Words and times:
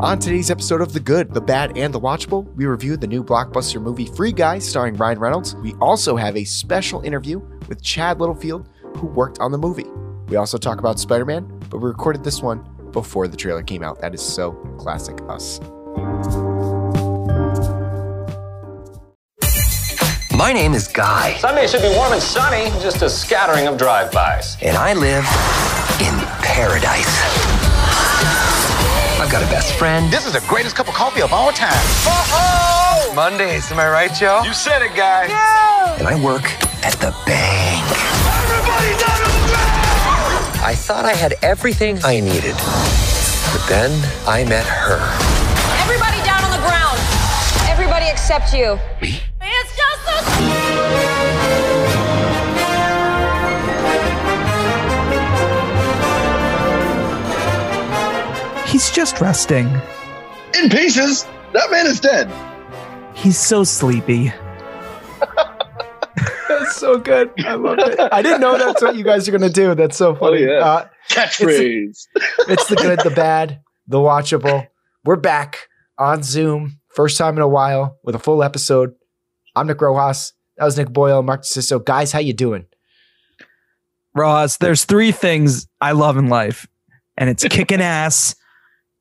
On 0.00 0.16
today's 0.16 0.48
episode 0.48 0.80
of 0.80 0.92
The 0.92 1.00
Good, 1.00 1.34
The 1.34 1.40
Bad, 1.40 1.76
and 1.76 1.92
The 1.92 1.98
Watchable, 1.98 2.54
we 2.54 2.66
review 2.66 2.96
the 2.96 3.08
new 3.08 3.24
blockbuster 3.24 3.82
movie 3.82 4.06
Free 4.06 4.30
Guy 4.30 4.60
starring 4.60 4.94
Ryan 4.94 5.18
Reynolds. 5.18 5.56
We 5.56 5.74
also 5.80 6.14
have 6.14 6.36
a 6.36 6.44
special 6.44 7.00
interview 7.02 7.40
with 7.68 7.82
Chad 7.82 8.20
Littlefield, 8.20 8.68
who 8.96 9.08
worked 9.08 9.40
on 9.40 9.50
the 9.50 9.58
movie. 9.58 9.86
We 10.28 10.36
also 10.36 10.56
talk 10.56 10.78
about 10.78 11.00
Spider 11.00 11.24
Man, 11.24 11.46
but 11.68 11.78
we 11.78 11.88
recorded 11.88 12.22
this 12.22 12.40
one 12.40 12.64
before 12.92 13.26
the 13.26 13.36
trailer 13.36 13.64
came 13.64 13.82
out. 13.82 14.00
That 14.00 14.14
is 14.14 14.22
so 14.22 14.52
classic 14.78 15.18
us. 15.28 15.58
My 20.32 20.52
name 20.52 20.74
is 20.74 20.86
Guy, 20.86 21.36
Sunday 21.38 21.66
should 21.66 21.82
be 21.82 21.92
warm 21.96 22.12
and 22.12 22.22
sunny, 22.22 22.70
just 22.80 23.02
a 23.02 23.10
scattering 23.10 23.66
of 23.66 23.76
drive-bys. 23.76 24.58
and 24.62 24.76
I 24.76 24.92
live 24.92 25.24
in 26.00 26.14
paradise. 26.44 27.57
I've 29.20 29.32
got 29.32 29.42
a 29.42 29.50
best 29.50 29.74
friend. 29.74 30.12
This 30.12 30.26
is 30.26 30.32
the 30.32 30.44
greatest 30.46 30.76
cup 30.76 30.86
of 30.86 30.94
coffee 30.94 31.22
of 31.22 31.32
all 31.32 31.50
time. 31.50 31.74
Mondays, 33.16 33.70
am 33.72 33.80
I 33.80 33.90
right, 33.90 34.14
Joe? 34.14 34.42
You 34.44 34.52
said 34.52 34.80
it, 34.80 34.94
guy. 34.94 35.26
Yeah. 35.26 35.98
And 35.98 36.06
I 36.06 36.14
work 36.22 36.44
at 36.84 36.94
the 37.02 37.10
bank. 37.26 37.82
Everybody 38.46 38.94
down 38.94 39.18
to 39.18 39.26
the 39.26 39.42
bank. 39.50 40.62
I 40.62 40.74
thought 40.76 41.04
I 41.04 41.14
had 41.14 41.34
everything 41.42 41.98
I 42.04 42.20
needed. 42.20 42.54
But 43.52 43.66
then 43.68 43.90
I 44.26 44.44
met 44.44 44.64
her. 44.64 45.02
Everybody 45.82 46.22
down 46.24 46.44
on 46.44 46.52
the 46.52 46.62
ground. 46.64 46.98
Everybody 47.68 48.06
except 48.06 48.54
you. 48.54 48.78
Me? 49.02 49.20
He's 58.68 58.90
just 58.90 59.20
resting. 59.20 59.66
in 60.54 60.68
pieces. 60.70 61.24
That 61.52 61.70
man 61.70 61.86
is 61.86 62.00
dead. 62.00 62.30
He's 63.16 63.38
so 63.38 63.64
sleepy. 63.64 64.32
That's 66.48 66.76
so 66.76 66.98
good. 66.98 67.30
I 67.46 67.54
love 67.54 67.78
it. 67.78 67.98
I 68.12 68.20
didn't 68.22 68.40
know 68.40 68.58
that's 68.58 68.82
what 68.82 68.94
you 68.96 69.04
guys 69.04 69.26
are 69.26 69.30
going 69.32 69.40
to 69.42 69.50
do. 69.50 69.74
That's 69.74 69.96
so 69.96 70.14
funny. 70.14 70.42
yeah. 70.44 70.58
Uh, 70.58 70.88
Catchphrase. 71.08 72.06
it's 72.48 72.66
the 72.68 72.76
good, 72.76 73.00
the 73.00 73.10
bad, 73.10 73.60
the 73.86 73.98
watchable. 73.98 74.66
We're 75.04 75.16
back 75.16 75.68
on 75.98 76.22
Zoom, 76.22 76.80
first 76.88 77.16
time 77.16 77.36
in 77.36 77.42
a 77.42 77.48
while 77.48 77.98
with 78.04 78.14
a 78.14 78.18
full 78.18 78.42
episode. 78.42 78.94
I'm 79.56 79.66
Nick 79.66 79.80
Rojas. 79.80 80.34
That 80.58 80.64
was 80.64 80.76
Nick 80.76 80.90
Boyle, 80.90 81.22
Mark 81.22 81.42
DeSisto. 81.42 81.82
Guys, 81.84 82.12
how 82.12 82.18
you 82.18 82.34
doing? 82.34 82.66
Ross, 84.14 84.58
there's 84.58 84.84
three 84.84 85.12
things 85.12 85.66
I 85.80 85.92
love 85.92 86.16
in 86.16 86.28
life, 86.28 86.66
and 87.16 87.30
it's 87.30 87.44
kicking 87.44 87.80
ass, 87.80 88.34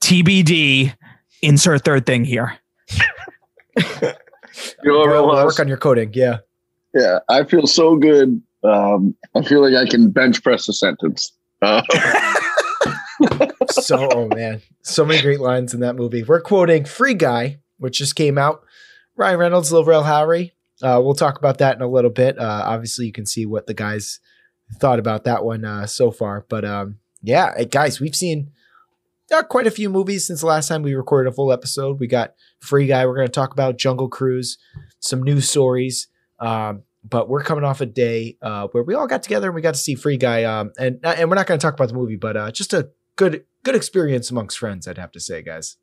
TBD, 0.02 0.96
insert 1.42 1.84
third 1.84 2.06
thing 2.06 2.24
here. 2.26 2.58
You 4.84 4.92
know 4.92 4.98
what, 5.00 5.08
Boyle, 5.10 5.46
work 5.46 5.60
on 5.60 5.68
your 5.68 5.78
coding. 5.78 6.10
Yeah. 6.14 6.38
Yeah, 6.96 7.20
I 7.30 7.44
feel 7.44 7.68
so 7.68 7.96
good. 7.96 8.42
Um, 8.64 9.16
I 9.36 9.44
feel 9.44 9.62
like 9.62 9.76
I 9.76 9.88
can 9.88 10.10
bench 10.10 10.42
press 10.42 10.68
a 10.68 10.74
sentence. 10.74 11.32
Uh, 11.62 11.84
So, 13.70 14.10
oh 14.12 14.28
man, 14.30 14.62
so 14.84 15.06
many 15.06 15.22
great 15.22 15.40
lines 15.40 15.74
in 15.74 15.82
that 15.82 15.96
movie. 15.96 16.24
We're 16.24 16.42
quoting 16.42 16.86
Free 16.86 17.14
Guy, 17.14 17.60
which 17.78 17.98
just 17.98 18.16
came 18.16 18.38
out. 18.38 18.64
Ryan 19.16 19.40
Reynolds, 19.40 19.72
Lil 19.72 19.84
Rel 19.84 20.04
Howery. 20.04 20.52
Uh, 20.82 21.02
we'll 21.04 21.16
talk 21.16 21.38
about 21.38 21.58
that 21.58 21.76
in 21.76 21.82
a 21.82 21.88
little 21.88 22.10
bit. 22.12 22.38
Uh, 22.40 22.64
obviously, 22.66 23.06
you 23.06 23.12
can 23.12 23.26
see 23.26 23.46
what 23.46 23.68
the 23.68 23.74
guys 23.74 24.20
thought 24.80 25.00
about 25.00 25.24
that 25.26 25.44
one 25.44 25.66
uh, 25.66 25.86
so 25.86 26.12
far. 26.12 26.46
But 26.50 26.66
um, 26.66 26.98
yeah, 27.22 27.64
guys, 27.66 28.00
we've 28.00 28.16
seen 28.16 28.52
uh, 29.32 29.44
quite 29.44 29.68
a 29.68 29.72
few 29.72 29.90
movies 29.90 30.26
since 30.28 30.42
the 30.42 30.48
last 30.48 30.68
time 30.68 30.84
we 30.84 30.94
recorded 30.94 31.30
a 31.30 31.34
full 31.34 31.52
episode. 31.52 32.00
We 32.00 32.08
got 32.08 32.34
Free 32.60 32.88
Guy. 32.88 33.06
We're 33.06 33.16
going 33.16 33.28
to 33.28 33.32
talk 33.32 33.52
about 33.54 33.78
Jungle 33.78 34.10
Cruise, 34.10 34.58
some 35.00 35.22
news 35.24 35.50
stories. 35.50 36.08
Um, 36.40 36.84
but 37.08 37.30
we're 37.30 37.44
coming 37.44 37.64
off 37.64 37.80
a 37.82 37.86
day 37.86 38.38
uh, 38.42 38.68
where 38.72 38.84
we 38.84 38.94
all 38.94 39.08
got 39.08 39.24
together 39.24 39.48
and 39.48 39.56
we 39.56 39.62
got 39.62 39.74
to 39.76 39.80
see 39.80 39.96
Free 39.96 40.18
Guy. 40.18 40.44
Um, 40.44 40.72
and 40.78 41.00
and 41.04 41.30
we're 41.30 41.36
not 41.36 41.48
going 41.48 41.60
to 41.60 41.64
talk 41.66 41.74
about 41.74 41.88
the 41.88 41.94
movie, 41.96 42.18
but 42.18 42.36
uh, 42.36 42.52
just 42.52 42.74
a 42.74 42.90
good 43.16 43.46
good 43.64 43.76
experience 43.76 44.30
amongst 44.32 44.58
friends, 44.58 44.88
I'd 44.88 44.98
have 44.98 45.12
to 45.14 45.20
say, 45.20 45.42
guys. 45.42 45.78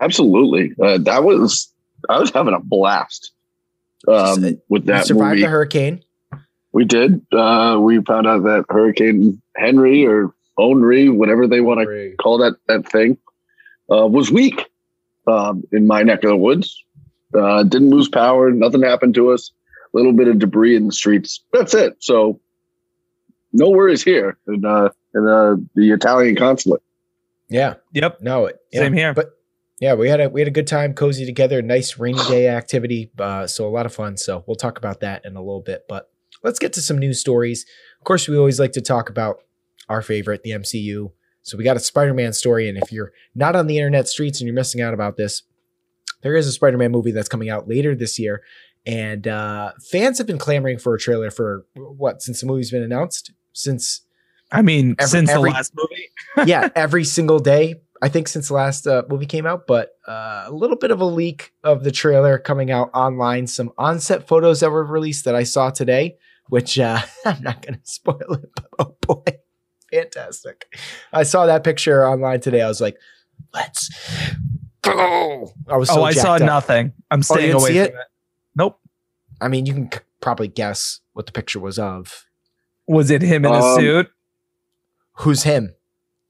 absolutely. 0.00 0.72
Uh, 0.82 0.98
that 0.98 1.24
was 1.24 1.72
I 2.08 2.18
was 2.18 2.30
having 2.30 2.54
a 2.54 2.60
blast 2.60 3.32
um, 4.06 4.44
You 4.44 4.62
with 4.68 4.82
We 4.84 4.86
that 4.86 5.06
survived 5.06 5.30
movie. 5.30 5.42
the 5.42 5.48
hurricane. 5.48 6.02
We 6.72 6.84
did. 6.84 7.24
Uh, 7.32 7.78
we 7.80 8.00
found 8.02 8.26
out 8.26 8.42
that 8.44 8.64
Hurricane 8.68 9.40
Henry 9.56 10.06
or 10.06 10.34
Henry, 10.58 11.08
whatever 11.08 11.46
they 11.46 11.60
want 11.60 11.80
to 11.80 11.86
call 12.20 12.38
that 12.38 12.54
that 12.66 12.90
thing, 12.90 13.16
uh, 13.90 14.06
was 14.06 14.30
weak 14.30 14.64
um, 15.26 15.62
in 15.72 15.86
my 15.86 16.02
neck 16.02 16.24
of 16.24 16.30
the 16.30 16.36
woods. 16.36 16.84
Uh, 17.34 17.62
didn't 17.62 17.90
lose 17.90 18.08
power. 18.08 18.50
Nothing 18.50 18.82
happened 18.82 19.14
to 19.14 19.30
us. 19.30 19.52
A 19.94 19.96
little 19.96 20.12
bit 20.12 20.28
of 20.28 20.38
debris 20.38 20.76
in 20.76 20.86
the 20.86 20.92
streets. 20.92 21.42
That's 21.52 21.74
it. 21.74 21.96
So 22.00 22.40
no 23.52 23.70
worries 23.70 24.02
here 24.02 24.36
in, 24.46 24.64
uh, 24.64 24.90
in 25.14 25.26
uh, 25.26 25.56
the 25.74 25.90
Italian 25.90 26.36
consulate. 26.36 26.82
Yeah. 27.48 27.74
Yep. 27.92 28.20
No. 28.20 28.46
it- 28.46 28.58
yeah. 28.72 28.80
Same 28.80 28.92
here. 28.92 29.14
But 29.14 29.30
yeah, 29.80 29.94
we 29.94 30.08
had 30.08 30.20
a 30.20 30.28
we 30.28 30.40
had 30.40 30.48
a 30.48 30.52
good 30.52 30.66
time, 30.66 30.92
cozy 30.92 31.24
together, 31.24 31.62
nice 31.62 31.98
rainy 31.98 32.18
day 32.28 32.48
activity. 32.48 33.10
Uh, 33.18 33.46
so 33.46 33.66
a 33.66 33.70
lot 33.70 33.86
of 33.86 33.94
fun. 33.94 34.16
So 34.16 34.44
we'll 34.46 34.56
talk 34.56 34.76
about 34.76 35.00
that 35.00 35.24
in 35.24 35.36
a 35.36 35.40
little 35.40 35.60
bit. 35.62 35.84
But 35.88 36.10
let's 36.42 36.58
get 36.58 36.72
to 36.74 36.82
some 36.82 36.98
news 36.98 37.20
stories. 37.20 37.64
Of 38.00 38.04
course, 38.04 38.28
we 38.28 38.36
always 38.36 38.58
like 38.60 38.72
to 38.72 38.80
talk 38.80 39.08
about 39.08 39.40
our 39.88 40.02
favorite, 40.02 40.42
the 40.42 40.50
MCU. 40.50 41.12
So 41.42 41.56
we 41.56 41.64
got 41.64 41.76
a 41.76 41.80
Spider-Man 41.80 42.32
story, 42.32 42.68
and 42.68 42.76
if 42.78 42.92
you're 42.92 43.12
not 43.34 43.56
on 43.56 43.66
the 43.66 43.78
internet 43.78 44.08
streets 44.08 44.40
and 44.40 44.46
you're 44.46 44.54
missing 44.54 44.80
out 44.82 44.92
about 44.94 45.16
this, 45.16 45.42
there 46.22 46.36
is 46.36 46.46
a 46.46 46.52
Spider-Man 46.52 46.90
movie 46.90 47.12
that's 47.12 47.28
coming 47.28 47.48
out 47.48 47.68
later 47.68 47.94
this 47.94 48.18
year, 48.18 48.42
and 48.84 49.26
uh, 49.26 49.72
fans 49.90 50.18
have 50.18 50.26
been 50.26 50.38
clamoring 50.38 50.78
for 50.78 50.94
a 50.94 50.98
trailer 50.98 51.30
for 51.30 51.64
what 51.74 52.22
since 52.22 52.40
the 52.40 52.46
movie's 52.46 52.70
been 52.70 52.82
announced 52.82 53.32
since 53.52 54.02
I 54.50 54.62
mean, 54.62 54.94
Every- 54.98 55.08
since 55.10 55.30
every- 55.30 55.50
the 55.50 55.54
last 55.54 55.72
movie. 55.76 56.08
yeah, 56.50 56.68
every 56.74 57.04
single 57.04 57.38
day. 57.38 57.76
I 58.00 58.08
think 58.08 58.28
since 58.28 58.48
the 58.48 58.54
last 58.54 58.86
uh, 58.86 59.02
movie 59.08 59.26
came 59.26 59.44
out, 59.44 59.66
but 59.66 59.90
uh, 60.06 60.44
a 60.46 60.52
little 60.52 60.76
bit 60.76 60.90
of 60.92 61.00
a 61.00 61.04
leak 61.04 61.52
of 61.64 61.82
the 61.82 61.90
trailer 61.90 62.38
coming 62.38 62.70
out 62.70 62.90
online. 62.94 63.46
Some 63.48 63.72
on-set 63.76 64.28
photos 64.28 64.60
that 64.60 64.70
were 64.70 64.84
released 64.84 65.24
that 65.24 65.34
I 65.34 65.42
saw 65.42 65.70
today, 65.70 66.16
which 66.48 66.78
uh, 66.78 67.00
I'm 67.26 67.42
not 67.42 67.60
going 67.62 67.74
to 67.74 67.80
spoil 67.84 68.34
it. 68.34 68.50
But 68.54 68.66
oh 68.78 68.96
boy, 69.00 69.24
fantastic! 69.92 70.74
I 71.12 71.22
saw 71.22 71.46
that 71.46 71.64
picture 71.64 72.06
online 72.06 72.40
today. 72.40 72.62
I 72.62 72.68
was 72.68 72.80
like, 72.80 72.96
"Let's 73.54 73.90
go!" 74.82 75.52
I 75.68 75.76
was 75.76 75.88
so 75.88 76.00
oh, 76.00 76.04
I 76.04 76.12
saw 76.12 76.34
up. 76.34 76.42
nothing. 76.42 76.92
I'm 77.10 77.20
Oh, 77.20 77.22
staying 77.22 77.46
didn't 77.52 77.60
away 77.60 77.68
from 77.72 77.76
it? 77.82 77.90
it. 77.94 78.06
Nope. 78.56 78.80
I 79.40 79.48
mean, 79.48 79.66
you 79.66 79.74
can 79.74 79.92
c- 79.92 80.00
probably 80.20 80.48
guess 80.48 81.00
what 81.12 81.26
the 81.26 81.32
picture 81.32 81.60
was 81.60 81.78
of. 81.78 82.24
Was 82.86 83.10
it 83.10 83.22
him 83.22 83.44
in 83.44 83.52
a 83.52 83.58
Um, 83.62 83.80
suit? 83.80 84.10
Who's 85.18 85.42
him? 85.42 85.74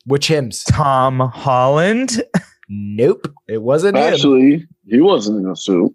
Which 0.05 0.29
hymns? 0.29 0.65
Tom 0.65 1.21
Holland? 1.21 2.23
Nope, 2.71 3.33
it 3.49 3.63
wasn't 3.63 3.97
him. 3.97 4.03
Actually, 4.13 4.67
he 4.87 5.01
wasn't 5.01 5.39
in 5.39 5.51
a 5.51 5.57
suit. 5.57 5.95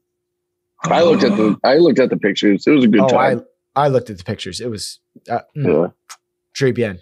I 0.82 1.04
looked 1.04 1.24
at 1.24 1.38
the 1.38 1.56
I 1.64 1.76
looked 1.78 2.00
at 2.00 2.10
the 2.10 2.18
pictures. 2.18 2.66
It 2.66 2.72
was 2.72 2.84
a 2.84 2.88
good 2.88 3.02
oh, 3.02 3.08
time. 3.10 3.44
I 3.76 3.86
I 3.86 3.88
looked 3.90 4.10
at 4.10 4.18
the 4.18 4.24
pictures. 4.24 4.60
It 4.60 4.72
was 4.72 5.00
uh, 5.30 5.42
mm, 5.56 5.68
yeah. 5.68 6.18
très 6.56 6.74
bien. 6.74 6.98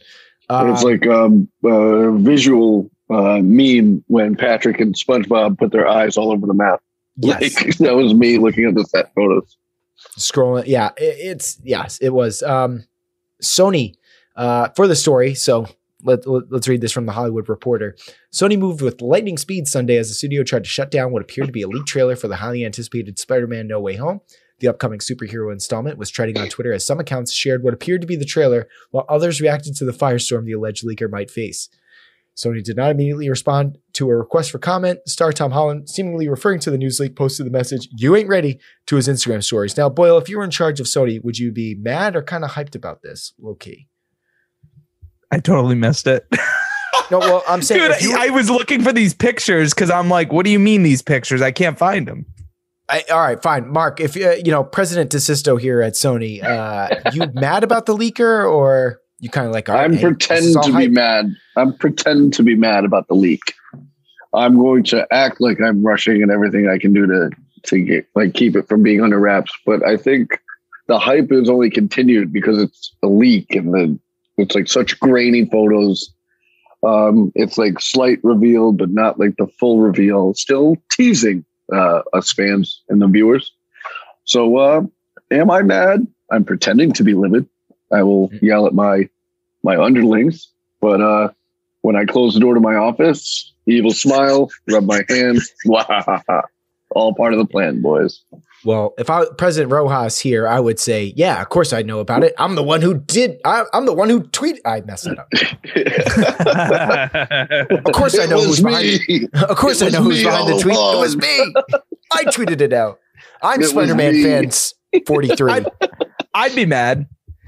It's 0.72 0.84
Uh, 0.84 0.88
like 0.88 1.08
um, 1.08 1.48
a 1.66 2.12
visual 2.18 2.90
uh, 3.10 3.40
meme 3.44 4.04
when 4.08 4.36
Patrick 4.36 4.80
and 4.80 4.96
SpongeBob 4.96 5.58
put 5.58 5.72
their 5.72 5.88
eyes 5.88 6.18
all 6.18 6.32
over 6.32 6.46
the 6.48 6.54
map. 6.54 6.82
yes, 7.18 7.42
Like, 7.64 7.78
that 7.80 7.96
was 7.96 8.14
me 8.14 8.38
looking 8.38 8.66
at 8.66 8.76
the 8.76 8.84
set 8.86 9.14
photos. 9.14 9.58
scrolling. 10.18 10.66
Yeah, 10.68 10.90
it, 10.98 11.16
it's 11.20 11.60
yes, 11.64 11.98
it 12.00 12.10
was. 12.14 12.42
Um, 12.44 12.86
Sony 13.44 13.96
uh, 14.36 14.70
for 14.76 14.88
the 14.88 14.96
story. 14.96 15.34
So 15.36 15.68
let, 16.04 16.26
us 16.28 16.68
read 16.68 16.82
this 16.82 16.92
from 16.92 17.06
the 17.06 17.12
Hollywood 17.12 17.50
Reporter. 17.50 17.96
Sony 18.34 18.58
moved 18.58 18.82
with 18.82 19.02
lightning 19.02 19.38
speed 19.38 19.68
Sunday 19.68 19.98
as 19.98 20.10
the 20.10 20.16
studio 20.16 20.44
tried 20.44 20.64
to 20.64 20.70
shut 20.70 20.90
down 20.92 21.12
what 21.12 21.22
appeared 21.22 21.48
to 21.48 21.52
be 21.54 21.62
a 21.64 21.68
leaked 21.68 21.88
trailer 21.88 22.16
for 22.16 22.28
the 22.28 22.38
highly 22.38 22.64
anticipated 22.66 23.20
Spider-Man: 23.20 23.68
No 23.68 23.80
Way 23.80 23.96
Home. 23.98 24.22
The 24.62 24.68
upcoming 24.70 25.00
superhero 25.00 25.52
installment 25.52 25.98
was 25.98 26.10
trending 26.10 26.38
on 26.38 26.48
Twitter 26.48 26.72
as 26.72 26.86
some 26.86 27.00
accounts 27.00 27.34
shared 27.34 27.64
what 27.64 27.74
appeared 27.74 28.00
to 28.02 28.08
be 28.08 28.16
the 28.16 28.24
trailer, 28.26 28.68
while 28.92 29.06
others 29.10 29.42
reacted 29.42 29.76
to 29.76 29.86
the 29.86 29.92
firestorm 29.92 30.46
the 30.46 30.54
alleged 30.54 30.86
leaker 30.88 31.10
might 31.10 31.30
face. 31.30 31.68
Sony 32.38 32.64
did 32.64 32.78
not 32.78 32.92
immediately 32.92 33.30
respond 33.30 33.78
to 33.94 34.10
a 34.10 34.16
request 34.16 34.52
for 34.52 34.58
comment. 34.60 35.00
Star 35.06 35.34
Tom 35.34 35.52
Holland, 35.52 35.90
seemingly 35.90 36.30
referring 36.30 36.60
to 36.62 36.72
the 36.72 36.78
news 36.78 37.00
leak, 37.00 37.16
posted 37.16 37.46
the 37.46 37.52
message, 37.52 37.90
You 37.92 38.16
ain't 38.16 38.30
ready, 38.30 38.58
to 38.86 38.96
his 38.96 39.08
Instagram 39.10 39.44
stories. 39.44 39.76
Now, 39.76 39.90
Boyle, 39.90 40.18
if 40.18 40.30
you 40.30 40.38
were 40.38 40.44
in 40.44 40.50
charge 40.50 40.80
of 40.80 40.86
Sony, 40.86 41.22
would 41.24 41.38
you 41.38 41.52
be 41.52 41.76
mad 41.76 42.16
or 42.16 42.24
kind 42.24 42.46
of 42.46 42.52
hyped 42.52 42.74
about 42.76 43.02
this? 43.02 43.34
Low 43.40 43.56
key. 43.56 43.88
I 45.32 45.40
totally 45.40 45.76
missed 45.76 46.08
it. 46.08 46.26
No, 47.10 47.20
well, 47.20 47.44
I'm 47.48 47.62
saying 47.62 47.92
Dude, 48.00 48.02
you- 48.02 48.16
I 48.18 48.30
was 48.30 48.50
looking 48.50 48.82
for 48.84 48.94
these 48.94 49.14
pictures 49.14 49.74
because 49.74 49.90
I'm 49.90 50.10
like, 50.10 50.32
what 50.32 50.46
do 50.46 50.52
you 50.52 50.60
mean 50.60 50.84
these 50.84 51.02
pictures? 51.02 51.42
I 51.42 51.52
can't 51.52 51.78
find 51.78 52.08
them. 52.08 52.26
I, 52.92 53.06
all 53.10 53.22
right, 53.22 53.42
fine, 53.42 53.72
Mark. 53.72 54.02
If 54.02 54.18
uh, 54.18 54.32
you 54.32 54.52
know 54.52 54.66
President 54.66 55.12
DeSisto 55.12 55.60
here 55.60 55.82
at 55.82 55.94
Sony, 55.94 56.44
uh, 56.44 56.90
you 57.14 57.26
mad 57.34 57.64
about 57.64 57.86
the 57.86 57.96
leaker, 57.96 58.50
or 58.52 59.00
you 59.20 59.30
kind 59.30 59.48
of 59.48 59.54
like? 59.54 59.70
right, 59.70 59.86
I'm 59.86 59.94
hey, 59.94 60.10
this 60.10 60.46
is 60.46 60.56
pretending 60.56 60.62
to 60.64 60.78
be 60.78 60.88
mad. 60.90 61.26
I'm 61.56 61.74
pretending 61.78 62.32
to 62.32 62.44
be 62.44 62.56
mad 62.56 62.84
about 62.84 63.08
the 63.08 63.14
leak. 63.14 63.54
I'm 64.34 64.58
going 64.58 64.84
to 64.86 65.08
act 65.12 65.40
like 65.40 65.62
I'm 65.62 65.86
rushing 65.86 66.22
and 66.22 66.32
everything 66.32 66.68
I 66.68 66.78
can 66.78 66.92
do 66.92 67.08
to 67.08 67.30
to 67.64 67.80
get 67.80 68.08
like 68.14 68.34
keep 68.34 68.58
it 68.58 68.68
from 68.68 68.84
being 68.84 69.02
under 69.02 69.20
wraps. 69.20 69.54
But 69.66 69.88
I 69.88 69.96
think 69.96 70.38
the 70.88 71.00
hype 71.00 71.32
is 71.32 71.50
only 71.50 71.70
continued 71.70 72.34
because 72.34 72.62
it's 72.62 72.94
a 73.04 73.08
leak 73.08 73.56
and 73.56 73.74
the 73.74 74.00
it's 74.38 74.54
like 74.54 74.68
such 74.68 75.00
grainy 75.00 75.46
photos. 75.46 76.14
Um, 76.86 77.32
it's 77.36 77.58
like 77.58 77.80
slight 77.80 78.20
reveal, 78.22 78.74
but 78.74 78.90
not 78.90 79.18
like 79.18 79.38
the 79.38 79.48
full 79.60 79.80
reveal. 79.80 80.34
Still 80.34 80.76
teasing 80.92 81.46
uh, 81.72 82.02
us 82.14 82.32
fans 82.32 82.82
and 82.90 83.02
the 83.02 83.08
viewers. 83.08 83.52
So, 84.26 84.58
uh, 84.58 84.82
am 85.32 85.52
I 85.52 85.62
mad? 85.62 86.06
I'm 86.32 86.44
pretending 86.44 86.94
to 86.94 87.04
be 87.04 87.14
livid. 87.14 87.48
I 87.92 88.04
will 88.04 88.32
yell 88.42 88.68
at 88.68 88.74
my 88.74 89.10
my 89.64 89.78
underlings, 89.78 90.48
but 90.80 91.02
uh, 91.02 91.30
when 91.82 91.96
I 91.96 92.06
close 92.06 92.34
the 92.34 92.40
door 92.40 92.54
to 92.56 92.60
my 92.60 92.76
office, 92.76 93.52
evil 93.66 93.92
smile, 93.92 94.50
rub 94.70 94.86
my 94.86 95.04
hands. 95.10 95.52
All 96.92 97.14
part 97.14 97.34
of 97.34 97.40
the 97.40 97.46
plan, 97.46 97.82
boys. 97.82 98.22
Well, 98.64 98.94
if 98.98 99.10
I 99.10 99.26
President 99.38 99.72
Rojas 99.72 100.20
here, 100.20 100.48
I 100.48 100.60
would 100.60 100.80
say, 100.80 101.14
yeah, 101.16 101.42
of 101.42 101.50
course 101.50 101.74
I 101.74 101.82
know 101.82 102.00
about 102.00 102.24
it. 102.24 102.34
I'm 102.38 102.56
the 102.56 102.64
one 102.64 102.82
who 102.82 103.00
did. 103.00 103.40
I, 103.44 103.66
am 103.74 103.86
the 103.86 103.94
one 103.94 104.10
who 104.10 104.22
tweeted. 104.22 104.60
I 104.66 104.82
messed 104.82 105.08
it 105.08 105.18
up. 105.18 105.28
of 107.86 107.94
course 107.94 108.20
I 108.20 108.26
know 108.28 108.42
who's 108.42 108.62
behind. 108.62 109.00
Of 109.34 109.58
course 109.58 109.82
I 109.82 109.90
know 109.90 110.04
who's 110.04 110.24
behind 110.24 110.48
the 110.48 110.60
tweet. 110.60 110.76
It 110.76 111.00
was 111.00 111.18
me. 111.18 111.54
I 112.12 112.26
tweeted 112.26 112.62
it 112.62 112.74
out. 112.74 113.00
I'm 113.42 113.64
Spider-Man 113.64 114.22
fans 114.22 114.76
43. 115.08 115.52
I'd, 115.52 115.68
I'd 116.34 116.56
be 116.56 116.66
mad. 116.66 117.08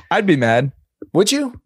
I'd 0.09 0.25
be 0.25 0.36
mad. 0.36 0.71
Would 1.13 1.31
you? 1.31 1.62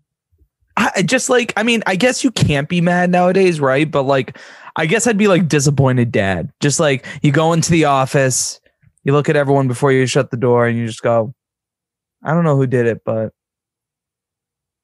I 0.76 1.04
just 1.04 1.30
like. 1.30 1.54
I 1.56 1.64
mean, 1.64 1.84
I 1.88 1.96
guess 1.96 2.24
you 2.24 2.32
can't 2.32 2.68
be 2.68 2.82
mad 2.82 3.10
nowadays, 3.10 3.62
right? 3.62 3.90
But 3.90 4.04
like, 4.04 4.38
I 4.76 4.86
guess 4.86 5.08
I'd 5.08 5.18
be 5.18 5.28
like 5.28 5.48
disappointed 5.48 6.12
dad. 6.12 6.52
Just 6.60 6.80
like 6.80 7.06
you 7.22 7.32
go 7.32 7.54
into 7.54 7.72
the 7.72 7.86
office 7.86 8.60
you 9.08 9.14
look 9.14 9.30
at 9.30 9.38
everyone 9.38 9.70
before 9.70 9.94
you 9.94 10.06
shut 10.06 10.32
the 10.32 10.38
door 10.38 10.68
and 10.68 10.78
you 10.78 10.86
just 10.86 11.02
go, 11.02 11.34
I 12.22 12.34
don't 12.34 12.44
know 12.44 12.58
who 12.58 12.68
did 12.68 12.88
it, 12.88 13.04
but 13.06 13.32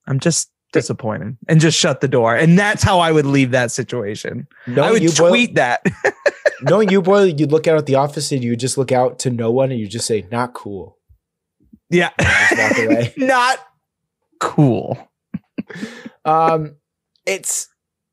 I'm 0.08 0.22
just 0.22 0.50
disappointed 0.72 1.38
and 1.50 1.60
just 1.60 1.78
shut 1.78 2.00
the 2.00 2.08
door. 2.08 2.34
And 2.34 2.58
that's 2.58 2.82
how 2.82 3.00
I 3.00 3.12
would 3.12 3.26
leave 3.26 3.52
that 3.52 3.70
situation. 3.70 4.48
Knowing 4.66 4.88
I 4.88 4.92
would 4.94 5.04
you, 5.04 5.10
tweet 5.10 5.54
Boyle, 5.54 5.56
that. 5.56 5.86
knowing 6.62 6.90
you, 6.90 7.02
boy, 7.02 7.24
you'd 7.24 7.52
look 7.52 7.68
out 7.68 7.78
at 7.78 7.86
the 7.86 7.96
office 7.96 8.32
and 8.32 8.42
you 8.42 8.52
would 8.52 8.62
just 8.62 8.78
look 8.78 8.94
out 8.94 9.20
to 9.20 9.30
no 9.30 9.52
one 9.52 9.72
and 9.72 9.80
you 9.80 9.88
just 9.88 10.08
say, 10.08 10.26
not 10.32 10.54
cool. 10.54 10.98
Yeah. 11.90 12.12
not 13.18 13.60
cool. 14.40 15.12
um, 16.24 16.78
it's, 17.26 17.68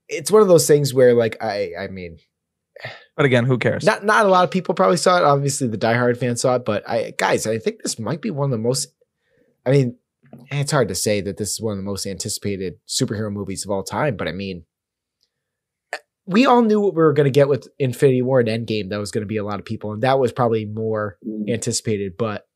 it's 0.09 0.33
one 0.33 0.43
of 0.43 0.49
those 0.49 0.67
things 0.67 0.93
where 0.93 1.15
like, 1.15 1.41
I, 1.41 1.71
I 1.79 1.87
mean, 1.87 2.19
but 3.21 3.27
again, 3.27 3.45
who 3.45 3.59
cares? 3.59 3.85
Not 3.85 4.03
not 4.03 4.25
a 4.25 4.31
lot 4.31 4.45
of 4.45 4.51
people 4.51 4.75
probably 4.75 4.97
saw 4.97 5.19
it. 5.19 5.25
Obviously, 5.25 5.69
the 5.69 5.77
diehard 5.77 6.17
fans 6.17 6.41
saw 6.41 6.55
it, 6.55 6.65
but 6.65 6.89
I 6.89 7.13
guys, 7.19 7.47
I 7.47 7.59
think 7.59 7.83
this 7.83 7.99
might 7.99 8.23
be 8.23 8.31
one 8.31 8.47
of 8.47 8.51
the 8.51 8.57
most. 8.57 8.95
I 9.67 9.71
mean, 9.73 9.99
it's 10.51 10.73
hard 10.73 10.89
to 10.89 10.95
say 10.95 11.21
that 11.21 11.37
this 11.37 11.51
is 11.51 11.61
one 11.61 11.73
of 11.73 11.77
the 11.77 11.85
most 11.85 12.07
anticipated 12.07 12.77
superhero 12.89 13.31
movies 13.31 13.63
of 13.63 13.71
all 13.71 13.83
time, 13.83 14.17
but 14.17 14.27
I 14.27 14.33
mean, 14.33 14.65
we 16.25 16.47
all 16.47 16.63
knew 16.63 16.81
what 16.81 16.95
we 16.95 17.03
were 17.03 17.13
going 17.13 17.27
to 17.27 17.31
get 17.31 17.47
with 17.47 17.69
Infinity 17.79 18.23
War 18.23 18.41
and 18.41 18.49
Endgame. 18.49 18.89
That 18.89 19.01
was 19.01 19.11
going 19.11 19.21
to 19.21 19.29
be 19.29 19.37
a 19.37 19.45
lot 19.45 19.59
of 19.59 19.67
people, 19.67 19.93
and 19.93 20.03
that 20.03 20.19
was 20.19 20.33
probably 20.33 20.65
more 20.65 21.19
mm. 21.23 21.47
anticipated. 21.53 22.15
But 22.17 22.49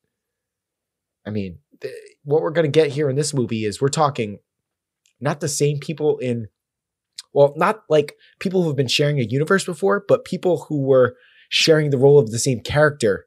I 1.27 1.31
mean, 1.31 1.59
th- 1.83 1.93
what 2.23 2.41
we're 2.41 2.53
going 2.53 2.65
to 2.65 2.71
get 2.71 2.91
here 2.91 3.11
in 3.11 3.17
this 3.17 3.35
movie 3.35 3.67
is 3.67 3.83
we're 3.83 3.89
talking 3.89 4.39
not 5.21 5.41
the 5.41 5.49
same 5.49 5.79
people 5.79 6.17
in 6.21 6.49
well, 7.33 7.53
not 7.57 7.83
like 7.89 8.15
people 8.39 8.63
who 8.63 8.69
have 8.69 8.77
been 8.77 8.89
sharing 8.89 9.19
a 9.19 9.25
universe 9.25 9.65
before, 9.65 10.05
but 10.07 10.25
people 10.25 10.67
who 10.69 10.83
were 10.83 11.17
sharing 11.49 11.91
the 11.91 11.99
role 11.99 12.19
of 12.19 12.31
the 12.31 12.39
same 12.39 12.61
character 12.61 13.27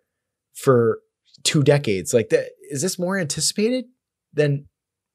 for 0.53 0.99
two 1.43 1.63
decades. 1.63 2.13
Like, 2.13 2.29
that, 2.29 2.49
is 2.69 2.81
this 2.81 2.97
more 2.97 3.17
anticipated 3.17 3.85
than 4.33 4.65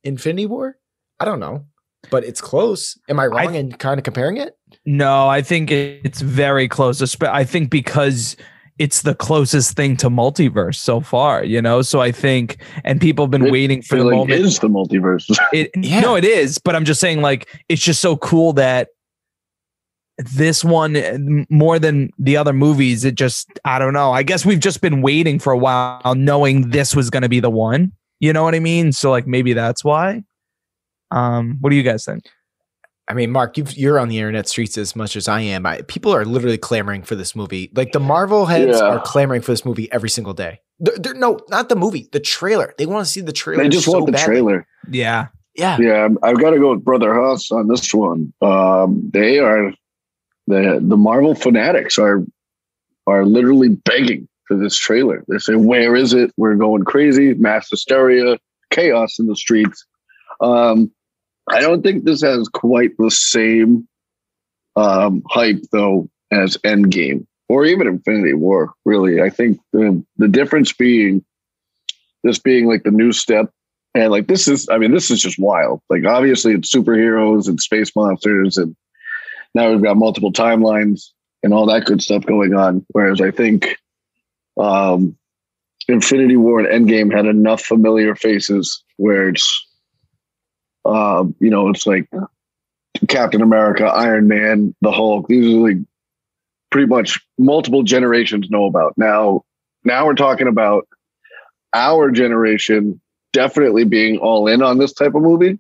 Infinity 0.05 0.47
War? 0.47 0.77
I 1.19 1.25
don't 1.25 1.41
know, 1.41 1.65
but 2.11 2.25
it's 2.25 2.41
close. 2.41 2.99
Am 3.09 3.19
I 3.19 3.27
wrong 3.27 3.55
I, 3.55 3.59
in 3.59 3.73
kind 3.73 3.99
of 3.99 4.05
comparing 4.05 4.37
it? 4.37 4.57
No, 4.85 5.29
I 5.29 5.43
think 5.43 5.71
it's 5.71 6.21
very 6.21 6.69
close. 6.69 7.17
I 7.23 7.45
think 7.45 7.71
because 7.71 8.37
it's 8.83 9.03
the 9.03 9.15
closest 9.15 9.77
thing 9.77 9.97
to 9.97 10.11
multiverse 10.11 10.75
so 10.75 11.01
far, 11.01 11.45
you 11.45 11.63
know. 11.63 11.83
So 11.83 12.01
I 12.01 12.11
think, 12.11 12.57
and 12.83 13.01
people 13.01 13.27
have 13.27 13.31
been 13.31 13.47
it, 13.47 13.53
waiting 13.53 13.81
for 13.81 13.97
the 13.97 14.05
like 14.05 14.17
moment. 14.17 14.41
Is 14.41 14.59
the 14.59 14.67
multiverse? 14.67 15.39
it 15.53 15.71
yeah. 15.77 16.01
no, 16.01 16.17
it 16.17 16.25
is. 16.25 16.59
But 16.59 16.75
I'm 16.75 16.85
just 16.85 17.01
saying, 17.01 17.21
like, 17.21 17.49
it's 17.69 17.81
just 17.81 18.01
so 18.01 18.17
cool 18.17 18.55
that 18.55 18.89
this 20.19 20.65
one 20.65 21.47
more 21.49 21.79
than 21.79 22.11
the 22.19 22.37
other 22.37 22.53
movies. 22.53 23.05
It 23.05 23.15
just, 23.15 23.49
I 23.65 23.79
don't 23.79 23.93
know. 23.93 24.11
I 24.11 24.25
guess 24.25 24.45
we've 24.45 24.59
just 24.59 24.81
been 24.81 25.01
waiting 25.01 25.39
for 25.39 25.53
a 25.53 25.59
while, 25.59 26.17
knowing 26.17 26.71
this 26.71 26.97
was 26.97 27.09
going 27.09 27.23
to 27.23 27.29
be 27.29 27.39
the 27.39 27.51
one. 27.51 27.93
You 28.19 28.33
know 28.33 28.43
what 28.43 28.57
I 28.57 28.61
mean? 28.61 28.91
So 28.91 29.13
like, 29.13 29.29
maybe 29.29 29.53
that's 29.53 29.85
why. 29.85 30.25
Um, 31.13 31.59
what 31.61 31.71
do 31.71 31.77
you 31.77 31.85
guys 31.85 32.05
think? 32.05 32.25
I 33.09 33.15
mean, 33.15 33.31
Mark, 33.31 33.57
you 33.57 33.93
are 33.93 33.99
on 33.99 34.09
the 34.09 34.19
internet 34.19 34.49
streets 34.49 34.79
as 34.79 34.95
much 34.95 35.17
as 35.17 35.27
I 35.27 35.41
am. 35.41 35.67
I, 35.67 35.83
people 35.83 36.15
are 36.15 36.25
literally 36.25 36.57
clamoring 36.57 37.03
for 37.03 37.17
this 37.17 37.35
movie. 37.35 37.71
Like 37.75 37.93
the 37.93 38.01
Marvel 38.01 38.47
heads 38.47 38.79
yeah. 38.79 38.87
are 38.87 39.01
clamoring 39.01 39.43
for 39.43 39.53
this 39.53 39.65
movie 39.65 39.91
every 39.93 40.09
single 40.09 40.35
day. 40.35 40.61
They're, 40.79 40.99
they're, 40.99 41.15
no, 41.15 41.41
not 41.49 41.69
the 41.69 41.77
movie, 41.77 42.09
the 42.13 42.21
trailer. 42.21 42.75
They 42.79 42.87
want 42.87 43.05
to 43.05 43.11
see 43.11 43.21
the 43.21 43.33
trailer. 43.33 43.65
They 43.65 43.69
just 43.69 43.87
so 43.87 43.93
want 43.93 44.07
the 44.07 44.13
badly. 44.13 44.27
trailer. 44.27 44.67
Yeah, 44.91 45.29
yeah, 45.55 45.79
yeah. 45.81 46.09
I've 46.23 46.41
got 46.41 46.51
to 46.51 46.59
go 46.59 46.71
with 46.71 46.85
Brother 46.85 47.15
Huss 47.15 47.51
on 47.51 47.69
this 47.69 47.93
one. 47.93 48.33
Um, 48.41 49.11
they 49.13 49.39
are 49.39 49.73
the 50.47 50.81
the 50.83 50.97
Marvel 50.97 51.35
fanatics 51.35 51.99
are 51.99 52.25
are 53.07 53.27
literally 53.27 53.69
begging 53.69 54.29
for 54.47 54.57
this 54.57 54.77
trailer. 54.77 55.25
They 55.29 55.39
say, 55.39 55.57
"Where 55.57 55.95
is 55.95 56.15
it? 56.15 56.33
We're 56.37 56.55
going 56.55 56.85
crazy, 56.85 57.35
mass 57.35 57.69
hysteria, 57.69 58.39
chaos 58.71 59.19
in 59.19 59.27
the 59.27 59.37
streets." 59.37 59.85
Um, 60.41 60.91
I 61.51 61.61
don't 61.61 61.83
think 61.83 62.05
this 62.05 62.23
has 62.23 62.49
quite 62.49 62.97
the 62.99 63.11
same 63.11 63.89
um, 64.77 65.23
hype 65.29 65.63
though 65.73 66.09
as 66.31 66.57
Endgame 66.59 67.27
or 67.49 67.65
even 67.65 67.87
Infinity 67.87 68.35
War. 68.35 68.73
Really, 68.85 69.21
I 69.21 69.31
think 69.31 69.61
the 69.73 70.03
the 70.17 70.29
difference 70.29 70.73
being 70.73 71.25
this 72.23 72.39
being 72.39 72.67
like 72.67 72.85
the 72.85 72.91
new 72.91 73.13
step, 73.13 73.51
and 73.95 74.11
like 74.11 74.27
this 74.27 74.49
is, 74.49 74.69
I 74.71 74.79
mean, 74.79 74.93
this 74.93 75.11
is 75.11 75.21
just 75.21 75.39
wild. 75.39 75.81
Like 75.91 76.05
obviously, 76.05 76.55
it's 76.55 76.75
superheroes 76.75 77.49
and 77.49 77.61
space 77.61 77.95
monsters, 77.95 78.57
and 78.57 78.77
now 79.55 79.71
we've 79.71 79.83
got 79.83 79.97
multiple 79.97 80.33
timelines 80.33 81.11
and 81.43 81.53
all 81.53 81.67
that 81.67 81.85
good 81.85 82.03
stuff 82.03 82.25
going 82.25 82.55
on. 82.55 82.87
Whereas 82.89 83.21
I 83.21 83.33
think 83.33 83.77
um, 84.59 85.17
Infinity 85.89 86.37
War 86.37 86.61
and 86.61 86.89
Endgame 86.89 87.13
had 87.13 87.27
enough 87.27 87.63
familiar 87.63 88.15
faces 88.15 88.83
where 88.97 89.29
it's 89.29 89.69
um, 90.85 91.35
you 91.39 91.51
know, 91.51 91.69
it's 91.69 91.87
like 91.87 92.09
Captain 93.09 93.43
America, 93.43 93.85
Iron 93.85 94.29
Man, 94.29 94.75
the 94.81 94.91
Hulk. 94.91 95.29
These 95.29 95.47
are 95.47 95.59
like 95.59 95.79
pretty 96.71 96.87
much 96.87 97.21
multiple 97.39 97.83
generations 97.83 98.51
know 98.51 98.65
about. 98.65 98.97
Now, 98.97 99.45
now 99.85 100.07
we're 100.07 100.15
talking 100.15 100.49
about 100.49 100.87
our 101.73 102.11
generation 102.11 103.01
definitely 103.33 103.85
being 103.85 104.19
all 104.19 104.47
in 104.47 104.63
on 104.63 104.79
this 104.79 104.93
type 104.93 105.15
of 105.15 105.23
movie. 105.23 105.59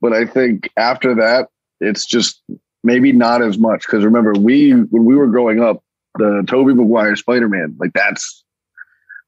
But 0.00 0.12
I 0.12 0.26
think 0.26 0.70
after 0.76 1.16
that, 1.16 1.48
it's 1.80 2.06
just 2.06 2.42
maybe 2.82 3.12
not 3.12 3.42
as 3.42 3.58
much. 3.58 3.86
Because 3.86 4.04
remember, 4.04 4.32
we 4.32 4.70
when 4.72 5.04
we 5.04 5.16
were 5.16 5.28
growing 5.28 5.62
up, 5.62 5.82
the 6.16 6.44
Tobey 6.48 6.74
Maguire 6.74 7.16
Spider 7.16 7.48
Man, 7.48 7.76
like 7.78 7.92
that's 7.92 8.44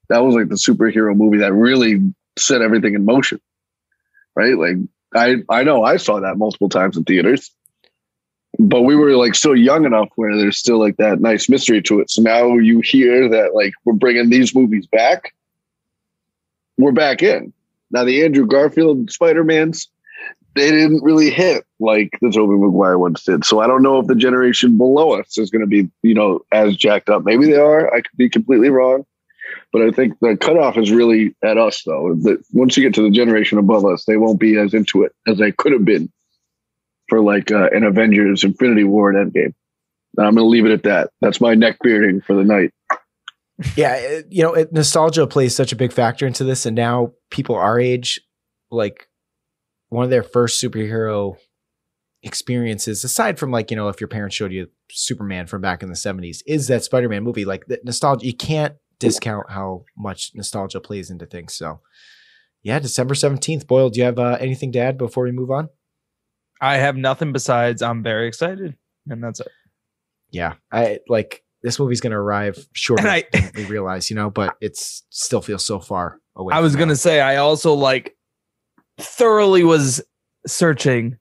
that 0.08 0.22
was 0.22 0.34
like 0.34 0.48
the 0.48 0.56
superhero 0.56 1.16
movie 1.16 1.38
that 1.38 1.52
really 1.52 2.00
set 2.38 2.62
everything 2.62 2.94
in 2.94 3.04
motion. 3.04 3.40
Right? 4.34 4.56
Like 4.56 4.76
I 5.14 5.36
I 5.48 5.62
know 5.62 5.84
I 5.84 5.96
saw 5.96 6.20
that 6.20 6.38
multiple 6.38 6.68
times 6.68 6.96
in 6.96 7.04
theaters, 7.04 7.50
but 8.58 8.82
we 8.82 8.96
were 8.96 9.16
like 9.16 9.34
still 9.34 9.56
young 9.56 9.84
enough 9.84 10.08
where 10.16 10.36
there's 10.36 10.58
still 10.58 10.78
like 10.78 10.96
that 10.96 11.20
nice 11.20 11.48
mystery 11.48 11.82
to 11.82 12.00
it. 12.00 12.10
So 12.10 12.22
now 12.22 12.56
you 12.56 12.80
hear 12.80 13.28
that 13.28 13.54
like 13.54 13.72
we're 13.84 13.94
bringing 13.94 14.30
these 14.30 14.54
movies 14.54 14.86
back, 14.86 15.34
we're 16.78 16.92
back 16.92 17.22
in. 17.22 17.52
Now 17.90 18.04
the 18.04 18.24
Andrew 18.24 18.46
Garfield 18.46 19.10
Spider 19.10 19.44
Mans, 19.44 19.88
they 20.54 20.70
didn't 20.70 21.02
really 21.02 21.30
hit 21.30 21.64
like 21.78 22.18
the 22.20 22.30
Tobey 22.30 22.56
Maguire 22.56 22.98
ones 22.98 23.22
did. 23.22 23.44
So 23.44 23.60
I 23.60 23.66
don't 23.66 23.82
know 23.82 23.98
if 23.98 24.06
the 24.06 24.14
generation 24.14 24.78
below 24.78 25.18
us 25.18 25.36
is 25.38 25.50
going 25.50 25.60
to 25.60 25.66
be 25.66 25.90
you 26.02 26.14
know 26.14 26.40
as 26.52 26.76
jacked 26.76 27.10
up. 27.10 27.24
Maybe 27.24 27.46
they 27.46 27.58
are. 27.58 27.92
I 27.92 28.00
could 28.00 28.16
be 28.16 28.28
completely 28.28 28.70
wrong. 28.70 29.04
But 29.72 29.82
I 29.82 29.90
think 29.90 30.18
the 30.20 30.36
cutoff 30.36 30.76
is 30.76 30.90
really 30.90 31.34
at 31.42 31.56
us, 31.56 31.82
though. 31.84 32.14
That 32.22 32.44
once 32.52 32.76
you 32.76 32.82
get 32.82 32.94
to 32.94 33.02
the 33.02 33.10
generation 33.10 33.58
above 33.58 33.86
us, 33.86 34.04
they 34.04 34.18
won't 34.18 34.38
be 34.38 34.58
as 34.58 34.74
into 34.74 35.02
it 35.02 35.12
as 35.26 35.38
they 35.38 35.50
could 35.50 35.72
have 35.72 35.84
been 35.84 36.12
for 37.08 37.20
like 37.20 37.50
uh, 37.50 37.68
an 37.72 37.82
Avengers, 37.82 38.44
Infinity 38.44 38.84
War, 38.84 39.10
and 39.10 39.32
Endgame. 39.32 39.54
And 40.16 40.26
I'm 40.26 40.34
going 40.34 40.44
to 40.44 40.48
leave 40.48 40.66
it 40.66 40.72
at 40.72 40.82
that. 40.82 41.10
That's 41.22 41.40
my 41.40 41.54
neck 41.54 41.78
bearding 41.82 42.20
for 42.20 42.34
the 42.34 42.44
night. 42.44 42.70
Yeah, 43.76 43.94
it, 43.94 44.26
you 44.28 44.42
know, 44.42 44.54
it, 44.54 44.72
nostalgia 44.72 45.26
plays 45.26 45.54
such 45.54 45.72
a 45.72 45.76
big 45.76 45.92
factor 45.92 46.26
into 46.26 46.44
this, 46.44 46.66
and 46.66 46.76
now 46.76 47.12
people 47.30 47.54
our 47.54 47.78
age, 47.78 48.20
like 48.70 49.08
one 49.88 50.04
of 50.04 50.10
their 50.10 50.22
first 50.22 50.62
superhero 50.62 51.36
experiences 52.22 53.02
aside 53.02 53.36
from 53.38 53.50
like 53.50 53.70
you 53.70 53.76
know 53.76 53.88
if 53.88 54.00
your 54.00 54.06
parents 54.06 54.36
showed 54.36 54.52
you 54.52 54.68
Superman 54.90 55.46
from 55.48 55.60
back 55.60 55.82
in 55.82 55.88
the 55.88 55.96
70s 55.96 56.40
is 56.46 56.68
that 56.68 56.84
Spider-Man 56.84 57.24
movie 57.24 57.44
like 57.44 57.66
the 57.66 57.80
nostalgia 57.82 58.24
you 58.24 58.34
can't 58.34 58.76
discount 59.02 59.50
how 59.50 59.84
much 59.96 60.30
nostalgia 60.34 60.80
plays 60.80 61.10
into 61.10 61.26
things 61.26 61.54
so 61.54 61.80
yeah 62.62 62.78
December 62.78 63.14
17th 63.14 63.66
Boyle 63.66 63.90
do 63.90 63.98
you 64.00 64.04
have 64.06 64.18
uh, 64.18 64.36
anything 64.40 64.72
to 64.72 64.78
add 64.78 64.96
before 64.98 65.24
we 65.24 65.32
move 65.32 65.50
on 65.50 65.68
I 66.60 66.76
have 66.76 66.96
nothing 66.96 67.32
besides 67.32 67.82
I'm 67.82 68.02
very 68.04 68.28
excited, 68.28 68.76
and 69.08 69.22
that's 69.22 69.40
it. 69.40 69.48
yeah 70.30 70.54
I 70.70 71.00
like 71.08 71.42
this 71.64 71.78
movie's 71.78 72.00
going 72.00 72.12
to 72.12 72.16
arrive 72.18 72.56
shorter 72.72 73.02
And 73.02 73.10
I- 73.10 73.24
than 73.32 73.50
we 73.56 73.64
realize 73.66 74.08
you 74.10 74.16
know 74.16 74.30
but 74.30 74.56
it's 74.60 75.04
still 75.10 75.42
feels 75.42 75.66
so 75.66 75.80
far 75.80 76.18
away 76.36 76.54
I 76.54 76.60
was 76.60 76.76
gonna 76.76 76.96
say 76.96 77.20
I 77.20 77.36
also 77.36 77.74
like 77.74 78.16
thoroughly 78.98 79.64
was 79.64 80.02
searching 80.46 81.16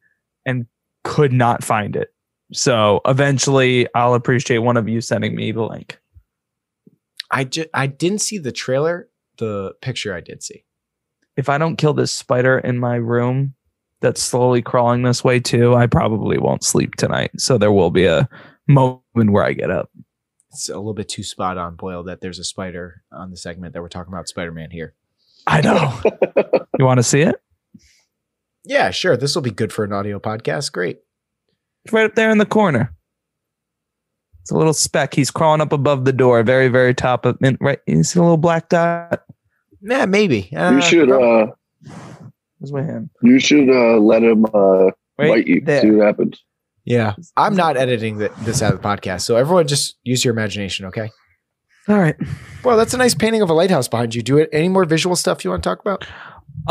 and 0.45 0.65
could 1.03 1.31
not 1.33 1.63
find 1.63 1.95
it. 1.95 2.09
So 2.53 2.99
eventually, 3.05 3.87
I'll 3.95 4.13
appreciate 4.13 4.57
one 4.59 4.75
of 4.77 4.89
you 4.89 4.99
sending 4.99 5.35
me 5.35 5.51
the 5.51 5.63
link. 5.63 5.99
I 7.31 7.45
ju- 7.45 7.65
I 7.73 7.87
didn't 7.87 8.19
see 8.21 8.37
the 8.37 8.51
trailer 8.51 9.09
the 9.37 9.73
picture 9.81 10.13
I 10.13 10.19
did 10.21 10.43
see 10.43 10.65
If 11.37 11.49
I 11.49 11.57
don't 11.57 11.77
kill 11.77 11.93
this 11.93 12.11
spider 12.11 12.59
in 12.59 12.77
my 12.77 12.95
room 12.95 13.55
that's 14.01 14.21
slowly 14.21 14.61
crawling 14.61 15.03
this 15.03 15.23
way 15.23 15.39
too, 15.39 15.73
I 15.75 15.87
probably 15.87 16.37
won't 16.37 16.63
sleep 16.63 16.95
tonight. 16.95 17.31
So 17.37 17.57
there 17.57 17.71
will 17.71 17.91
be 17.91 18.05
a 18.05 18.27
moment 18.67 19.31
where 19.31 19.43
I 19.43 19.53
get 19.53 19.71
up. 19.71 19.89
it's 20.49 20.69
a 20.69 20.75
little 20.75 20.93
bit 20.93 21.09
too 21.09 21.23
spot 21.23 21.57
on 21.57 21.75
Boyle 21.75 22.03
that 22.03 22.21
there's 22.21 22.39
a 22.39 22.43
spider 22.43 23.03
on 23.11 23.31
the 23.31 23.37
segment 23.37 23.73
that 23.73 23.81
we're 23.81 23.89
talking 23.89 24.13
about 24.13 24.27
Spider-Man 24.27 24.71
here 24.71 24.93
I 25.47 25.61
know. 25.61 25.99
you 26.79 26.85
want 26.85 26.99
to 26.99 27.03
see 27.03 27.21
it? 27.21 27.35
Yeah, 28.63 28.91
sure. 28.91 29.17
This 29.17 29.33
will 29.33 29.41
be 29.41 29.51
good 29.51 29.73
for 29.73 29.83
an 29.83 29.93
audio 29.93 30.19
podcast. 30.19 30.71
Great. 30.71 30.99
It's 31.83 31.93
right 31.93 32.05
up 32.05 32.15
there 32.15 32.29
in 32.29 32.37
the 32.37 32.45
corner. 32.45 32.93
It's 34.41 34.51
a 34.51 34.57
little 34.57 34.73
speck. 34.73 35.13
He's 35.13 35.31
crawling 35.31 35.61
up 35.61 35.71
above 35.71 36.05
the 36.05 36.13
door, 36.13 36.41
very, 36.43 36.67
very 36.67 36.93
top 36.95 37.25
of 37.25 37.37
in, 37.41 37.57
right. 37.61 37.79
You 37.87 38.03
see 38.03 38.19
a 38.19 38.23
little 38.23 38.37
black 38.37 38.69
dot? 38.69 39.23
Yeah, 39.81 40.05
maybe. 40.05 40.51
Uh, 40.55 40.71
you 40.73 40.81
should 40.81 41.11
uh 41.11 41.47
Where's 42.59 42.71
my 42.71 42.83
hand? 42.83 43.09
you 43.21 43.39
should 43.39 43.69
uh 43.69 43.97
let 43.99 44.23
him 44.23 44.45
uh 44.45 44.85
Right 45.17 45.29
bite 45.29 45.47
you. 45.47 45.61
there. 45.61 45.81
See 45.81 45.91
what 45.91 46.05
happens. 46.07 46.43
yeah, 46.85 47.13
I'm 47.37 47.55
not 47.55 47.77
editing 47.77 48.17
the, 48.17 48.31
this 48.41 48.61
out 48.61 48.73
of 48.73 48.81
the 48.81 48.87
podcast, 48.87 49.21
so 49.21 49.35
everyone 49.35 49.67
just 49.67 49.97
use 50.03 50.23
your 50.25 50.33
imagination, 50.33 50.85
okay? 50.87 51.11
All 51.87 51.97
right. 51.97 52.15
Well, 52.63 52.77
that's 52.77 52.93
a 52.93 52.97
nice 52.97 53.13
painting 53.15 53.41
of 53.41 53.49
a 53.49 53.53
lighthouse 53.53 53.87
behind 53.87 54.13
you. 54.15 54.21
Do 54.21 54.37
it. 54.37 54.49
Any 54.53 54.69
more 54.69 54.85
visual 54.85 55.15
stuff 55.15 55.43
you 55.43 55.49
want 55.51 55.63
to 55.63 55.69
talk 55.69 55.79
about? 55.81 56.05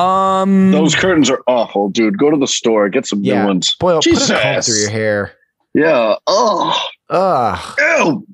Um, 0.00 0.70
Those 0.70 0.94
curtains 0.94 1.28
are 1.30 1.42
awful, 1.48 1.88
dude. 1.88 2.16
Go 2.16 2.30
to 2.30 2.36
the 2.36 2.46
store, 2.46 2.88
get 2.88 3.06
some 3.06 3.22
Yeah. 3.22 3.42
new 3.42 3.48
ones. 3.48 3.74
Boyle, 3.80 3.96
put 4.00 4.06
a 4.06 4.10
comb 4.10 4.54
Jesus. 4.54 4.66
through 4.66 4.80
your 4.82 4.90
hair. 4.90 5.32
Yeah. 5.74 6.14
Oh, 6.28 6.80
Ugh, 7.10 7.78
ew. 7.78 8.26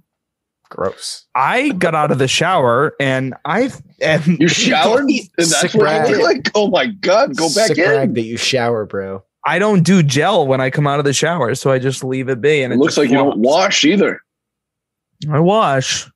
gross. 0.68 1.24
I 1.34 1.70
got 1.70 1.94
out 1.94 2.10
of 2.10 2.18
the 2.18 2.28
shower 2.28 2.94
and 3.00 3.34
I 3.44 3.70
and 4.02 4.24
You 4.40 4.48
showered? 4.48 5.06
And 5.10 5.20
that's 5.38 5.60
Sick 5.60 5.74
what 5.74 5.80
brag. 5.80 6.10
you 6.10 6.22
like? 6.22 6.50
Oh 6.54 6.68
my 6.68 6.86
god, 6.86 7.36
go 7.36 7.46
back 7.54 7.68
Sick 7.68 7.78
in. 7.78 7.84
brag 7.86 8.14
that 8.14 8.22
you 8.22 8.36
shower, 8.36 8.84
bro. 8.86 9.24
I 9.44 9.58
don't 9.58 9.82
do 9.84 10.02
gel 10.02 10.46
when 10.46 10.60
I 10.60 10.70
come 10.70 10.86
out 10.86 10.98
of 10.98 11.04
the 11.04 11.12
shower, 11.12 11.54
so 11.54 11.70
I 11.70 11.78
just 11.78 12.02
leave 12.02 12.28
it 12.28 12.40
be. 12.40 12.62
And 12.62 12.72
It 12.72 12.76
it, 12.76 12.78
looks 12.80 12.96
just 12.96 12.98
like 12.98 13.10
you 13.10 13.16
don't 13.16 13.38
wash 13.38 13.84
either. 13.84 14.20
I 15.30 15.38
wash. 15.38 16.10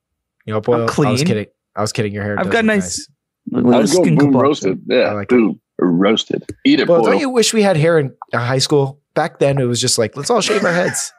You 0.45 0.53
know, 0.53 0.61
Boyle. 0.61 0.81
I 0.81 0.83
was 0.83 0.91
clean. 0.91 1.17
kidding. 1.25 1.45
I 1.75 1.81
was 1.81 1.91
kidding. 1.93 2.13
Your 2.13 2.23
hair. 2.23 2.37
I've 2.39 2.47
got 2.49 2.65
look 2.65 2.75
nice- 2.75 3.07
I 3.53 3.55
Little 3.57 3.81
was 3.81 3.91
going 3.93 4.03
skin 4.05 4.15
boom 4.17 4.31
complexion. 4.33 4.69
roasted. 4.69 4.91
I 4.91 4.95
Yeah, 4.95 5.11
like 5.13 5.31
it. 5.31 5.35
boom 5.35 5.59
roasted. 5.79 6.43
Eat 6.65 6.79
it, 6.81 6.87
boy. 6.87 7.01
don't 7.03 7.19
you 7.19 7.29
wish 7.29 7.53
we 7.53 7.63
had 7.63 7.75
hair 7.77 7.97
in 7.97 8.13
uh, 8.33 8.37
high 8.39 8.59
school? 8.59 8.99
Back 9.15 9.39
then, 9.39 9.57
it 9.57 9.63
was 9.65 9.79
just 9.81 9.97
like 9.97 10.15
let's 10.17 10.29
all 10.29 10.41
shave 10.41 10.63
our 10.63 10.71
heads. 10.73 11.11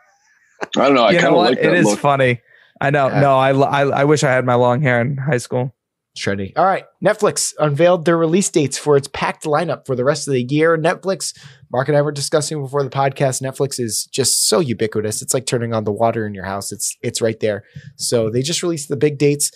I 0.77 0.87
don't 0.87 0.95
know. 0.95 1.05
I 1.05 1.15
kind 1.15 1.27
of 1.27 1.35
like 1.35 1.61
that 1.61 1.73
it 1.73 1.79
is 1.79 1.87
look. 1.87 1.99
funny. 1.99 2.41
I 2.81 2.91
know. 2.91 3.09
Yeah. 3.09 3.21
No, 3.21 3.37
I, 3.37 3.51
I 3.53 4.01
I 4.01 4.05
wish 4.05 4.25
I 4.25 4.31
had 4.31 4.45
my 4.45 4.55
long 4.55 4.83
hair 4.83 5.01
in 5.01 5.17
high 5.17 5.39
school. 5.39 5.75
Trendy. 6.17 6.53
All 6.57 6.65
right. 6.67 6.85
Netflix 7.03 7.55
unveiled 7.59 8.05
their 8.05 8.19
release 8.19 8.51
dates 8.51 8.77
for 8.77 8.97
its 8.97 9.09
packed 9.09 9.45
lineup 9.45 9.87
for 9.87 9.97
the 9.97 10.05
rest 10.05 10.29
of 10.29 10.35
the 10.35 10.43
year. 10.43 10.77
Netflix, 10.77 11.35
Mark 11.71 11.89
and 11.89 11.97
I 11.97 12.03
were 12.03 12.13
discussing 12.13 12.61
before 12.61 12.83
the 12.85 12.91
podcast. 12.91 13.41
Netflix 13.41 13.81
is 13.81 14.05
just 14.13 14.47
so 14.47 14.61
ubiquitous. 14.61 15.23
It's 15.23 15.33
like 15.33 15.47
turning 15.47 15.73
on 15.73 15.85
the 15.85 15.93
water 15.93 16.27
in 16.27 16.35
your 16.35 16.45
house. 16.45 16.71
It's 16.71 16.97
it's 17.03 17.23
right 17.23 17.41
there. 17.41 17.65
So 17.97 18.29
they 18.29 18.43
just 18.43 18.63
released 18.63 18.89
the 18.89 18.97
big 18.97 19.17
dates. 19.19 19.51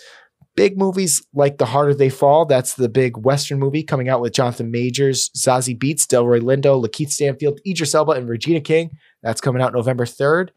Big 0.55 0.79
movies 0.79 1.23
like 1.35 1.59
The 1.59 1.67
Harder 1.67 1.93
They 1.93 2.09
Fall. 2.09 2.47
That's 2.47 2.75
the 2.75 2.89
big 2.89 3.19
Western 3.19 3.59
movie 3.59 3.83
coming 3.83 4.09
out 4.09 4.23
with 4.23 4.33
Jonathan 4.33 4.71
Majors, 4.71 5.29
Zazie 5.37 5.79
Beetz, 5.79 6.07
Delroy 6.07 6.41
Lindo, 6.41 6.83
Lakeith 6.83 7.11
Stanfield, 7.11 7.61
Idris 7.67 7.95
Elba, 7.95 8.13
and 8.13 8.27
Regina 8.27 8.63
King. 8.63 8.93
That's 9.23 9.43
coming 9.43 9.61
out 9.61 9.75
November 9.75 10.07
3rd. 10.07 10.49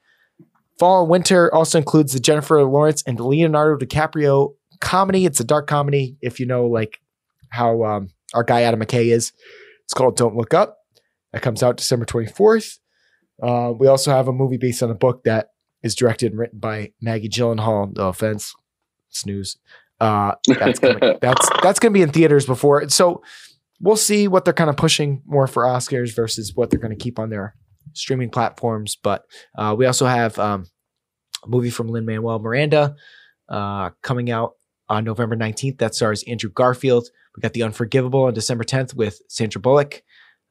Fall 0.79 1.01
and 1.01 1.09
Winter 1.09 1.53
also 1.53 1.77
includes 1.77 2.13
the 2.13 2.19
Jennifer 2.19 2.63
Lawrence 2.63 3.03
and 3.05 3.19
Leonardo 3.19 3.85
DiCaprio 3.85 4.55
comedy. 4.79 5.25
It's 5.25 5.41
a 5.41 5.43
dark 5.43 5.67
comedy. 5.67 6.17
If 6.21 6.39
you 6.39 6.45
know 6.45 6.65
like 6.65 6.99
how 7.49 7.83
um, 7.83 8.09
our 8.33 8.43
guy 8.43 8.61
Adam 8.61 8.79
McKay 8.79 9.07
is, 9.07 9.33
it's 9.83 9.93
called 9.93 10.15
Don't 10.15 10.35
Look 10.35 10.53
Up. 10.53 10.77
That 11.33 11.41
comes 11.41 11.61
out 11.61 11.77
December 11.77 12.05
24th. 12.05 12.79
Uh, 13.41 13.73
we 13.77 13.87
also 13.87 14.11
have 14.11 14.27
a 14.27 14.33
movie 14.33 14.57
based 14.57 14.81
on 14.81 14.89
a 14.89 14.95
book 14.95 15.23
that 15.25 15.49
is 15.83 15.95
directed 15.95 16.31
and 16.31 16.39
written 16.39 16.59
by 16.59 16.91
Maggie 17.01 17.29
Gyllenhaal. 17.29 17.95
No 17.95 18.07
offense, 18.07 18.53
snooze. 19.09 19.57
Uh, 19.99 20.35
that's 20.47 20.79
coming, 20.79 21.17
that's 21.21 21.49
that's 21.61 21.79
going 21.79 21.93
to 21.93 21.97
be 21.97 22.01
in 22.01 22.11
theaters 22.11 22.45
before. 22.45 22.87
So 22.89 23.21
we'll 23.81 23.97
see 23.97 24.27
what 24.27 24.45
they're 24.45 24.53
kind 24.53 24.69
of 24.69 24.77
pushing 24.77 25.21
more 25.25 25.47
for 25.47 25.63
Oscars 25.63 26.15
versus 26.15 26.55
what 26.55 26.69
they're 26.69 26.79
going 26.79 26.97
to 26.97 27.01
keep 27.01 27.19
on 27.19 27.29
their 27.29 27.55
streaming 27.93 28.29
platforms. 28.29 28.97
But 29.01 29.25
uh, 29.57 29.75
we 29.77 29.85
also 29.85 30.05
have 30.05 30.37
um, 30.39 30.65
a 31.43 31.47
movie 31.47 31.69
from 31.69 31.87
Lin 31.87 32.05
Manuel 32.05 32.39
Miranda 32.39 32.95
uh, 33.49 33.91
coming 34.01 34.31
out 34.31 34.53
on 34.87 35.03
November 35.03 35.35
19th. 35.35 35.77
That 35.77 35.95
stars 35.95 36.23
Andrew 36.23 36.49
Garfield. 36.49 37.09
We 37.35 37.41
got 37.41 37.53
The 37.53 37.63
Unforgivable 37.63 38.23
on 38.23 38.33
December 38.33 38.63
10th 38.63 38.95
with 38.95 39.21
Sandra 39.27 39.61
Bullock. 39.61 40.03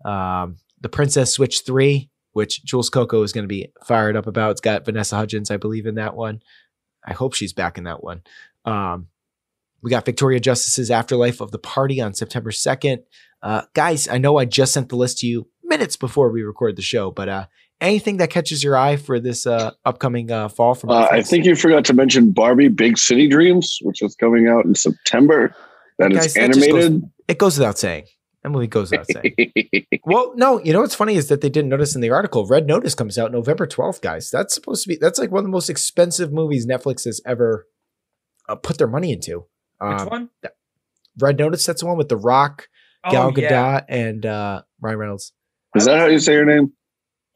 Um, 0.05 0.57
the 0.81 0.89
Princess 0.89 1.33
Switch 1.33 1.63
3, 1.67 2.09
which 2.33 2.65
Jules 2.65 2.89
Coco 2.89 3.23
is 3.23 3.33
going 3.33 3.45
to 3.45 3.49
be 3.49 3.73
fired 3.85 4.17
up 4.17 4.27
about. 4.27 4.53
It's 4.53 4.61
got 4.61 4.85
Vanessa 4.85 5.17
Hudgens, 5.17 5.51
I 5.51 5.57
believe, 5.57 5.87
in 5.87 5.97
that 5.97 6.15
one. 6.15 6.41
I 7.05 7.13
hope 7.13 7.35
she's 7.35 7.53
back 7.53 7.79
in 7.79 7.85
that 7.85 8.03
one. 8.03 8.23
Um, 8.65 9.09
we 9.83 9.91
got 9.91 10.05
Victoria 10.05 10.41
Justice's 10.41 10.91
Afterlife 10.91 11.41
of 11.41 11.53
the 11.53 11.59
Party 11.59 12.01
on 12.01 12.15
September 12.15 12.51
2nd. 12.51 12.99
Uh, 13.43 13.63
guys, 13.75 14.09
I 14.09 14.19
know 14.19 14.37
I 14.37 14.45
just 14.45 14.73
sent 14.73 14.89
the 14.89 14.97
list 14.97 15.19
to 15.19 15.27
you 15.27 15.49
minutes 15.69 15.97
before 15.97 16.31
we 16.31 16.43
record 16.43 16.77
the 16.77 16.83
show, 16.83 17.11
but 17.11 17.29
uh, 17.29 17.47
anything 17.81 18.17
that 18.19 18.31
catches 18.31 18.65
your 18.65 18.77
eye 18.77 18.97
for 18.97 19.21
this 19.21 19.47
uh, 19.47 19.73
upcoming 19.85 20.31
uh, 20.31 20.49
fall 20.49 20.75
from 20.75 20.91
Uh, 20.91 21.07
I 21.11 21.23
think 21.23 21.45
you 21.45 21.55
forgot 21.55 21.85
to 21.87 21.95
mention 21.95 22.33
Barbie 22.33 22.69
Big 22.69 22.99
City 22.99 23.29
Dreams, 23.29 23.79
which 23.83 24.03
is 24.03 24.15
coming 24.17 24.49
out 24.49 24.65
in 24.65 24.75
September. 24.75 25.55
That 25.99 26.13
Guys, 26.13 26.27
is 26.27 26.35
that 26.35 26.53
goes- 26.53 26.63
animated. 26.65 27.03
it 27.29 27.39
goes 27.39 27.59
without 27.59 27.79
saying. 27.79 28.07
That 28.45 28.51
movie 28.51 28.69
goes 28.69 28.91
without 28.93 29.07
saying. 29.07 29.35
Well, 30.05 30.33
no, 30.37 30.59
you 30.63 30.73
know 30.73 30.81
what's 30.81 30.95
funny 30.95 31.17
is 31.17 31.29
that 31.29 31.43
they 31.43 31.51
didn't 31.51 31.69
notice 31.69 31.95
in 31.95 32.01
the 32.01 32.09
article. 32.11 32.47
Red 32.47 32.67
Notice 32.67 32.95
comes 32.95 33.19
out 33.19 33.31
November 33.31 33.67
12th, 33.67 34.01
guys. 34.01 34.31
That's 34.31 34.55
supposed 34.55 34.85
to 34.85 34.89
be 34.89 34.97
that's 34.99 35.19
like 35.19 35.31
one 35.31 35.41
of 35.41 35.45
the 35.45 35.51
most 35.51 35.69
expensive 35.69 36.33
movies 36.33 36.67
Netflix 36.67 37.05
has 37.05 37.21
ever 37.27 37.67
uh, 38.49 38.55
put 38.55 38.79
their 38.79 38.87
money 38.87 39.13
into. 39.13 39.41
Which 39.81 40.01
Um, 40.01 40.09
one? 40.09 40.31
Red 41.19 41.37
Notice, 41.39 41.67
that's 41.67 41.81
the 41.83 41.87
one 41.89 41.99
with 41.99 42.09
The 42.09 42.17
Rock, 42.17 42.69
Gal 43.11 43.27
Oh, 43.27 43.33
Gadot, 43.33 43.41
yeah. 43.51 43.81
and 43.89 44.25
uh, 44.25 44.63
Ryan 44.81 44.99
Reynolds. 44.99 45.33
Is 45.79 45.85
that 45.87 45.99
how 45.99 46.07
you 46.07 46.19
say 46.19 46.35
her 46.35 46.45
name? 46.45 46.73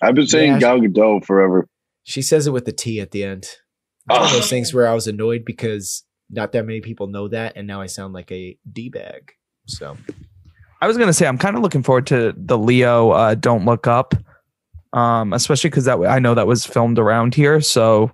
I've 0.03 0.15
been 0.15 0.27
saying 0.27 0.53
Yeah. 0.55 0.59
Gal 0.61 0.81
Gadot 0.81 1.25
forever. 1.25 1.67
She 2.05 2.23
says 2.23 2.47
it 2.47 2.53
with 2.53 2.65
the 2.65 2.73
T 2.73 3.01
at 3.01 3.11
the 3.13 3.25
end. 3.25 3.45
It's 3.45 3.59
one 4.07 4.23
of 4.23 4.29
Oh. 4.31 4.33
those 4.35 4.51
things 4.51 4.75
where 4.75 4.87
I 4.89 4.95
was 4.95 5.07
annoyed 5.07 5.45
because 5.45 6.05
not 6.31 6.53
that 6.53 6.67
many 6.67 6.81
people 6.81 7.07
know 7.07 7.29
that, 7.29 7.55
and 7.57 7.67
now 7.67 7.81
I 7.81 7.87
sound 7.87 8.13
like 8.15 8.31
a 8.33 8.57
d 8.71 8.89
bag. 8.89 9.33
So 9.67 9.97
I 10.81 10.87
was 10.89 10.99
gonna 10.99 11.13
say 11.13 11.27
I'm 11.27 11.39
kind 11.39 11.57
of 11.57 11.63
looking 11.63 11.83
forward 11.83 12.07
to 12.09 12.35
the 12.37 12.59
Leo 12.59 13.11
uh, 13.11 13.35
Don't 13.37 13.65
Look 13.65 13.87
Up, 13.87 14.15
um, 14.93 15.33
especially 15.33 15.71
because 15.71 15.85
that 15.85 15.99
I 16.05 16.19
know 16.19 16.35
that 16.35 16.47
was 16.47 16.67
filmed 16.67 16.99
around 16.99 17.35
here, 17.35 17.61
so 17.61 18.11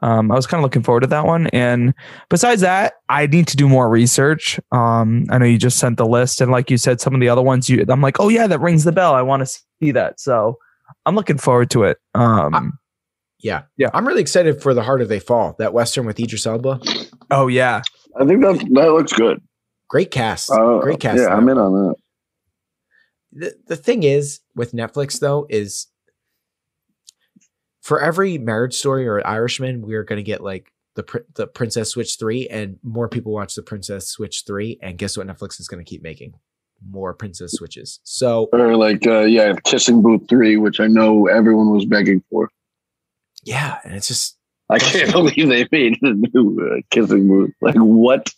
um, 0.00 0.32
I 0.32 0.34
was 0.34 0.46
kind 0.46 0.60
of 0.60 0.62
looking 0.62 0.82
forward 0.82 1.00
to 1.02 1.06
that 1.08 1.26
one. 1.26 1.48
And 1.48 1.92
besides 2.30 2.62
that, 2.62 2.94
I 3.10 3.26
need 3.26 3.46
to 3.48 3.56
do 3.56 3.68
more 3.68 3.90
research. 3.90 4.58
Um, 4.72 5.26
I 5.30 5.36
know 5.38 5.44
you 5.44 5.58
just 5.58 5.78
sent 5.78 5.98
the 5.98 6.06
list, 6.06 6.40
and 6.40 6.50
like 6.50 6.70
you 6.70 6.78
said, 6.78 7.00
some 7.00 7.14
of 7.14 7.20
the 7.20 7.28
other 7.28 7.42
ones, 7.42 7.68
you 7.68 7.84
I'm 7.88 8.00
like, 8.00 8.18
oh 8.20 8.28
yeah, 8.30 8.46
that 8.46 8.60
rings 8.60 8.84
the 8.84 8.92
bell. 8.92 9.14
I 9.14 9.22
want 9.22 9.46
to 9.46 9.60
see 9.82 9.90
that, 9.92 10.18
so 10.18 10.56
I'm 11.04 11.14
looking 11.14 11.38
forward 11.38 11.68
to 11.70 11.82
it. 11.84 11.98
Um, 12.14 12.78
yeah, 13.40 13.62
Yeah. 13.76 13.90
I'm 13.92 14.06
really 14.06 14.20
excited 14.22 14.62
for 14.62 14.72
The 14.72 14.82
Harder 14.82 15.04
They 15.04 15.18
Fall, 15.18 15.56
that 15.58 15.72
western 15.74 16.06
with 16.06 16.18
Idris 16.20 16.46
Elba. 16.46 16.80
oh 17.30 17.48
yeah, 17.48 17.82
I 18.18 18.24
think 18.24 18.40
that 18.42 18.58
that 18.72 18.92
looks 18.92 19.12
good. 19.12 19.42
Great 19.88 20.10
cast, 20.10 20.50
Uh, 20.50 20.78
great 20.78 21.00
cast. 21.00 21.18
Yeah, 21.18 21.26
in 21.26 21.32
I'm 21.32 21.48
in 21.50 21.58
on 21.58 21.72
that. 21.88 21.94
the, 23.32 23.54
the 23.66 23.76
thing 23.76 24.04
is 24.04 24.40
with 24.54 24.72
Netflix 24.72 25.18
though 25.20 25.46
is 25.50 25.86
for 27.82 28.00
every 28.00 28.38
marriage 28.38 28.74
story 28.74 29.06
or 29.06 29.24
Irishman, 29.26 29.82
we're 29.82 30.04
gonna 30.04 30.22
get 30.22 30.42
like 30.42 30.72
the 30.94 31.04
the 31.34 31.46
Princess 31.46 31.90
Switch 31.90 32.16
three, 32.18 32.48
and 32.48 32.78
more 32.82 33.08
people 33.08 33.32
watch 33.32 33.54
the 33.54 33.62
Princess 33.62 34.08
Switch 34.08 34.44
three. 34.46 34.78
And 34.82 34.96
guess 34.96 35.16
what? 35.16 35.26
Netflix 35.26 35.60
is 35.60 35.68
gonna 35.68 35.84
keep 35.84 36.02
making 36.02 36.34
more 36.90 37.14
Princess 37.14 37.52
Switches. 37.52 38.00
So 38.02 38.48
Or 38.52 38.76
like, 38.76 39.06
uh, 39.06 39.20
yeah, 39.20 39.54
Kissing 39.64 40.02
Booth 40.02 40.28
3, 40.28 40.56
which 40.56 40.80
I 40.80 40.88
know 40.88 41.28
everyone 41.28 41.70
was 41.70 41.84
begging 41.86 42.22
for. 42.28 42.48
yeah, 43.44 43.78
and 43.84 43.94
it's 43.94 44.08
just 44.08 44.36
I 44.68 44.78
can't 44.80 45.12
believe 45.12 45.48
they 45.48 45.66
made 45.70 45.98
a 46.02 46.12
new 46.12 46.58
uh, 46.72 46.80
Kissing 46.90 47.28
Booth. 47.28 47.52
Like, 47.60 47.76
what? 47.76 48.30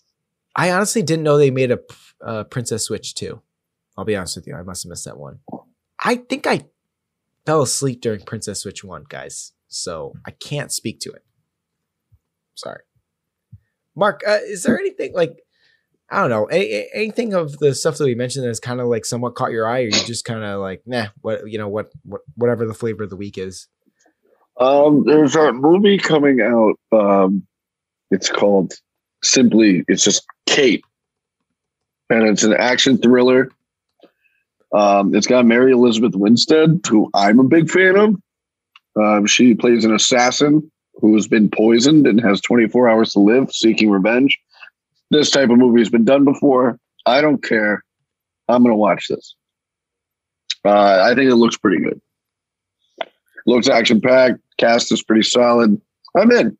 I 0.56 0.70
honestly 0.72 1.02
didn't 1.02 1.22
know 1.24 1.38
they 1.38 1.50
made 1.50 1.72
a 1.72 1.78
uh, 2.24 2.44
Princess 2.44 2.84
Switch 2.84 3.14
2. 3.14 3.40
I'll 3.96 4.04
be 4.04 4.14
honest 4.16 4.36
with 4.36 4.46
you, 4.46 4.54
I 4.54 4.62
must 4.62 4.82
have 4.84 4.90
missed 4.90 5.04
that 5.06 5.18
one. 5.18 5.38
I 6.02 6.16
think 6.16 6.46
I 6.46 6.66
fell 7.46 7.62
asleep 7.62 8.00
during 8.00 8.20
Princess 8.20 8.62
Switch 8.62 8.84
one, 8.84 9.04
guys, 9.08 9.52
so 9.68 10.14
I 10.26 10.30
can't 10.30 10.72
speak 10.72 11.00
to 11.00 11.10
it. 11.10 11.24
Sorry, 12.54 12.82
Mark. 13.94 14.22
Uh, 14.26 14.38
is 14.42 14.62
there 14.62 14.78
anything 14.78 15.12
like 15.14 15.44
I 16.10 16.20
don't 16.20 16.30
know, 16.30 16.44
anything 16.44 17.34
of 17.34 17.58
the 17.58 17.74
stuff 17.74 17.96
that 17.96 18.04
we 18.04 18.14
mentioned 18.14 18.44
that 18.44 18.48
has 18.48 18.60
kind 18.60 18.80
of 18.80 18.88
like 18.88 19.04
somewhat 19.04 19.34
caught 19.34 19.52
your 19.52 19.66
eye, 19.66 19.80
or 19.80 19.86
you 19.86 19.90
just 19.90 20.24
kind 20.24 20.44
of 20.44 20.60
like, 20.60 20.82
nah, 20.86 21.06
what 21.22 21.50
you 21.50 21.58
know, 21.58 21.68
what, 21.68 21.90
what, 22.04 22.20
whatever 22.36 22.66
the 22.66 22.74
flavor 22.74 23.04
of 23.04 23.10
the 23.10 23.16
week 23.16 23.38
is. 23.38 23.68
Um, 24.60 25.04
there's 25.04 25.34
a 25.34 25.52
movie 25.52 25.98
coming 25.98 26.40
out. 26.40 26.74
Um, 26.92 27.46
it's 28.10 28.30
called 28.30 28.74
simply, 29.22 29.84
it's 29.88 30.04
just 30.04 30.24
Kate. 30.46 30.84
And 32.10 32.28
it's 32.28 32.44
an 32.44 32.54
action 32.54 32.98
thriller. 32.98 33.50
Um, 34.75 35.14
it's 35.14 35.26
got 35.26 35.47
Mary 35.47 35.73
Elizabeth 35.73 36.14
Winstead, 36.14 36.81
who 36.88 37.09
I'm 37.14 37.38
a 37.38 37.45
big 37.45 37.71
fan 37.71 37.97
of. 37.97 38.16
Um, 39.00 39.26
she 39.26 39.54
plays 39.54 39.85
an 39.85 39.95
assassin 39.95 40.71
who 40.97 41.14
has 41.14 41.28
been 41.28 41.49
poisoned 41.49 42.07
and 42.07 42.21
has 42.21 42.40
24 42.40 42.88
hours 42.88 43.12
to 43.12 43.21
live, 43.21 43.52
seeking 43.52 43.90
revenge. 43.90 44.38
This 45.11 45.31
type 45.31 45.50
of 45.50 45.59
movie 45.59 45.81
has 45.81 45.90
been 45.90 46.04
done 46.04 46.25
before. 46.25 46.78
I 47.07 47.21
don't 47.21 47.43
care. 47.43 47.85
I'm 48.49 48.62
going 48.62 48.73
to 48.73 48.78
watch 48.78 49.09
this. 49.09 49.35
Uh, 50.64 51.02
I 51.04 51.14
think 51.14 51.31
it 51.31 51.37
looks 51.37 51.57
pretty 51.57 51.83
good. 51.83 52.00
Looks 53.47 53.69
action 53.69 54.00
packed. 54.00 54.40
Cast 54.59 54.90
is 54.93 55.02
pretty 55.02 55.23
solid. 55.23 55.81
I'm 56.16 56.31
in. 56.33 56.57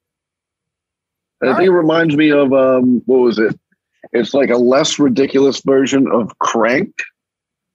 I 1.43 1.55
think 1.55 1.67
it 1.67 1.73
reminds 1.73 2.17
me 2.17 2.31
of 2.31 2.53
um, 2.53 3.03
what 3.07 3.19
was 3.19 3.39
it? 3.39 3.59
It's 4.13 4.35
like 4.35 4.51
a 4.51 4.57
less 4.57 4.99
ridiculous 4.99 5.61
version 5.61 6.07
of 6.11 6.39
Crank. 6.39 6.93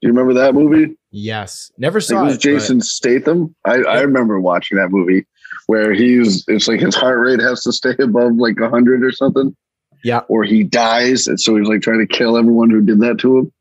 Do 0.01 0.07
you 0.07 0.13
remember 0.13 0.33
that 0.35 0.53
movie? 0.53 0.97
Yes, 1.11 1.71
never 1.77 1.99
saw 1.99 2.21
it 2.21 2.25
was 2.25 2.35
it. 2.35 2.41
Jason 2.41 2.81
Statham. 2.81 3.53
I, 3.65 3.81
I 3.81 4.01
remember 4.01 4.39
watching 4.39 4.77
that 4.77 4.91
movie 4.91 5.25
where 5.67 5.93
he's 5.93 6.45
it's 6.47 6.67
like 6.67 6.79
his 6.79 6.95
heart 6.95 7.19
rate 7.19 7.41
has 7.41 7.63
to 7.63 7.73
stay 7.73 7.95
above 7.99 8.35
like 8.35 8.57
hundred 8.59 9.03
or 9.03 9.11
something. 9.11 9.55
Yeah. 10.03 10.21
Or 10.29 10.43
he 10.43 10.63
dies, 10.63 11.27
and 11.27 11.39
so 11.39 11.57
he's 11.57 11.67
like 11.67 11.81
trying 11.81 11.99
to 11.99 12.07
kill 12.07 12.37
everyone 12.37 12.69
who 12.69 12.81
did 12.81 13.01
that 13.01 13.17
to 13.19 13.37
him. 13.37 13.53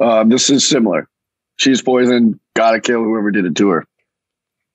Um, 0.00 0.28
this 0.28 0.48
is 0.50 0.68
similar. 0.68 1.08
She's 1.56 1.82
poisoned, 1.82 2.38
gotta 2.54 2.80
kill 2.80 3.02
whoever 3.02 3.32
did 3.32 3.44
it 3.44 3.56
to 3.56 3.70
her. 3.70 3.86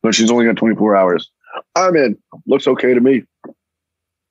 But 0.02 0.14
she's 0.14 0.30
only 0.30 0.46
got 0.46 0.58
24 0.58 0.98
hours. 0.98 1.32
I'm 1.76 1.96
in. 1.96 2.18
Looks 2.46 2.68
okay 2.68 2.94
to 2.94 3.00
me. 3.00 3.24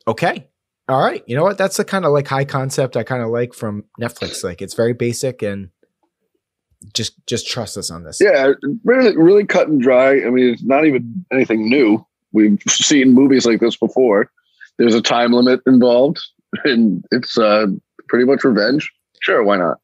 Okay, 0.07 0.49
all 0.89 1.01
right. 1.01 1.23
You 1.27 1.37
know 1.37 1.45
what? 1.45 1.59
That's 1.59 1.77
the 1.77 1.85
kind 1.85 2.05
of 2.05 2.13
like 2.13 2.29
high 2.29 2.45
concept 2.45 2.97
I 2.97 3.03
kind 3.03 3.23
of 3.23 3.31
like 3.31 3.55
from 3.55 3.85
Netflix. 4.01 4.45
Like 4.45 4.61
it's 4.61 4.75
very 4.75 4.93
basic 4.93 5.41
and 5.43 5.71
just 6.95 7.15
just 7.27 7.49
trust 7.49 7.77
us 7.77 7.91
on 7.91 8.05
this. 8.05 8.21
Yeah, 8.21 8.53
really, 8.85 9.17
really 9.17 9.47
cut 9.47 9.69
and 9.69 9.81
dry. 9.81 10.23
I 10.23 10.31
mean, 10.31 10.51
it's 10.55 10.63
not 10.63 10.87
even 10.87 11.25
anything 11.33 11.69
new. 11.69 12.05
We've 12.33 12.61
seen 12.69 13.13
movies 13.13 13.47
like 13.47 13.61
this 13.61 13.77
before. 13.77 14.31
There's 14.79 14.95
a 14.95 15.03
time 15.03 15.33
limit 15.33 15.61
involved, 15.67 16.21
and 16.65 17.05
it's 17.11 17.39
uh, 17.39 17.67
pretty 18.09 18.25
much 18.25 18.45
revenge. 18.45 18.91
Sure, 19.21 19.43
why 19.43 19.59
not? 19.59 19.79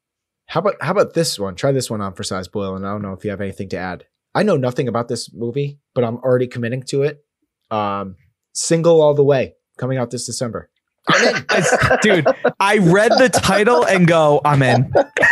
How 0.47 0.61
about 0.61 0.75
how 0.81 0.93
about 0.93 1.15
this 1.15 1.39
one? 1.39 1.55
Try 1.55 1.73
this 1.73 1.91
one 1.91 2.01
on 2.01 2.15
for 2.15 2.23
size 2.23 2.49
Boyle, 2.49 2.75
and 2.75 2.87
I 2.87 2.91
don't 2.91 3.03
know 3.03 3.13
if 3.13 3.25
you 3.25 3.31
have 3.31 3.41
anything 3.41 3.69
to 3.71 3.77
add. 3.77 4.07
I 4.35 4.43
know 4.43 4.57
nothing 4.57 4.89
about 4.89 5.09
this 5.09 5.33
movie, 5.33 5.79
but 5.95 6.05
I'm 6.05 6.17
already 6.19 6.47
committing 6.47 6.83
to 6.85 7.03
it. 7.03 7.25
Um, 7.71 8.17
single 8.53 9.01
all 9.01 9.15
the 9.15 9.25
way, 9.25 9.55
coming 9.79 9.99
out 9.99 10.11
this 10.11 10.27
December. 10.27 10.71
I- 11.09 11.99
dude, 12.03 12.27
I 12.61 12.79
read 12.79 13.13
the 13.13 13.31
title 13.31 13.85
and 13.85 14.07
go, 14.07 14.41
I'm 14.45 14.63
in. 14.63 14.93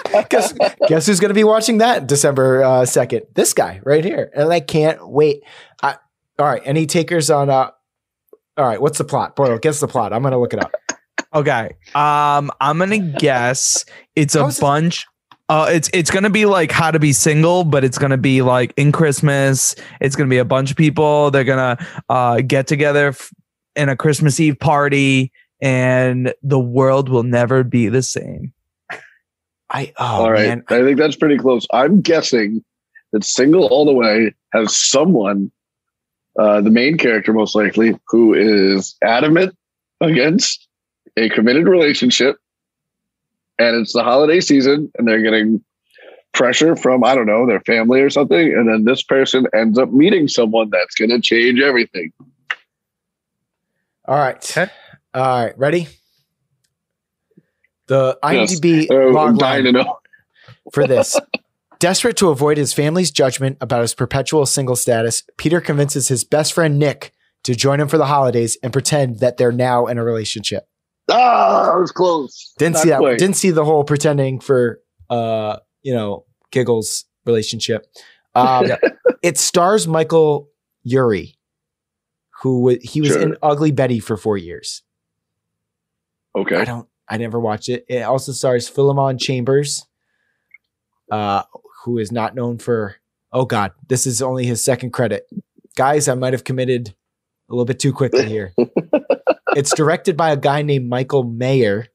guess, 0.28 0.52
guess 0.88 1.06
who's 1.06 1.20
going 1.20 1.30
to 1.30 1.34
be 1.34 1.44
watching 1.44 1.78
that 1.78 2.06
December 2.06 2.62
uh, 2.62 2.84
second? 2.84 3.22
This 3.34 3.52
guy 3.54 3.80
right 3.84 4.04
here, 4.04 4.30
and 4.34 4.52
I 4.52 4.60
can't 4.60 5.08
wait. 5.08 5.42
I, 5.82 5.96
all 6.38 6.46
right, 6.46 6.62
any 6.64 6.86
takers 6.86 7.30
on? 7.30 7.50
Uh, 7.50 7.70
all 8.56 8.66
right, 8.66 8.80
what's 8.80 8.98
the 8.98 9.04
plot? 9.04 9.36
Boyle, 9.36 9.58
guess 9.58 9.80
the 9.80 9.88
plot. 9.88 10.12
I'm 10.12 10.22
going 10.22 10.32
to 10.32 10.38
look 10.38 10.52
it 10.52 10.60
up. 10.62 10.72
Okay. 11.34 11.70
Um, 11.94 12.50
I'm 12.60 12.78
gonna 12.78 12.98
guess 12.98 13.86
it's 14.14 14.34
a 14.34 14.40
How 14.40 14.46
is 14.48 14.56
this- 14.56 14.60
bunch. 14.60 15.06
Uh, 15.48 15.68
it's 15.70 15.90
it's 15.92 16.10
gonna 16.10 16.30
be 16.30 16.44
like 16.46 16.70
how 16.70 16.90
to 16.90 16.98
be 16.98 17.12
single, 17.12 17.64
but 17.64 17.84
it's 17.84 17.98
gonna 17.98 18.16
be 18.18 18.42
like 18.42 18.72
in 18.76 18.92
Christmas. 18.92 19.74
It's 20.00 20.14
gonna 20.16 20.28
be 20.30 20.38
a 20.38 20.44
bunch 20.44 20.70
of 20.70 20.76
people. 20.76 21.30
They're 21.30 21.44
gonna 21.44 21.78
uh, 22.08 22.40
get 22.42 22.66
together 22.66 23.08
f- 23.08 23.30
in 23.76 23.88
a 23.88 23.96
Christmas 23.96 24.38
Eve 24.40 24.58
party, 24.58 25.32
and 25.60 26.32
the 26.42 26.58
world 26.60 27.08
will 27.08 27.22
never 27.22 27.64
be 27.64 27.88
the 27.88 28.02
same. 28.02 28.52
I 29.72 29.92
oh 29.98 30.04
All 30.04 30.30
right, 30.30 30.48
man, 30.48 30.64
I 30.68 30.82
think 30.82 30.98
that's 30.98 31.16
pretty 31.16 31.38
close. 31.38 31.66
I'm 31.72 32.02
guessing 32.02 32.62
that 33.12 33.24
Single 33.24 33.66
All 33.66 33.84
the 33.84 33.92
Way 33.92 34.34
has 34.52 34.76
someone, 34.76 35.50
uh, 36.38 36.60
the 36.60 36.70
main 36.70 36.98
character 36.98 37.32
most 37.32 37.54
likely, 37.54 37.98
who 38.08 38.34
is 38.34 38.96
adamant 39.02 39.56
against 40.00 40.68
a 41.16 41.30
committed 41.30 41.66
relationship, 41.66 42.36
and 43.58 43.80
it's 43.80 43.94
the 43.94 44.02
holiday 44.02 44.40
season, 44.40 44.92
and 44.98 45.08
they're 45.08 45.22
getting 45.22 45.64
pressure 46.34 46.76
from 46.76 47.02
I 47.04 47.14
don't 47.14 47.26
know 47.26 47.46
their 47.46 47.60
family 47.60 48.02
or 48.02 48.10
something, 48.10 48.52
and 48.52 48.68
then 48.68 48.84
this 48.84 49.02
person 49.02 49.46
ends 49.54 49.78
up 49.78 49.90
meeting 49.90 50.28
someone 50.28 50.68
that's 50.70 50.94
going 50.94 51.10
to 51.10 51.20
change 51.20 51.60
everything. 51.60 52.12
All 54.04 54.18
right. 54.18 54.42
All 55.14 55.44
right. 55.44 55.58
Ready? 55.58 55.88
The 57.88 58.18
Yes. 58.22 58.60
IMDb 58.60 58.86
to 58.88 59.72
know. 59.72 59.98
for 60.72 60.86
this. 60.86 61.18
Desperate 61.78 62.16
to 62.18 62.28
avoid 62.28 62.58
his 62.58 62.72
family's 62.72 63.10
judgment 63.10 63.58
about 63.60 63.80
his 63.80 63.92
perpetual 63.92 64.46
single 64.46 64.76
status, 64.76 65.24
Peter 65.36 65.60
convinces 65.60 66.06
his 66.08 66.22
best 66.22 66.52
friend 66.52 66.78
Nick 66.78 67.12
to 67.42 67.56
join 67.56 67.80
him 67.80 67.88
for 67.88 67.98
the 67.98 68.06
holidays 68.06 68.56
and 68.62 68.72
pretend 68.72 69.18
that 69.18 69.36
they're 69.36 69.50
now 69.50 69.86
in 69.86 69.98
a 69.98 70.04
relationship. 70.04 70.68
Ah, 71.10 71.72
I 71.72 71.76
was 71.76 71.90
close. 71.90 72.54
Didn't 72.56 72.74
Not 72.74 72.82
see 72.82 72.88
that. 72.90 72.98
quite. 73.00 73.18
Didn't 73.18 73.34
see 73.36 73.50
the 73.50 73.64
whole 73.64 73.82
pretending 73.82 74.38
for 74.38 74.80
uh, 75.10 75.56
you 75.82 75.92
know, 75.92 76.24
giggles 76.52 77.04
relationship. 77.26 77.84
Um, 78.36 78.68
it 79.22 79.36
stars 79.36 79.88
Michael 79.88 80.48
Urie, 80.84 81.36
who 82.42 82.78
he 82.80 83.00
was 83.00 83.10
Sure. 83.10 83.22
in 83.22 83.36
Ugly 83.42 83.72
Betty 83.72 83.98
for 83.98 84.16
four 84.16 84.38
years. 84.38 84.82
Okay. 86.36 86.56
I 86.56 86.64
don't. 86.64 86.88
I 87.12 87.18
never 87.18 87.38
watched 87.38 87.68
it. 87.68 87.84
It 87.90 88.00
also 88.00 88.32
stars 88.32 88.70
Philemon 88.70 89.18
Chambers, 89.18 89.86
uh, 91.10 91.42
who 91.84 91.98
is 91.98 92.10
not 92.10 92.34
known 92.34 92.56
for. 92.56 92.96
Oh 93.34 93.44
God, 93.44 93.72
this 93.86 94.06
is 94.06 94.22
only 94.22 94.46
his 94.46 94.64
second 94.64 94.92
credit. 94.94 95.28
Guys, 95.76 96.08
I 96.08 96.14
might 96.14 96.32
have 96.32 96.44
committed 96.44 96.88
a 97.50 97.52
little 97.52 97.66
bit 97.66 97.78
too 97.78 97.92
quickly 97.92 98.24
here. 98.24 98.54
it's 99.56 99.74
directed 99.74 100.16
by 100.16 100.32
a 100.32 100.38
guy 100.38 100.62
named 100.62 100.88
Michael 100.88 101.22
Mayer. 101.22 101.88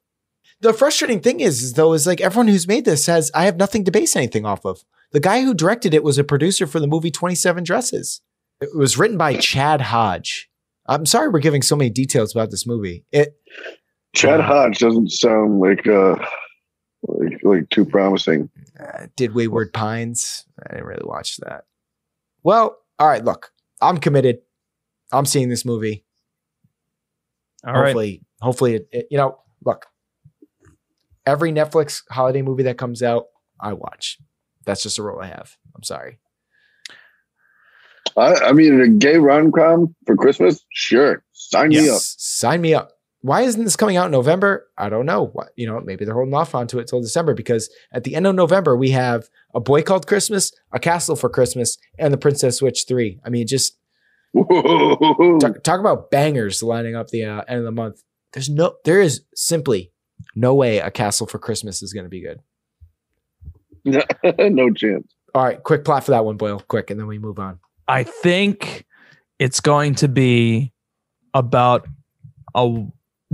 The 0.60 0.72
frustrating 0.72 1.20
thing 1.20 1.40
is, 1.40 1.72
though, 1.72 1.94
is 1.94 2.06
like 2.06 2.20
everyone 2.20 2.46
who's 2.46 2.68
made 2.68 2.84
this 2.84 3.04
says 3.04 3.32
I 3.34 3.46
have 3.46 3.56
nothing 3.56 3.84
to 3.86 3.90
base 3.90 4.14
anything 4.14 4.46
off 4.46 4.64
of. 4.64 4.84
The 5.10 5.20
guy 5.20 5.42
who 5.42 5.52
directed 5.52 5.94
it 5.94 6.04
was 6.04 6.18
a 6.18 6.24
producer 6.24 6.68
for 6.68 6.78
the 6.78 6.86
movie 6.86 7.10
Twenty 7.10 7.34
Seven 7.34 7.64
Dresses. 7.64 8.20
It 8.60 8.70
was 8.72 8.96
written 8.96 9.18
by 9.18 9.34
Chad 9.34 9.80
Hodge. 9.80 10.48
I'm 10.86 11.06
sorry 11.06 11.28
we're 11.28 11.40
giving 11.40 11.62
so 11.62 11.74
many 11.74 11.90
details 11.90 12.32
about 12.32 12.52
this 12.52 12.68
movie. 12.68 13.04
It 13.10 13.34
Chad 14.14 14.40
Hodge 14.40 14.78
doesn't 14.78 15.10
sound 15.12 15.60
like 15.60 15.86
uh 15.86 16.16
like, 17.02 17.38
like 17.44 17.68
too 17.70 17.84
promising. 17.84 18.50
uh, 18.80 19.06
did 19.16 19.34
Wayward 19.34 19.72
Pines. 19.72 20.44
I 20.66 20.74
didn't 20.74 20.86
really 20.86 21.04
watch 21.06 21.36
that. 21.38 21.64
Well, 22.42 22.76
all 22.98 23.06
right. 23.08 23.24
Look, 23.24 23.52
I'm 23.80 23.98
committed. 23.98 24.38
I'm 25.12 25.24
seeing 25.26 25.48
this 25.48 25.64
movie. 25.64 26.04
All 27.66 27.72
right. 27.74 27.84
hopefully, 27.86 28.22
hopefully, 28.40 28.74
it, 28.76 28.88
it- 28.92 29.06
you 29.10 29.18
know, 29.18 29.38
look. 29.64 29.86
Every 31.26 31.52
Netflix 31.52 32.02
holiday 32.10 32.40
movie 32.40 32.62
that 32.62 32.78
comes 32.78 33.02
out, 33.02 33.26
I 33.60 33.74
watch. 33.74 34.18
That's 34.64 34.82
just 34.82 34.98
a 34.98 35.02
rule 35.02 35.18
I 35.20 35.26
have. 35.26 35.56
I'm 35.76 35.82
sorry. 35.82 36.18
I, 38.16 38.34
I 38.46 38.52
mean, 38.52 38.80
a 38.80 38.88
gay 38.88 39.18
rom 39.18 39.52
com 39.52 39.94
for 40.06 40.16
Christmas, 40.16 40.64
sure, 40.72 41.22
sign 41.32 41.68
me 41.68 41.78
up. 41.80 41.84
Yes, 41.84 42.14
sign 42.18 42.60
me 42.62 42.72
up. 42.74 42.92
Why 43.20 43.42
isn't 43.42 43.64
this 43.64 43.76
coming 43.76 43.96
out 43.96 44.06
in 44.06 44.12
November? 44.12 44.68
I 44.78 44.88
don't 44.88 45.06
know. 45.06 45.26
What 45.26 45.48
you 45.56 45.66
know, 45.66 45.80
maybe 45.80 46.04
they're 46.04 46.14
holding 46.14 46.34
off 46.34 46.54
onto 46.54 46.78
it 46.78 46.86
till 46.86 47.00
December 47.00 47.34
because 47.34 47.68
at 47.92 48.04
the 48.04 48.14
end 48.14 48.26
of 48.26 48.34
November 48.34 48.76
we 48.76 48.90
have 48.90 49.28
a 49.54 49.60
boy 49.60 49.82
called 49.82 50.06
Christmas, 50.06 50.52
a 50.72 50.78
castle 50.78 51.16
for 51.16 51.28
Christmas, 51.28 51.78
and 51.98 52.12
the 52.12 52.18
Princess 52.18 52.58
Switch 52.58 52.84
three. 52.86 53.18
I 53.24 53.30
mean, 53.30 53.46
just 53.46 53.76
talk, 54.36 55.62
talk 55.64 55.80
about 55.80 56.10
bangers 56.10 56.62
lining 56.62 56.94
up 56.94 57.08
the 57.08 57.24
uh, 57.24 57.42
end 57.48 57.58
of 57.58 57.64
the 57.64 57.72
month. 57.72 58.02
There's 58.32 58.48
no, 58.48 58.76
there 58.84 59.00
is 59.00 59.22
simply 59.34 59.90
No 60.34 60.54
way 60.54 60.78
a 60.78 60.90
castle 60.90 61.26
for 61.26 61.38
Christmas 61.38 61.82
is 61.82 61.92
going 61.92 62.04
to 62.04 62.10
be 62.10 62.20
good. 62.20 62.40
no 64.38 64.70
chance. 64.70 65.06
All 65.34 65.44
right, 65.44 65.62
quick 65.62 65.84
plot 65.84 66.04
for 66.04 66.12
that 66.12 66.24
one, 66.24 66.36
Boyle. 66.36 66.60
Quick, 66.60 66.90
and 66.90 66.98
then 66.98 67.06
we 67.06 67.18
move 67.18 67.38
on. 67.38 67.58
I 67.86 68.02
think 68.02 68.86
it's 69.38 69.60
going 69.60 69.94
to 69.96 70.08
be 70.08 70.72
about 71.34 71.86
a 72.54 72.86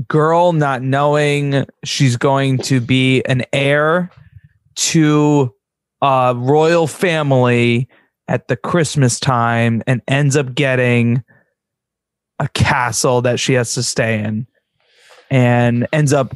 girl 0.08 0.52
not 0.52 0.82
knowing 0.82 1.66
she's 1.84 2.16
going 2.16 2.58
to 2.58 2.80
be 2.80 3.22
an 3.22 3.44
heir 3.52 4.10
to 4.76 5.54
a 6.02 6.34
royal 6.36 6.86
family 6.86 7.88
at 8.28 8.48
the 8.48 8.56
Christmas 8.56 9.20
time 9.20 9.82
and 9.86 10.02
ends 10.08 10.36
up 10.36 10.54
getting 10.54 11.22
a 12.38 12.48
castle 12.48 13.22
that 13.22 13.38
she 13.38 13.54
has 13.54 13.74
to 13.74 13.82
stay 13.82 14.18
in 14.18 14.46
and 15.30 15.86
ends 15.92 16.12
up 16.12 16.34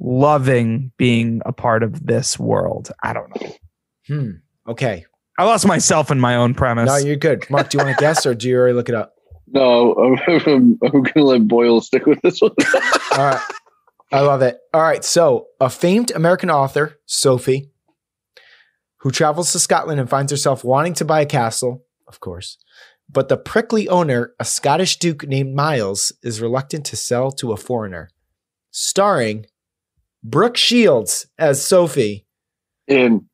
loving 0.00 0.92
being 0.96 1.42
a 1.44 1.52
part 1.52 1.82
of 1.82 2.06
this 2.06 2.38
world. 2.38 2.90
I 3.02 3.12
don't 3.12 3.40
know. 3.40 3.52
Hmm. 4.06 4.30
Okay. 4.68 5.04
I 5.38 5.44
lost 5.44 5.66
myself 5.66 6.10
in 6.10 6.20
my 6.20 6.36
own 6.36 6.54
premise. 6.54 6.86
No, 6.86 6.96
you're 6.96 7.16
good. 7.16 7.48
Mark, 7.50 7.70
do 7.70 7.78
you 7.78 7.84
want 7.84 7.96
to 7.96 8.00
guess 8.00 8.26
or 8.26 8.34
do 8.34 8.48
you 8.48 8.56
already 8.56 8.74
look 8.74 8.88
it 8.88 8.94
up? 8.94 9.14
No, 9.52 9.94
I'm, 9.94 10.18
I'm 10.46 10.78
going 10.78 11.04
to 11.04 11.24
let 11.24 11.46
Boyle 11.48 11.80
stick 11.80 12.06
with 12.06 12.20
this 12.22 12.40
one. 12.40 12.52
All 13.12 13.18
right. 13.18 13.40
I 14.10 14.20
love 14.20 14.42
it. 14.42 14.58
All 14.74 14.82
right. 14.82 15.04
So, 15.04 15.46
a 15.60 15.70
famed 15.70 16.10
American 16.10 16.50
author, 16.50 16.98
Sophie, 17.06 17.70
who 18.98 19.10
travels 19.10 19.52
to 19.52 19.58
Scotland 19.58 20.00
and 20.00 20.08
finds 20.08 20.30
herself 20.30 20.64
wanting 20.64 20.94
to 20.94 21.04
buy 21.04 21.20
a 21.20 21.26
castle, 21.26 21.84
of 22.06 22.20
course. 22.20 22.58
But 23.10 23.28
the 23.28 23.36
prickly 23.36 23.88
owner, 23.88 24.32
a 24.38 24.44
Scottish 24.44 24.98
duke 24.98 25.26
named 25.26 25.54
Miles, 25.54 26.12
is 26.22 26.40
reluctant 26.40 26.86
to 26.86 26.96
sell 26.96 27.30
to 27.32 27.52
a 27.52 27.56
foreigner. 27.56 28.08
Starring 28.70 29.46
Brooke 30.24 30.56
Shields 30.56 31.26
as 31.38 31.64
Sophie 31.64 32.26
In 32.86 33.26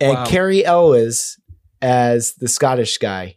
and 0.00 0.14
Wow. 0.14 0.26
Cary 0.26 0.64
Elwes 0.64 1.38
as 1.80 2.34
the 2.34 2.48
Scottish 2.48 2.98
guy. 2.98 3.36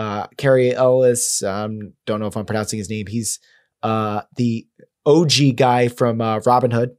Uh, 0.00 0.26
Cary 0.38 0.74
Elwes, 0.74 1.42
um, 1.42 1.92
don't 2.06 2.20
know 2.20 2.26
if 2.26 2.36
I'm 2.36 2.46
pronouncing 2.46 2.78
his 2.78 2.88
name. 2.88 3.06
He's 3.06 3.38
uh, 3.82 4.22
the 4.36 4.66
OG 5.04 5.56
guy 5.56 5.88
from 5.88 6.20
uh, 6.22 6.38
Robin 6.46 6.70
Hood 6.70 6.96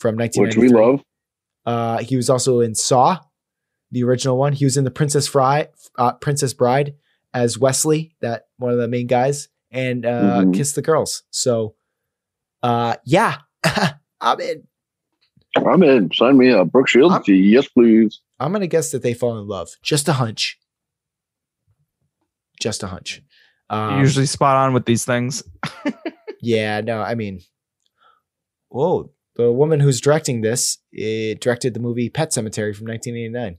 from 0.00 0.16
which 0.16 0.36
we 0.56 0.68
love. 0.68 1.02
Uh, 1.64 1.98
he 1.98 2.16
was 2.16 2.28
also 2.28 2.60
in 2.60 2.74
Saw, 2.74 3.18
the 3.90 4.02
original 4.04 4.36
one. 4.36 4.52
He 4.52 4.64
was 4.66 4.76
in 4.76 4.84
the 4.84 4.90
Princess 4.90 5.26
Fry, 5.26 5.68
uh, 5.96 6.12
Princess 6.14 6.52
Bride 6.52 6.94
as 7.32 7.58
Westley, 7.58 8.14
that 8.20 8.48
one 8.58 8.72
of 8.72 8.78
the 8.78 8.88
main 8.88 9.06
guys, 9.06 9.48
and 9.70 10.04
uh, 10.04 10.42
Mhm. 10.44 10.54
Kiss 10.54 10.72
the 10.72 10.82
Girls. 10.82 11.22
So, 11.30 11.74
uh, 12.62 12.96
yeah, 13.06 13.38
I'm 14.20 14.40
in. 14.40 14.64
I'm 15.56 15.82
in. 15.82 16.10
Sign 16.12 16.36
me 16.36 16.50
up. 16.50 16.70
Brooke 16.70 16.88
Shields. 16.88 17.14
I'm- 17.14 17.22
yes, 17.26 17.66
please. 17.68 18.20
I'm 18.40 18.52
gonna 18.52 18.66
guess 18.66 18.90
that 18.90 19.02
they 19.02 19.14
fall 19.14 19.38
in 19.38 19.46
love. 19.46 19.70
Just 19.82 20.08
a 20.08 20.14
hunch. 20.14 20.58
Just 22.62 22.84
a 22.84 22.86
hunch. 22.86 23.20
Um, 23.68 23.98
usually 23.98 24.26
spot 24.26 24.56
on 24.56 24.72
with 24.72 24.84
these 24.84 25.04
things. 25.04 25.42
yeah, 26.40 26.80
no, 26.80 27.02
I 27.02 27.16
mean, 27.16 27.40
whoa, 28.68 29.10
the 29.34 29.50
woman 29.50 29.80
who's 29.80 30.00
directing 30.00 30.42
this 30.42 30.78
it 30.92 31.40
directed 31.40 31.74
the 31.74 31.80
movie 31.80 32.08
Pet 32.08 32.30
Sematary 32.30 32.76
from 32.76 32.86
1989. 32.86 33.58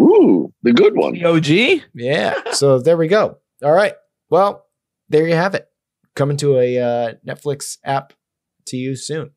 Ooh, 0.00 0.52
the 0.62 0.72
good 0.72 0.96
one. 0.96 1.12
The 1.14 1.24
OG? 1.24 1.82
Yeah, 1.94 2.34
so 2.52 2.80
there 2.80 2.96
we 2.96 3.06
go. 3.06 3.38
All 3.62 3.72
right, 3.72 3.94
well, 4.28 4.66
there 5.08 5.28
you 5.28 5.36
have 5.36 5.54
it. 5.54 5.68
Coming 6.16 6.36
to 6.38 6.58
a 6.58 6.78
uh, 6.78 7.12
Netflix 7.24 7.78
app 7.84 8.12
to 8.66 8.76
you 8.76 8.96
soon. 8.96 9.30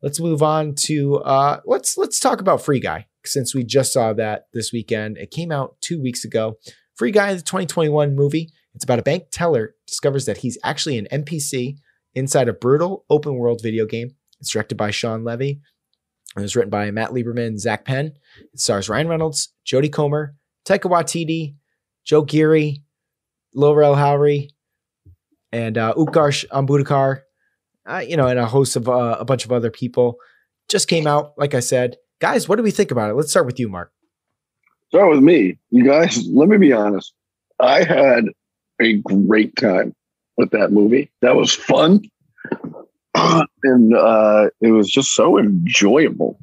Let's 0.00 0.18
move 0.18 0.42
on 0.42 0.76
to 0.86 1.16
uh, 1.16 1.60
let's 1.66 1.98
let's 1.98 2.20
talk 2.20 2.40
about 2.40 2.62
Free 2.62 2.80
Guy 2.80 3.06
since 3.26 3.54
we 3.54 3.64
just 3.64 3.92
saw 3.92 4.14
that 4.14 4.46
this 4.54 4.72
weekend. 4.72 5.18
It 5.18 5.30
came 5.30 5.52
out 5.52 5.76
two 5.82 6.00
weeks 6.00 6.24
ago. 6.24 6.56
Free 6.98 7.12
Guy, 7.12 7.32
the 7.32 7.42
2021 7.42 8.16
movie. 8.16 8.50
It's 8.74 8.82
about 8.82 8.98
a 8.98 9.04
bank 9.04 9.26
teller 9.30 9.76
discovers 9.86 10.26
that 10.26 10.38
he's 10.38 10.58
actually 10.64 10.98
an 10.98 11.06
NPC 11.12 11.76
inside 12.14 12.48
a 12.48 12.52
brutal 12.52 13.04
open 13.08 13.36
world 13.36 13.62
video 13.62 13.86
game. 13.86 14.16
It's 14.40 14.50
directed 14.50 14.76
by 14.76 14.90
Shawn 14.90 15.22
Levy. 15.22 15.60
It 16.36 16.40
was 16.40 16.56
written 16.56 16.70
by 16.70 16.90
Matt 16.90 17.10
Lieberman 17.10 17.56
Zak 17.56 17.84
Penn. 17.84 18.14
It 18.52 18.58
stars 18.58 18.88
Ryan 18.88 19.06
Reynolds, 19.06 19.54
Jodie 19.64 19.92
Comer, 19.92 20.34
Taika 20.66 20.90
Waititi, 20.90 21.54
Joe 22.04 22.24
Keery, 22.24 22.82
Laurel 23.54 23.94
Howery, 23.94 24.48
and 25.52 25.78
uh, 25.78 25.94
Utkarsh 25.96 26.46
Ambudkar, 26.48 27.20
uh, 27.86 28.02
you 28.06 28.16
know, 28.16 28.26
and 28.26 28.40
a 28.40 28.46
host 28.46 28.74
of 28.74 28.88
uh, 28.88 29.16
a 29.20 29.24
bunch 29.24 29.44
of 29.44 29.52
other 29.52 29.70
people. 29.70 30.16
Just 30.68 30.88
came 30.88 31.06
out, 31.06 31.32
like 31.38 31.54
I 31.54 31.60
said. 31.60 31.96
Guys, 32.20 32.48
what 32.48 32.56
do 32.56 32.64
we 32.64 32.72
think 32.72 32.90
about 32.90 33.08
it? 33.08 33.14
Let's 33.14 33.30
start 33.30 33.46
with 33.46 33.60
you, 33.60 33.68
Mark. 33.68 33.92
Start 34.88 35.10
with 35.10 35.20
me. 35.20 35.58
You 35.70 35.84
guys, 35.84 36.26
let 36.30 36.48
me 36.48 36.56
be 36.56 36.72
honest. 36.72 37.12
I 37.60 37.84
had 37.84 38.24
a 38.80 38.94
great 38.98 39.56
time 39.56 39.94
with 40.36 40.50
that 40.50 40.72
movie. 40.72 41.10
That 41.20 41.36
was 41.36 41.54
fun. 41.54 42.02
and 43.14 43.94
uh, 43.94 44.48
it 44.60 44.70
was 44.70 44.90
just 44.90 45.14
so 45.14 45.38
enjoyable 45.38 46.38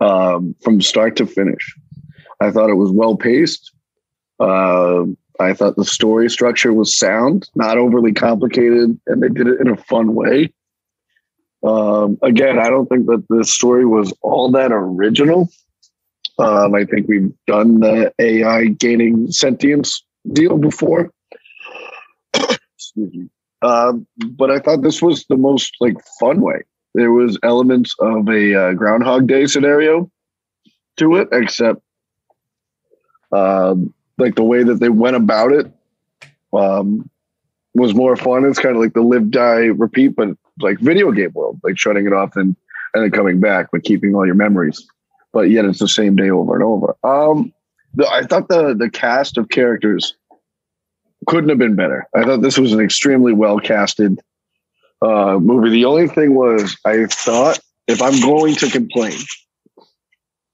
um, 0.00 0.54
from 0.62 0.80
start 0.80 1.16
to 1.16 1.26
finish. 1.26 1.74
I 2.40 2.50
thought 2.50 2.70
it 2.70 2.74
was 2.74 2.92
well 2.92 3.16
paced. 3.16 3.72
Uh, 4.38 5.04
I 5.40 5.54
thought 5.54 5.76
the 5.76 5.84
story 5.84 6.28
structure 6.30 6.72
was 6.72 6.96
sound, 6.96 7.48
not 7.54 7.78
overly 7.78 8.12
complicated, 8.12 8.98
and 9.06 9.22
they 9.22 9.28
did 9.28 9.48
it 9.48 9.60
in 9.60 9.68
a 9.68 9.76
fun 9.76 10.14
way. 10.14 10.52
Um, 11.64 12.18
again, 12.22 12.58
I 12.58 12.68
don't 12.70 12.86
think 12.86 13.06
that 13.06 13.24
the 13.28 13.44
story 13.44 13.84
was 13.84 14.12
all 14.22 14.50
that 14.52 14.70
original. 14.72 15.48
Um, 16.38 16.74
I 16.74 16.84
think 16.84 17.08
we've 17.08 17.32
done 17.46 17.80
the 17.80 18.12
AI 18.20 18.66
gaining 18.66 19.30
sentience 19.30 20.04
deal 20.32 20.56
before. 20.56 21.10
Excuse 22.34 23.12
me. 23.14 23.28
Um, 23.62 24.06
but 24.36 24.50
I 24.50 24.60
thought 24.60 24.82
this 24.82 25.02
was 25.02 25.24
the 25.26 25.36
most 25.36 25.74
like 25.80 25.96
fun 26.20 26.40
way. 26.40 26.62
There 26.94 27.10
was 27.12 27.38
elements 27.42 27.94
of 27.98 28.28
a 28.28 28.54
uh, 28.54 28.72
Groundhog 28.74 29.26
Day 29.26 29.46
scenario 29.46 30.10
to 30.96 31.16
it, 31.16 31.28
except 31.32 31.82
um, 33.32 33.92
like 34.16 34.36
the 34.36 34.44
way 34.44 34.62
that 34.62 34.80
they 34.80 34.88
went 34.88 35.16
about 35.16 35.52
it 35.52 35.72
um, 36.52 37.10
was 37.74 37.94
more 37.94 38.16
fun. 38.16 38.44
It's 38.44 38.60
kind 38.60 38.76
of 38.76 38.80
like 38.80 38.94
the 38.94 39.02
live, 39.02 39.30
die, 39.30 39.66
repeat, 39.66 40.14
but 40.14 40.28
like 40.60 40.78
video 40.78 41.10
game 41.10 41.32
world, 41.34 41.60
like 41.64 41.78
shutting 41.78 42.06
it 42.06 42.12
off 42.12 42.36
and 42.36 42.54
and 42.94 43.04
then 43.04 43.10
coming 43.10 43.38
back, 43.38 43.68
but 43.70 43.84
keeping 43.84 44.14
all 44.14 44.24
your 44.24 44.34
memories 44.34 44.88
but 45.38 45.50
yet 45.50 45.64
it's 45.64 45.78
the 45.78 45.86
same 45.86 46.16
day 46.16 46.30
over 46.30 46.56
and 46.56 46.64
over. 46.64 46.96
Um, 47.04 47.54
the, 47.94 48.10
I 48.10 48.24
thought 48.24 48.48
the 48.48 48.74
the 48.74 48.90
cast 48.90 49.38
of 49.38 49.48
characters 49.48 50.16
couldn't 51.28 51.48
have 51.48 51.58
been 51.58 51.76
better. 51.76 52.08
I 52.12 52.24
thought 52.24 52.42
this 52.42 52.58
was 52.58 52.72
an 52.72 52.80
extremely 52.80 53.32
well 53.32 53.60
casted 53.60 54.18
uh, 55.00 55.38
movie. 55.38 55.70
The 55.70 55.84
only 55.84 56.08
thing 56.08 56.34
was, 56.34 56.76
I 56.84 57.06
thought 57.06 57.60
if 57.86 58.02
I'm 58.02 58.20
going 58.20 58.56
to 58.56 58.68
complain, 58.68 59.16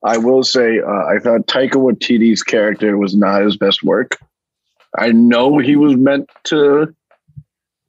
I 0.04 0.18
will 0.18 0.44
say 0.44 0.80
uh, 0.80 1.06
I 1.06 1.18
thought 1.18 1.46
Taika 1.46 1.76
Waititi's 1.76 2.42
character 2.42 2.98
was 2.98 3.16
not 3.16 3.40
his 3.40 3.56
best 3.56 3.82
work. 3.82 4.18
I 4.98 5.12
know 5.12 5.56
he 5.56 5.76
was 5.76 5.96
meant 5.96 6.28
to 6.52 6.94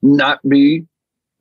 not 0.00 0.40
be 0.48 0.86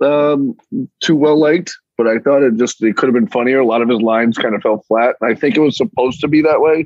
um, 0.02 0.58
too 1.00 1.15
well 1.15 1.39
liked, 1.39 1.78
but 1.98 2.08
I 2.08 2.20
thought 2.20 2.44
it 2.44 2.58
just 2.58 2.84
it 2.84 2.98
could 2.98 3.08
have 3.08 3.14
been 3.14 3.28
funnier. 3.28 3.60
A 3.60 3.66
lot 3.66 3.82
of 3.82 3.90
his 3.90 4.02
lines 4.02 4.38
kind 4.38 4.56
of 4.56 4.62
fell 4.62 4.84
flat. 4.88 5.16
I 5.22 5.34
think 5.34 5.56
it 5.56 5.62
was 5.62 5.78
supposed 5.78 6.22
to 6.22 6.28
be 6.28 6.42
that 6.42 6.62
way. 6.62 6.86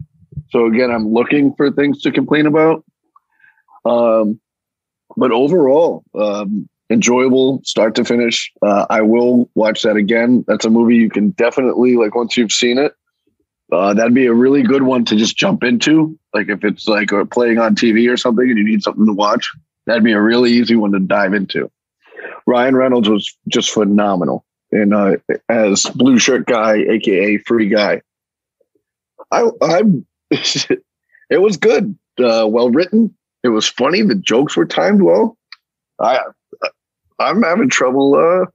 So 0.49 0.65
again, 0.65 0.91
I'm 0.91 1.11
looking 1.11 1.53
for 1.55 1.71
things 1.71 2.01
to 2.01 2.11
complain 2.11 2.45
about. 2.45 2.83
Um, 3.85 4.39
but 5.17 5.31
overall, 5.31 6.03
um, 6.19 6.69
enjoyable 6.89 7.61
start 7.63 7.95
to 7.95 8.05
finish. 8.05 8.51
Uh, 8.61 8.85
I 8.89 9.01
will 9.01 9.49
watch 9.55 9.83
that 9.83 9.95
again. 9.95 10.43
That's 10.47 10.65
a 10.65 10.69
movie 10.69 10.95
you 10.95 11.09
can 11.09 11.31
definitely 11.31 11.95
like 11.95 12.15
once 12.15 12.37
you've 12.37 12.51
seen 12.51 12.77
it. 12.77 12.93
Uh, 13.71 13.93
that'd 13.93 14.15
be 14.15 14.25
a 14.25 14.33
really 14.33 14.63
good 14.63 14.83
one 14.83 15.05
to 15.05 15.15
just 15.15 15.37
jump 15.37 15.63
into. 15.63 16.17
Like 16.33 16.49
if 16.49 16.63
it's 16.63 16.87
like 16.87 17.13
or 17.13 17.25
playing 17.25 17.59
on 17.59 17.75
TV 17.75 18.11
or 18.11 18.17
something 18.17 18.47
and 18.47 18.57
you 18.57 18.63
need 18.63 18.81
something 18.81 19.05
to 19.05 19.13
watch, 19.13 19.51
that'd 19.85 20.03
be 20.03 20.13
a 20.13 20.21
really 20.21 20.51
easy 20.51 20.75
one 20.75 20.91
to 20.93 20.99
dive 20.99 21.33
into. 21.33 21.71
Ryan 22.47 22.75
Reynolds 22.75 23.09
was 23.09 23.37
just 23.47 23.69
phenomenal 23.69 24.43
in 24.71 24.93
uh, 24.93 25.15
as 25.47 25.83
blue 25.95 26.19
shirt 26.19 26.45
guy, 26.45 26.77
aka 26.77 27.37
free 27.39 27.69
guy. 27.69 28.01
I 29.31 29.49
I 29.61 29.81
it 30.31 31.41
was 31.41 31.57
good, 31.57 31.97
uh, 32.19 32.47
well 32.47 32.69
written. 32.69 33.15
It 33.43 33.49
was 33.49 33.67
funny. 33.67 34.01
The 34.01 34.15
jokes 34.15 34.55
were 34.57 34.65
timed 34.65 35.01
well. 35.01 35.37
I 35.99 36.19
I'm 37.19 37.41
having 37.43 37.69
trouble 37.69 38.15
uh, 38.15 38.45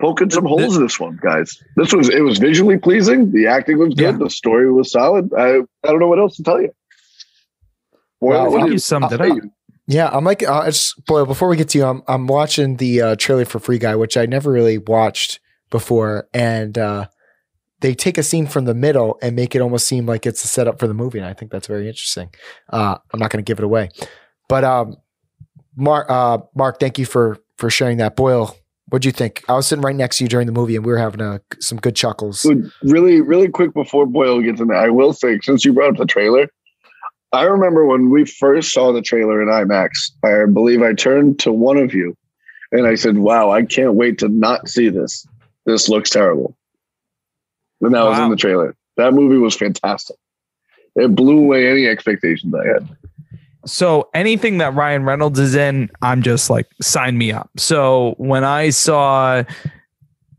poking 0.00 0.30
some 0.30 0.44
holes 0.44 0.76
in 0.76 0.82
this 0.82 0.98
one, 0.98 1.18
guys. 1.22 1.56
This 1.76 1.92
was 1.92 2.08
it 2.08 2.22
was 2.22 2.38
visually 2.38 2.78
pleasing. 2.78 3.32
The 3.32 3.46
acting 3.46 3.78
was 3.78 3.94
good. 3.94 4.14
Yeah. 4.14 4.24
The 4.24 4.30
story 4.30 4.70
was 4.72 4.90
solid. 4.90 5.32
I 5.36 5.58
I 5.58 5.88
don't 5.88 6.00
know 6.00 6.08
what 6.08 6.18
else 6.18 6.36
to 6.36 6.42
tell 6.42 6.60
you. 6.60 6.72
Wow, 8.20 8.48
I 8.48 8.50
think 8.50 8.64
did- 8.64 8.72
you 8.74 8.78
summed 8.78 9.12
it 9.12 9.20
up. 9.20 9.28
you. 9.28 9.50
Yeah, 9.86 10.08
I'm 10.12 10.24
like, 10.24 10.42
uh, 10.42 10.66
just 10.66 11.04
Boyle. 11.06 11.26
Before 11.26 11.48
we 11.48 11.56
get 11.56 11.70
to 11.70 11.78
you, 11.78 11.84
I'm 11.84 12.02
I'm 12.06 12.26
watching 12.26 12.76
the 12.76 13.02
uh, 13.02 13.16
trailer 13.16 13.44
for 13.44 13.58
Free 13.58 13.78
Guy, 13.78 13.96
which 13.96 14.16
I 14.16 14.26
never 14.26 14.52
really 14.52 14.78
watched 14.78 15.40
before, 15.70 16.28
and 16.32 16.78
uh, 16.78 17.08
they 17.80 17.94
take 17.94 18.16
a 18.16 18.22
scene 18.22 18.46
from 18.46 18.64
the 18.64 18.74
middle 18.74 19.18
and 19.22 19.34
make 19.34 19.54
it 19.56 19.60
almost 19.60 19.88
seem 19.88 20.06
like 20.06 20.24
it's 20.24 20.44
a 20.44 20.48
setup 20.48 20.78
for 20.78 20.86
the 20.86 20.94
movie, 20.94 21.18
and 21.18 21.26
I 21.26 21.34
think 21.34 21.50
that's 21.50 21.66
very 21.66 21.88
interesting. 21.88 22.30
Uh, 22.68 22.96
I'm 23.12 23.18
not 23.18 23.30
going 23.30 23.44
to 23.44 23.48
give 23.48 23.58
it 23.58 23.64
away, 23.64 23.90
but 24.48 24.62
um, 24.62 24.96
Mark, 25.76 26.08
uh, 26.08 26.38
Mark, 26.54 26.78
thank 26.78 26.98
you 26.98 27.06
for 27.06 27.38
for 27.56 27.68
sharing 27.68 27.98
that. 27.98 28.14
Boyle, 28.14 28.56
what'd 28.88 29.04
you 29.04 29.12
think? 29.12 29.42
I 29.48 29.54
was 29.54 29.66
sitting 29.66 29.82
right 29.82 29.96
next 29.96 30.18
to 30.18 30.24
you 30.24 30.28
during 30.28 30.46
the 30.46 30.52
movie, 30.52 30.76
and 30.76 30.86
we 30.86 30.92
were 30.92 30.98
having 30.98 31.20
a, 31.20 31.40
some 31.60 31.78
good 31.78 31.96
chuckles. 31.96 32.46
Really, 32.82 33.20
really 33.20 33.48
quick 33.48 33.74
before 33.74 34.06
Boyle 34.06 34.40
gets 34.40 34.60
in 34.60 34.68
there, 34.68 34.76
I 34.76 34.90
will 34.90 35.12
say, 35.12 35.40
since 35.42 35.64
you 35.64 35.72
brought 35.72 35.90
up 35.90 35.96
the 35.96 36.06
trailer, 36.06 36.48
I 37.32 37.44
remember 37.44 37.86
when 37.86 38.10
we 38.10 38.24
first 38.26 38.72
saw 38.72 38.92
the 38.92 39.02
trailer 39.02 39.40
in 39.42 39.48
IMAX. 39.48 40.12
I 40.22 40.50
believe 40.50 40.82
I 40.82 40.92
turned 40.92 41.38
to 41.40 41.52
one 41.52 41.78
of 41.78 41.94
you, 41.94 42.16
and 42.72 42.86
I 42.86 42.94
said, 42.94 43.18
"Wow, 43.18 43.50
I 43.50 43.62
can't 43.62 43.94
wait 43.94 44.18
to 44.18 44.28
not 44.28 44.68
see 44.68 44.88
this. 44.88 45.26
This 45.64 45.88
looks 45.88 46.10
terrible." 46.10 46.56
And 47.80 47.94
that 47.94 48.04
was 48.04 48.18
in 48.18 48.30
the 48.30 48.36
trailer. 48.36 48.76
That 48.96 49.14
movie 49.14 49.38
was 49.38 49.56
fantastic. 49.56 50.16
It 50.94 51.14
blew 51.14 51.38
away 51.38 51.70
any 51.70 51.86
expectations 51.86 52.54
I 52.54 52.66
had. 52.66 52.88
So 53.64 54.10
anything 54.12 54.58
that 54.58 54.74
Ryan 54.74 55.04
Reynolds 55.04 55.38
is 55.38 55.54
in, 55.54 55.90
I'm 56.02 56.22
just 56.22 56.50
like, 56.50 56.66
sign 56.80 57.16
me 57.16 57.32
up. 57.32 57.50
So 57.56 58.14
when 58.18 58.44
I 58.44 58.70
saw 58.70 59.44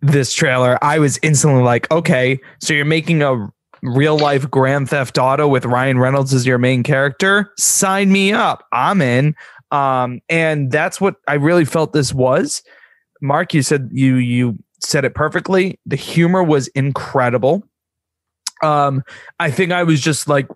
this 0.01 0.33
trailer, 0.33 0.77
I 0.81 0.99
was 0.99 1.19
instantly 1.23 1.63
like, 1.63 1.89
okay, 1.89 2.39
so 2.59 2.73
you're 2.73 2.85
making 2.85 3.23
a 3.23 3.51
real 3.83 4.17
life 4.17 4.49
Grand 4.49 4.89
Theft 4.89 5.17
Auto 5.17 5.47
with 5.47 5.65
Ryan 5.65 5.99
Reynolds 5.99 6.33
as 6.33 6.47
your 6.47 6.57
main 6.57 6.81
character. 6.83 7.51
Sign 7.57 8.11
me 8.11 8.31
up. 8.31 8.65
I'm 8.71 9.01
in. 9.01 9.35
Um, 9.71 10.21
and 10.29 10.71
that's 10.71 11.01
what 11.01 11.17
I 11.27 11.35
really 11.35 11.65
felt 11.65 11.93
this 11.93 12.13
was. 12.13 12.63
Mark, 13.21 13.53
you 13.53 13.61
said 13.61 13.89
you 13.91 14.15
you 14.15 14.57
said 14.79 15.05
it 15.05 15.15
perfectly. 15.15 15.79
The 15.85 15.95
humor 15.95 16.43
was 16.43 16.67
incredible. 16.69 17.63
Um, 18.61 19.03
I 19.39 19.51
think 19.51 19.71
I 19.71 19.83
was 19.83 20.01
just 20.01 20.27
like 20.27 20.47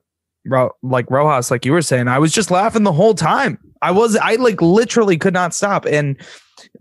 like 0.82 1.10
Rojas, 1.12 1.52
like 1.52 1.66
you 1.66 1.74
were 1.74 1.82
saying, 1.82 2.08
I 2.08 2.20
was 2.20 2.32
just 2.32 2.52
laughing 2.52 2.84
the 2.84 2.94
whole 2.94 3.14
time. 3.14 3.60
I 3.82 3.92
was, 3.92 4.16
I 4.16 4.36
like 4.36 4.62
literally 4.62 5.18
could 5.18 5.34
not 5.34 5.54
stop. 5.54 5.86
And 5.86 6.16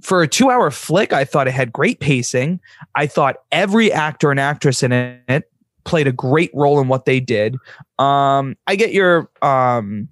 for 0.02 0.22
a 0.22 0.28
two 0.28 0.50
hour 0.50 0.70
flick, 0.70 1.12
I 1.12 1.24
thought 1.24 1.48
it 1.48 1.52
had 1.52 1.72
great 1.72 1.98
pacing. 1.98 2.61
I 2.94 3.09
thought 3.09 3.37
every 3.50 3.92
actor 3.92 4.30
and 4.30 4.38
actress 4.38 4.85
in 4.85 4.92
it 4.92 5.50
played 5.87 6.07
a 6.07 6.12
great 6.12 6.51
role 6.53 6.79
in 6.81 6.88
what 6.88 7.07
they 7.07 7.20
did. 7.20 7.57
Um, 7.99 8.57
I 8.66 8.77
get 8.77 8.92
your 8.92 9.31
um, 9.40 10.09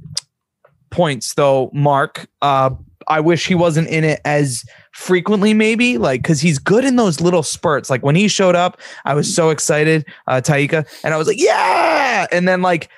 points 0.91 1.35
though, 1.35 1.71
Mark. 1.75 2.27
Uh, 2.41 2.71
I 3.07 3.21
wish 3.21 3.47
he 3.47 3.55
wasn't 3.55 3.89
in 3.89 4.05
it 4.05 4.21
as 4.25 4.65
frequently, 4.93 5.53
maybe 5.53 5.99
like 5.99 6.23
because 6.23 6.41
he's 6.41 6.59
good 6.59 6.85
in 6.85 6.97
those 6.97 7.21
little 7.21 7.43
spurts. 7.43 7.91
Like 7.91 8.03
when 8.03 8.17
he 8.17 8.29
showed 8.29 8.55
up, 8.55 8.81
I 9.05 9.13
was 9.13 9.35
so 9.35 9.51
excited, 9.51 10.07
uh, 10.27 10.41
Taika, 10.43 10.87
and 11.05 11.13
I 11.13 11.19
was 11.19 11.27
like, 11.27 11.39
yeah. 11.39 12.27
And 12.33 12.49
then 12.49 12.63
like 12.63 12.89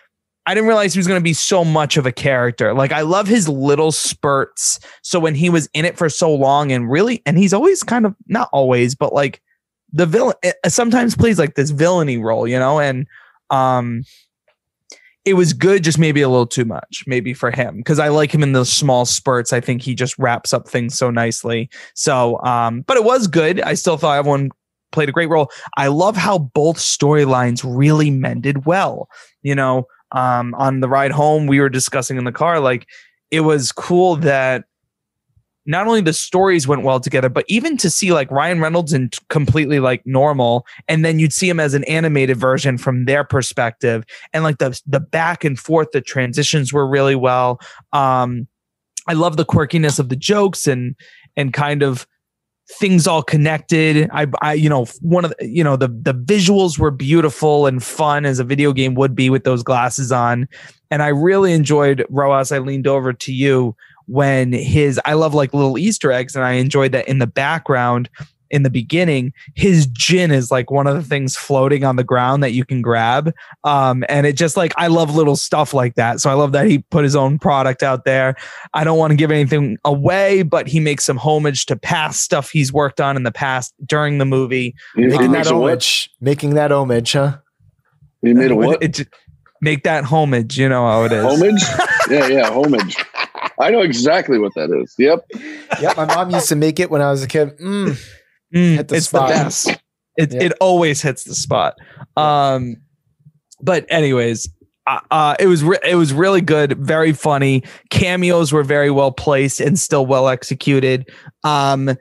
I 0.47 0.55
didn't 0.55 0.69
realize 0.69 0.95
he 0.95 1.01
was 1.01 1.09
going 1.09 1.21
to 1.21 1.25
be 1.25 1.33
so 1.33 1.65
much 1.65 1.97
of 1.97 2.07
a 2.07 2.13
character. 2.13 2.73
Like 2.73 2.93
I 2.93 3.01
love 3.01 3.27
his 3.27 3.49
little 3.49 3.91
spurts. 3.91 4.79
So 5.03 5.19
when 5.19 5.35
he 5.35 5.51
was 5.51 5.69
in 5.75 5.85
it 5.85 5.99
for 5.99 6.09
so 6.09 6.33
long 6.33 6.71
and 6.71 6.89
really, 6.89 7.21
and 7.27 7.37
he's 7.37 7.53
always 7.53 7.83
kind 7.83 8.07
of 8.07 8.15
not 8.29 8.49
always, 8.53 8.95
but 8.95 9.13
like 9.13 9.43
the 9.97 10.07
villain 10.07 10.35
eh, 10.43 10.53
sometimes 10.69 11.17
plays 11.17 11.39
like 11.39 11.55
this 11.55 11.71
villainy 11.71 12.19
role, 12.19 12.47
you 12.47 12.59
know, 12.59 12.79
and 12.79 13.07
um 13.51 14.03
it 15.25 15.35
was 15.35 15.53
good, 15.53 15.83
just 15.83 15.99
maybe 15.99 16.23
a 16.23 16.29
little 16.29 16.47
too 16.47 16.65
much, 16.65 17.03
maybe 17.09 17.35
for 17.35 17.51
him, 17.51 17.79
because 17.79 17.99
I 17.99 18.09
like 18.09 18.33
him 18.33 18.45
in 18.45 18.53
those 18.53 18.73
small 18.73 19.05
spurts. 19.05 19.53
I 19.53 19.61
think 19.61 19.83
he 19.83 19.93
just 19.93 20.17
wraps 20.19 20.55
up 20.55 20.69
things 20.69 20.97
so 20.97 21.11
nicely. 21.11 21.69
So, 21.95 22.41
um, 22.45 22.83
but 22.83 22.97
it 22.97 23.03
was 23.03 23.27
good. 23.27 23.61
I 23.63 23.75
still 23.75 23.97
thought 23.97 24.17
everyone 24.17 24.51
played 24.93 25.09
a 25.09 25.13
great 25.13 25.29
role. 25.29 25.51
I 25.77 25.89
love 25.89 26.17
how 26.17 26.39
both 26.39 26.77
storylines 26.77 27.65
really 27.67 28.09
mended 28.09 28.67
well. 28.67 29.09
You 29.43 29.57
know, 29.57 29.89
um, 30.13 30.55
on 30.55 30.79
the 30.79 30.89
ride 30.89 31.11
home, 31.11 31.49
we 31.49 31.59
were 31.59 31.69
discussing 31.69 32.19
in 32.19 32.25
the 32.25 32.31
car, 32.31 32.61
like 32.61 32.87
it 33.33 33.41
was 33.41 33.73
cool 33.73 34.15
that 34.17 34.67
not 35.67 35.87
only 35.87 36.01
the 36.01 36.13
stories 36.13 36.67
went 36.67 36.83
well 36.83 37.01
together, 37.01 37.29
but 37.29 37.45
even 37.49 37.77
to 37.79 37.91
see 37.91 38.13
like 38.13 38.31
Ryan 38.31 38.61
Reynolds 38.61 38.93
and 38.93 39.15
completely 39.29 39.81
like 39.81 40.03
normal, 40.07 40.67
and 40.89 41.05
then 41.05 41.19
you'd 41.19 41.33
see 41.33 41.49
him 41.49 41.61
as 41.61 41.75
an 41.75 41.85
animated 41.85 42.37
version 42.37 42.79
from 42.79 43.05
their 43.05 43.25
perspective, 43.25 44.05
and 44.33 44.45
like 44.45 44.59
the 44.59 44.81
the 44.87 45.01
back 45.01 45.45
and 45.45 45.59
forth, 45.59 45.89
the 45.93 46.01
transitions 46.01 46.73
were 46.73 46.87
really 46.89 47.17
well. 47.17 47.61
Um, 47.93 48.47
I 49.09 49.13
love 49.13 49.37
the 49.37 49.45
quirkiness 49.45 49.99
of 49.99 50.09
the 50.09 50.17
jokes 50.17 50.67
and 50.67 50.95
and 51.37 51.53
kind 51.53 51.83
of 51.83 52.07
things 52.69 53.07
all 53.07 53.23
connected. 53.23 54.09
I, 54.13 54.27
I, 54.43 54.55
you 54.55 54.69
know, 54.69 54.87
one 55.01 55.25
of 55.25 55.33
the, 55.39 55.47
you 55.47 55.63
know, 55.63 55.77
the 55.77 55.89
the 55.89 56.15
visuals 56.15 56.79
were 56.79 56.91
beautiful 56.91 57.67
and 57.67 57.83
fun 57.83 58.27
as 58.27 58.39
a 58.39 58.45
video 58.45 58.73
game 58.73 58.95
would 58.95 59.15
be 59.15 59.31
with 59.31 59.45
those 59.45 59.63
glasses 59.63 60.11
on, 60.11 60.49
and 60.91 61.03
I 61.03 61.09
really 61.09 61.53
enjoyed 61.53 62.05
Rojas. 62.11 62.53
I 62.53 62.59
leaned 62.59 62.87
over 62.87 63.13
to 63.13 63.33
you 63.33 63.77
when 64.07 64.53
his 64.53 65.01
I 65.05 65.15
love 65.15 65.35
like 65.35 65.53
little 65.55 65.79
Easter 65.79 66.13
eggs, 66.13 66.35
and 66.35 66.45
I 66.45 66.53
enjoyed 66.53 66.93
that 66.93 67.09
in 67.09 67.19
the 67.19 67.27
background. 67.27 68.09
In 68.49 68.63
the 68.63 68.71
beginning, 68.71 69.33
his 69.57 69.87
gin 69.89 70.31
is 70.31 70.53
like 70.53 70.71
one 70.71 70.87
of 70.87 70.95
the 70.95 71.03
things 71.03 71.35
floating 71.37 71.83
on 71.83 71.97
the 71.97 72.05
ground 72.05 72.45
that 72.45 72.53
you 72.53 72.65
can 72.65 72.81
grab. 72.81 73.35
Um, 73.65 74.05
and 74.09 74.25
it 74.25 74.37
just 74.37 74.57
like 74.57 74.73
I 74.77 74.87
love 74.87 75.17
little 75.17 75.35
stuff 75.35 75.75
like 75.75 75.97
that. 75.97 76.21
So 76.21 76.31
I 76.31 76.35
love 76.35 76.53
that 76.53 76.67
he 76.69 76.79
put 76.79 77.03
his 77.03 77.17
own 77.17 77.41
product 77.41 77.83
out 77.83 78.05
there. 78.05 78.37
I 78.73 78.85
don't 78.85 78.99
want 78.99 79.11
to 79.11 79.17
give 79.17 79.33
anything 79.33 79.79
away, 79.85 80.45
but 80.45 80.69
he 80.69 80.79
makes 80.79 81.05
some 81.05 81.17
homage 81.17 81.67
to 81.67 81.75
past 81.75 82.23
stuff 82.23 82.51
he's 82.51 82.73
worked 82.73 83.01
on 83.01 83.17
in 83.17 83.25
the 83.25 83.33
past 83.33 83.75
during 83.85 84.19
the 84.19 84.25
movie. 84.25 84.77
He 84.95 85.07
Making 85.07 85.33
makes 85.33 85.49
that 85.49 85.55
homage, 85.55 86.11
making 86.21 86.55
that 86.55 86.71
homage, 86.71 87.13
huh? 87.15 87.39
He 88.23 88.33
made 88.33 88.53
a 88.53 88.57
what? 88.57 88.81
It, 88.81 89.01
it- 89.01 89.09
make 89.61 89.83
that 89.85 90.05
homage, 90.05 90.59
you 90.59 90.69
know 90.69 90.87
how 90.87 91.05
it 91.05 91.13
is. 91.13 91.25
Homage? 91.25 91.63
yeah, 92.11 92.27
yeah, 92.29 92.51
homage. 92.51 92.97
I 93.61 93.71
know 93.71 93.81
exactly 93.81 94.39
what 94.39 94.55
that 94.55 94.71
is. 94.71 94.95
Yep. 94.99 95.25
Yep, 95.81 95.97
my 95.97 96.05
mom 96.07 96.31
used 96.31 96.49
to 96.49 96.57
make 96.57 96.79
it 96.81 96.91
when 96.91 97.01
I 97.03 97.11
was 97.11 97.23
a 97.23 97.27
kid. 97.29 97.57
Mm. 97.59 97.99
Mm, 98.55 98.77
Hit 98.77 98.89
the 98.89 98.97
it's 98.97 99.07
spot. 99.09 99.29
the 99.29 99.35
best. 99.35 99.69
It 100.17 100.33
Yeah. 100.33 100.43
it 100.45 100.53
always 100.61 101.03
hits 101.03 101.25
the 101.25 101.35
spot. 101.35 101.75
Um, 102.17 102.77
but 103.61 103.85
anyways, 103.89 104.49
uh, 104.87 105.01
uh, 105.11 105.35
it 105.41 105.47
was 105.47 105.63
re- 105.65 105.79
it 105.85 105.97
was 105.97 106.13
really 106.13 106.41
good, 106.41 106.79
very 106.79 107.13
funny. 107.13 107.63
Cameos 107.91 108.53
were 108.53 108.63
very 108.63 108.91
well 108.91 109.11
placed 109.13 109.61
and 109.61 109.79
still 109.79 110.07
well 110.07 110.29
executed. 110.29 111.09
Um, 111.45 111.97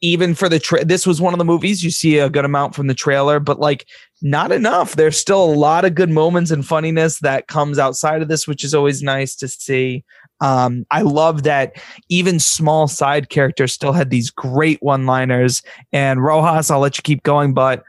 even 0.00 0.34
for 0.34 0.48
the 0.48 0.60
tra- 0.60 0.84
this 0.84 1.04
was 1.06 1.20
one 1.20 1.34
of 1.34 1.38
the 1.38 1.44
movies 1.44 1.82
you 1.82 1.90
see 1.90 2.18
a 2.18 2.30
good 2.30 2.44
amount 2.44 2.74
from 2.76 2.86
the 2.86 2.94
trailer, 2.94 3.40
but 3.40 3.58
like 3.58 3.84
not 4.22 4.52
enough. 4.52 4.94
There's 4.94 5.16
still 5.16 5.42
a 5.42 5.54
lot 5.54 5.84
of 5.84 5.94
good 5.96 6.10
moments 6.10 6.50
and 6.52 6.64
funniness 6.64 7.18
that 7.20 7.48
comes 7.48 7.78
outside 7.80 8.22
of 8.22 8.28
this, 8.28 8.46
which 8.46 8.62
is 8.62 8.74
always 8.74 9.02
nice 9.02 9.34
to 9.36 9.48
see. 9.48 10.04
Um, 10.40 10.84
I 10.90 11.02
love 11.02 11.42
that 11.44 11.76
even 12.08 12.38
small 12.38 12.86
side 12.86 13.28
characters 13.28 13.72
still 13.72 13.92
had 13.92 14.10
these 14.10 14.30
great 14.30 14.78
one 14.80 15.06
liners. 15.06 15.62
And 15.92 16.22
Rojas, 16.22 16.70
I'll 16.70 16.80
let 16.80 16.96
you 16.96 17.02
keep 17.02 17.22
going, 17.22 17.54
but 17.54 17.82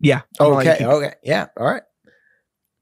yeah. 0.00 0.22
I'm 0.38 0.46
gonna 0.46 0.54
let 0.56 0.80
you 0.80 0.86
Okay, 0.86 1.06
okay, 1.06 1.14
yeah, 1.22 1.46
all 1.56 1.66
right. 1.66 1.82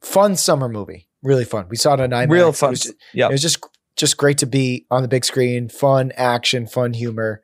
Fun 0.03 0.37
summer 0.37 0.69
movie, 0.69 1.09
really 1.23 1.45
fun. 1.45 1.67
We 1.69 1.77
saw 1.77 1.95
it 1.95 2.01
on 2.01 2.11
IMAX. 2.11 2.31
Real 2.31 2.53
fun. 2.53 2.77
Yeah. 3.13 3.29
It 3.29 3.33
was 3.33 3.43
just 3.43 3.65
just 3.97 4.17
great 4.17 4.39
to 4.39 4.47
be 4.47 4.87
on 4.91 5.03
the 5.03 5.09
big 5.09 5.25
screen. 5.25 5.69
Fun 5.69 6.13
action, 6.17 6.67
fun 6.67 6.93
humor, 6.93 7.43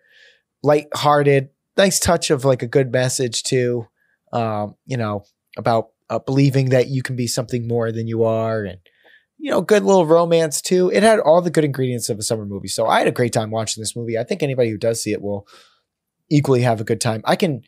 light-hearted, 0.62 1.48
nice 1.76 1.98
touch 1.98 2.30
of 2.30 2.44
like 2.44 2.62
a 2.62 2.68
good 2.68 2.92
message 2.92 3.42
too. 3.42 3.88
Um, 4.32 4.76
you 4.86 4.96
know 4.96 5.24
about 5.56 5.88
uh, 6.10 6.18
believing 6.18 6.70
that 6.70 6.88
you 6.88 7.02
can 7.02 7.16
be 7.16 7.26
something 7.26 7.66
more 7.66 7.90
than 7.90 8.06
you 8.06 8.24
are, 8.24 8.62
and 8.64 8.78
you 9.44 9.50
know, 9.50 9.60
good 9.60 9.82
little 9.82 10.06
romance 10.06 10.62
too. 10.62 10.90
It 10.90 11.02
had 11.02 11.20
all 11.20 11.42
the 11.42 11.50
good 11.50 11.64
ingredients 11.64 12.08
of 12.08 12.18
a 12.18 12.22
summer 12.22 12.46
movie. 12.46 12.68
So 12.68 12.86
I 12.86 13.00
had 13.00 13.08
a 13.08 13.12
great 13.12 13.34
time 13.34 13.50
watching 13.50 13.82
this 13.82 13.94
movie. 13.94 14.16
I 14.16 14.24
think 14.24 14.42
anybody 14.42 14.70
who 14.70 14.78
does 14.78 15.02
see 15.02 15.12
it 15.12 15.20
will 15.20 15.46
equally 16.30 16.62
have 16.62 16.80
a 16.80 16.84
good 16.84 16.98
time. 16.98 17.20
I 17.26 17.36
can 17.36 17.60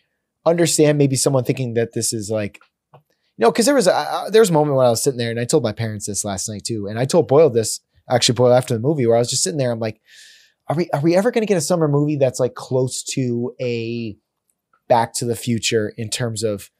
understand 0.46 0.96
maybe 0.96 1.16
someone 1.16 1.44
thinking 1.44 1.74
that 1.74 1.92
this 1.92 2.14
is 2.14 2.30
like 2.30 2.60
you 2.94 3.44
know, 3.44 3.50
because 3.50 3.66
there 3.66 3.74
was 3.74 3.86
a 3.86 3.94
uh, 3.94 4.30
there 4.30 4.40
was 4.40 4.48
a 4.48 4.54
moment 4.54 4.78
when 4.78 4.86
I 4.86 4.88
was 4.88 5.02
sitting 5.02 5.18
there, 5.18 5.30
and 5.30 5.38
I 5.38 5.44
told 5.44 5.62
my 5.62 5.72
parents 5.72 6.06
this 6.06 6.24
last 6.24 6.48
night 6.48 6.64
too, 6.64 6.86
and 6.86 6.98
I 6.98 7.04
told 7.04 7.28
Boyle 7.28 7.50
this 7.50 7.80
actually 8.08 8.36
Boyle 8.36 8.54
after 8.54 8.72
the 8.72 8.80
movie, 8.80 9.06
where 9.06 9.16
I 9.16 9.18
was 9.18 9.28
just 9.28 9.42
sitting 9.42 9.58
there. 9.58 9.70
I'm 9.70 9.78
like, 9.78 10.00
are 10.68 10.76
we 10.76 10.88
are 10.94 11.02
we 11.02 11.14
ever 11.14 11.30
going 11.30 11.42
to 11.42 11.46
get 11.46 11.58
a 11.58 11.60
summer 11.60 11.88
movie 11.88 12.16
that's 12.16 12.40
like 12.40 12.54
close 12.54 13.02
to 13.10 13.54
a 13.60 14.16
Back 14.88 15.12
to 15.16 15.26
the 15.26 15.36
Future 15.36 15.92
in 15.98 16.08
terms 16.08 16.42
of 16.42 16.70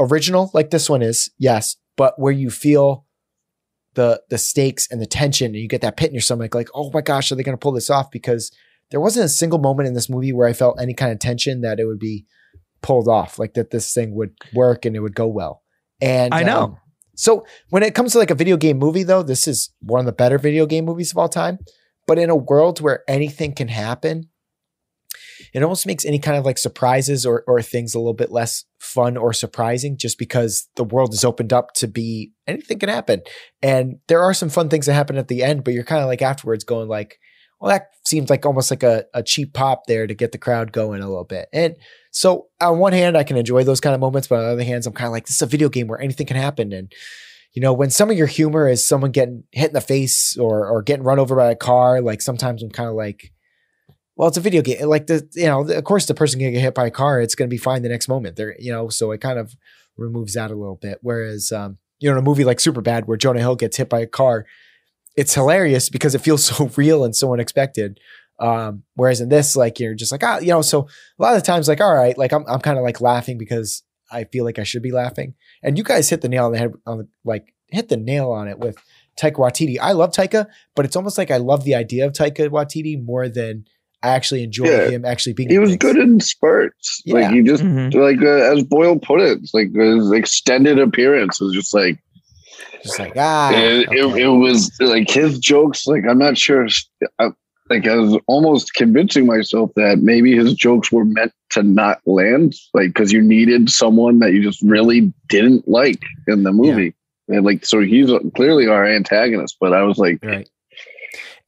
original, 0.00 0.50
like 0.52 0.70
this 0.70 0.90
one 0.90 1.02
is, 1.02 1.30
yes, 1.38 1.76
but 1.96 2.18
where 2.18 2.32
you 2.32 2.50
feel 2.50 3.05
the 3.96 4.22
the 4.30 4.38
stakes 4.38 4.86
and 4.90 5.02
the 5.02 5.06
tension, 5.06 5.46
and 5.46 5.56
you 5.56 5.68
get 5.68 5.80
that 5.80 5.96
pit 5.96 6.08
in 6.08 6.14
your 6.14 6.20
stomach, 6.20 6.54
like, 6.54 6.68
oh 6.74 6.90
my 6.94 7.00
gosh, 7.00 7.32
are 7.32 7.34
they 7.34 7.42
going 7.42 7.56
to 7.56 7.62
pull 7.62 7.72
this 7.72 7.90
off? 7.90 8.10
Because 8.10 8.52
there 8.90 9.00
wasn't 9.00 9.24
a 9.24 9.28
single 9.28 9.58
moment 9.58 9.88
in 9.88 9.94
this 9.94 10.08
movie 10.08 10.32
where 10.32 10.46
I 10.46 10.52
felt 10.52 10.80
any 10.80 10.94
kind 10.94 11.10
of 11.10 11.18
tension 11.18 11.62
that 11.62 11.80
it 11.80 11.86
would 11.86 11.98
be 11.98 12.24
pulled 12.82 13.08
off, 13.08 13.38
like 13.38 13.54
that 13.54 13.70
this 13.70 13.92
thing 13.92 14.14
would 14.14 14.32
work 14.54 14.84
and 14.84 14.94
it 14.94 15.00
would 15.00 15.16
go 15.16 15.26
well. 15.26 15.62
And 16.00 16.32
I 16.32 16.44
know. 16.44 16.60
um, 16.60 16.76
so 17.16 17.46
when 17.70 17.82
it 17.82 17.94
comes 17.94 18.12
to 18.12 18.18
like 18.18 18.30
a 18.30 18.34
video 18.34 18.56
game 18.56 18.78
movie, 18.78 19.02
though, 19.02 19.22
this 19.22 19.48
is 19.48 19.70
one 19.80 20.00
of 20.00 20.06
the 20.06 20.12
better 20.12 20.38
video 20.38 20.66
game 20.66 20.84
movies 20.84 21.10
of 21.10 21.18
all 21.18 21.28
time. 21.28 21.58
But 22.06 22.18
in 22.18 22.30
a 22.30 22.36
world 22.36 22.80
where 22.80 23.02
anything 23.08 23.54
can 23.54 23.68
happen, 23.68 24.28
it 25.52 25.62
almost 25.62 25.86
makes 25.86 26.04
any 26.04 26.18
kind 26.18 26.36
of 26.36 26.44
like 26.44 26.58
surprises 26.58 27.24
or 27.26 27.44
or 27.46 27.62
things 27.62 27.94
a 27.94 27.98
little 27.98 28.14
bit 28.14 28.30
less 28.30 28.64
fun 28.78 29.16
or 29.16 29.32
surprising 29.32 29.96
just 29.96 30.18
because 30.18 30.68
the 30.76 30.84
world 30.84 31.12
is 31.12 31.24
opened 31.24 31.52
up 31.52 31.72
to 31.74 31.88
be 31.88 32.32
anything 32.46 32.78
can 32.78 32.88
happen. 32.88 33.22
And 33.62 33.98
there 34.08 34.22
are 34.22 34.34
some 34.34 34.48
fun 34.48 34.68
things 34.68 34.86
that 34.86 34.94
happen 34.94 35.16
at 35.16 35.28
the 35.28 35.42
end, 35.42 35.64
but 35.64 35.74
you're 35.74 35.84
kind 35.84 36.02
of 36.02 36.08
like 36.08 36.22
afterwards 36.22 36.64
going 36.64 36.88
like, 36.88 37.18
well, 37.60 37.70
that 37.70 37.88
seems 38.06 38.28
like 38.28 38.44
almost 38.44 38.70
like 38.70 38.82
a, 38.82 39.04
a 39.14 39.22
cheap 39.22 39.54
pop 39.54 39.86
there 39.86 40.06
to 40.06 40.14
get 40.14 40.32
the 40.32 40.38
crowd 40.38 40.72
going 40.72 41.02
a 41.02 41.08
little 41.08 41.24
bit. 41.24 41.48
And 41.52 41.76
so 42.12 42.48
on 42.60 42.78
one 42.78 42.92
hand, 42.92 43.16
I 43.16 43.24
can 43.24 43.36
enjoy 43.36 43.64
those 43.64 43.80
kind 43.80 43.94
of 43.94 44.00
moments, 44.00 44.28
but 44.28 44.38
on 44.38 44.44
the 44.44 44.52
other 44.52 44.64
hand, 44.64 44.86
I'm 44.86 44.92
kind 44.92 45.06
of 45.06 45.12
like, 45.12 45.26
this 45.26 45.36
is 45.36 45.42
a 45.42 45.46
video 45.46 45.68
game 45.68 45.86
where 45.86 46.00
anything 46.00 46.26
can 46.26 46.36
happen. 46.36 46.72
And 46.72 46.92
you 47.56 47.62
know, 47.62 47.72
when 47.72 47.88
some 47.88 48.10
of 48.10 48.18
your 48.18 48.26
humor 48.26 48.68
is 48.68 48.86
someone 48.86 49.12
getting 49.12 49.44
hit 49.50 49.68
in 49.68 49.72
the 49.72 49.80
face 49.80 50.36
or 50.36 50.68
or 50.68 50.82
getting 50.82 51.04
run 51.04 51.18
over 51.18 51.34
by 51.34 51.50
a 51.50 51.56
car, 51.56 52.02
like 52.02 52.20
sometimes 52.20 52.62
I'm 52.62 52.70
kind 52.70 52.90
of 52.90 52.94
like, 52.94 53.32
well, 54.16 54.28
it's 54.28 54.38
a 54.38 54.40
video 54.40 54.62
game. 54.62 54.88
Like 54.88 55.06
the, 55.06 55.28
you 55.34 55.46
know, 55.46 55.60
of 55.60 55.84
course 55.84 56.06
the 56.06 56.14
person 56.14 56.40
can 56.40 56.52
get 56.52 56.60
hit 56.60 56.74
by 56.74 56.86
a 56.86 56.90
car, 56.90 57.20
it's 57.20 57.34
going 57.34 57.48
to 57.48 57.54
be 57.54 57.58
fine 57.58 57.82
the 57.82 57.88
next 57.88 58.08
moment. 58.08 58.36
There, 58.36 58.56
you 58.58 58.72
know, 58.72 58.88
so 58.88 59.12
it 59.12 59.20
kind 59.20 59.38
of 59.38 59.54
removes 59.96 60.34
that 60.34 60.50
a 60.50 60.54
little 60.54 60.76
bit. 60.76 60.98
Whereas, 61.02 61.52
um, 61.52 61.78
you 61.98 62.08
know, 62.08 62.16
in 62.16 62.18
a 62.18 62.26
movie 62.26 62.44
like 62.44 62.58
Superbad 62.58 63.04
where 63.04 63.16
Jonah 63.16 63.40
Hill 63.40 63.56
gets 63.56 63.76
hit 63.76 63.88
by 63.88 64.00
a 64.00 64.06
car, 64.06 64.46
it's 65.16 65.34
hilarious 65.34 65.88
because 65.90 66.14
it 66.14 66.20
feels 66.22 66.44
so 66.56 66.70
real 66.76 67.04
and 67.04 67.14
so 67.14 67.32
unexpected. 67.32 68.00
Um, 68.38 68.82
whereas 68.94 69.20
in 69.20 69.28
this, 69.28 69.56
like 69.56 69.78
you're 69.78 69.94
just 69.94 70.12
like, 70.12 70.22
ah, 70.22 70.38
you 70.38 70.48
know, 70.48 70.62
so 70.62 70.88
a 71.18 71.22
lot 71.22 71.36
of 71.36 71.42
times, 71.42 71.68
like, 71.68 71.80
all 71.80 71.94
right, 71.94 72.16
like 72.16 72.32
I'm, 72.32 72.44
I'm 72.46 72.60
kind 72.60 72.78
of 72.78 72.84
like 72.84 73.00
laughing 73.00 73.38
because 73.38 73.82
I 74.10 74.24
feel 74.24 74.44
like 74.44 74.58
I 74.58 74.64
should 74.64 74.82
be 74.82 74.92
laughing. 74.92 75.34
And 75.62 75.76
you 75.76 75.84
guys 75.84 76.08
hit 76.08 76.20
the 76.20 76.28
nail 76.28 76.46
on 76.46 76.52
the 76.52 76.58
head 76.58 76.72
on 76.86 76.98
the, 76.98 77.08
like 77.24 77.54
hit 77.68 77.88
the 77.88 77.96
nail 77.96 78.30
on 78.30 78.48
it 78.48 78.58
with 78.58 78.76
Taika 79.18 79.36
Waititi. 79.36 79.78
I 79.80 79.92
love 79.92 80.12
Taika, 80.12 80.46
but 80.74 80.84
it's 80.84 80.96
almost 80.96 81.18
like 81.18 81.30
I 81.30 81.38
love 81.38 81.64
the 81.64 81.74
idea 81.74 82.06
of 82.06 82.12
Taika 82.12 82.48
Waititi 82.48 83.02
more 83.02 83.28
than 83.28 83.64
I 84.02 84.10
actually 84.10 84.42
enjoy 84.44 84.66
Yeah. 84.66 84.88
him 84.90 85.04
actually 85.04 85.32
being. 85.32 85.48
He 85.50 85.58
was 85.58 85.70
things. 85.70 85.78
good 85.78 85.96
in 85.96 86.20
spurts. 86.20 87.02
Yeah. 87.04 87.14
Like 87.14 87.30
he 87.32 87.42
just 87.42 87.62
Mhm. 87.62 87.94
like 87.94 88.20
uh, 88.22 88.52
as 88.54 88.62
Boyle 88.64 88.98
put 88.98 89.20
it, 89.20 89.38
it's 89.42 89.54
like 89.54 89.74
his 89.74 90.12
extended 90.12 90.78
appearance 90.78 91.40
was 91.40 91.52
just 91.54 91.74
like 91.74 91.98
Just 92.82 92.98
like 92.98 93.14
ah, 93.16 93.50
it, 93.52 93.88
it, 93.90 94.04
okay. 94.04 94.22
it 94.22 94.28
was 94.28 94.70
like 94.80 95.10
his 95.10 95.38
jokes. 95.38 95.86
Like 95.86 96.04
I'm 96.08 96.18
not 96.18 96.36
sure. 96.38 96.68
I, 97.18 97.30
like 97.68 97.88
I 97.88 97.96
was 97.96 98.16
almost 98.28 98.74
convincing 98.74 99.26
myself 99.26 99.72
that 99.74 99.98
maybe 100.00 100.36
his 100.36 100.54
jokes 100.54 100.92
were 100.92 101.04
meant 101.04 101.32
to 101.50 101.64
not 101.64 102.00
land, 102.06 102.54
like 102.74 102.88
because 102.88 103.12
you 103.12 103.20
needed 103.20 103.70
someone 103.70 104.20
that 104.20 104.32
you 104.32 104.42
just 104.42 104.62
really 104.62 105.12
didn't 105.28 105.66
like 105.66 106.00
in 106.28 106.44
the 106.44 106.52
movie, 106.52 106.94
and 107.28 107.44
like 107.44 107.64
so 107.66 107.80
he's 107.80 108.08
clearly 108.36 108.68
our 108.68 108.86
antagonist. 108.86 109.56
But 109.60 109.72
I 109.72 109.82
was 109.82 109.98
like, 109.98 110.20
right. 110.22 110.48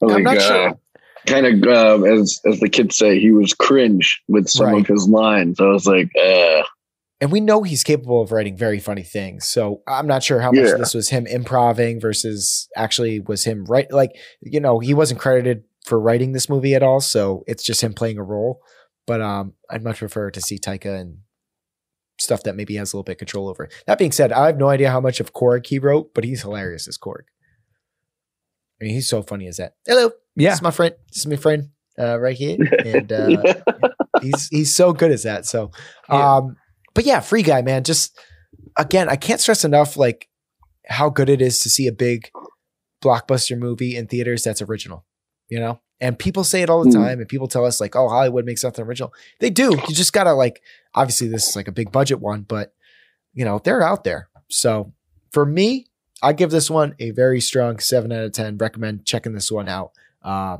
like 0.01 0.17
I'm 0.17 0.23
not 0.25 0.39
uh, 0.39 0.41
sure. 0.41 0.79
Kind 1.27 1.47
of 1.47 1.63
uh, 1.69 2.03
as 2.05 2.41
as 2.47 2.61
the 2.61 2.69
kids 2.69 2.97
say, 2.97 3.19
he 3.19 3.31
was 3.31 3.55
cringe 3.55 4.23
with 4.29 4.49
some 4.49 4.67
Right. 4.67 4.81
of 4.81 4.87
his 4.87 5.09
lines. 5.09 5.61
I 5.61 5.65
was 5.67 5.87
like, 5.87 6.11
uh, 6.21 6.63
And 7.21 7.33
we 7.33 7.41
know 7.41 7.63
he's 7.63 7.83
capable 7.85 8.23
of 8.23 8.31
writing 8.33 8.57
very 8.57 8.79
funny 8.79 9.03
things. 9.03 9.47
So 9.47 9.83
I'm 9.89 10.07
not 10.07 10.23
sure 10.23 10.41
how 10.41 10.53
much 10.53 10.65
Yeah. 10.67 10.73
of 10.75 10.79
this 10.79 10.95
was 10.95 11.09
him 11.11 11.27
improving 11.27 12.01
versus 12.01 12.69
actually 12.77 13.21
was 13.21 13.45
him 13.45 13.65
right. 13.65 13.91
Like, 13.91 14.13
you 14.41 14.61
know, 14.61 14.79
he 14.79 14.95
wasn't 14.95 15.21
credited 15.21 15.65
for 15.87 15.99
writing 15.99 16.33
this 16.33 16.49
movie 16.49 16.75
at 16.75 16.83
all. 16.83 17.01
So 17.01 17.45
it's 17.47 17.65
just 17.65 17.83
him 17.83 17.95
playing 17.95 18.19
a 18.19 18.23
role. 18.23 18.61
But 19.07 19.21
um, 19.23 19.55
I'd 19.71 19.83
much 19.83 19.99
prefer 19.99 20.31
to 20.31 20.41
see 20.41 20.59
Taika 20.59 21.01
and 21.01 21.19
stuff 22.21 22.43
that 22.43 22.55
maybe 22.57 22.75
he 22.75 22.79
has 22.79 22.93
a 22.93 22.97
little 22.97 23.05
bit 23.05 23.13
of 23.13 23.19
control 23.19 23.49
over. 23.49 23.69
That 23.87 23.99
being 23.99 24.13
said, 24.13 24.31
I 24.33 24.47
have 24.47 24.59
no 24.59 24.69
idea 24.69 24.91
how 24.91 25.01
much 25.01 25.19
of 25.19 25.33
Korg 25.33 25.67
he 25.67 25.79
wrote, 25.79 26.13
but 26.15 26.25
he's 26.25 26.43
hilarious 26.43 26.87
as 26.87 26.99
Korg. 26.99 27.23
I 28.81 28.85
mean, 28.85 28.95
he's 28.95 29.09
so 29.09 29.23
funny 29.23 29.49
as 29.49 29.57
that. 29.57 29.75
Hello. 29.87 30.11
Yeah. 30.39 30.51
This 30.51 30.59
is 30.59 30.63
my 30.63 30.71
friend. 30.71 30.95
This 31.09 31.19
is 31.19 31.27
my 31.27 31.37
friend 31.37 31.71
uh, 31.99 32.19
right 32.19 32.37
here. 32.37 32.57
And 32.85 33.13
uh, 33.13 33.55
he's 34.23 34.49
he's 34.49 34.75
so 34.75 34.93
good 34.93 35.11
as 35.11 35.25
that. 35.25 35.47
So, 35.47 35.71
Yeah. 36.09 36.37
um, 36.37 36.57
but 36.95 37.05
yeah, 37.05 37.21
Free 37.21 37.43
Guy, 37.43 37.63
man. 37.63 37.85
Just 37.85 38.19
again, 38.77 39.09
I 39.09 39.17
can't 39.17 39.41
stress 39.41 39.65
enough 39.65 39.97
like 39.97 40.29
how 40.87 41.11
good 41.11 41.29
it 41.29 41.43
is 41.43 41.61
to 41.61 41.69
see 41.69 41.87
a 41.87 41.93
big 41.93 42.31
blockbuster 43.03 43.59
movie 43.59 43.97
in 43.97 44.07
theaters 44.07 44.43
that's 44.43 44.63
original. 44.63 45.05
You 45.49 45.61
know, 45.61 45.81
and 46.01 46.19
people 46.19 46.45
say 46.45 46.61
it 46.63 46.69
all 46.69 46.85
the 46.85 46.91
Hmm. 46.91 47.03
time, 47.05 47.21
and 47.21 47.29
people 47.29 47.49
tell 47.49 47.65
us 47.65 47.81
like, 47.81 47.97
"Oh, 47.97 48.09
Hollywood 48.09 48.45
makes 48.45 48.63
nothing 48.63 48.85
original." 48.85 49.13
They 49.41 49.49
do. 49.51 49.71
You 49.89 49.95
just 49.95 50.13
gotta 50.13 50.35
like. 50.35 50.61
Obviously, 50.95 51.29
this 51.29 51.49
is 51.49 51.57
like 51.57 51.69
a 51.69 51.73
big 51.73 51.91
budget 51.93 52.21
one, 52.21 52.43
but 52.43 52.75
you 53.33 53.45
know 53.47 53.59
they're 53.65 53.83
out 53.83 54.05
there. 54.05 54.29
So 54.51 54.93
for 55.33 55.47
me, 55.47 55.87
I 56.23 56.33
give 56.35 56.51
this 56.51 56.71
one 56.71 56.95
a 56.99 57.13
very 57.13 57.41
strong 57.41 57.79
seven 57.79 58.13
out 58.13 58.25
of 58.25 58.33
ten. 58.33 58.59
Recommend 58.59 59.07
checking 59.07 59.33
this 59.33 59.51
one 59.51 59.69
out. 59.69 59.93
Uh, 60.29 60.59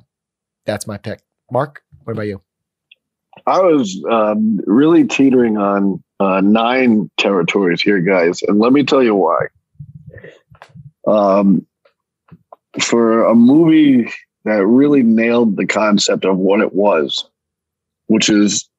that's 0.65 0.87
my 0.87 0.97
pick. 0.97 1.21
Mark, 1.53 1.83
what 2.05 2.15
about 2.15 2.27
you? 2.27 2.41
I 3.47 3.61
was 3.61 4.03
um, 4.11 4.61
really 4.67 5.07
teetering 5.07 5.59
on 5.59 6.03
uh, 6.21 6.41
nine 6.41 7.11
territories 7.19 7.83
here, 7.83 8.01
guys, 8.01 8.41
and 8.43 8.59
let 8.59 8.73
me 8.73 8.83
tell 8.83 9.03
you 9.03 9.15
why. 9.15 9.47
Um, 11.07 11.67
for 12.81 13.27
a 13.27 13.35
movie 13.35 14.11
that 14.45 14.65
really 14.65 15.03
nailed 15.03 15.59
the 15.59 15.67
concept 15.67 16.25
of 16.25 16.39
what 16.39 16.61
it 16.61 16.75
was, 16.75 17.29
which 18.07 18.31
is 18.31 18.71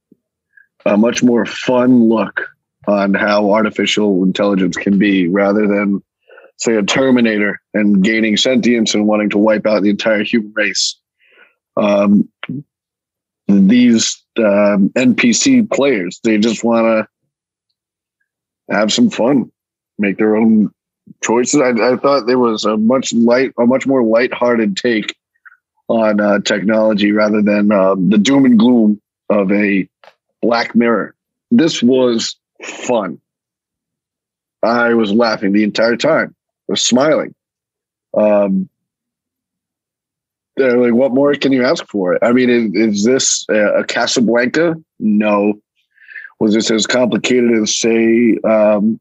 a 0.87 0.97
much 0.97 1.21
more 1.21 1.45
fun 1.45 2.09
look 2.09 2.47
on 2.87 3.13
how 3.13 3.51
artificial 3.51 4.23
intelligence 4.23 4.75
can 4.75 4.97
be, 4.97 5.27
rather 5.27 5.67
than 5.67 6.01
say 6.59 6.75
a 6.75 6.83
Terminator 6.83 7.59
and 7.73 8.03
gaining 8.03 8.37
sentience 8.37 8.93
and 8.93 9.07
wanting 9.07 9.29
to 9.31 9.37
wipe 9.37 9.65
out 9.65 9.81
the 9.81 9.89
entire 9.89 10.23
human 10.23 10.53
race. 10.55 10.99
Um, 11.77 12.29
these 13.47 14.23
um, 14.37 14.89
NPC 14.89 15.71
players. 15.71 16.19
They 16.23 16.37
just 16.37 16.63
want 16.63 17.07
to 18.69 18.73
have 18.73 18.93
some 18.93 19.09
fun, 19.09 19.51
make 19.97 20.17
their 20.17 20.35
own 20.35 20.69
choices. 21.23 21.61
I, 21.61 21.69
I 21.69 21.97
thought 21.97 22.27
there 22.27 22.37
was 22.37 22.65
a 22.65 22.77
much 22.77 23.13
light, 23.13 23.53
a 23.57 23.65
much 23.65 23.87
more 23.87 24.03
lighthearted 24.03 24.77
take 24.77 25.15
on 25.87 26.21
uh, 26.21 26.39
technology 26.39 27.11
rather 27.11 27.41
than 27.41 27.71
uh, 27.71 27.95
the 27.95 28.19
doom 28.19 28.45
and 28.45 28.59
gloom 28.59 29.01
of 29.29 29.51
a 29.51 29.89
Black 30.41 30.75
Mirror. 30.75 31.15
This 31.49 31.81
was 31.81 32.35
fun. 32.63 33.19
I 34.61 34.93
was 34.93 35.11
laughing 35.11 35.53
the 35.53 35.63
entire 35.63 35.95
time. 35.95 36.35
Smiling. 36.75 37.33
Um, 38.15 38.69
they're 40.57 40.77
like, 40.77 40.93
what 40.93 41.13
more 41.13 41.33
can 41.35 41.51
you 41.51 41.63
ask 41.63 41.85
for? 41.87 42.23
I 42.23 42.33
mean, 42.33 42.49
is, 42.49 42.71
is 42.75 43.03
this 43.05 43.45
a, 43.49 43.79
a 43.79 43.83
Casablanca? 43.85 44.75
No. 44.99 45.53
Was 46.39 46.53
this 46.53 46.69
as 46.71 46.85
complicated 46.87 47.51
as, 47.61 47.77
say, 47.77 48.37
um, 48.43 48.99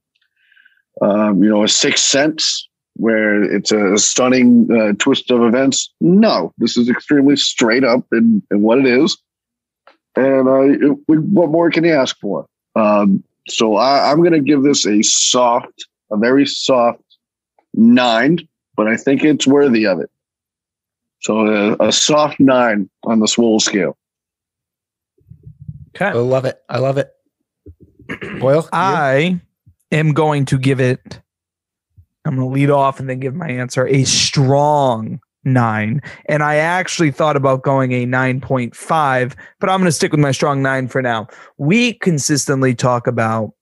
um, 1.02 1.42
you 1.42 1.48
know, 1.50 1.64
a 1.64 1.68
Sixth 1.68 2.04
Sense, 2.04 2.68
where 2.94 3.42
it's 3.42 3.70
a 3.72 3.96
stunning 3.96 4.68
uh, 4.70 4.92
twist 4.98 5.30
of 5.30 5.42
events? 5.42 5.92
No. 6.00 6.52
This 6.58 6.76
is 6.76 6.88
extremely 6.88 7.36
straight 7.36 7.84
up 7.84 8.04
in, 8.12 8.42
in 8.50 8.62
what 8.62 8.78
it 8.78 8.86
is. 8.86 9.16
And 10.16 10.48
uh, 10.48 10.62
it- 10.88 10.98
what 11.08 11.50
more 11.50 11.70
can 11.70 11.84
you 11.84 11.92
ask 11.94 12.18
for? 12.18 12.46
Um, 12.76 13.22
so 13.48 13.76
I, 13.76 14.10
I'm 14.10 14.18
going 14.18 14.32
to 14.32 14.40
give 14.40 14.62
this 14.62 14.86
a 14.86 15.02
soft, 15.02 15.86
a 16.12 16.16
very 16.16 16.46
soft 16.46 17.00
nine, 17.74 18.48
but 18.76 18.86
I 18.86 18.96
think 18.96 19.24
it's 19.24 19.46
worthy 19.46 19.86
of 19.86 20.00
it. 20.00 20.10
So 21.20 21.46
a, 21.46 21.88
a 21.88 21.92
soft 21.92 22.38
nine 22.38 22.88
on 23.04 23.20
the 23.20 23.28
swole 23.28 23.60
scale. 23.60 23.96
Okay. 25.96 26.06
I 26.06 26.12
love 26.12 26.44
it. 26.44 26.62
I 26.68 26.78
love 26.78 26.98
it. 26.98 27.10
Boyle, 28.38 28.62
you? 28.62 28.68
I 28.72 29.40
am 29.90 30.12
going 30.12 30.44
to 30.46 30.58
give 30.58 30.80
it. 30.80 31.20
I'm 32.24 32.36
going 32.36 32.48
to 32.48 32.54
lead 32.54 32.70
off 32.70 33.00
and 33.00 33.08
then 33.08 33.20
give 33.20 33.34
my 33.34 33.48
answer 33.48 33.86
a 33.86 34.04
strong 34.04 35.20
nine. 35.44 36.00
And 36.26 36.42
I 36.42 36.56
actually 36.56 37.10
thought 37.10 37.36
about 37.36 37.62
going 37.62 37.92
a 37.92 38.06
9.5, 38.06 39.34
but 39.60 39.70
I'm 39.70 39.80
going 39.80 39.88
to 39.88 39.92
stick 39.92 40.12
with 40.12 40.20
my 40.20 40.32
strong 40.32 40.62
nine 40.62 40.88
for 40.88 41.02
now. 41.02 41.28
We 41.56 41.94
consistently 41.94 42.74
talk 42.74 43.06
about 43.06 43.52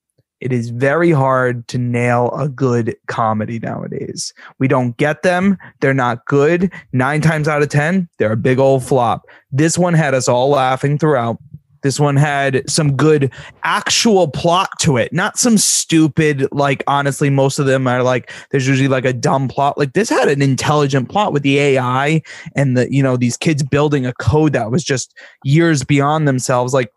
it 0.41 0.53
is 0.53 0.71
very 0.71 1.11
hard 1.11 1.67
to 1.69 1.79
nail 1.79 2.31
a 2.37 2.49
good 2.49 2.95
comedy 3.07 3.59
nowadays. 3.59 4.35
We 4.59 4.69
don't 4.69 4.97
get 4.97 5.23
them. 5.23 5.57
They're 5.81 5.95
not 5.95 6.27
good. 6.27 6.73
Nine 6.93 7.21
times 7.21 7.49
out 7.49 7.63
of 7.63 7.69
10, 7.69 8.09
they're 8.19 8.33
a 8.33 8.37
big 8.37 8.59
old 8.59 8.85
flop. 8.85 9.27
This 9.51 9.79
one 9.79 9.95
had 9.95 10.15
us 10.15 10.29
all 10.29 10.51
laughing 10.51 10.99
throughout. 10.99 11.39
This 11.83 12.01
one 12.01 12.17
had 12.17 12.69
some 12.69 12.97
good 12.97 13.33
actual 13.63 14.27
plot 14.27 14.71
to 14.81 14.97
it, 14.97 15.13
not 15.13 15.39
some 15.39 15.57
stupid, 15.57 16.49
like, 16.51 16.83
honestly, 16.89 17.31
most 17.31 17.61
of 17.61 17.67
them 17.67 17.87
are 17.87 18.03
like, 18.03 18.33
there's 18.51 18.67
usually 18.67 18.89
like 18.89 19.05
a 19.05 19.13
dumb 19.13 19.47
plot. 19.47 19.79
Like, 19.79 19.93
this 19.93 20.09
had 20.09 20.29
an 20.29 20.43
intelligent 20.43 21.09
plot 21.09 21.33
with 21.33 21.45
the 21.45 21.59
AI 21.61 22.23
and 22.57 22.77
the, 22.77 22.93
you 22.93 23.05
know, 23.05 23.17
these 23.17 23.37
kids 23.37 23.63
building 23.63 24.05
a 24.05 24.13
code 24.15 24.53
that 24.55 24.71
was 24.71 24.83
just 24.83 25.17
years 25.45 25.85
beyond 25.85 26.27
themselves. 26.27 26.75
Like, 26.75 26.91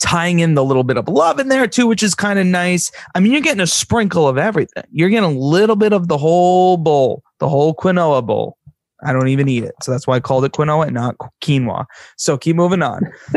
tying 0.00 0.40
in 0.40 0.54
the 0.54 0.64
little 0.64 0.84
bit 0.84 0.96
of 0.96 1.08
love 1.08 1.38
in 1.38 1.48
there 1.48 1.66
too, 1.66 1.86
which 1.86 2.02
is 2.02 2.14
kind 2.14 2.38
of 2.38 2.46
nice. 2.46 2.90
I 3.14 3.20
mean, 3.20 3.32
you're 3.32 3.40
getting 3.40 3.60
a 3.60 3.66
sprinkle 3.66 4.28
of 4.28 4.38
everything. 4.38 4.84
You're 4.90 5.08
getting 5.08 5.36
a 5.36 5.38
little 5.38 5.76
bit 5.76 5.92
of 5.92 6.08
the 6.08 6.18
whole 6.18 6.76
bowl, 6.76 7.22
the 7.38 7.48
whole 7.48 7.74
quinoa 7.74 8.24
bowl. 8.24 8.56
I 9.04 9.12
don't 9.12 9.28
even 9.28 9.48
eat 9.48 9.64
it. 9.64 9.74
So 9.82 9.92
that's 9.92 10.06
why 10.06 10.16
I 10.16 10.20
called 10.20 10.44
it 10.44 10.52
quinoa 10.52 10.86
and 10.86 10.94
not 10.94 11.16
quinoa. 11.42 11.86
So 12.16 12.36
keep 12.36 12.56
moving 12.56 12.82
on. 12.82 13.02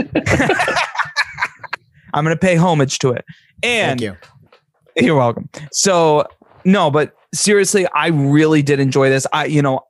I'm 2.14 2.26
going 2.26 2.36
to 2.36 2.40
pay 2.40 2.56
homage 2.56 3.00
to 3.00 3.12
it. 3.12 3.24
And 3.64 4.00
Thank 4.00 4.18
you. 4.98 5.06
you're 5.06 5.16
welcome. 5.16 5.50
So 5.72 6.28
no, 6.66 6.92
but 6.92 7.16
seriously, 7.34 7.88
I 7.88 8.08
really 8.08 8.62
did 8.62 8.80
enjoy 8.80 9.10
this. 9.10 9.26
I, 9.34 9.46
you 9.46 9.62
know, 9.62 9.82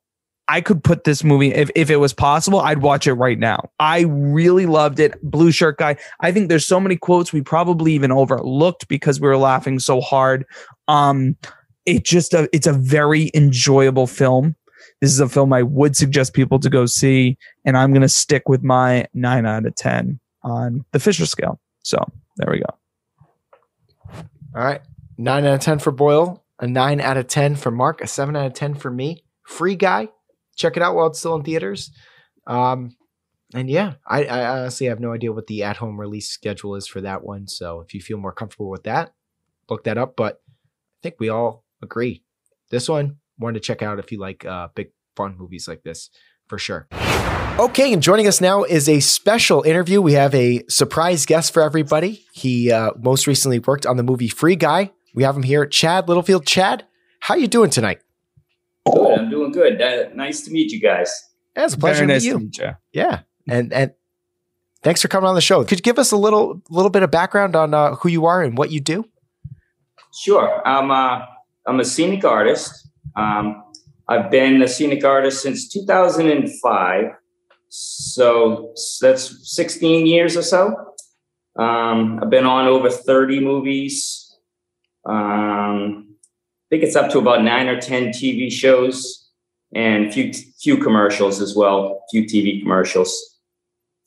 I 0.52 0.60
could 0.60 0.84
put 0.84 1.06
this 1.06 1.24
movie 1.24 1.54
if, 1.54 1.72
if 1.76 1.90
it 1.90 1.96
was 1.96 2.14
possible, 2.14 2.60
I'd 2.60 2.82
watch 2.82 3.08
it 3.08 3.14
right 3.14 3.40
now. 3.40 3.70
I 3.80 4.02
really 4.02 4.66
loved 4.66 5.00
it. 5.00 5.14
Blue 5.24 5.50
shirt 5.50 5.78
guy. 5.78 5.96
I 6.20 6.34
think 6.34 6.50
there's 6.50 6.68
so 6.68 6.78
many 6.78 6.98
quotes 6.98 7.32
we 7.32 7.42
probably 7.42 7.94
even 7.94 8.12
overlooked 8.12 8.90
because 8.90 9.22
we 9.22 9.30
were 9.30 9.38
laughing 9.38 9.80
so 9.80 10.02
hard. 10.02 10.46
Um, 10.90 11.38
it 11.86 12.04
just 12.04 12.34
a, 12.34 12.50
it's 12.52 12.68
a 12.68 12.74
very 12.74 13.32
enjoyable 13.34 14.08
film. 14.08 14.58
This 15.00 15.14
is 15.14 15.22
a 15.22 15.30
film 15.30 15.54
I 15.54 15.64
would 15.64 15.96
suggest 15.96 16.34
people 16.34 16.60
to 16.60 16.70
go 16.70 16.86
see, 16.86 17.38
and 17.64 17.78
I'm 17.78 17.94
gonna 17.94 18.10
stick 18.10 18.50
with 18.50 18.62
my 18.62 19.08
nine 19.14 19.46
out 19.46 19.66
of 19.66 19.74
ten 19.76 20.20
on 20.44 20.84
the 20.92 21.00
Fisher 21.00 21.26
scale. 21.26 21.62
So 21.84 21.98
there 22.36 22.52
we 22.52 22.60
go. 22.60 22.76
All 24.54 24.64
right. 24.66 24.82
Nine 25.18 25.46
out 25.46 25.54
of 25.54 25.60
10 25.62 25.80
for 25.80 25.92
Boyle, 25.92 26.44
a 26.60 26.68
nine 26.68 27.00
out 27.00 27.16
of 27.16 27.28
10 27.28 27.56
for 27.56 27.72
Mark, 27.72 28.02
a 28.02 28.08
seven 28.08 28.36
out 28.36 28.48
of 28.48 28.54
10 28.54 28.76
for 28.76 28.92
me. 28.92 29.24
Free 29.44 29.76
guy. 29.76 30.10
Check 30.62 30.78
it 30.78 30.84
out 30.84 30.96
while 30.96 31.08
it's 31.08 31.20
still 31.20 31.36
in 31.36 31.44
theaters. 31.44 31.92
Um, 32.46 32.96
and 33.54 33.70
yeah, 33.70 33.96
I, 34.08 34.26
I 34.26 34.60
honestly 34.60 34.88
have 34.88 35.00
no 35.00 35.12
idea 35.12 35.34
what 35.34 35.48
the 35.48 35.64
at 35.64 35.78
home 35.78 36.00
release 36.00 36.30
schedule 36.30 36.76
is 36.76 36.88
for 36.88 37.02
that 37.02 37.24
one. 37.24 37.48
So 37.48 37.82
if 37.82 37.94
you 37.94 38.02
feel 38.02 38.18
more 38.18 38.32
comfortable 38.32 38.70
with 38.70 38.84
that, 38.84 39.12
look 39.70 39.84
that 39.86 39.98
up. 39.98 40.16
But 40.16 40.42
I 40.46 41.00
think 41.02 41.16
we 41.20 41.30
all 41.30 41.64
agree. 41.82 42.24
This 42.70 42.88
one, 42.88 43.18
one 43.38 43.56
to 43.56 43.60
check 43.60 43.82
out 43.82 44.00
if 44.00 44.12
you 44.12 44.20
like 44.20 44.46
uh, 44.46 44.68
big 44.76 44.92
fun 45.16 45.36
movies 45.38 45.68
like 45.68 45.84
this 45.84 46.10
for 46.48 46.58
sure. 46.58 46.88
Okay, 47.60 47.92
and 47.92 48.02
joining 48.02 48.28
us 48.28 48.40
now 48.40 48.64
is 48.64 48.88
a 48.88 49.00
special 49.02 49.64
interview. 49.64 50.02
We 50.02 50.14
have 50.14 50.34
a 50.34 50.64
surprise 50.70 51.26
guest 51.26 51.54
for 51.54 51.62
everybody. 51.62 52.26
He 52.34 52.72
uh, 52.72 52.92
most 52.98 53.28
recently 53.28 53.60
worked 53.60 53.86
on 53.86 53.98
the 53.98 54.04
movie 54.04 54.30
Free 54.30 54.56
Guy. 54.56 54.92
We 55.14 55.24
have 55.24 55.36
him 55.36 55.44
here, 55.44 55.66
Chad 55.66 56.08
Littlefield. 56.08 56.46
Chad, 56.46 56.86
how 57.20 57.36
you 57.36 57.48
doing 57.48 57.70
tonight? 57.70 58.02
Good. 58.86 59.20
I'm 59.20 59.30
doing 59.30 59.52
good. 59.52 59.82
Uh, 59.82 60.10
nice 60.16 60.42
to 60.46 60.52
meet 60.52 60.72
you 60.72 60.80
guys. 60.80 61.12
Yeah, 61.56 61.66
it's 61.66 61.74
a 61.74 61.78
pleasure 61.78 62.06
Very 62.06 62.20
to 62.20 62.26
meet 62.26 62.28
you. 62.28 62.34
to 62.34 62.40
meet 62.40 62.58
you. 62.58 62.72
Yeah, 62.94 63.20
and 63.48 63.72
and 63.74 63.92
thanks 64.84 65.02
for 65.02 65.08
coming 65.08 65.28
on 65.28 65.36
the 65.36 65.42
show. 65.42 65.64
Could 65.64 65.80
you 65.80 65.84
give 65.84 66.00
us 66.00 66.12
a 66.12 66.18
little 66.18 66.62
little 66.70 66.90
bit 66.90 67.04
of 67.04 67.12
background 67.12 67.56
on 67.56 67.74
uh, 67.74 67.96
who 67.96 68.10
you 68.10 68.26
are 68.26 68.42
and 68.42 68.58
what 68.58 68.72
you 68.72 68.80
do? 68.80 69.06
Sure. 70.14 70.62
I'm 70.68 70.92
uh, 70.92 71.26
I'm 71.68 71.80
a 71.80 71.86
scenic 71.86 72.26
artist. 72.26 72.90
Um, 73.16 73.64
I've 74.08 74.30
been 74.32 74.62
a 74.62 74.68
scenic 74.68 75.04
artist 75.06 75.42
since 75.42 75.70
2005. 75.70 77.06
So 77.70 78.74
that's 79.00 79.54
16 79.56 80.06
years 80.06 80.36
or 80.36 80.42
so. 80.42 80.76
Um, 81.58 82.20
I've 82.22 82.30
been 82.30 82.46
on 82.46 82.68
over 82.68 82.90
30 82.90 83.40
movies. 83.40 84.36
Um, 85.06 86.10
I 86.10 86.11
think 86.72 86.84
it's 86.84 86.96
up 86.96 87.12
to 87.12 87.20
about 87.20 87.44
nine 87.44 87.68
or 87.68 87.80
10 87.80 88.08
TV 88.08 88.52
shows 88.52 89.30
and 89.76 90.08
a 90.08 90.12
few, 90.12 90.34
few 90.60 90.78
commercials 90.78 91.42
as 91.42 91.56
well, 91.56 92.02
a 92.02 92.10
few 92.10 92.24
TV 92.24 92.62
commercials. 92.62 93.16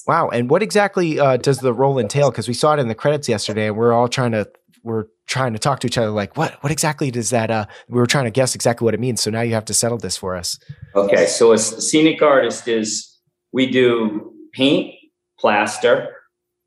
Wow, 0.06 0.28
and 0.30 0.50
what 0.50 0.62
exactly 0.62 1.20
uh, 1.20 1.36
does 1.36 1.58
the 1.58 1.72
role 1.72 1.98
entail? 1.98 2.30
Because 2.30 2.48
we 2.48 2.54
saw 2.54 2.74
it 2.74 2.80
in 2.80 2.88
the 2.88 2.94
credits 2.94 3.28
yesterday, 3.28 3.68
and 3.68 3.76
we're 3.76 3.92
all 3.92 4.08
trying 4.08 4.32
to 4.32 4.50
we're 4.82 5.06
trying 5.26 5.54
to 5.54 5.58
talk 5.58 5.80
to 5.80 5.86
each 5.86 5.96
other 5.96 6.10
like, 6.10 6.36
what 6.36 6.62
what 6.62 6.70
exactly 6.70 7.10
does 7.10 7.30
that? 7.30 7.50
Uh, 7.50 7.64
we 7.88 7.98
were 7.98 8.06
trying 8.06 8.24
to 8.24 8.30
guess 8.30 8.54
exactly 8.54 8.84
what 8.84 8.92
it 8.92 9.00
means. 9.00 9.22
So 9.22 9.30
now 9.30 9.40
you 9.40 9.54
have 9.54 9.64
to 9.66 9.74
settle 9.74 9.96
this 9.96 10.14
for 10.14 10.36
us. 10.36 10.58
Okay, 10.94 11.24
so 11.24 11.52
a 11.52 11.58
scenic 11.58 12.20
artist 12.20 12.68
is 12.68 13.16
we 13.52 13.70
do 13.70 14.34
paint, 14.52 14.94
plaster, 15.38 16.14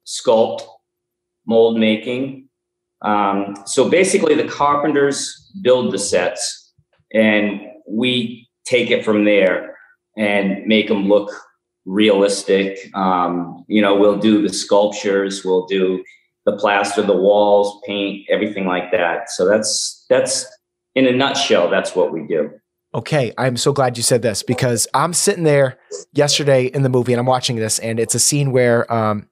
sculpt, 0.08 0.64
mold 1.46 1.80
making. 1.80 2.47
Um, 3.02 3.56
so 3.66 3.90
basically, 3.90 4.36
the 4.36 4.48
carpenters 4.48 5.52
build 5.62 5.94
the 5.94 6.00
sets, 6.00 6.74
and 7.14 7.62
we 7.88 8.50
take 8.66 8.92
it 8.92 9.06
from 9.06 9.26
there 9.26 9.78
and 10.18 10.66
make 10.66 10.88
them 10.88 11.08
look 11.08 11.32
realistic. 11.86 12.94
Um, 12.96 13.64
you 13.68 13.82
know, 13.82 13.96
we'll 13.96 14.20
do 14.20 14.42
the 14.42 14.54
sculptures, 14.54 15.44
we'll 15.46 15.66
do 15.68 16.04
the 16.46 16.58
plaster, 16.58 17.02
the 17.02 17.16
walls, 17.16 17.82
paint, 17.86 18.26
everything 18.30 18.66
like 18.66 18.92
that. 18.92 19.30
So 19.30 19.46
that's 19.46 20.06
that's 20.10 20.46
in 20.96 21.08
a 21.08 21.12
nutshell, 21.12 21.70
that's 21.70 21.96
what 21.96 22.12
we 22.12 22.26
do. 22.28 22.52
Okay, 22.96 23.34
I'm 23.38 23.58
so 23.58 23.74
glad 23.74 23.98
you 23.98 24.04
said 24.04 24.22
this 24.22 24.44
because 24.44 24.88
I'm 24.94 25.14
sitting 25.14 25.44
there 25.44 25.78
yesterday 26.14 26.66
in 26.66 26.84
the 26.84 26.90
movie 26.90 27.14
and 27.14 27.20
I'm 27.20 27.26
watching 27.26 27.58
this, 27.58 27.80
and 27.80 28.00
it's 28.00 28.16
a 28.16 28.20
scene 28.20 28.52
where 28.52 28.92
um, 28.92 29.30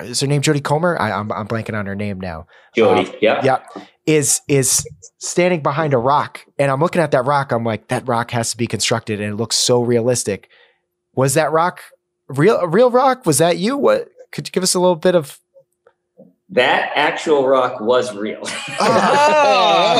is 0.00 0.20
her 0.20 0.26
name 0.26 0.42
Jodie 0.42 0.62
Comer? 0.62 1.00
I, 1.00 1.10
I'm 1.12 1.30
I'm 1.32 1.46
blanking 1.48 1.78
on 1.78 1.86
her 1.86 1.94
name 1.94 2.20
now. 2.20 2.46
Jodie, 2.76 3.08
Uh, 3.08 3.16
yeah. 3.20 3.40
yeah, 3.44 3.58
is 4.06 4.40
is 4.48 4.86
standing 5.18 5.62
behind 5.62 5.94
a 5.94 5.98
rock, 5.98 6.40
and 6.58 6.70
I'm 6.70 6.80
looking 6.80 7.00
at 7.02 7.10
that 7.12 7.24
rock. 7.24 7.52
I'm 7.52 7.64
like, 7.64 7.88
that 7.88 8.06
rock 8.06 8.30
has 8.32 8.50
to 8.50 8.56
be 8.56 8.66
constructed, 8.66 9.20
and 9.20 9.32
it 9.32 9.36
looks 9.36 9.56
so 9.56 9.82
realistic. 9.82 10.48
Was 11.14 11.34
that 11.34 11.50
rock 11.52 11.80
real? 12.28 12.56
A 12.58 12.68
real 12.68 12.90
rock? 12.90 13.24
Was 13.26 13.38
that 13.38 13.56
you? 13.58 13.76
What? 13.76 14.08
Could 14.32 14.46
you 14.48 14.52
give 14.52 14.62
us 14.62 14.74
a 14.74 14.80
little 14.80 14.96
bit 14.96 15.14
of? 15.14 15.38
That 16.50 16.92
actual 16.94 17.48
rock 17.48 17.80
was 17.80 18.14
real. 18.14 18.40
Oh 18.78 19.96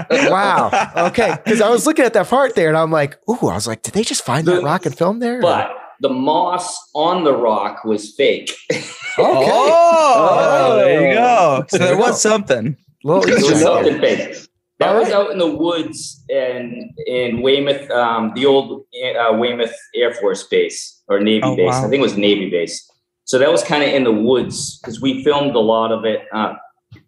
wow. 0.30 0.70
Okay, 1.08 1.36
because 1.44 1.60
I 1.60 1.68
was 1.68 1.86
looking 1.86 2.04
at 2.04 2.14
that 2.14 2.28
part 2.28 2.54
there, 2.54 2.68
and 2.68 2.76
I'm 2.76 2.90
like, 2.90 3.18
ooh, 3.28 3.48
I 3.48 3.54
was 3.54 3.66
like, 3.66 3.82
did 3.82 3.94
they 3.94 4.02
just 4.02 4.24
find 4.24 4.46
that 4.48 4.62
rock 4.62 4.86
and 4.86 4.96
film 4.96 5.18
there? 5.18 5.40
but 5.42 5.70
the 6.00 6.08
moss 6.08 6.78
on 6.94 7.24
the 7.24 7.34
rock 7.36 7.84
was 7.84 8.14
fake. 8.14 8.50
okay, 8.70 8.86
Oh, 9.18 10.76
there 10.76 11.08
you 11.10 11.14
go. 11.14 11.64
So 11.68 11.78
There 11.78 11.86
there 11.88 11.96
you 11.96 12.02
go. 12.02 12.08
was 12.08 12.20
something. 12.22 12.76
little 13.04 13.22
It 13.28 13.34
was 13.42 13.60
something 13.60 14.00
fake. 14.00 14.36
That 14.78 14.90
All 14.94 14.98
was 15.00 15.08
right. 15.08 15.14
out 15.16 15.30
in 15.30 15.38
the 15.38 15.46
woods 15.50 16.24
and 16.30 16.90
in 17.06 17.42
Weymouth, 17.42 17.90
um, 17.90 18.32
the 18.34 18.46
old 18.46 18.86
uh, 19.18 19.36
Weymouth 19.36 19.74
Air 19.94 20.14
Force 20.14 20.44
Base 20.44 21.02
or 21.08 21.20
Navy 21.20 21.42
Oh, 21.44 21.54
base. 21.54 21.70
wow. 21.70 21.84
I 21.86 21.88
think 21.90 22.00
it 22.00 22.02
was 22.02 22.16
Navy 22.16 22.48
base. 22.48 22.90
So 23.24 23.38
that 23.38 23.50
was 23.52 23.62
kind 23.62 23.82
of 23.82 23.90
in 23.90 24.04
the 24.04 24.12
woods 24.12 24.78
because 24.78 25.00
we 25.00 25.22
filmed 25.22 25.54
a 25.54 25.60
lot 25.60 25.92
of 25.92 26.04
it 26.06 26.22
uh, 26.32 26.54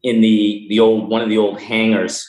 in 0.02 0.20
the 0.20 0.66
the 0.68 0.78
old 0.80 1.08
one 1.08 1.22
of 1.22 1.28
the 1.30 1.38
old 1.38 1.60
hangars, 1.60 2.24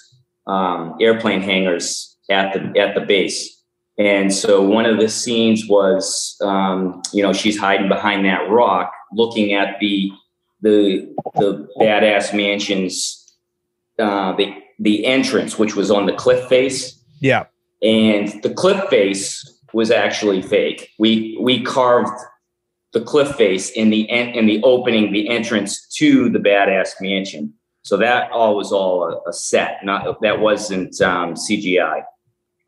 um, 0.48 0.96
airplane 1.02 1.42
hangars 1.42 2.18
at 2.30 2.54
the 2.54 2.80
at 2.80 2.96
the 2.96 3.02
base. 3.02 3.63
And 3.98 4.34
so 4.34 4.62
one 4.62 4.86
of 4.86 5.00
the 5.00 5.08
scenes 5.10 5.68
was, 5.68 6.36
um, 6.42 7.02
you 7.14 7.22
know, 7.22 7.32
she's 7.34 7.58
hiding 7.58 7.90
behind 7.90 8.26
that 8.26 8.50
rock, 8.50 8.92
looking 9.14 9.54
at 9.54 9.80
the 9.80 10.12
the 10.62 11.14
the 11.36 11.68
badass 11.80 12.34
mansions 12.34 13.20
uh, 14.00 14.34
the 14.36 14.54
the 14.80 15.06
entrance, 15.06 15.60
which 15.60 15.76
was 15.76 15.92
on 15.92 16.06
the 16.08 16.14
cliff 16.14 16.48
face, 16.50 17.00
Yeah. 17.20 17.46
and 17.84 18.42
the 18.42 18.52
cliff 18.54 18.84
face 18.90 19.48
was 19.74 19.92
actually 19.92 20.42
fake. 20.42 20.90
We 20.98 21.38
we 21.40 21.62
carved 21.64 22.12
the 22.94 23.02
cliff 23.02 23.36
face 23.36 23.70
in 23.72 23.90
the 23.92 24.10
en- 24.10 24.30
in 24.30 24.46
the 24.48 24.62
opening, 24.64 25.12
the 25.12 25.30
entrance 25.30 25.88
to 25.98 26.30
the 26.30 26.40
badass 26.40 26.94
mansion. 27.02 27.54
So 27.84 27.98
that 27.98 28.32
all 28.32 28.56
was 28.56 28.72
all 28.72 29.04
a, 29.04 29.30
a 29.30 29.34
set. 29.34 29.80
Not 29.84 30.22
that 30.22 30.40
wasn't 30.40 31.00
um, 31.02 31.34
CGI. 31.36 32.04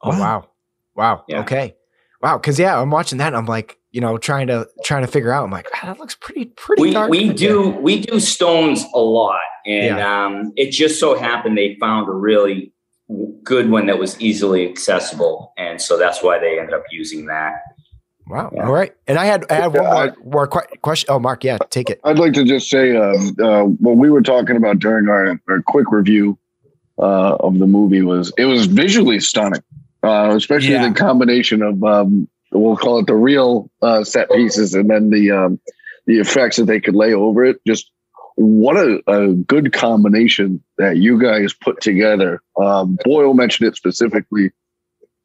Oh 0.03 0.19
wow, 0.19 0.47
wow. 0.95 1.23
Yeah. 1.27 1.41
Okay, 1.41 1.75
wow. 2.21 2.37
Because 2.37 2.57
yeah, 2.59 2.79
I'm 2.79 2.89
watching 2.91 3.17
that. 3.19 3.27
And 3.27 3.35
I'm 3.37 3.45
like, 3.45 3.77
you 3.91 4.01
know, 4.01 4.17
trying 4.17 4.47
to 4.47 4.67
trying 4.83 5.05
to 5.05 5.11
figure 5.11 5.31
out. 5.31 5.43
I'm 5.43 5.51
like, 5.51 5.67
ah, 5.75 5.85
that 5.87 5.99
looks 5.99 6.15
pretty 6.15 6.45
pretty. 6.45 6.81
we 6.81 6.91
darn 6.91 7.09
we 7.09 7.27
good 7.27 7.37
do 7.37 7.69
we 7.69 7.99
do 8.01 8.19
stones 8.19 8.83
a 8.93 8.99
lot 8.99 9.39
and 9.65 9.97
Yeah. 9.97 10.25
um, 10.25 10.51
it 10.55 10.71
just 10.71 10.99
so 10.99 11.17
happened 11.17 11.57
they 11.57 11.77
found 11.79 12.07
a 12.09 12.11
really 12.11 12.71
good 13.43 13.69
one 13.69 13.85
that 13.85 13.99
was 13.99 14.19
easily 14.19 14.67
accessible 14.67 15.53
and 15.57 15.79
so 15.81 15.97
that's 15.97 16.23
why 16.23 16.39
they 16.39 16.57
ended 16.59 16.73
up 16.73 16.83
using 16.91 17.27
that 17.27 17.53
there. 18.27 18.37
Wow. 18.37 18.51
Yeah. 18.55 18.65
All 18.65 18.73
right. 18.73 18.91
And 19.07 19.19
I 19.19 19.25
had 19.25 19.45
I 19.51 19.53
had 19.53 19.67
one 19.73 19.83
more, 19.83 20.15
more 20.25 20.47
que- 20.47 20.77
question. 20.81 21.07
Oh, 21.11 21.19
Mark, 21.19 21.43
yeah, 21.43 21.59
take 21.69 21.91
it. 21.91 22.01
I'd 22.03 22.17
like 22.17 22.33
to 22.33 22.43
just 22.43 22.67
say 22.69 22.95
um, 22.97 23.35
uh, 23.39 23.61
what 23.63 23.97
we 23.97 24.09
were 24.09 24.23
talking 24.23 24.55
about 24.55 24.79
during 24.79 25.07
our, 25.07 25.39
our 25.47 25.61
quick 25.61 25.91
review 25.91 26.37
uh, 26.97 27.35
of 27.35 27.59
the 27.59 27.67
movie 27.67 28.01
was 28.01 28.33
it 28.37 28.45
was 28.45 28.65
visually 28.65 29.19
stunning, 29.19 29.61
uh, 30.05 30.35
especially 30.35 30.73
Yeah. 30.73 30.87
the 30.89 30.95
combination 30.95 31.61
of 31.61 31.83
um, 31.83 32.27
we'll 32.51 32.77
call 32.77 32.99
it 32.99 33.07
the 33.07 33.15
real 33.15 33.69
uh, 33.81 34.03
set 34.03 34.29
pieces 34.31 34.73
and 34.73 34.89
then 34.89 35.09
the 35.09 35.31
um, 35.31 35.59
the 36.05 36.19
effects 36.19 36.57
that 36.57 36.65
they 36.65 36.79
could 36.79 36.95
lay 36.95 37.13
over 37.13 37.43
it. 37.43 37.59
Just 37.65 37.89
what 38.35 38.75
a, 38.77 39.01
a 39.07 39.33
good 39.33 39.71
combination 39.73 40.61
that 40.77 40.97
you 40.97 41.19
guys 41.21 41.53
put 41.53 41.81
together. 41.81 42.41
Um, 42.61 42.97
Boyle 43.03 43.33
mentioned 43.33 43.69
it 43.69 43.75
specifically, 43.75 44.51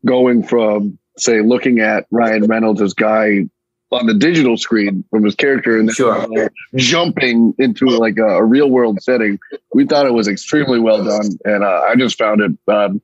going 0.07 0.43
from 0.45 0.99
say 1.19 1.41
looking 1.43 1.81
at 1.81 2.07
Ryan 2.11 2.45
Reynolds 2.47 2.81
as 2.81 2.95
guy 2.95 3.47
on 3.93 4.07
the 4.07 4.15
digital 4.15 4.57
screen 4.57 5.05
from 5.11 5.25
his 5.25 5.35
character 5.35 5.77
and 5.77 5.89
then 5.89 5.95
Sure. 5.95 6.49
jumping 6.77 7.53
into 7.59 7.87
like 7.87 8.17
a, 8.19 8.37
a 8.37 8.45
real 8.45 8.71
world 8.71 9.03
setting. 9.03 9.39
We 9.75 9.85
thought 9.85 10.07
it 10.07 10.15
was 10.15 10.29
extremely 10.29 10.79
well 10.79 11.03
done, 11.05 11.31
and 11.45 11.65
uh, 11.65 11.83
I 11.89 11.97
just 11.97 12.17
found 12.17 12.41
it 12.41 12.53
um, 12.73 13.03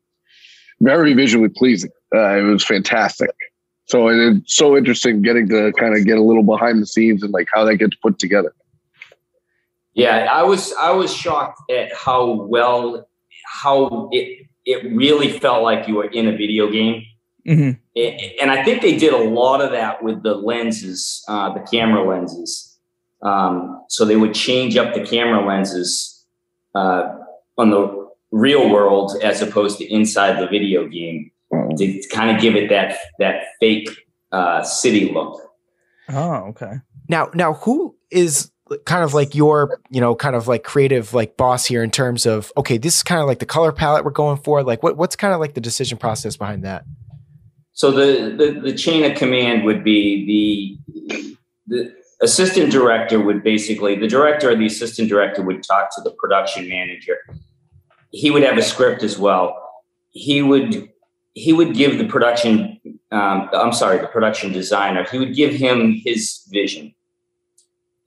very 0.80 1.14
visually 1.14 1.48
pleasing. 1.48 1.90
Uh, 2.14 2.38
it 2.38 2.42
was 2.42 2.64
fantastic. 2.64 3.30
So 3.86 4.08
it's 4.08 4.54
so 4.56 4.76
interesting 4.76 5.22
getting 5.22 5.48
to 5.48 5.72
kind 5.78 5.96
of 5.96 6.04
get 6.04 6.18
a 6.18 6.22
little 6.22 6.42
behind 6.42 6.82
the 6.82 6.86
scenes 6.86 7.22
and 7.22 7.32
like 7.32 7.48
how 7.52 7.64
that 7.64 7.76
gets 7.76 7.94
put 7.96 8.18
together. 8.18 8.52
Yeah, 9.94 10.28
I 10.30 10.42
was 10.42 10.72
I 10.80 10.90
was 10.90 11.14
shocked 11.14 11.70
at 11.70 11.92
how 11.94 12.32
well 12.46 13.08
how 13.62 14.08
it 14.12 14.46
it 14.64 14.92
really 14.92 15.30
felt 15.38 15.62
like 15.62 15.86
you 15.88 15.94
were 15.94 16.06
in 16.10 16.26
a 16.26 16.32
video 16.36 16.70
game. 16.70 17.02
Mhm. 17.46 17.78
A- 17.96 18.36
And 18.42 18.50
I 18.50 18.64
think 18.64 18.82
they 18.82 18.96
did 18.96 19.12
a 19.14 19.18
lot 19.18 19.60
of 19.62 19.70
that 19.70 20.02
with 20.02 20.22
the 20.24 20.34
lenses, 20.34 21.24
uh, 21.28 21.54
the 21.54 21.60
camera 21.60 22.02
lenses. 22.06 22.76
Um, 23.22 23.80
so 23.88 24.04
they 24.04 24.16
would 24.16 24.34
change 24.34 24.76
up 24.76 24.94
the 24.94 25.00
camera 25.06 25.46
lenses 25.46 26.24
uh, 26.74 27.14
on 27.56 27.70
the 27.70 27.95
real 28.32 28.68
world 28.70 29.12
as 29.22 29.40
opposed 29.42 29.78
to 29.78 29.92
inside 29.92 30.40
the 30.40 30.46
video 30.46 30.86
game 30.86 31.30
to 31.76 32.02
kind 32.12 32.34
of 32.34 32.40
give 32.40 32.56
it 32.56 32.68
that 32.70 32.98
that 33.18 33.44
fake 33.60 33.88
uh, 34.32 34.62
city 34.62 35.12
look. 35.12 35.40
Oh, 36.08 36.48
okay. 36.48 36.74
Now, 37.08 37.30
now, 37.34 37.54
who 37.54 37.96
is 38.10 38.50
kind 38.84 39.04
of 39.04 39.14
like 39.14 39.34
your, 39.34 39.80
you 39.90 40.00
know, 40.00 40.14
kind 40.14 40.34
of 40.34 40.48
like 40.48 40.64
creative 40.64 41.14
like 41.14 41.36
boss 41.36 41.66
here 41.66 41.82
in 41.82 41.90
terms 41.90 42.26
of 42.26 42.52
okay, 42.56 42.78
this 42.78 42.96
is 42.96 43.02
kind 43.02 43.20
of 43.20 43.26
like 43.26 43.38
the 43.38 43.46
color 43.46 43.72
palette 43.72 44.04
we're 44.04 44.10
going 44.10 44.38
for. 44.38 44.62
Like, 44.62 44.82
what 44.82 44.96
what's 44.96 45.16
kind 45.16 45.32
of 45.32 45.40
like 45.40 45.54
the 45.54 45.60
decision 45.60 45.98
process 45.98 46.36
behind 46.36 46.64
that? 46.64 46.84
So 47.72 47.90
the, 47.90 48.34
the 48.36 48.60
the 48.60 48.72
chain 48.72 49.08
of 49.10 49.16
command 49.16 49.64
would 49.64 49.84
be 49.84 50.78
the 50.96 51.36
the 51.66 51.94
assistant 52.22 52.72
director 52.72 53.20
would 53.20 53.42
basically 53.42 53.96
the 53.96 54.08
director 54.08 54.50
or 54.50 54.56
the 54.56 54.66
assistant 54.66 55.08
director 55.08 55.42
would 55.42 55.62
talk 55.62 55.94
to 55.96 56.00
the 56.02 56.10
production 56.12 56.68
manager. 56.68 57.18
He 58.16 58.30
would 58.30 58.42
have 58.42 58.58
a 58.58 58.62
script 58.62 59.02
as 59.02 59.18
well. 59.18 59.46
He 60.10 60.42
would 60.42 60.88
he 61.34 61.52
would 61.52 61.74
give 61.74 61.98
the 61.98 62.06
production 62.06 62.80
um, 63.12 63.50
I'm 63.52 63.72
sorry 63.72 63.98
the 63.98 64.06
production 64.06 64.52
designer 64.52 65.04
he 65.10 65.18
would 65.18 65.34
give 65.34 65.52
him 65.52 66.00
his 66.04 66.42
vision, 66.50 66.94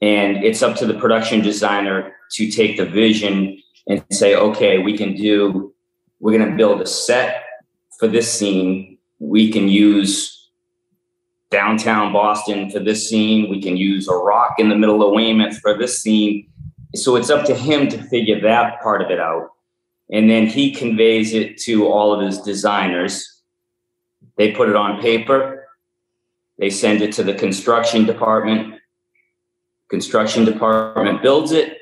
and 0.02 0.44
it's 0.44 0.64
up 0.64 0.76
to 0.78 0.86
the 0.86 0.96
production 0.96 1.42
designer 1.42 2.14
to 2.32 2.52
take 2.52 2.78
the 2.78 2.86
vision 2.86 3.62
and 3.88 4.04
say 4.12 4.36
okay 4.36 4.80
we 4.80 4.98
can 4.98 5.16
do 5.16 5.74
we're 6.20 6.38
going 6.38 6.50
to 6.50 6.58
build 6.58 6.82
a 6.82 6.88
set 6.88 7.44
for 8.00 8.08
this 8.08 8.32
scene 8.32 8.98
we 9.20 9.52
can 9.52 9.68
use 9.68 10.40
downtown 11.52 12.14
Boston 12.14 12.70
for 12.70 12.80
this 12.80 13.10
scene. 13.10 13.50
We 13.50 13.62
can 13.62 13.76
use 13.78 14.08
a 14.08 14.16
rock 14.16 14.56
in 14.60 14.70
the 14.70 14.76
middle 14.76 15.06
of 15.06 15.14
Weymouth 15.14 15.60
for 15.60 15.78
this 15.78 16.02
scene. 16.02 16.48
So 16.96 17.16
it's 17.16 17.30
up 17.30 17.46
to 17.46 17.56
him 17.56 17.88
to 17.90 18.02
figure 18.04 18.40
that 18.42 18.82
part 18.82 19.02
of 19.02 19.12
it 19.12 19.20
out. 19.20 19.50
And 20.12 20.30
then 20.30 20.48
he 20.48 20.72
conveys 20.72 21.34
it 21.34 21.58
to 21.60 21.88
all 21.88 22.14
of 22.14 22.26
his 22.26 22.40
designers. 22.40 23.42
They 24.38 24.52
put 24.52 24.70
it 24.70 24.76
on 24.76 25.02
paper. 25.02 25.68
They 26.58 26.70
send 26.70 27.02
it 27.02 27.14
to 27.14 27.24
the 27.24 27.34
construction 27.34 28.06
department. 28.06 28.76
Construction 29.90 30.46
department 30.46 31.22
builds 31.22 31.52
it, 31.52 31.78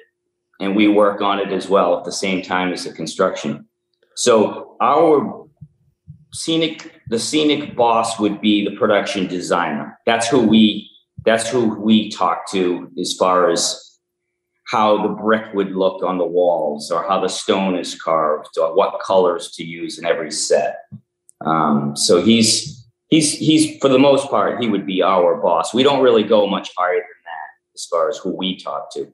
and 0.60 0.76
we 0.76 0.88
work 0.88 1.22
on 1.22 1.40
it 1.40 1.52
as 1.52 1.68
well 1.68 1.98
at 1.98 2.06
the 2.06 2.12
same 2.12 2.42
time 2.42 2.72
as 2.72 2.86
the 2.86 2.94
construction. 2.94 3.68
So 4.16 4.78
our 4.82 5.48
scenic 6.34 6.94
the 7.10 7.20
scenic 7.20 7.76
boss 7.76 8.20
would 8.20 8.42
be 8.42 8.66
the 8.66 8.76
production 8.76 9.28
designer 9.28 9.98
that's 10.06 10.28
who 10.28 10.46
we 10.46 10.90
that's 11.26 11.50
who 11.50 11.80
we 11.80 12.10
talk 12.12 12.50
to 12.52 12.92
as 13.00 13.14
far 13.14 13.50
as 13.50 13.87
how 14.70 15.02
the 15.02 15.10
brick 15.10 15.54
would 15.54 15.72
look 15.76 16.04
on 16.04 16.18
the 16.18 16.26
walls 16.26 16.92
or 16.92 17.04
how 17.08 17.20
the 17.20 17.28
stone 17.30 17.76
is 17.78 18.00
carved 18.02 18.50
or 18.60 18.76
what 18.76 19.00
colors 19.02 19.52
to 19.52 19.64
use 19.64 19.98
in 19.98 20.06
every 20.06 20.32
set 20.32 20.80
um, 21.46 21.96
so 21.96 22.22
he's 22.22 22.88
he's 23.10 23.32
he's 23.34 23.78
for 23.80 23.90
the 23.90 24.00
most 24.00 24.30
part 24.30 24.62
he 24.62 24.68
would 24.68 24.86
be 24.86 25.02
our 25.04 25.36
boss 25.42 25.74
we 25.74 25.84
don't 25.84 26.02
really 26.04 26.24
go 26.24 26.48
much 26.48 26.70
higher 26.78 26.96
than 26.96 27.02
that 27.26 27.50
as 27.76 27.86
far 27.86 28.10
as 28.10 28.18
who 28.18 28.36
we 28.36 28.58
talk 28.58 28.92
to 28.94 29.12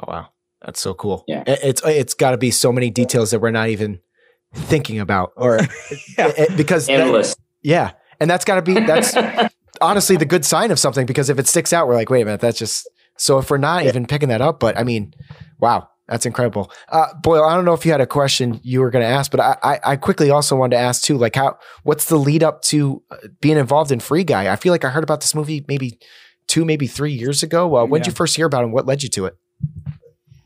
Oh 0.00 0.10
wow, 0.10 0.28
that's 0.64 0.80
so 0.80 0.94
cool. 0.94 1.22
Yeah. 1.28 1.44
It's 1.46 1.82
it's 1.84 2.14
got 2.14 2.30
to 2.30 2.38
be 2.38 2.50
so 2.50 2.72
many 2.72 2.88
details 2.90 3.30
that 3.30 3.40
we're 3.40 3.50
not 3.50 3.68
even 3.68 4.00
thinking 4.54 4.98
about, 5.00 5.32
or 5.36 5.58
Yeah. 6.18 6.32
it- 6.36 6.56
because 6.56 6.86
that- 6.86 7.34
yeah, 7.62 7.90
and 8.18 8.28
that's 8.30 8.44
got 8.46 8.54
to 8.56 8.62
be 8.62 8.74
that's 8.80 9.14
honestly 9.82 10.16
the 10.16 10.24
good 10.24 10.46
sign 10.46 10.70
of 10.70 10.78
something 10.78 11.04
because 11.04 11.28
if 11.28 11.38
it 11.38 11.46
sticks 11.46 11.74
out, 11.74 11.86
we're 11.86 11.94
like, 11.94 12.08
wait 12.08 12.22
a 12.22 12.24
minute, 12.24 12.40
that's 12.40 12.58
just 12.58 12.88
so. 13.22 13.38
If 13.38 13.50
we're 13.50 13.58
not 13.58 13.84
even 13.86 14.06
picking 14.06 14.28
that 14.28 14.40
up, 14.40 14.60
but 14.60 14.76
I 14.78 14.84
mean, 14.84 15.14
wow, 15.58 15.88
that's 16.08 16.26
incredible. 16.26 16.70
Uh, 16.90 17.06
Boyle, 17.22 17.44
I 17.44 17.54
don't 17.54 17.64
know 17.64 17.72
if 17.74 17.84
you 17.86 17.92
had 17.92 18.00
a 18.00 18.06
question 18.06 18.60
you 18.62 18.80
were 18.80 18.90
going 18.90 19.02
to 19.04 19.08
ask, 19.08 19.30
but 19.30 19.40
I, 19.40 19.56
I 19.62 19.80
I 19.92 19.96
quickly 19.96 20.30
also 20.30 20.56
wanted 20.56 20.76
to 20.76 20.82
ask 20.82 21.02
too, 21.02 21.16
like 21.16 21.36
how 21.36 21.58
what's 21.84 22.06
the 22.06 22.16
lead 22.16 22.42
up 22.42 22.62
to 22.62 23.02
uh, 23.10 23.16
being 23.40 23.56
involved 23.56 23.90
in 23.92 24.00
Free 24.00 24.24
Guy? 24.24 24.52
I 24.52 24.56
feel 24.56 24.72
like 24.72 24.84
I 24.84 24.90
heard 24.90 25.04
about 25.04 25.20
this 25.20 25.34
movie 25.34 25.64
maybe 25.68 25.98
two, 26.48 26.64
maybe 26.64 26.86
three 26.86 27.12
years 27.12 27.42
ago. 27.42 27.76
Uh, 27.76 27.84
when 27.86 28.00
did 28.00 28.08
you 28.08 28.12
first 28.12 28.36
hear 28.36 28.46
about 28.46 28.62
it? 28.62 28.64
and 28.64 28.72
What 28.72 28.86
led 28.86 29.02
you 29.02 29.08
to 29.10 29.26
it? 29.26 29.36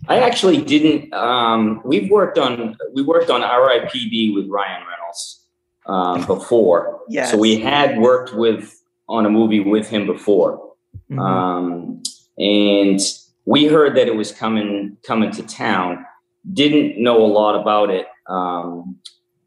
I 0.08 0.18
actually 0.20 0.62
didn't. 0.62 1.12
Um, 1.12 1.80
we've 1.84 2.08
worked 2.10 2.38
on 2.38 2.76
we 2.94 3.02
worked 3.02 3.28
on 3.30 3.42
R.I.P.D. 3.42 4.32
with 4.34 4.46
Ryan 4.48 4.82
Reynolds 4.86 5.42
um, 5.86 6.26
before. 6.38 7.00
Yes. 7.08 7.30
So 7.32 7.36
we 7.38 7.58
had 7.58 7.98
worked 7.98 8.34
with 8.34 8.72
on 9.08 9.26
a 9.26 9.30
movie 9.30 9.60
with 9.60 9.88
him 9.88 10.06
before, 10.06 10.62
Mhm. 11.10 11.18
um, 11.20 12.02
and 12.38 13.00
we 13.44 13.66
heard 13.66 13.96
that 13.96 14.08
it 14.08 14.16
was 14.16 14.32
coming 14.32 14.96
coming 15.06 15.30
to 15.32 15.42
town. 15.42 16.04
Didn't 16.52 17.02
know 17.02 17.24
a 17.24 17.26
lot 17.26 17.60
about 17.60 17.90
it 17.90 18.06
um, 18.28 18.96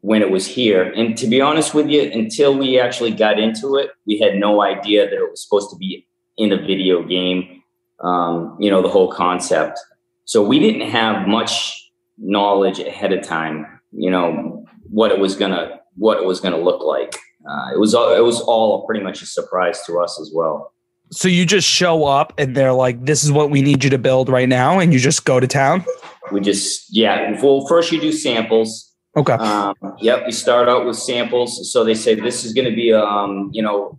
when 0.00 0.22
it 0.22 0.30
was 0.30 0.46
here, 0.46 0.82
and 0.92 1.16
to 1.18 1.26
be 1.26 1.40
honest 1.40 1.74
with 1.74 1.88
you, 1.88 2.02
until 2.02 2.56
we 2.56 2.78
actually 2.78 3.12
got 3.12 3.38
into 3.38 3.76
it, 3.76 3.90
we 4.06 4.18
had 4.18 4.36
no 4.36 4.62
idea 4.62 5.04
that 5.04 5.14
it 5.14 5.30
was 5.30 5.42
supposed 5.42 5.70
to 5.70 5.76
be 5.76 6.06
in 6.36 6.52
a 6.52 6.56
video 6.56 7.02
game. 7.02 7.62
Um, 8.00 8.56
you 8.58 8.70
know, 8.70 8.80
the 8.80 8.88
whole 8.88 9.12
concept. 9.12 9.78
So 10.24 10.42
we 10.42 10.58
didn't 10.58 10.88
have 10.88 11.28
much 11.28 11.76
knowledge 12.16 12.78
ahead 12.78 13.12
of 13.12 13.22
time. 13.22 13.66
You 13.92 14.10
know 14.10 14.64
what 14.84 15.12
it 15.12 15.18
was 15.18 15.36
gonna 15.36 15.80
what 15.96 16.18
it 16.18 16.24
was 16.24 16.40
gonna 16.40 16.60
look 16.60 16.82
like. 16.82 17.16
Uh, 17.48 17.70
it 17.74 17.78
was 17.78 17.94
all 17.94 18.14
it 18.14 18.24
was 18.24 18.40
all 18.40 18.86
pretty 18.86 19.02
much 19.02 19.22
a 19.22 19.26
surprise 19.26 19.82
to 19.86 19.98
us 20.00 20.20
as 20.20 20.30
well. 20.34 20.72
So 21.12 21.28
you 21.28 21.44
just 21.44 21.66
show 21.68 22.04
up 22.04 22.32
and 22.38 22.56
they're 22.56 22.72
like, 22.72 23.04
"This 23.04 23.24
is 23.24 23.32
what 23.32 23.50
we 23.50 23.62
need 23.62 23.82
you 23.82 23.90
to 23.90 23.98
build 23.98 24.28
right 24.28 24.48
now," 24.48 24.78
and 24.78 24.92
you 24.92 24.98
just 24.98 25.24
go 25.24 25.40
to 25.40 25.46
town. 25.46 25.84
We 26.30 26.40
just 26.40 26.86
yeah. 26.94 27.40
Well, 27.42 27.66
first 27.66 27.90
you 27.92 28.00
do 28.00 28.12
samples. 28.12 28.86
Okay. 29.16 29.32
Um, 29.32 29.74
yep, 29.98 30.24
we 30.24 30.32
start 30.32 30.68
out 30.68 30.86
with 30.86 30.96
samples. 30.96 31.72
So 31.72 31.82
they 31.82 31.94
say 31.94 32.14
this 32.14 32.44
is 32.44 32.52
going 32.52 32.68
to 32.70 32.74
be 32.74 32.92
um, 32.92 33.50
you 33.52 33.62
know, 33.62 33.98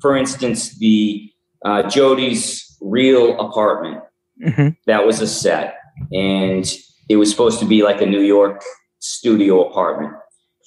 for 0.00 0.16
instance, 0.16 0.76
the 0.78 1.30
uh, 1.64 1.84
Jodie's 1.84 2.76
real 2.80 3.38
apartment. 3.40 4.02
hmm 4.42 4.68
that 4.86 5.06
was 5.06 5.20
a 5.22 5.26
set 5.26 5.76
and 6.12 6.74
it 7.08 7.16
was 7.16 7.30
supposed 7.30 7.58
to 7.58 7.64
be 7.64 7.82
like 7.82 8.02
a 8.02 8.06
new 8.06 8.20
york 8.20 8.62
studio 8.98 9.66
apartment 9.66 10.12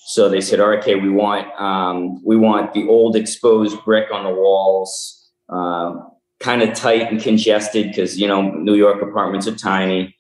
so 0.07 0.28
they 0.28 0.41
said 0.41 0.60
all 0.60 0.70
right 0.70 0.80
okay 0.80 0.95
we 0.95 1.10
want 1.10 1.47
um, 1.62 2.20
we 2.26 2.36
want 2.36 2.74
the 2.74 2.88
old 2.88 3.16
exposed 3.16 3.78
brick 3.86 4.12
on 4.12 4.24
the 4.24 4.34
walls 4.34 5.18
um, 5.50 6.10
kind 6.39 6.62
of 6.62 6.74
tight 6.74 7.12
and 7.12 7.22
congested 7.22 7.88
because 7.89 8.20
you 8.20 8.28
know 8.28 8.41
new 8.41 8.76
york 8.76 9.02
apartments 9.02 9.47
are 9.47 9.56
tiny 9.56 10.16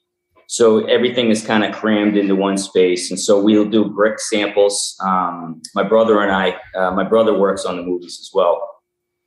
so 0.47 0.83
everything 0.85 1.29
is 1.29 1.45
kind 1.45 1.63
of 1.63 1.73
crammed 1.75 2.17
into 2.17 2.35
one 2.35 2.57
space 2.57 3.09
and 3.09 3.19
so 3.19 3.41
we'll 3.41 3.69
do 3.69 3.85
brick 3.85 4.19
samples 4.19 4.95
um, 5.03 5.61
my 5.75 5.83
brother 5.83 6.21
and 6.21 6.31
i 6.31 6.55
uh, 6.75 6.91
my 6.91 7.03
brother 7.03 7.37
works 7.37 7.65
on 7.65 7.77
the 7.77 7.83
movies 7.83 8.17
as 8.19 8.29
well 8.33 8.67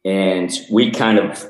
and 0.05 0.51
we 0.71 0.91
kind 0.91 1.19
of 1.19 1.49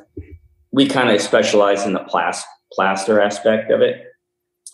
we 0.72 0.86
kind 0.86 1.10
of 1.10 1.20
specialize 1.20 1.84
in 1.84 1.92
the 1.92 2.00
plas- 2.00 2.44
plaster 2.72 3.20
aspect 3.20 3.70
of 3.70 3.82
it. 3.82 4.06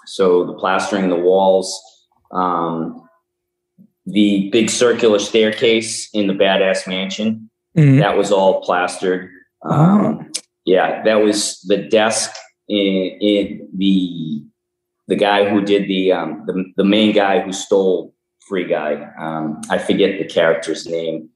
So 0.07 0.45
the 0.47 0.55
plastering 0.55 1.09
the 1.11 1.16
walls, 1.16 1.81
um, 2.31 3.09
the 4.07 4.49
big 4.51 4.70
circular 4.70 5.18
staircase 5.18 6.09
in 6.14 6.29
the 6.29 6.33
badass 6.35 6.87
mansion, 6.87 7.51
Mhm. 7.76 7.99
that 7.99 8.16
was 8.16 8.31
all 8.33 8.62
plastered. 8.62 9.29
Um, 9.62 10.30
Yeah, 10.64 11.02
that 11.04 11.16
was 11.16 11.61
the 11.62 11.78
desk 11.78 12.30
in, 12.68 13.18
in 13.20 13.68
the 13.76 14.44
the 15.09 15.16
guy 15.16 15.48
who 15.48 15.62
did 15.62 15.88
the 15.88 16.12
um, 16.12 16.44
the 16.46 16.64
the 16.76 16.84
main 16.84 17.12
guy 17.14 17.40
who 17.40 17.52
stole 17.52 18.14
Free 18.46 18.66
Guy. 18.68 19.09
Um, 19.18 19.61
I 19.70 19.78
forget 19.78 20.18
the 20.18 20.26
character's 20.26 20.86
name. 20.86 21.30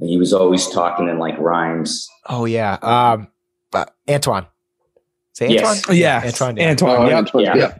He 0.00 0.18
was 0.18 0.32
always 0.32 0.68
talking 0.68 1.08
in 1.08 1.18
like 1.18 1.38
rhymes. 1.38 2.08
Oh 2.28 2.44
yeah, 2.44 2.74
um, 2.82 3.28
uh, 3.72 3.86
Antwan. 4.08 4.46
Say 5.32 5.48
Antwan. 5.48 5.52
Yes. 5.52 5.82
Oh, 5.88 5.92
yeah, 5.92 6.22
Antwan. 6.22 6.58
yeah. 6.58 6.74
Antwan. 6.74 6.98
Oh, 6.98 7.08
yep. 7.08 7.24
Antwan, 7.24 7.44
Yeah. 7.44 7.54
yeah. 7.56 7.78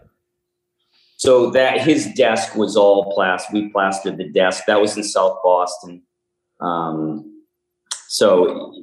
So 1.17 1.51
that 1.51 1.81
his 1.81 2.07
desk 2.15 2.55
was 2.55 2.77
all 2.77 3.13
plastered. 3.15 3.55
We 3.55 3.69
plastered 3.71 4.19
the 4.19 4.29
desk. 4.29 4.65
That 4.67 4.81
was 4.81 4.97
in 4.97 5.03
South 5.03 5.39
Boston. 5.43 6.03
Um, 6.61 7.43
so 8.09 8.75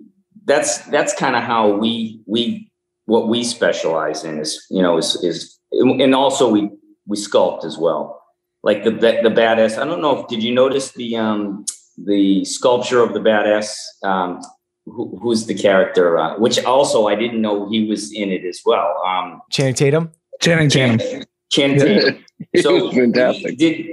that's 0.45 0.79
that's 0.87 1.13
kind 1.13 1.35
of 1.35 1.43
how 1.43 1.69
we 1.69 2.21
we 2.25 2.71
what 3.05 3.27
we 3.27 3.43
specialize 3.43 4.23
in 4.23 4.39
is 4.39 4.65
you 4.69 4.81
know 4.81 4.97
is 4.97 5.15
is 5.23 5.59
and 5.71 6.15
also 6.15 6.49
we 6.49 6.69
we 7.05 7.17
sculpt 7.17 7.65
as 7.65 7.77
well. 7.77 8.21
Like 8.63 8.83
the 8.83 8.91
the, 8.91 9.19
the 9.23 9.29
badass. 9.29 9.77
I 9.77 9.85
don't 9.85 10.01
know 10.01 10.21
if 10.21 10.27
did 10.27 10.43
you 10.43 10.53
notice 10.53 10.91
the 10.91 11.17
um 11.17 11.65
the 11.97 12.45
sculpture 12.45 13.01
of 13.01 13.13
the 13.13 13.19
badass. 13.19 13.75
Um, 14.03 14.41
who, 14.85 15.17
who's 15.21 15.45
the 15.45 15.53
character? 15.53 16.17
Uh, 16.17 16.37
which 16.39 16.63
also 16.63 17.07
I 17.07 17.15
didn't 17.15 17.41
know 17.41 17.69
he 17.69 17.87
was 17.87 18.11
in 18.13 18.31
it 18.31 18.45
as 18.45 18.61
well. 18.65 19.01
Um, 19.05 19.41
Channing 19.49 19.75
Tatum. 19.75 20.11
Channing 20.41 20.69
Tatum. 20.69 21.23
Channing 21.51 21.79
Tatum. 21.79 22.19
So 22.61 22.91
fantastic. 22.91 23.57
did 23.57 23.87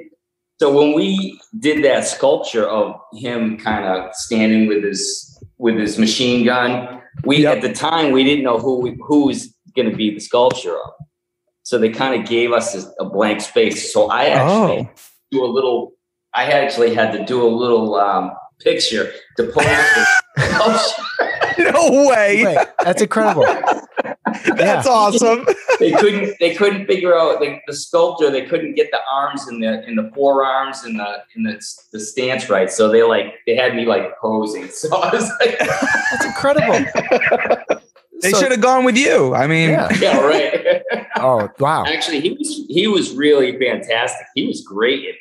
so 0.59 0.73
when 0.73 0.93
we 0.93 1.41
did 1.59 1.85
that 1.85 2.05
sculpture 2.05 2.67
of 2.67 3.01
him 3.15 3.57
kind 3.59 3.85
of 3.85 4.15
standing 4.15 4.67
with 4.67 4.83
his 4.83 5.31
with 5.61 5.77
his 5.77 5.99
machine 5.99 6.45
gun, 6.45 7.01
we 7.25 7.43
Yep. 7.43 7.57
at 7.57 7.63
the 7.63 7.73
time 7.73 8.13
we 8.13 8.25
didn't 8.25 8.45
know 8.45 8.59
who 8.59 8.81
we, 8.81 8.97
who 9.07 9.27
was 9.27 9.55
going 9.77 9.91
to 9.91 9.97
be 9.97 10.13
the 10.13 10.21
sculpture 10.21 10.75
of. 10.75 10.91
So 11.63 11.79
they 11.79 11.91
kind 11.91 12.21
of 12.21 12.29
gave 12.29 12.51
us 12.53 12.75
a, 12.75 12.91
a 13.05 13.09
blank 13.09 13.41
space. 13.43 13.93
So 13.93 14.09
I 14.09 14.25
actually 14.27 14.89
Oh. 14.89 14.91
do 15.31 15.45
a 15.45 15.51
little. 15.57 15.93
I 16.35 16.45
actually 16.51 16.95
had 16.95 17.13
to 17.13 17.25
do 17.25 17.43
a 17.47 17.49
little 17.63 17.95
um, 17.97 18.33
picture 18.61 19.13
to 19.37 19.45
pose 19.45 19.65
the 19.65 20.07
sculpture. 20.39 21.73
No 21.73 22.09
way. 22.09 22.45
Wait, 22.45 22.69
that's 22.83 23.03
incredible. 23.03 23.45
That's 24.57 24.87
awesome. 24.87 25.45
They 25.81 25.91
couldn't 25.93 26.37
they 26.39 26.55
couldn't 26.55 26.87
figure 26.87 27.19
out 27.19 27.41
the, 27.41 27.59
the 27.67 27.75
sculptor 27.75 28.31
they 28.31 28.45
couldn't 28.47 28.75
get 28.75 28.91
the 28.93 29.01
arms 29.13 29.49
and 29.49 29.63
the 29.63 29.85
in 29.89 29.97
the 29.97 30.11
forearms 30.15 30.85
and 30.85 30.99
the 31.01 31.17
in 31.35 31.43
the, 31.43 31.61
the 31.93 31.99
stance 31.99 32.49
right 32.49 32.71
so 32.71 32.89
they 32.89 33.03
like 33.03 33.35
they 33.47 33.57
had 33.57 33.75
me 33.75 33.85
like 33.85 34.17
posing 34.21 34.69
so 34.81 34.95
i 34.97 35.13
was 35.13 35.29
like 35.41 35.59
That's 35.59 36.25
incredible. 36.27 36.79
They 38.23 38.33
So- 38.33 38.39
should 38.41 38.51
have 38.51 38.61
gone 38.61 38.85
with 38.85 38.99
you. 38.99 39.35
I 39.35 39.47
mean, 39.47 39.71
Yeah. 39.71 39.89
yeah 39.99 40.21
right 40.21 40.83
Oh 41.17 41.49
wow. 41.59 41.85
actually 41.87 42.21
he 42.21 42.33
was 42.33 42.49
he 42.69 42.87
was 42.87 43.15
really 43.15 43.59
fantastic 43.59 44.27
he 44.35 44.47
was 44.47 44.61
great 44.61 45.01
in 45.01 45.11
it 45.11 45.17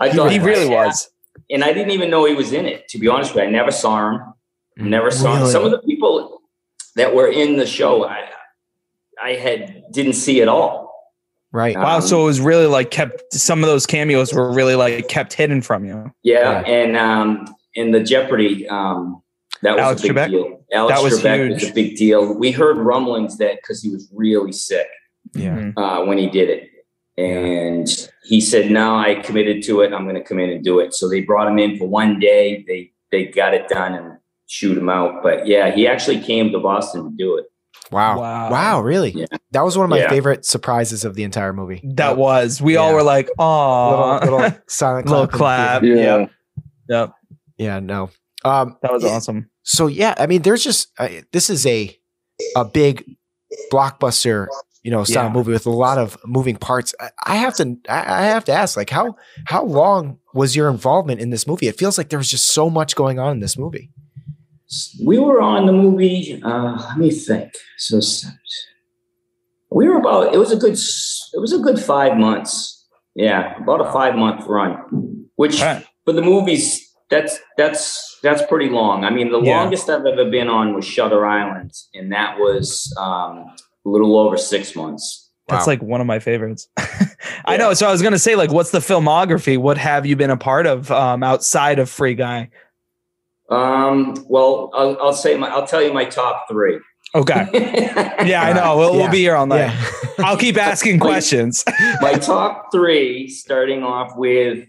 i 0.00 0.08
He 0.08 0.16
thought 0.16 0.32
he 0.32 0.40
really 0.40 0.68
yeah. 0.68 0.86
was. 0.86 1.08
and 1.50 1.62
i 1.62 1.72
didn't 1.72 1.92
even 1.92 2.10
know 2.10 2.24
he 2.26 2.34
was 2.34 2.52
in 2.52 2.66
it 2.66 2.88
to 2.88 2.98
be 2.98 3.06
honest 3.06 3.32
with 3.32 3.42
you 3.44 3.48
i 3.48 3.50
never 3.50 3.70
saw 3.70 4.08
him 4.10 4.14
mm. 4.78 4.88
never 4.96 5.10
saw 5.12 5.36
him 5.36 5.46
some 5.46 5.64
of 5.64 5.70
the 5.70 5.78
people 5.90 6.40
that 6.96 7.14
were 7.14 7.28
in 7.42 7.56
the 7.56 7.66
show 7.78 8.04
i 8.04 8.28
i 9.26 9.32
had 9.34 9.82
didn't 9.92 10.14
see 10.14 10.40
at 10.42 10.48
all 10.48 10.86
Right. 11.52 11.76
Wow. 11.76 11.96
Um, 11.96 12.02
So 12.02 12.20
it 12.22 12.24
was 12.26 12.40
really 12.40 12.66
like 12.66 12.90
kept. 12.90 13.32
Some 13.32 13.60
of 13.64 13.66
those 13.72 13.86
cameos 13.86 14.34
were 14.34 14.52
really 14.52 14.74
like 14.74 15.08
kept 15.08 15.32
hidden 15.32 15.62
from 15.62 15.86
you. 15.86 16.12
Yeah, 16.22 16.60
and 16.66 16.96
um, 16.98 17.54
in 17.74 17.92
the 17.92 18.00
Jeopardy, 18.00 18.68
um, 18.68 19.22
that 19.62 19.72
was 19.76 19.80
Alex 19.80 20.00
a 20.04 20.06
big 20.08 20.16
Trebek? 20.16 20.30
deal. 20.32 20.64
Alex 20.72 20.94
That 20.94 21.02
was 21.04 21.22
Trebek 21.22 21.52
was 21.54 21.70
a 21.70 21.72
big 21.72 21.96
deal. 21.96 22.34
We 22.34 22.50
heard 22.50 22.76
rumblings 22.76 23.38
that 23.38 23.54
because 23.62 23.80
he 23.82 23.88
was 23.88 24.06
really 24.12 24.52
sick 24.52 24.88
Yeah. 25.34 25.70
uh, 25.78 26.04
when 26.04 26.18
he 26.18 26.28
did 26.28 26.50
it, 26.50 26.68
and 27.16 27.88
he 28.24 28.40
said, 28.40 28.70
"No, 28.70 28.96
I 28.96 29.14
committed 29.14 29.62
to 29.64 29.80
it. 29.80 29.94
I'm 29.94 30.02
going 30.04 30.16
to 30.16 30.24
come 30.24 30.38
in 30.38 30.50
and 30.50 30.62
do 30.62 30.80
it." 30.80 30.92
So 30.94 31.08
they 31.08 31.22
brought 31.22 31.48
him 31.48 31.58
in 31.58 31.78
for 31.78 31.88
one 31.88 32.18
day. 32.18 32.64
They 32.68 32.92
they 33.12 33.26
got 33.26 33.54
it 33.54 33.68
done 33.68 33.94
and 33.94 34.18
shoot 34.46 34.76
him 34.76 34.90
out. 34.90 35.22
But 35.22 35.46
yeah, 35.46 35.70
he 35.70 35.86
actually 35.86 36.20
came 36.20 36.52
to 36.52 36.58
Boston 36.58 37.04
to 37.10 37.16
do 37.16 37.36
it. 37.38 37.46
Wow. 37.90 38.18
Wow. 38.20 38.50
Wow. 38.50 38.80
Really? 38.82 39.10
Yeah. 39.12 39.26
That 39.52 39.62
was 39.64 39.76
one 39.78 39.84
of 39.84 39.90
my 39.90 39.98
Yeah. 39.98 40.08
favorite 40.08 40.44
surprises 40.44 41.04
of 41.04 41.14
the 41.14 41.22
entire 41.24 41.52
movie. 41.52 41.80
That 41.94 42.16
was. 42.16 42.60
We 42.60 42.76
all 42.76 42.92
were 42.94 43.02
like, 43.02 43.28
"Oh, 43.38 44.18
little 44.20 44.36
little 44.38 44.58
silent 44.68 45.06
little 45.08 45.26
clap. 45.26 45.82
in 45.82 45.88
the 45.90 45.94
clap." 45.94 46.04
Yeah. 46.04 46.16
Yep. 46.18 46.30
Yep. 46.88 47.12
Yeah. 47.58 47.78
No. 47.80 48.10
Um. 48.44 48.76
That 48.82 48.92
was 48.92 49.02
yeah, 49.04 49.10
awesome. 49.10 49.50
So 49.62 49.86
yeah, 49.86 50.14
I 50.18 50.26
mean, 50.26 50.42
there's 50.42 50.62
just 50.64 50.88
uh, 50.98 51.08
this 51.32 51.50
is 51.50 51.66
a 51.66 51.96
a 52.54 52.64
big 52.64 53.04
blockbuster, 53.72 54.46
you 54.82 54.90
know, 54.90 55.04
style 55.04 55.24
Yeah. 55.26 55.32
movie 55.32 55.52
with 55.52 55.66
a 55.66 55.70
lot 55.70 55.98
of 55.98 56.16
moving 56.24 56.56
parts. 56.56 56.94
I, 57.00 57.10
I 57.26 57.36
have 57.36 57.54
to 57.56 57.76
I, 57.88 58.22
I 58.22 58.22
have 58.26 58.44
to 58.46 58.52
ask, 58.52 58.76
like, 58.76 58.90
how 58.90 59.16
how 59.46 59.64
long 59.64 60.18
was 60.34 60.54
your 60.54 60.68
involvement 60.68 61.20
in 61.20 61.30
this 61.30 61.46
movie? 61.46 61.66
It 61.68 61.78
feels 61.78 61.98
like 61.98 62.08
there 62.10 62.18
was 62.18 62.30
just 62.30 62.52
so 62.52 62.68
much 62.70 62.94
going 62.94 63.18
on 63.18 63.32
in 63.32 63.40
this 63.40 63.56
movie. 63.58 63.90
We 65.04 65.18
were 65.18 65.40
on 65.40 65.66
the 65.66 65.72
movie. 65.72 66.40
Uh, 66.44 66.76
let 66.88 66.98
me 66.98 67.10
think. 67.10 67.52
So 67.78 68.00
we 69.70 69.88
were 69.88 69.98
about. 69.98 70.34
It 70.34 70.38
was 70.38 70.52
a 70.52 70.56
good. 70.56 70.74
It 70.74 71.38
was 71.40 71.52
a 71.52 71.58
good 71.58 71.78
five 71.78 72.16
months. 72.16 72.84
Yeah, 73.14 73.56
about 73.62 73.80
a 73.80 73.90
five 73.92 74.14
month 74.16 74.44
run. 74.46 75.26
Which 75.36 75.60
All 75.60 75.66
right. 75.74 75.86
for 76.04 76.12
the 76.12 76.22
movies, 76.22 76.82
that's 77.10 77.38
that's 77.56 78.18
that's 78.22 78.42
pretty 78.46 78.68
long. 78.68 79.04
I 79.04 79.10
mean, 79.10 79.30
the 79.30 79.40
Yeah. 79.40 79.58
longest 79.60 79.88
I've 79.88 80.04
ever 80.06 80.30
been 80.30 80.48
on 80.48 80.74
was 80.74 80.84
Shutter 80.84 81.24
Island, 81.26 81.72
and 81.94 82.12
that 82.12 82.38
was 82.38 82.92
um, 82.98 83.38
a 83.84 83.88
little 83.88 84.18
over 84.18 84.36
six 84.36 84.74
months. 84.74 85.30
That's 85.48 85.66
Wow. 85.66 85.72
like 85.74 85.82
one 85.82 86.00
of 86.00 86.08
my 86.08 86.18
favorites. 86.18 86.68
I 87.44 87.56
know. 87.56 87.72
So 87.74 87.86
I 87.86 87.92
was 87.92 88.02
gonna 88.02 88.18
say, 88.18 88.34
like, 88.34 88.50
what's 88.50 88.72
the 88.72 88.80
filmography? 88.80 89.58
What 89.58 89.78
have 89.78 90.04
you 90.04 90.16
been 90.16 90.30
a 90.30 90.36
part 90.36 90.66
of 90.66 90.90
um, 90.90 91.22
outside 91.22 91.78
of 91.78 91.88
Free 91.88 92.14
Guy? 92.14 92.50
Um, 93.50 94.14
well, 94.28 94.70
I'll, 94.74 94.96
I'll 95.00 95.12
say 95.12 95.36
my. 95.36 95.48
I'll 95.48 95.66
tell 95.66 95.82
you 95.82 95.92
my 95.92 96.04
top 96.04 96.46
three. 96.50 96.80
Okay. 97.14 97.46
Yeah, 98.26 98.42
I 98.42 98.52
know. 98.52 98.76
We'll, 98.76 98.94
Yeah. 98.94 99.02
we'll 99.02 99.10
be 99.10 99.18
here 99.18 99.36
all 99.36 99.46
night. 99.46 99.58
Yeah. 99.72 99.86
I'll 100.18 100.36
keep 100.36 100.56
asking 100.56 100.98
questions. 100.98 101.62
my 102.00 102.14
top 102.14 102.72
three, 102.72 103.28
starting 103.28 103.84
off 103.84 104.16
with 104.16 104.66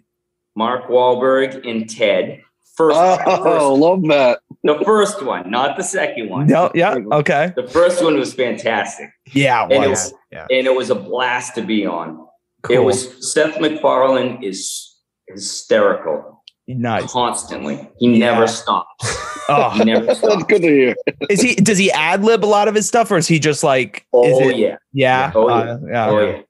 Mark 0.55 0.87
Wahlberg 0.89 1.67
and 1.67 1.89
Ted. 1.89 2.41
First, 2.75 2.95
Oh, 2.99 3.43
first- 3.43 3.81
love 3.81 4.01
that. 4.09 4.39
the 4.63 4.79
first 4.85 5.23
one, 5.23 5.49
not 5.49 5.75
the 5.77 5.83
second 5.83 6.29
one. 6.29 6.45
no, 6.45 6.69
yeah, 6.75 6.95
okay. 7.13 7.51
The 7.55 7.67
first 7.67 8.03
one 8.03 8.17
was 8.19 8.35
fantastic, 8.35 9.09
Yeah, 9.33 9.65
it 9.65 9.71
And 9.73 9.83
it 9.85 9.89
was. 9.89 10.03
was- 10.03 10.13
yeah. 10.31 10.45
and 10.51 10.67
it 10.67 10.75
was 10.75 10.91
a 10.91 10.95
blast 10.95 11.55
to 11.55 11.63
be 11.63 11.87
on. 11.87 12.23
It 12.69 12.79
was 12.79 13.33
Seth 13.33 13.59
MacFarlane 13.59 14.43
is 14.43 14.95
hysterical 15.27 16.36
nice. 16.67 17.11
constantly. 17.11 17.87
He 17.99 18.07
never 18.07 18.47
stops. 18.47 19.23
Oh, 19.49 19.69
He 19.69 19.85
never 19.85 20.05
That's 20.07 20.19
stops. 20.19 20.43
good 20.43 20.61
to 20.61 20.67
hear. 20.67 20.95
is 21.29 21.39
he? 21.41 21.55
Does 21.55 21.77
he 21.77 21.89
ad 21.93 22.21
lib 22.25 22.43
a 22.43 22.45
lot 22.45 22.67
of 22.67 22.75
his 22.75 22.85
stuff, 22.85 23.09
or 23.09 23.15
is 23.15 23.29
he 23.29 23.39
just 23.39 23.63
like? 23.63 23.99
is 23.99 24.03
Oh 24.13 24.49
it- 24.49 24.57
yeah, 24.57 24.75
yeah. 24.91 25.31
Oh, 25.33 25.47
yeah. 25.47 25.55
uh, 25.55 25.77
yeah. 25.89 26.09
oh 26.09 26.19
yeah. 26.19 26.35
And 26.35 26.43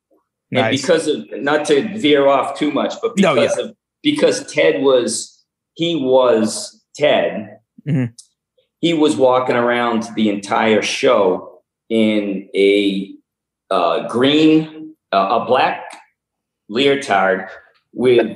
Nice. 0.49 0.81
because 0.81 1.07
of 1.07 1.25
not 1.33 1.65
to 1.67 1.95
veer 1.99 2.25
off 2.27 2.57
too 2.57 2.71
much, 2.71 2.95
but 2.99 3.11
No, 3.19 3.35
because 3.35 3.55
of 3.59 3.75
because 4.01 4.51
Ted 4.51 4.81
was 4.81 5.43
he 5.75 5.95
was 5.95 6.83
Ted, 6.95 7.59
Mhm. 7.87 8.13
he 8.79 8.95
was 8.95 9.15
walking 9.15 9.55
around 9.55 10.07
the 10.15 10.29
entire 10.29 10.81
show 10.81 11.61
in 11.89 12.49
a 12.55 13.13
uh, 13.69 14.07
green, 14.07 14.95
uh, 15.13 15.39
a 15.39 15.45
black 15.45 15.83
leotard 16.67 17.47
with 17.93 18.35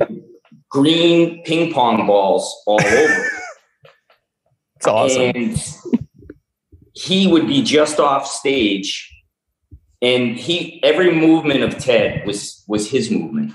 green 0.72 1.44
ping 1.44 1.72
pong 1.72 2.08
balls 2.08 2.64
all 2.66 2.84
over. 2.84 3.26
It's 4.78 4.88
awesome. 4.88 5.22
And 5.22 5.64
he 6.96 7.28
would 7.28 7.46
be 7.46 7.62
just 7.62 8.00
off 8.00 8.26
stage, 8.26 9.14
and 10.02 10.36
he 10.36 10.84
every 10.84 11.14
movement 11.14 11.62
of 11.62 11.78
Ted 11.78 12.26
was 12.26 12.64
was 12.68 12.90
his 12.90 13.12
movement. 13.12 13.54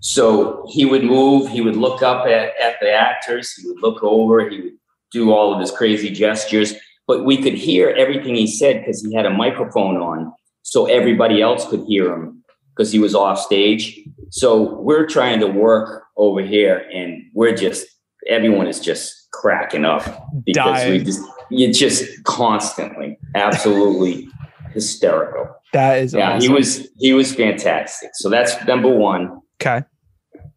So 0.00 0.66
he 0.68 0.84
would 0.84 1.04
move, 1.04 1.48
he 1.48 1.60
would 1.60 1.76
look 1.76 2.02
up 2.02 2.26
at, 2.26 2.58
at 2.60 2.80
the 2.80 2.90
actors, 2.90 3.52
he 3.52 3.68
would 3.68 3.80
look 3.80 4.02
over, 4.02 4.48
he 4.48 4.60
would 4.60 4.72
do 5.12 5.30
all 5.30 5.54
of 5.54 5.60
his 5.60 5.70
crazy 5.70 6.10
gestures, 6.10 6.74
but 7.06 7.24
we 7.24 7.40
could 7.40 7.54
hear 7.54 7.90
everything 7.90 8.34
he 8.34 8.48
said 8.48 8.80
because 8.80 9.04
he 9.04 9.14
had 9.14 9.26
a 9.26 9.30
microphone 9.30 9.98
on, 9.98 10.32
so 10.62 10.86
everybody 10.86 11.40
else 11.40 11.68
could 11.68 11.84
hear 11.84 12.12
him 12.12 12.42
because 12.74 12.90
he 12.90 12.98
was 12.98 13.14
off 13.14 13.38
stage. 13.38 14.00
So 14.30 14.80
we're 14.80 15.06
trying 15.06 15.38
to 15.38 15.46
work 15.46 15.99
over 16.16 16.40
here, 16.42 16.86
and 16.92 17.22
we're 17.34 17.54
just 17.54 17.86
everyone 18.28 18.66
is 18.66 18.80
just 18.80 19.28
cracking 19.32 19.84
up 19.84 20.02
because 20.44 20.88
we 20.88 20.98
just 21.04 21.22
you 21.50 21.72
just 21.72 22.04
constantly 22.24 23.18
absolutely 23.34 24.28
hysterical. 24.72 25.48
that 25.72 25.98
is 25.98 26.14
Yeah, 26.14 26.32
awesome. 26.34 26.40
he 26.40 26.48
was 26.54 26.88
he 26.98 27.12
was 27.12 27.34
fantastic. 27.34 28.10
So 28.14 28.28
that's 28.28 28.64
number 28.66 28.88
one. 28.88 29.40
okay. 29.60 29.82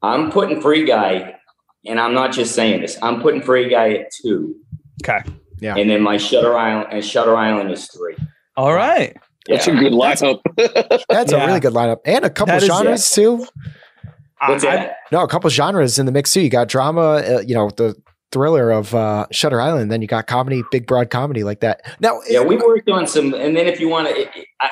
I'm 0.01 0.32
putting 0.32 0.60
Free 0.62 0.86
Guy, 0.86 1.36
and 1.86 1.99
I'm 1.99 2.14
not 2.14 2.34
just 2.34 2.54
saying 2.56 2.82
this. 2.82 2.97
I'm 3.01 3.22
putting 3.22 3.41
Free 3.41 3.70
Guy 3.70 3.93
at 3.93 4.12
two, 4.22 4.56
Okay. 5.04 5.20
Yeah. 5.62 5.76
and 5.78 5.89
then 5.89 6.01
my 6.01 6.18
Shutter 6.18 6.58
Island 6.58 6.88
and 6.91 7.04
Shutter 7.06 7.36
Island 7.38 7.72
is 7.72 7.88
three. 7.88 8.18
All 8.58 8.74
right. 8.74 9.16
That's 9.47 9.68
a 9.68 9.72
good 9.72 9.93
lineup. 9.93 10.41
That's 11.10 11.32
Yeah. 11.32 11.43
a 11.43 11.47
really 11.47 11.60
good 11.62 11.74
lineup. 11.74 11.97
And 12.06 12.24
a 12.26 12.30
couple 12.30 12.54
That 12.54 12.64
is- 12.64 12.68
genres 12.70 13.12
too. 13.12 13.45
What's 14.50 14.64
I- 14.64 14.76
that? 14.76 14.96
No, 15.12 15.22
a 15.24 15.28
couple 15.28 15.50
genres 15.50 16.00
in 16.00 16.06
the 16.06 16.12
mix 16.12 16.34
too. 16.34 16.41
You 16.41 16.50
got 16.50 16.68
drama, 16.68 17.02
uh, 17.26 17.44
you 17.46 17.54
know, 17.56 17.70
the 17.70 17.96
thriller 18.32 18.72
of 18.72 18.96
uh, 18.96 19.28
Shutter 19.32 19.62
Island. 19.62 19.91
Then 19.91 20.02
you 20.02 20.08
got 20.08 20.26
comedy, 20.26 20.64
big 20.72 20.88
broad 20.88 21.12
comedy 21.12 21.44
like 21.44 21.60
that. 21.60 21.82
Now, 22.00 22.20
Yeah, 22.28 22.41
we 22.41 22.58
worked 22.58 22.89
on 22.89 23.06
some, 23.06 23.34
and 23.36 23.56
then 23.56 23.68
if 23.68 23.80
you 23.80 23.88
want 23.89 24.08
to, 24.08 24.28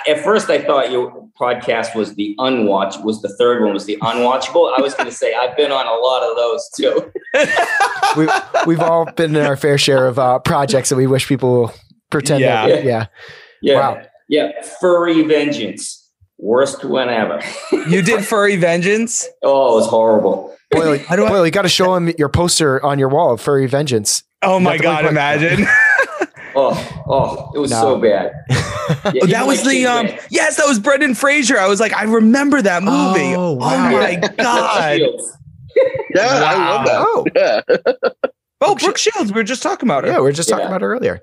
at 0.10 0.20
first 0.24 0.50
I 0.50 0.58
thought 0.60 0.90
your 0.92 1.28
podcast 1.40 1.96
was 1.96 2.16
the 2.16 2.36
unwatch, 2.40 2.96
was 3.04 3.22
the 3.22 3.30
third 3.38 3.62
one 3.64 3.72
was 3.72 3.86
the 3.86 3.98
unwatchable. 3.98 4.76
I 4.76 4.82
was 4.82 4.96
going 4.96 5.08
to 5.10 5.16
say 5.16 5.36
I've 5.36 5.56
been 5.56 5.72
on 5.72 5.86
a 5.86 5.94
lot 5.94 6.24
of 6.24 6.36
those 6.36 6.70
too. 6.76 7.12
we, 8.18 8.28
we've 8.66 8.80
all 8.82 9.06
been 9.14 9.36
in 9.36 9.46
our 9.46 9.56
fair 9.56 9.78
share 9.78 10.08
of 10.08 10.18
uh, 10.18 10.40
projects 10.40 10.90
that 10.90 10.96
we 10.96 11.06
wish 11.06 11.28
people 11.28 11.54
will 11.54 11.74
pretend. 12.10 12.42
Yeah. 12.42 12.68
That, 12.68 12.84
yeah. 12.84 13.06
Yeah, 13.62 13.76
Wow. 13.76 14.02
yeah, 14.28 14.50
Furry 14.80 15.22
Vengeance, 15.24 16.01
worst 16.42 16.84
one 16.84 17.08
ever. 17.10 17.40
You 17.72 18.02
did 18.02 18.26
Furry 18.26 18.56
Vengeance. 18.58 19.28
oh, 19.44 19.74
it 19.74 19.76
was 19.76 19.88
horrible. 19.88 20.56
Boyle, 20.72 20.98
How 21.00 21.16
do 21.16 21.26
I- 21.26 21.30
Boyle, 21.30 21.46
you 21.46 21.52
got 21.52 21.62
to 21.64 21.70
show 21.70 21.96
him 21.96 22.12
your 22.18 22.30
poster 22.30 22.84
on 22.86 22.98
your 23.00 23.10
wall 23.10 23.34
of 23.34 23.42
Furry 23.42 23.68
Vengeance. 23.68 24.24
Oh 24.42 24.60
my 24.60 24.72
Nothing 24.78 24.82
god! 24.84 25.04
like- 25.04 25.12
Imagine. 25.12 25.68
Oh, 26.54 27.04
oh, 27.08 27.52
it 27.56 27.60
was 27.60 27.72
No. 27.72 27.80
so 27.80 27.98
bad. 28.02 28.34
Yeah, 29.14 29.22
Oh, 29.24 29.28
that 29.28 29.48
was 29.48 29.64
my 29.64 29.72
the 29.72 29.86
um. 29.86 30.06
went, 30.08 30.20
Yes, 30.30 30.58
that 30.58 30.68
was 30.68 30.80
Brendan 30.80 31.16
Fraser. 31.16 31.58
I 31.58 31.68
was 31.68 31.80
like, 31.80 31.94
I 31.94 32.04
remember 32.04 32.62
that 32.62 32.84
movie. 32.84 33.34
Oh, 33.36 33.52
Oh, 33.52 33.54
wow. 33.54 33.90
my 33.92 34.16
god. 34.38 34.98
Shields. 34.98 35.38
Yeah, 36.14 36.28
I 36.28 36.56
love 36.58 36.86
that. 36.86 37.06
Oh, 37.08 37.26
Yeah. 37.34 37.62
Oh, 38.60 38.76
Brooke 38.76 38.98
Shields. 38.98 39.32
We 39.32 39.40
were 39.40 39.44
just 39.46 39.64
talking 39.64 39.88
about 39.88 40.04
her. 40.04 40.10
yeah, 40.12 40.18
we 40.18 40.24
were 40.24 40.32
just 40.34 40.50
talking 40.50 40.64
Yeah. 40.64 40.68
about 40.68 40.82
it 40.82 40.86
earlier. 40.88 41.22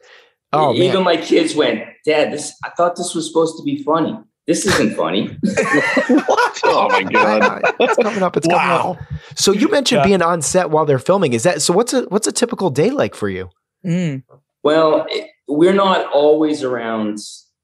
Oh, 0.55 0.73
even 0.73 0.95
man. 0.95 1.05
my 1.05 1.17
kids 1.19 1.55
went, 1.55 1.85
Dad, 2.07 2.33
this 2.33 2.55
I 2.65 2.71
thought 2.71 2.97
this 2.97 3.15
was 3.15 3.27
supposed 3.29 3.59
to 3.59 3.63
be 3.63 3.83
funny. 3.83 4.19
This 4.49 4.65
isn't 4.67 4.97
funny. 4.97 5.29
what? 6.09 6.61
Oh 6.65 6.89
my 6.89 7.03
god. 7.05 7.43
I- 7.43 7.61
I- 7.69 7.73
it's 7.81 7.97
coming 7.97 8.23
up. 8.23 8.37
It's 8.37 8.47
coming 8.47 8.59
Wow. 8.61 8.93
up. 8.99 9.07
So 9.37 9.53
you 9.53 9.69
mentioned 9.71 10.01
Yeah. 10.01 10.07
being 10.07 10.23
on 10.23 10.43
set 10.43 10.71
while 10.71 10.87
they're 10.87 10.99
filming. 10.99 11.35
Is 11.35 11.43
that 11.45 11.63
so? 11.63 11.73
What's 11.75 11.93
a 11.93 12.03
what's 12.05 12.27
a 12.27 12.33
typical 12.33 12.71
day 12.71 12.91
like 12.91 13.15
for 13.15 13.29
you? 13.29 13.51
Mm. 13.87 14.23
Well, 14.65 15.07
it, 15.11 15.29
we're 15.47 15.75
not 15.75 16.11
always 16.13 16.65
around 16.65 17.19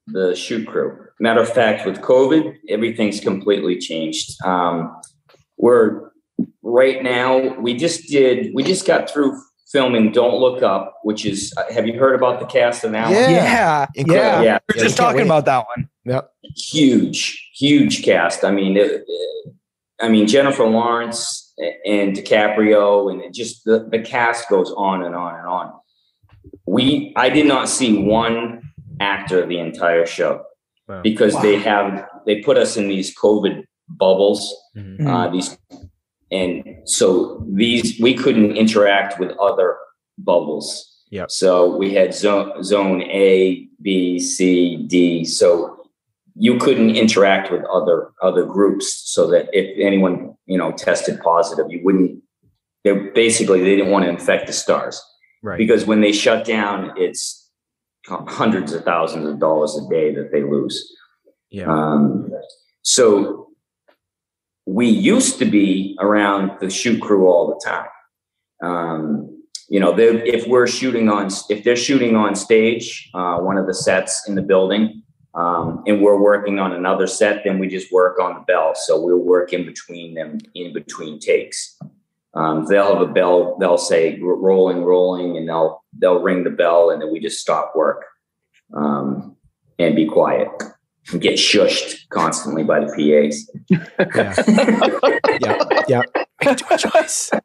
the 0.08 0.34
shoot 0.36 0.66
crew. 0.66 0.96
Matter 1.20 1.40
of 1.40 1.48
fact, 1.48 1.86
with 1.86 2.00
COVID, 2.02 2.54
everything's 2.68 3.18
completely 3.20 3.78
changed. 3.78 4.36
Um, 4.44 4.94
we're 5.56 6.10
right 6.62 7.02
now. 7.02 7.58
We 7.58 7.74
just 7.76 8.08
did. 8.10 8.52
We 8.54 8.62
just 8.62 8.86
got 8.86 9.08
through 9.08 9.40
filming 9.72 10.12
"Don't 10.12 10.38
Look 10.38 10.62
Up," 10.62 10.98
which 11.02 11.24
is. 11.24 11.52
uh, 11.56 11.72
Have 11.72 11.86
you 11.86 11.98
heard 11.98 12.14
about 12.14 12.40
the 12.40 12.46
cast 12.46 12.84
of 12.84 12.92
that 12.92 13.10
Yeah. 13.10 13.20
one? 13.22 13.30
Yeah. 13.30 13.36
Yeah. 13.44 13.86
Incredible. 13.94 14.44
Yeah, 14.44 14.58
We're 14.68 14.76
Yeah, 14.76 14.82
just 14.82 14.98
we 14.98 15.04
talking 15.04 15.16
wait. 15.20 15.26
about 15.26 15.44
that 15.46 15.64
one. 15.74 15.88
Yep. 16.06 16.30
huge, 16.56 17.50
huge 17.54 18.02
cast. 18.04 18.44
I 18.44 18.50
mean, 18.50 18.76
it, 18.76 19.04
it- 19.06 19.54
I 20.00 20.08
mean 20.08 20.26
Jennifer 20.26 20.66
Lawrence 20.66 21.54
and 21.86 22.14
DiCaprio, 22.16 23.10
and 23.12 23.22
it 23.22 23.32
just 23.32 23.64
the, 23.64 23.86
the 23.90 24.00
cast 24.00 24.48
goes 24.48 24.72
on 24.76 25.04
and 25.04 25.14
on 25.14 25.38
and 25.38 25.46
on. 25.46 25.72
We, 26.66 27.12
I 27.16 27.30
did 27.30 27.46
not 27.46 27.68
see 27.68 27.96
one 28.02 28.60
actor 29.00 29.46
the 29.46 29.58
entire 29.60 30.04
show 30.04 30.44
Wow. 30.88 31.00
because 31.02 31.40
they 31.40 31.56
have 31.56 32.06
they 32.26 32.42
put 32.42 32.58
us 32.58 32.76
in 32.76 32.88
these 32.88 33.16
COVID 33.16 33.64
bubbles. 33.88 34.52
Mhm. 34.76 35.06
Uh, 35.06 35.30
these, 35.30 35.56
and 36.30 36.64
so 36.84 37.42
these 37.48 37.98
we 38.00 38.14
couldn't 38.14 38.56
interact 38.56 39.18
with 39.20 39.30
other 39.38 39.76
bubbles. 40.18 40.90
Yep. 41.10 41.30
So 41.30 41.74
we 41.76 41.94
had 41.94 42.12
zone 42.14 42.62
zone 42.64 43.02
A, 43.02 43.68
B, 43.80 44.18
C, 44.18 44.76
D. 44.88 45.24
So 45.24 45.73
you 46.36 46.58
couldn't 46.58 46.96
interact 46.96 47.50
with 47.52 47.62
other 47.66 48.10
other 48.22 48.44
groups 48.44 49.02
so 49.06 49.28
that 49.30 49.48
if 49.52 49.66
anyone 49.78 50.34
you 50.46 50.58
know 50.58 50.72
tested 50.72 51.20
positive 51.20 51.66
you 51.70 51.80
wouldn't 51.84 52.20
they 52.82 52.92
basically 53.14 53.60
they 53.60 53.76
didn't 53.76 53.90
want 53.90 54.04
to 54.04 54.08
infect 54.10 54.46
the 54.46 54.52
stars 54.52 55.00
Right. 55.42 55.58
because 55.58 55.84
when 55.84 56.00
they 56.00 56.12
shut 56.12 56.46
down 56.46 56.92
it's 56.96 57.50
hundreds 58.08 58.72
of 58.72 58.82
thousands 58.84 59.26
of 59.26 59.38
dollars 59.38 59.76
a 59.76 59.88
day 59.90 60.14
that 60.14 60.30
they 60.32 60.42
lose 60.42 60.92
Yeah. 61.50 61.66
um, 61.72 62.30
so 62.82 63.50
we 64.66 64.86
used 64.88 65.38
to 65.38 65.44
be 65.44 65.96
around 66.00 66.52
the 66.60 66.70
shoot 66.70 67.00
crew 67.00 67.28
all 67.28 67.48
the 67.48 67.60
time 67.70 67.88
um, 68.62 69.30
you 69.68 69.78
know 69.78 69.94
if 69.98 70.46
we're 70.48 70.66
shooting 70.66 71.08
on 71.10 71.28
if 71.48 71.62
they're 71.62 71.76
shooting 71.76 72.16
on 72.16 72.34
stage 72.34 73.08
uh, 73.14 73.38
one 73.38 73.56
of 73.58 73.66
the 73.66 73.74
sets 73.74 74.26
in 74.28 74.34
the 74.34 74.42
building 74.42 75.02
um, 75.34 75.82
and 75.86 76.00
we're 76.00 76.20
working 76.20 76.58
on 76.58 76.72
another 76.72 77.06
set, 77.06 77.42
then 77.44 77.58
we 77.58 77.68
just 77.68 77.92
work 77.92 78.20
on 78.20 78.34
the 78.34 78.40
bell. 78.40 78.72
So 78.74 79.00
we'll 79.00 79.18
work 79.18 79.52
in 79.52 79.64
between 79.64 80.14
them, 80.14 80.38
in 80.54 80.72
between 80.72 81.18
takes. 81.18 81.76
Um, 82.34 82.66
they'll 82.66 82.92
have 82.96 83.02
a 83.08 83.12
bell. 83.12 83.56
They'll 83.58 83.78
say 83.78 84.18
rolling, 84.20 84.82
rolling, 84.84 85.36
and 85.36 85.48
they'll 85.48 85.82
they'll 85.98 86.20
ring 86.20 86.44
the 86.44 86.50
bell, 86.50 86.90
and 86.90 87.00
then 87.00 87.12
we 87.12 87.20
just 87.20 87.38
stop 87.40 87.72
work 87.76 88.04
um, 88.76 89.36
and 89.78 89.94
be 89.94 90.06
quiet. 90.06 90.48
And 91.12 91.20
get 91.20 91.34
shushed 91.34 92.08
constantly 92.08 92.64
by 92.64 92.80
the 92.80 92.86
PAs. 92.86 93.50
yeah. 94.16 94.34
Yeah. 95.40 95.80
Yeah. 95.86 96.02
Make 96.44 96.60
a 96.70 96.78
choice. 96.78 97.30
Um, 97.32 97.40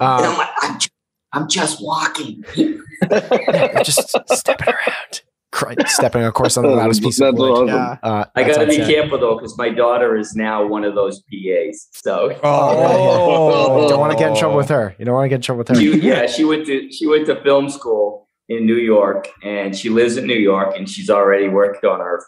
I'm 0.00 0.36
like, 0.38 0.48
I'm, 0.62 0.78
ju- 0.80 0.88
I'm 1.32 1.48
just 1.48 1.82
walking. 1.82 2.44
yeah, 2.56 3.82
just 3.82 4.16
stepping 4.28 4.68
around, 4.74 5.22
Cry- 5.50 5.74
stepping, 5.86 6.22
of 6.24 6.34
course, 6.34 6.56
on 6.58 6.64
the 6.64 6.70
loudest 6.76 7.02
piece 7.02 7.20
of 7.20 7.34
wood. 7.36 7.70
awesome. 7.70 7.98
Uh, 8.02 8.24
I 8.36 8.42
got 8.44 8.58
to 8.60 8.66
be 8.66 8.82
on 8.82 8.86
careful 8.88 9.18
though, 9.18 9.36
because 9.36 9.56
my 9.56 9.70
daughter 9.70 10.16
is 10.16 10.34
now 10.34 10.66
one 10.66 10.84
of 10.84 10.94
those 10.94 11.20
PAs. 11.22 11.88
So 11.92 12.38
Oh, 12.42 13.82
you 13.82 13.88
don't 13.88 13.98
want 14.00 14.12
to 14.12 14.18
get 14.18 14.30
in 14.32 14.36
trouble 14.36 14.56
with 14.56 14.68
her. 14.68 14.94
You 14.98 15.04
don't 15.04 15.14
want 15.14 15.24
to 15.24 15.28
get 15.30 15.36
in 15.36 15.40
trouble 15.42 15.58
with 15.58 15.68
her. 15.68 15.74
She, 15.76 15.98
yeah, 16.00 16.26
she 16.26 16.44
went 16.44 16.66
to 16.66 16.90
she 16.92 17.06
went 17.06 17.26
to 17.26 17.42
film 17.42 17.68
school 17.70 18.28
in 18.48 18.66
New 18.66 18.76
York, 18.76 19.28
and 19.42 19.74
she 19.76 19.88
lives 19.88 20.16
in 20.16 20.26
New 20.26 20.36
York, 20.38 20.74
and 20.76 20.88
she's 20.88 21.10
already 21.10 21.48
worked 21.48 21.84
on 21.84 22.00
her 22.00 22.22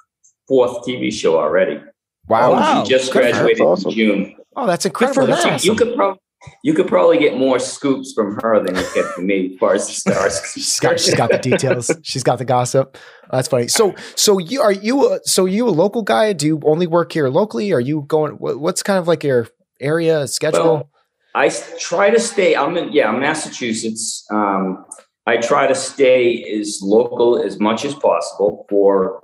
fourth 0.49 0.85
TV 0.87 1.13
show 1.13 1.39
already. 1.39 1.81
Wow. 2.29 2.53
Wow. 2.53 2.85
She 2.85 2.91
just 2.91 3.13
Good 3.13 3.23
for 3.25 3.31
graduated 3.31 3.59
That's 3.59 3.61
awesome. 3.67 3.91
in 3.91 3.97
June. 3.97 4.37
Oh, 4.57 4.67
that's 4.67 4.87
incredible. 4.87 5.27
That's 5.27 5.45
awesome. 5.45 5.69
You 5.69 5.77
could 5.77 5.95
probably 5.95 6.21
you 6.63 6.75
could 6.75 6.87
probably 6.87 7.19
get 7.19 7.37
more 7.37 7.59
scoops 7.59 8.13
from 8.13 8.39
her 8.43 8.63
than 8.65 8.75
you 8.75 8.87
get 8.95 9.05
from 9.07 9.27
me 9.27 9.53
as 9.53 9.59
far 9.59 9.75
as 9.75 9.87
the 9.87 9.93
stars. 9.93 10.41
she's 10.55 10.81
got 10.81 11.01
she's 11.01 11.15
got 11.15 11.31
the 11.31 11.39
details. 11.39 11.91
She's 12.03 12.23
got 12.23 12.39
the 12.39 12.45
gossip. 12.45 12.97
That's 13.31 13.49
funny. 13.49 13.69
So 13.69 13.95
so 14.17 14.39
you 14.39 14.61
are 14.61 14.73
you 14.73 15.13
a, 15.13 15.21
so 15.25 15.45
you 15.47 15.69
a 15.69 15.71
local 15.71 16.03
guy? 16.03 16.33
Do 16.33 16.47
you 16.47 16.61
only 16.65 16.87
work 16.87 17.13
here 17.13 17.29
locally? 17.29 17.73
Are 17.73 17.81
you 17.81 18.05
going? 18.07 18.33
What's 18.33 18.83
kind 18.83 18.99
of 18.99 19.07
like 19.07 19.23
your 19.23 19.49
area 19.81 20.27
schedule? 20.27 20.75
Well, 20.75 20.91
I 21.35 21.51
try 21.79 22.11
to 22.11 22.21
stay. 22.21 22.57
I'm 22.57 22.77
in 22.77 22.93
yeah, 22.93 23.09
I'm 23.09 23.21
Massachusetts. 23.21 24.25
Um, 24.31 24.85
I 25.27 25.37
try 25.37 25.67
to 25.67 25.75
stay 25.75 26.43
as 26.59 26.81
local 26.83 27.41
as 27.41 27.61
much 27.61 27.85
as 27.85 27.95
possible 27.95 28.67
for 28.69 29.21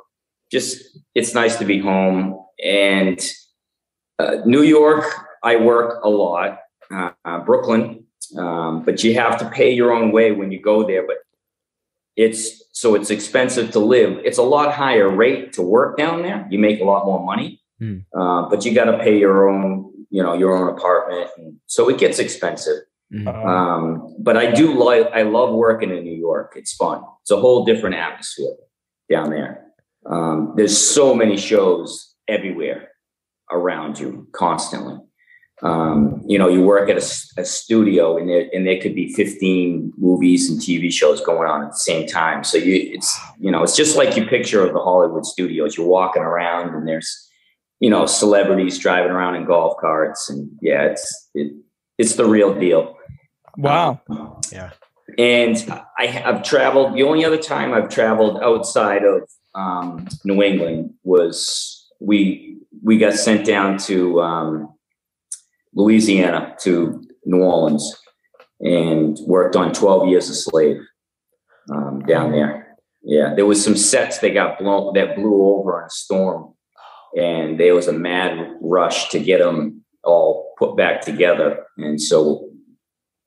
just 0.53 0.83
it's 1.15 1.35
nice 1.35 1.57
to 1.57 1.65
be 1.65 1.79
home 1.79 2.39
and 2.63 3.21
uh, 4.19 4.37
New 4.45 4.63
York. 4.63 5.05
I 5.43 5.57
work 5.57 6.03
a 6.05 6.09
lot. 6.09 6.59
Uh, 6.91 7.11
uh, 7.25 7.41
Brooklyn, 7.41 8.05
um, 8.39 8.85
but 8.85 9.03
you 9.03 9.15
have 9.15 9.39
to 9.39 9.49
pay 9.51 9.73
your 9.73 9.93
own 9.93 10.13
way 10.13 10.33
when 10.33 10.53
you 10.53 10.61
go 10.61 10.87
there. 10.87 11.07
But 11.07 11.17
it's 12.17 12.65
so 12.73 12.95
it's 12.95 13.11
expensive 13.11 13.71
to 13.73 13.79
live. 13.79 14.21
It's 14.25 14.39
a 14.39 14.43
lot 14.43 14.73
higher 14.73 15.09
rate 15.09 15.53
to 15.55 15.63
work 15.63 15.97
down 15.97 16.23
there. 16.23 16.47
You 16.51 16.59
make 16.59 16.81
a 16.81 16.85
lot 16.85 17.05
more 17.07 17.25
money, 17.25 17.61
Hmm. 17.79 17.99
uh, 18.19 18.49
but 18.49 18.65
you 18.65 18.75
got 18.75 18.85
to 18.87 18.99
pay 18.99 19.19
your 19.19 19.49
own, 19.49 19.93
you 20.11 20.23
know, 20.23 20.35
your 20.35 20.57
own 20.57 20.69
apartment, 20.77 21.31
and 21.37 21.57
so 21.67 21.89
it 21.89 21.99
gets 21.99 22.19
expensive. 22.19 22.79
Mhm. 23.13 23.29
Um, 23.47 24.17
but 24.19 24.37
I 24.37 24.51
do 24.51 24.75
like, 24.75 25.07
I 25.13 25.23
love 25.23 25.55
working 25.55 25.91
in 25.91 26.03
New 26.03 26.15
York. 26.17 26.55
It's 26.57 26.75
fun. 26.75 27.03
It's 27.23 27.31
a 27.31 27.37
whole 27.37 27.65
different 27.65 27.95
atmosphere 27.95 28.57
down 29.09 29.31
there. 29.31 29.65
Um, 30.07 30.55
there's 30.57 30.77
so 30.77 31.15
many 31.15 31.37
shows 31.37 32.15
everywhere 32.27 32.91
around 33.53 34.01
you 34.01 34.27
constantly. 34.33 34.99
Um, 35.63 36.23
you 36.27 36.39
know, 36.39 36.49
you 36.49 36.63
work 36.63 36.91
at 36.91 36.99
a 36.99 37.45
studio 37.45 38.19
and 38.19 38.29
there, 38.29 38.47
and 38.53 38.67
there 38.67 38.81
could 38.81 38.95
be 38.95 39.13
15 39.15 39.93
movies 39.97 40.51
and 40.51 40.61
TV 40.61 40.93
shows 40.93 41.21
going 41.23 41.49
on 41.49 41.63
at 41.63 41.71
the 41.71 41.79
same 41.79 42.07
time. 42.07 42.45
So 42.45 42.59
you, 42.59 42.91
it's, 42.93 43.19
you 43.39 43.51
know, 43.51 43.63
it's 43.63 43.77
just 43.77 43.97
like 43.97 44.17
you 44.17 44.27
picture 44.27 44.65
of 44.65 44.75
the 44.75 44.81
Hollywood 44.81 45.25
studios. 45.25 45.77
You're 45.77 45.87
walking 45.87 46.23
around 46.23 46.75
and 46.75 46.87
there's, 46.87 47.31
you 47.81 47.89
know, 47.89 48.05
celebrities 48.05 48.79
driving 48.79 49.13
around 49.13 49.37
in 49.37 49.47
golf 49.47 49.79
carts 49.81 50.29
and 50.29 50.51
yeah, 50.61 50.83
it's, 50.85 51.31
it, 51.35 51.55
it's 51.97 52.17
the 52.17 52.27
real 52.27 52.55
deal. 52.55 52.97
Wow. 53.57 54.03
Yeah. 54.53 54.71
And 55.19 55.57
I 55.99 56.07
have 56.07 56.43
traveled. 56.43 56.95
The 56.95 57.03
only 57.03 57.25
other 57.25 57.39
time 57.39 57.73
I've 57.73 57.89
traveled 57.89 58.43
outside 58.43 59.05
of 59.05 59.23
um, 59.55 60.07
New 60.25 60.43
England 60.43 60.93
was 61.05 61.89
we 62.01 62.59
we 62.83 62.99
got 62.99 63.15
sent 63.15 63.47
down 63.47 63.79
to 63.79 64.21
um, 64.21 64.76
Louisiana 65.77 66.57
to 66.63 67.03
New 67.25 67.43
Orleans 67.43 67.95
and 68.61 69.17
worked 69.27 69.55
on 69.55 69.73
Twelve 69.73 70.09
Years 70.09 70.29
a 70.31 70.35
Slave 70.35 70.81
um, 71.73 72.01
down 72.07 72.33
there. 72.33 72.77
Yeah, 73.03 73.35
there 73.37 73.47
was 73.47 73.63
some 73.63 73.77
sets 73.77 74.19
that 74.19 74.35
got 74.35 74.59
blown 74.59 74.95
that 74.95 75.15
blew 75.15 75.45
over 75.45 75.81
in 75.81 75.87
a 75.87 75.91
storm, 75.91 76.55
and 77.17 77.61
there 77.61 77.75
was 77.75 77.87
a 77.87 77.93
mad 77.93 78.57
rush 78.61 79.11
to 79.11 79.21
get 79.21 79.39
them 79.39 79.85
all 80.03 80.55
put 80.59 80.77
back 80.77 81.03
together. 81.03 81.65
And 81.77 82.01
so 82.01 82.49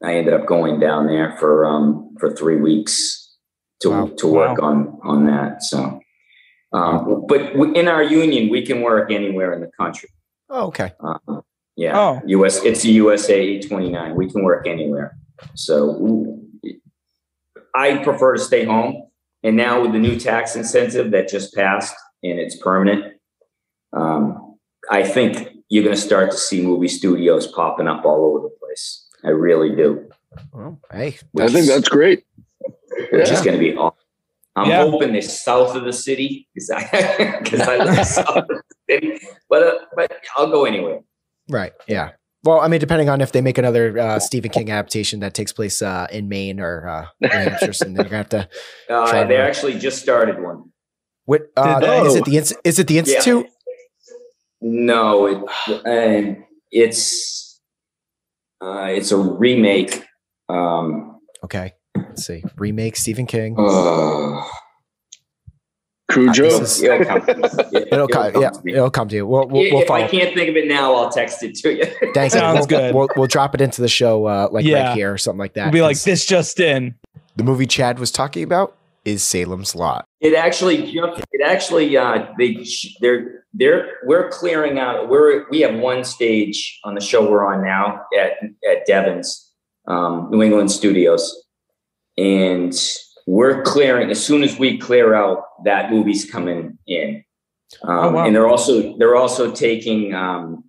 I 0.04 0.16
ended 0.16 0.34
up 0.34 0.48
going 0.48 0.80
down 0.80 1.08
there 1.08 1.38
for 1.40 1.66
um 1.66 2.16
for 2.20 2.36
three 2.36 2.58
weeks 2.58 3.38
to 3.82 3.90
Wow. 3.92 4.12
to 4.18 4.28
work 4.28 4.62
on 4.62 5.00
on 5.04 5.26
that. 5.28 5.62
So, 5.64 6.00
um, 6.74 7.26
but 7.28 7.42
in 7.76 7.88
our 7.88 8.04
union, 8.04 8.50
we 8.50 8.66
can 8.66 8.82
work 8.82 9.12
anywhere 9.12 9.54
in 9.54 9.62
the 9.62 9.72
country. 9.80 10.10
Oh, 10.50 10.68
okay. 10.68 10.92
Uh, 11.00 11.42
yeah, 11.80 11.98
Oh. 11.98 12.22
US. 12.26 12.64
It's 12.66 12.84
a 12.84 12.90
USA 12.92 13.36
eight 13.40 13.68
twenty 13.70 13.90
nine. 13.90 14.16
We 14.16 14.30
can 14.30 14.44
work 14.44 14.68
anywhere. 14.68 15.16
So 15.56 16.40
I 17.76 18.04
prefer 18.04 18.34
to 18.36 18.40
stay 18.42 18.66
home. 18.66 19.08
And 19.44 19.56
now 19.56 19.82
with 19.82 19.94
the 19.94 20.00
new 20.00 20.20
tax 20.20 20.56
incentive 20.58 21.12
that 21.12 21.30
just 21.30 21.54
passed 21.56 21.96
and 22.24 22.38
it's 22.38 22.58
permanent, 22.58 23.14
um, 23.94 24.58
I 24.92 25.04
think 25.04 25.50
you're 25.70 25.84
going 25.86 25.96
to 25.96 26.02
start 26.02 26.32
to 26.32 26.38
see 26.38 26.62
movie 26.62 26.90
studios 26.90 27.48
popping 27.48 27.88
up 27.88 28.04
all 28.04 28.26
over 28.26 28.40
the 28.40 28.50
place. 28.50 28.60
place. 28.60 29.08
I 29.24 29.30
really 29.30 29.74
do. 29.76 30.10
Well, 30.54 30.80
hey, 30.92 31.18
I 31.40 31.48
think 31.48 31.68
that's 31.68 31.88
great. 31.88 32.26
Which 33.14 33.30
is 33.32 33.42
going 33.42 33.54
to 33.58 33.60
be 33.60 33.76
awesome. 33.78 33.96
I'm 34.58 34.70
Yeah. 34.70 34.90
hoping 34.90 35.14
they're 35.14 35.22
south 35.22 35.74
of 35.76 35.86
the 35.86 35.94
city 35.94 36.48
because 36.54 36.70
I, 36.70 36.84
'cause 37.46 37.62
I 37.62 37.78
live 37.86 38.06
south 38.20 38.36
of 38.38 38.48
the 38.50 38.62
city. 38.90 39.20
But, 39.50 39.64
uh, 39.64 39.72
but 39.96 40.12
I'll 40.36 40.52
go 40.52 40.66
anyway. 40.66 41.00
Right. 41.50 41.74
Yeah. 41.88 42.12
Well, 42.44 42.62
I 42.62 42.70
mean, 42.70 42.80
depending 42.80 43.10
on 43.10 43.20
if 43.20 43.34
they 43.34 43.42
make 43.42 43.58
another 43.58 44.00
uh, 44.00 44.20
Stephen 44.20 44.50
King 44.50 44.72
adaptation 44.72 45.20
that 45.20 45.34
takes 45.34 45.52
place 45.52 45.82
uh, 45.82 46.08
in 46.10 46.30
Maine 46.30 46.62
or 46.62 46.88
uh, 46.88 47.06
New 47.22 47.28
Hampshire, 47.30 47.74
so 47.74 47.86
then 47.86 47.96
you're 47.96 48.06
gonna 48.06 48.18
have 48.18 48.30
to. 48.30 48.50
Uh, 48.90 49.26
they 49.26 49.36
actually 49.36 49.78
just 49.78 50.02
started 50.02 50.42
one. 50.42 50.72
What 51.26 51.48
uh, 51.58 51.80
Did 51.82 51.90
they? 51.90 52.00
is 52.08 52.16
it? 52.16 52.26
The 52.26 52.38
ins- 52.38 52.54
is 52.64 52.80
it 52.80 52.88
the 52.88 52.98
institute? 53.00 53.48
No, 54.62 55.26
it, 55.68 55.86
and 55.86 56.44
it's 56.72 57.60
uh, 58.62 58.88
it's 58.90 59.12
a 59.12 59.18
remake. 59.18 60.04
Um, 60.48 61.20
Okay. 61.44 61.74
Let's 61.96 62.26
see. 62.26 62.44
Remake 62.58 62.96
Stephen 62.96 63.26
King. 63.26 63.56
Cujo. 66.10 66.44
this 66.60 66.78
is- 66.78 66.84
it'll 66.84 67.06
come 67.06 67.22
to. 67.26 67.32
It- 67.32 67.88
It'll 67.92 67.94
it'll 67.94 68.08
come. 68.08 68.32
come 68.34 68.42
Yeah, 68.42 68.50
to 68.50 68.62
me. 68.64 68.74
it'll 68.74 68.90
come 68.92 69.08
to 69.10 69.16
you. 69.16 69.28
We'll 69.28 69.48
we'll, 69.48 69.72
we'll 69.72 69.82
if 69.84 69.92
I 69.92 70.08
can't 70.08 70.34
think 70.36 70.50
of 70.50 70.56
it 70.56 70.68
now, 70.68 70.94
I'll 70.96 71.10
text 71.10 71.44
it 71.44 71.56
to 71.58 71.74
you. 71.76 71.86
Thanks. 72.14 72.34
Sounds 72.34 72.60
we'll, 72.60 72.66
good. 72.68 72.96
We'll, 72.96 73.10
we'll 73.16 73.28
drop 73.28 73.54
it 73.56 73.62
into 73.62 73.82
the 73.82 73.88
show, 73.88 74.26
uh, 74.26 74.50
like 74.52 74.66
Yeah. 74.66 74.90
right 74.90 74.96
here 74.96 75.14
or 75.14 75.18
something 75.18 75.40
like 75.40 75.54
that. 75.54 75.66
We'll 75.66 75.74
be 75.74 75.82
like 75.82 76.00
this 76.02 76.26
just 76.26 76.60
in. 76.60 76.96
the 77.36 77.44
movie 77.44 77.66
Chad 77.68 78.00
was 78.00 78.12
talking 78.12 78.44
about 78.44 78.76
is 79.06 79.24
Salem's 79.24 79.76
Lot. 79.76 80.06
It 80.20 80.36
actually 80.36 80.92
jumped. 80.92 81.22
It 81.32 81.42
actually 81.46 81.96
uh, 81.96 82.26
they 82.38 82.66
they're 83.02 83.46
they're 83.54 83.88
we're 84.06 84.30
clearing 84.30 84.78
out. 84.78 85.10
We're 85.10 85.50
we 85.50 85.62
have 85.62 85.76
one 85.76 86.04
stage 86.04 86.80
on 86.84 86.96
the 86.96 87.02
show 87.02 87.30
we're 87.30 87.46
on 87.46 87.64
now 87.64 88.02
at 88.20 88.34
at 88.70 88.86
Devens 88.86 89.52
um, 89.88 90.28
New 90.32 90.44
England 90.44 90.72
Studios, 90.72 91.46
and 92.18 92.74
we're 93.38 93.62
clearing 93.64 94.10
as 94.10 94.20
soon 94.30 94.42
as 94.44 94.58
we 94.58 94.78
clear 94.78 95.14
out 95.14 95.40
that 95.66 95.92
movie's 95.92 96.24
coming 96.30 96.78
in. 96.88 97.24
Um, 97.84 97.98
Oh, 98.06 98.12
wow. 98.12 98.26
And 98.26 98.36
they're 98.36 98.48
also 98.48 98.98
they're 98.98 99.16
also 99.16 99.52
taking 99.52 100.02
um, 100.16 100.64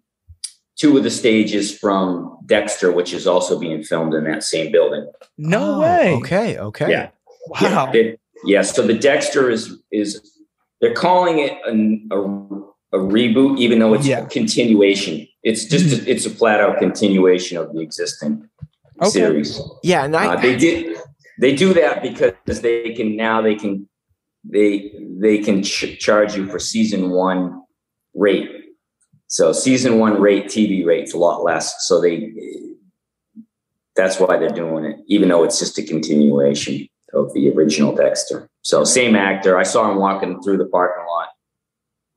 two 0.78 0.96
of 0.98 1.02
the 1.04 1.10
stages 1.10 1.76
from 1.82 2.36
Dexter, 2.44 2.92
which 2.92 3.12
is 3.14 3.26
also 3.26 3.58
being 3.58 3.82
filmed 3.82 4.12
in 4.14 4.24
that 4.24 4.42
same 4.44 4.70
building. 4.70 5.04
No 5.38 5.76
Oh, 5.76 5.80
way. 5.80 6.14
Okay. 6.18 6.58
Okay. 6.58 6.90
Yeah. 6.90 7.08
Wow. 7.48 7.60
Yeah, 7.62 8.00
it- 8.00 8.20
yeah, 8.44 8.62
so 8.62 8.86
the 8.86 8.94
Dexter 9.08 9.50
is 9.50 9.62
is 9.92 10.08
they're 10.80 10.94
calling 11.06 11.36
it 11.46 11.54
an, 11.66 12.08
a, 12.10 12.16
a 12.96 12.98
reboot, 13.16 13.58
even 13.58 13.78
though 13.80 13.92
it's 13.94 14.06
Yeah. 14.06 14.20
a 14.24 14.26
continuation. 14.26 15.26
It's 15.42 15.64
just 15.66 15.86
a, 15.96 16.10
it's 16.10 16.24
a 16.26 16.30
flat 16.30 16.60
out 16.64 16.78
continuation 16.78 17.58
of 17.58 17.72
the 17.74 17.80
existing 17.80 18.48
Okay. 19.00 19.10
series. 19.10 19.60
Yeah. 19.82 20.04
And 20.04 20.14
I, 20.16 20.24
Uh, 20.34 20.40
they 20.40 20.56
did 20.56 20.96
they 21.40 21.54
do 21.54 21.72
that 21.74 22.02
because 22.02 22.60
they 22.60 22.92
can 22.92 23.16
now 23.16 23.40
they 23.40 23.54
can 23.54 23.88
they 24.44 24.92
they 25.18 25.38
can 25.38 25.62
ch- 25.62 25.98
charge 25.98 26.36
you 26.36 26.46
for 26.46 26.58
season 26.58 27.10
one 27.10 27.62
rate. 28.14 28.50
So 29.26 29.52
season 29.52 29.98
one 29.98 30.20
rate 30.20 30.46
TV 30.46 30.84
rate's 30.84 31.14
a 31.14 31.18
lot 31.18 31.42
less. 31.42 31.86
So 31.86 32.00
they 32.00 32.32
that's 33.96 34.20
why 34.20 34.36
they're 34.38 34.50
doing 34.50 34.84
it, 34.84 35.00
even 35.06 35.28
though 35.28 35.42
it's 35.42 35.58
just 35.58 35.78
a 35.78 35.82
continuation 35.82 36.86
of 37.12 37.32
the 37.32 37.50
original 37.50 37.94
Dexter. 37.94 38.48
So 38.62 38.84
same 38.84 39.16
actor. 39.16 39.58
I 39.58 39.62
saw 39.62 39.90
him 39.90 39.98
walking 39.98 40.42
through 40.42 40.58
the 40.58 40.66
parking 40.66 41.04
lot 41.06 41.28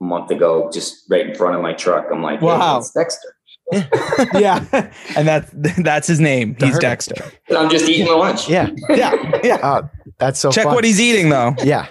a 0.02 0.04
month 0.04 0.32
ago, 0.32 0.70
just 0.72 1.10
right 1.10 1.28
in 1.28 1.36
front 1.36 1.56
of 1.56 1.62
my 1.62 1.74
truck. 1.74 2.08
I'm 2.12 2.22
like, 2.22 2.42
wow, 2.42 2.78
it's 2.78 2.92
Dexter. 2.92 3.36
yeah. 4.34 4.92
And 5.16 5.28
that's 5.28 5.52
that's 5.84 6.08
his 6.08 6.20
name. 6.20 6.56
The 6.56 6.66
He's 6.66 6.76
Hermit. 6.76 6.82
Dexter. 6.82 7.32
And 7.50 7.58
I'm 7.58 7.70
just 7.70 7.88
eating 7.88 8.06
my 8.08 8.14
lunch. 8.14 8.50
yeah. 8.50 8.70
Yeah. 8.90 9.40
Yeah. 9.44 9.56
Uh, 9.56 9.82
that's 10.20 10.40
so 10.40 10.52
Check 10.52 10.66
fun. 10.66 10.76
what 10.76 10.84
he's 10.84 11.00
eating 11.02 11.30
though. 11.30 11.54
yeah. 11.64 11.88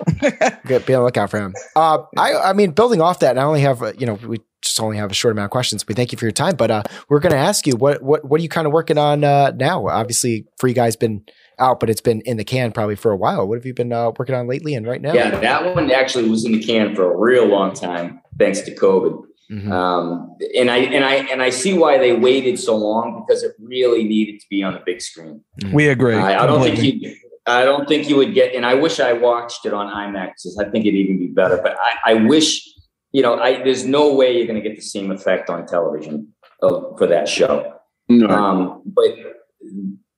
Good, 0.67 0.87
be 0.87 0.95
on 0.95 1.01
the 1.01 1.05
lookout 1.05 1.31
for 1.31 1.39
him. 1.39 1.55
Uh, 1.77 1.99
I, 2.17 2.35
I 2.35 2.53
mean, 2.53 2.73
building 2.73 3.01
off 3.01 3.19
that, 3.21 3.31
and 3.31 3.41
I 3.41 3.45
only 3.45 3.61
have, 3.61 3.83
uh, 3.83 3.93
you 3.99 4.07
know, 4.07 4.15
we 4.15 4.39
just 4.63 4.81
only 4.81 4.97
have 4.97 5.11
a 5.11 5.15
short 5.15 5.33
amount 5.33 5.47
of 5.47 5.51
questions. 5.51 5.87
We 5.87 5.95
thank 5.95 6.13
you 6.13 6.19
for 6.19 6.25
your 6.25 6.33
time, 6.33 6.57
but 6.57 6.71
uh, 6.71 6.83
we're 7.09 7.19
going 7.21 7.33
to 7.33 7.39
ask 7.39 7.67
you 7.67 7.75
what, 7.77 8.03
what, 8.03 8.25
what 8.25 8.41
are 8.41 8.43
you 8.43 8.49
kind 8.49 8.67
of 8.67 8.73
working 8.73 8.97
on 8.99 9.25
uh, 9.25 9.51
now? 9.57 9.87
Obviously, 9.89 10.47
Free 10.59 10.73
Guy's 10.73 10.97
been 10.97 11.25
out, 11.59 11.81
but 11.81 11.91
it's 11.91 12.01
been 12.01 12.21
in 12.23 12.37
the 12.37 12.45
can 12.45 12.73
probably 12.73 12.97
for 12.97 13.11
a 13.11 13.17
while. 13.17 13.47
What 13.47 13.57
have 13.59 13.67
you 13.67 13.75
been 13.75 13.93
uh, 13.93 14.13
working 14.19 14.35
on 14.35 14.47
lately 14.49 14.75
and 14.75 14.87
right 14.87 15.01
now? 15.01 15.13
Yeah, 15.13 15.31
that 15.31 15.75
one 15.75 15.91
actually 15.91 16.29
was 16.29 16.45
in 16.45 16.53
the 16.53 16.63
can 16.63 16.95
for 16.95 17.13
a 17.13 17.17
real 17.17 17.47
long 17.47 17.75
time, 17.75 18.21
thanks 18.39 18.61
to 18.63 18.75
COVID. 18.75 19.23
Mhm. 19.53 19.71
Um, 19.71 20.35
and 20.57 20.71
I 20.71 20.79
and 20.79 21.05
I 21.05 21.15
and 21.31 21.43
I 21.43 21.51
see 21.51 21.75
why 21.77 21.99
they 21.99 22.15
waited 22.15 22.59
so 22.59 22.75
long 22.75 23.23
because 23.27 23.43
it 23.43 23.53
really 23.61 24.03
needed 24.05 24.41
to 24.41 24.47
be 24.49 24.63
on 24.63 24.73
the 24.73 24.81
big 24.85 25.03
screen. 25.03 25.45
We 25.73 25.89
agree. 25.89 26.17
I, 26.17 26.43
I 26.43 26.47
don't 26.47 26.63
think 26.63 26.83
you. 26.83 27.15
I 27.47 27.65
don't 27.65 27.87
think 27.87 28.09
you 28.09 28.17
would 28.17 28.33
get. 28.33 28.55
And 28.55 28.65
I 28.65 28.75
wish 28.75 28.99
I 28.99 29.13
watched 29.13 29.67
it 29.67 29.75
on 29.75 29.89
IMAX. 29.89 30.59
I 30.59 30.71
think 30.71 30.87
it'd 30.87 30.99
even 30.99 31.19
be 31.19 31.27
better. 31.27 31.59
But 31.63 31.77
I, 31.79 32.13
I 32.13 32.15
wish 32.15 32.67
you 33.13 33.21
know. 33.21 33.39
I 33.39 33.63
there's 33.63 33.85
no 33.85 34.15
way 34.15 34.37
you're 34.37 34.47
going 34.47 34.63
to 34.63 34.67
get 34.67 34.77
the 34.77 34.83
same 34.83 35.11
effect 35.11 35.51
on 35.51 35.67
television 35.67 36.33
of, 36.63 36.97
for 36.97 37.07
that 37.09 37.29
show. 37.29 37.75
No. 38.09 38.29
Um, 38.29 38.83
but 38.87 39.11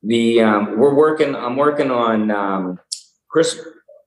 the 0.04 0.42
um, 0.42 0.78
we're 0.78 0.94
working. 0.94 1.34
I'm 1.34 1.56
working 1.56 1.90
on 1.90 2.30
um, 2.30 2.78
Chris. 3.28 3.58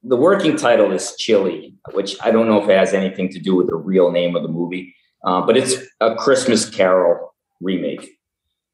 The 0.04 0.16
working 0.16 0.56
title 0.56 0.94
is 0.94 1.18
Chili, 1.18 1.76
which 1.92 2.16
I 2.24 2.32
don't 2.32 2.48
know 2.48 2.64
if 2.64 2.70
it 2.70 2.78
has 2.78 2.94
anything 2.94 3.28
to 3.30 3.40
do 3.40 3.56
with 3.56 3.68
the 3.68 3.76
real 3.76 4.10
name 4.10 4.38
of 4.38 4.44
the 4.44 4.48
movie, 4.48 4.96
uh, 5.28 5.42
but 5.46 5.58
it's 5.58 5.76
a 6.00 6.16
Christmas 6.16 6.70
Carol 6.70 7.36
remake. 7.62 8.18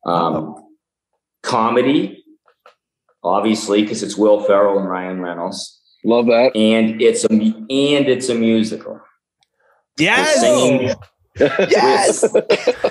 Um, 0.05 0.55
Comedy, 1.41 2.23
obviously, 3.23 3.81
because 3.81 4.03
it's 4.03 4.15
Will 4.17 4.41
Ferrell 4.43 4.77
and 4.79 4.87
Ryan 4.89 5.19
Reynolds, 5.21 5.81
Love 6.05 6.27
that. 6.27 6.55
and 6.55 7.01
it's 7.01 7.25
a 7.25 7.29
and 7.33 8.07
it's 8.07 8.29
a 8.29 8.35
musical. 8.35 8.99
Yes. 9.97 10.39
Singing, 10.39 10.93
Yes. 11.69 12.23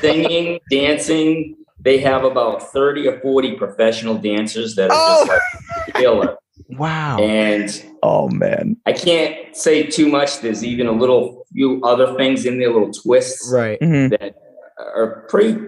singing, 0.01 0.59
dancing. 0.71 1.57
They 1.81 1.99
have 1.99 2.25
about 2.25 2.63
30 2.73 3.09
or 3.09 3.21
40 3.21 3.57
professional 3.57 4.17
dancers 4.17 4.75
that 4.77 4.91
are 4.91 4.97
Oh. 4.97 5.27
just 5.27 5.41
like 5.89 5.95
killer. 5.95 6.37
Wow. 6.71 7.19
And 7.19 7.85
Oh 8.03 8.29
man. 8.29 8.77
I 8.87 8.93
can't 8.93 9.57
say 9.57 9.85
too 9.85 10.09
much. 10.09 10.41
There's 10.41 10.65
even 10.65 10.87
a 10.87 10.93
little 10.93 11.45
few 11.53 11.81
other 11.85 12.15
things 12.17 12.45
in 12.47 12.59
there, 12.59 12.73
little 12.73 12.93
twists 12.93 13.51
right. 13.53 13.79
Mhm. 13.81 14.11
that 14.19 14.35
are 14.79 15.27
pretty, 15.29 15.59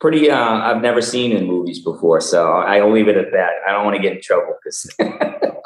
pretty, 0.00 0.30
uh, 0.30 0.38
I've 0.38 0.80
never 0.80 1.02
seen 1.02 1.32
in 1.32 1.46
movies 1.46 1.82
before. 1.84 2.20
So 2.20 2.52
I'll 2.52 2.90
leave 2.92 3.08
it 3.08 3.16
at 3.16 3.32
that. 3.32 3.50
I 3.68 3.72
don't 3.72 3.84
want 3.84 3.96
to 3.96 4.02
get 4.02 4.12
in 4.14 4.22
trouble 4.22 4.54
because 4.62 4.88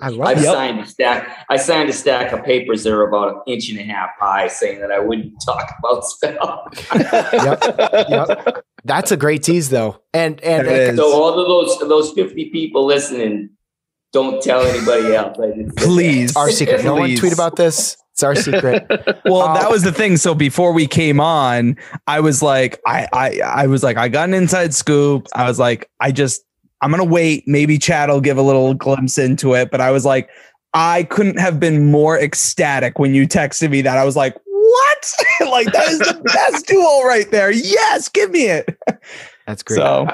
I 0.00 0.08
love 0.10 0.28
I've. 0.28 0.42
Yep. 0.42 0.54
signed 0.54 0.80
a 0.80 0.86
stack. 0.86 1.46
I 1.50 1.56
signed 1.56 1.88
a 1.88 1.92
stack 1.92 2.32
of 2.32 2.44
papers 2.44 2.82
that 2.84 2.92
are 2.92 3.06
about 3.06 3.28
an 3.34 3.40
inch 3.46 3.68
and 3.70 3.78
a 3.78 3.82
half 3.84 4.10
high 4.18 4.48
saying 4.48 4.80
that 4.80 4.90
I 4.90 4.98
wouldn't 5.00 5.34
talk 5.44 5.72
about 5.78 6.04
stuff. 6.04 6.68
Yep. 6.94 7.64
Yep. 8.08 8.64
That's 8.84 9.12
a 9.12 9.16
great 9.16 9.42
tease, 9.42 9.70
though. 9.70 10.00
And 10.14 10.40
and 10.42 10.66
It 10.66 10.90
is. 10.90 10.96
So 10.96 11.12
all 11.12 11.38
of 11.38 11.46
those 11.46 11.78
those 11.88 12.12
fifty 12.12 12.50
people 12.50 12.86
listening, 12.86 13.50
don't 14.12 14.42
tell 14.42 14.62
anybody 14.62 15.14
else. 15.14 15.38
I 15.38 15.46
didn't 15.48 15.78
say 15.78 15.84
that. 15.84 15.84
Please. 15.84 16.36
our 16.36 16.50
secret. 16.50 16.84
No 16.84 16.94
one 16.94 17.14
tweet 17.16 17.32
about 17.32 17.56
this. 17.56 17.96
It's 18.12 18.22
our 18.22 18.34
secret. 18.34 18.86
Well, 19.24 19.42
Um, 19.42 19.54
that 19.54 19.70
was 19.70 19.82
the 19.82 19.92
thing. 19.92 20.16
So 20.16 20.34
before 20.34 20.72
we 20.72 20.86
came 20.86 21.20
on, 21.20 21.76
I 22.06 22.20
was 22.20 22.42
like, 22.42 22.80
I, 22.86 23.06
I, 23.12 23.40
I 23.44 23.66
was 23.66 23.82
like, 23.82 23.96
I 23.96 24.08
got 24.08 24.28
an 24.28 24.34
inside 24.34 24.74
scoop. 24.74 25.28
I 25.34 25.46
was 25.46 25.58
like, 25.58 25.90
I 26.00 26.10
just, 26.12 26.42
I'm 26.80 26.90
gonna 26.90 27.04
wait. 27.04 27.46
Maybe 27.46 27.76
Chad 27.78 28.08
will 28.08 28.20
give 28.20 28.38
a 28.38 28.42
little 28.42 28.72
glimpse 28.74 29.18
into 29.18 29.54
it. 29.54 29.70
But 29.70 29.80
I 29.80 29.90
was 29.90 30.04
like, 30.04 30.30
I 30.74 31.02
couldn't 31.04 31.38
have 31.38 31.60
been 31.60 31.90
more 31.90 32.18
ecstatic 32.18 32.98
when 32.98 33.14
you 33.14 33.26
texted 33.28 33.70
me 33.70 33.82
that. 33.82 33.98
I 33.98 34.04
was 34.04 34.16
like, 34.16 34.34
what? 34.44 35.14
like 35.50 35.72
that 35.72 35.88
is 35.88 35.98
the 35.98 36.20
best 36.24 36.66
duo 36.66 37.02
right 37.02 37.30
there. 37.30 37.50
Yes, 37.50 38.08
give 38.08 38.30
me 38.30 38.46
it. 38.46 38.78
That's 39.46 39.62
great. 39.62 39.76
So, 39.76 40.06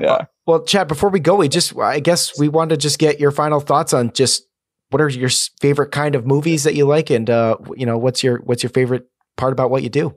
yeah. 0.00 0.26
Well, 0.46 0.64
Chad, 0.64 0.88
before 0.88 1.10
we 1.10 1.20
go, 1.20 1.36
we 1.36 1.48
just, 1.48 1.76
I 1.78 2.00
guess 2.00 2.38
we 2.38 2.48
want 2.48 2.70
to 2.70 2.76
just 2.76 2.98
get 2.98 3.20
your 3.20 3.30
final 3.30 3.60
thoughts 3.60 3.92
on 3.92 4.12
just 4.12 4.44
what 4.90 5.00
are 5.00 5.08
your 5.08 5.30
favorite 5.60 5.90
kind 5.90 6.14
of 6.14 6.26
movies 6.26 6.64
that 6.64 6.74
you 6.74 6.84
like, 6.84 7.10
and 7.10 7.30
uh, 7.30 7.56
you 7.76 7.86
know, 7.86 7.96
what's 7.96 8.22
your 8.22 8.38
what's 8.40 8.62
your 8.62 8.70
favorite 8.70 9.04
part 9.36 9.52
about 9.52 9.70
what 9.70 9.82
you 9.82 9.88
do? 9.88 10.14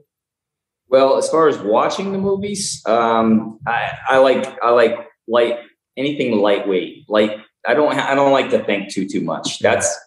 Well, 0.88 1.16
as 1.16 1.28
far 1.30 1.48
as 1.48 1.58
watching 1.58 2.12
the 2.12 2.18
movies, 2.18 2.82
um, 2.86 3.58
I, 3.66 3.92
I 4.08 4.18
like 4.18 4.62
I 4.62 4.70
like 4.70 4.94
light 5.26 5.58
anything 5.96 6.38
lightweight. 6.38 7.08
Like 7.08 7.38
I 7.66 7.74
don't 7.74 7.96
I 7.96 8.14
don't 8.14 8.32
like 8.32 8.50
to 8.50 8.62
think 8.64 8.90
too 8.92 9.08
too 9.08 9.22
much. 9.22 9.60
That's 9.60 9.98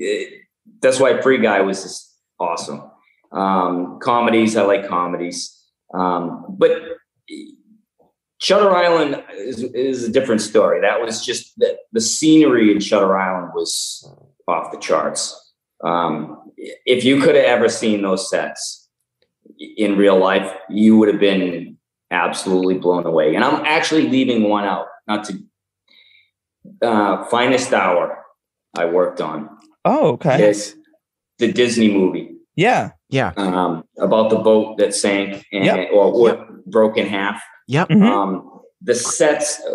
eh, 0.00 0.26
that's 0.80 1.00
why 1.00 1.20
Free 1.20 1.38
Guy 1.38 1.60
was 1.62 1.82
just 1.82 2.14
awesome. 2.38 2.90
Um, 3.32 3.98
comedies, 4.00 4.56
I 4.56 4.62
like 4.62 4.88
comedies, 4.88 5.52
um, 5.92 6.46
but 6.56 6.80
Shutter 8.38 8.70
Island 8.74 9.22
is, 9.34 9.62
is 9.62 10.04
a 10.04 10.10
different 10.12 10.40
story. 10.42 10.80
That 10.80 11.00
was 11.00 11.24
just 11.24 11.58
the, 11.58 11.76
the 11.92 12.00
scenery 12.00 12.70
in 12.70 12.80
Shutter 12.80 13.16
Island 13.16 13.52
was 13.54 14.08
off 14.46 14.72
the 14.72 14.78
charts. 14.78 15.52
Um, 15.82 16.52
if 16.56 17.04
you 17.04 17.20
could 17.20 17.34
have 17.34 17.44
ever 17.44 17.68
seen 17.68 18.02
those 18.02 18.28
sets 18.28 18.88
in 19.76 19.96
real 19.96 20.18
life, 20.18 20.52
you 20.68 20.96
would 20.98 21.08
have 21.08 21.20
been 21.20 21.76
absolutely 22.10 22.74
blown 22.74 23.06
away. 23.06 23.34
And 23.34 23.44
I'm 23.44 23.64
actually 23.64 24.08
leaving 24.08 24.48
one 24.48 24.64
out, 24.64 24.86
not 25.08 25.24
to 25.24 25.38
uh, 26.82 27.24
finest 27.26 27.72
hour 27.72 28.22
I 28.76 28.84
worked 28.86 29.20
on. 29.20 29.48
Oh, 29.84 30.08
okay. 30.12 30.38
Yes, 30.38 30.74
the 31.38 31.52
Disney 31.52 31.90
movie 31.92 32.36
Yeah. 32.54 32.90
Yeah. 33.08 33.32
um, 33.36 33.84
about 33.98 34.30
the 34.30 34.36
boat 34.38 34.78
that 34.78 34.94
sank 34.94 35.44
and 35.52 35.64
Yep. 35.64 35.88
or 35.92 36.12
what 36.20 36.66
broke 36.66 36.96
in 36.96 37.06
half. 37.06 37.40
Yep. 37.68 37.88
Mhm. 37.88 38.02
Um, 38.02 38.60
the 38.80 38.94
sets, 38.94 39.60
uh, 39.60 39.72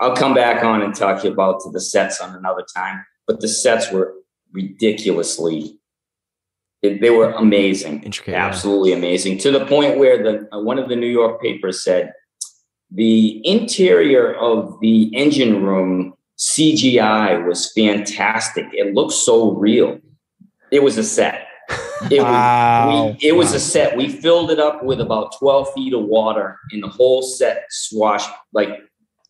I'll 0.00 0.16
come 0.16 0.34
back 0.34 0.64
on 0.64 0.82
and 0.82 0.94
talk 0.94 1.20
to 1.22 1.28
you 1.28 1.32
about 1.32 1.60
the 1.72 1.80
sets 1.80 2.20
on 2.20 2.34
another 2.34 2.64
time. 2.74 3.04
But 3.26 3.40
the 3.40 3.48
sets 3.48 3.90
were 3.92 4.14
ridiculously, 4.52 5.78
it- 6.82 7.00
they 7.00 7.10
were 7.10 7.30
amazing, 7.32 8.02
Intricate, 8.02 8.32
yeah. 8.32 8.46
absolutely 8.46 8.92
amazing. 8.92 9.38
To 9.38 9.50
the 9.50 9.64
point 9.66 9.98
where 9.98 10.22
the 10.22 10.48
uh, 10.54 10.60
one 10.60 10.78
of 10.78 10.88
the 10.88 10.96
New 10.96 11.06
York 11.06 11.40
papers 11.40 11.84
said 11.84 12.12
the 12.90 13.40
interior 13.46 14.34
of 14.34 14.78
the 14.80 15.14
engine 15.14 15.62
room 15.62 16.14
CGI 16.38 17.46
was 17.46 17.70
fantastic. 17.72 18.66
It 18.72 18.94
looked 18.94 19.12
so 19.12 19.52
real. 19.52 20.00
It 20.72 20.82
was 20.82 20.96
a 20.98 21.04
set. 21.04 21.46
It 22.10 22.22
Wow. 22.22 23.06
was, 23.08 23.16
we, 23.22 23.28
it 23.28 23.32
was 23.32 23.52
a 23.54 23.60
set. 23.60 23.96
We 23.96 24.08
filled 24.08 24.50
it 24.50 24.58
up 24.58 24.84
with 24.84 25.00
about 25.00 25.36
12 25.38 25.72
feet 25.74 25.92
of 25.94 26.04
water, 26.04 26.58
and 26.72 26.82
the 26.82 26.88
whole 26.88 27.22
set 27.22 27.64
swashed, 27.70 28.30
like, 28.52 28.70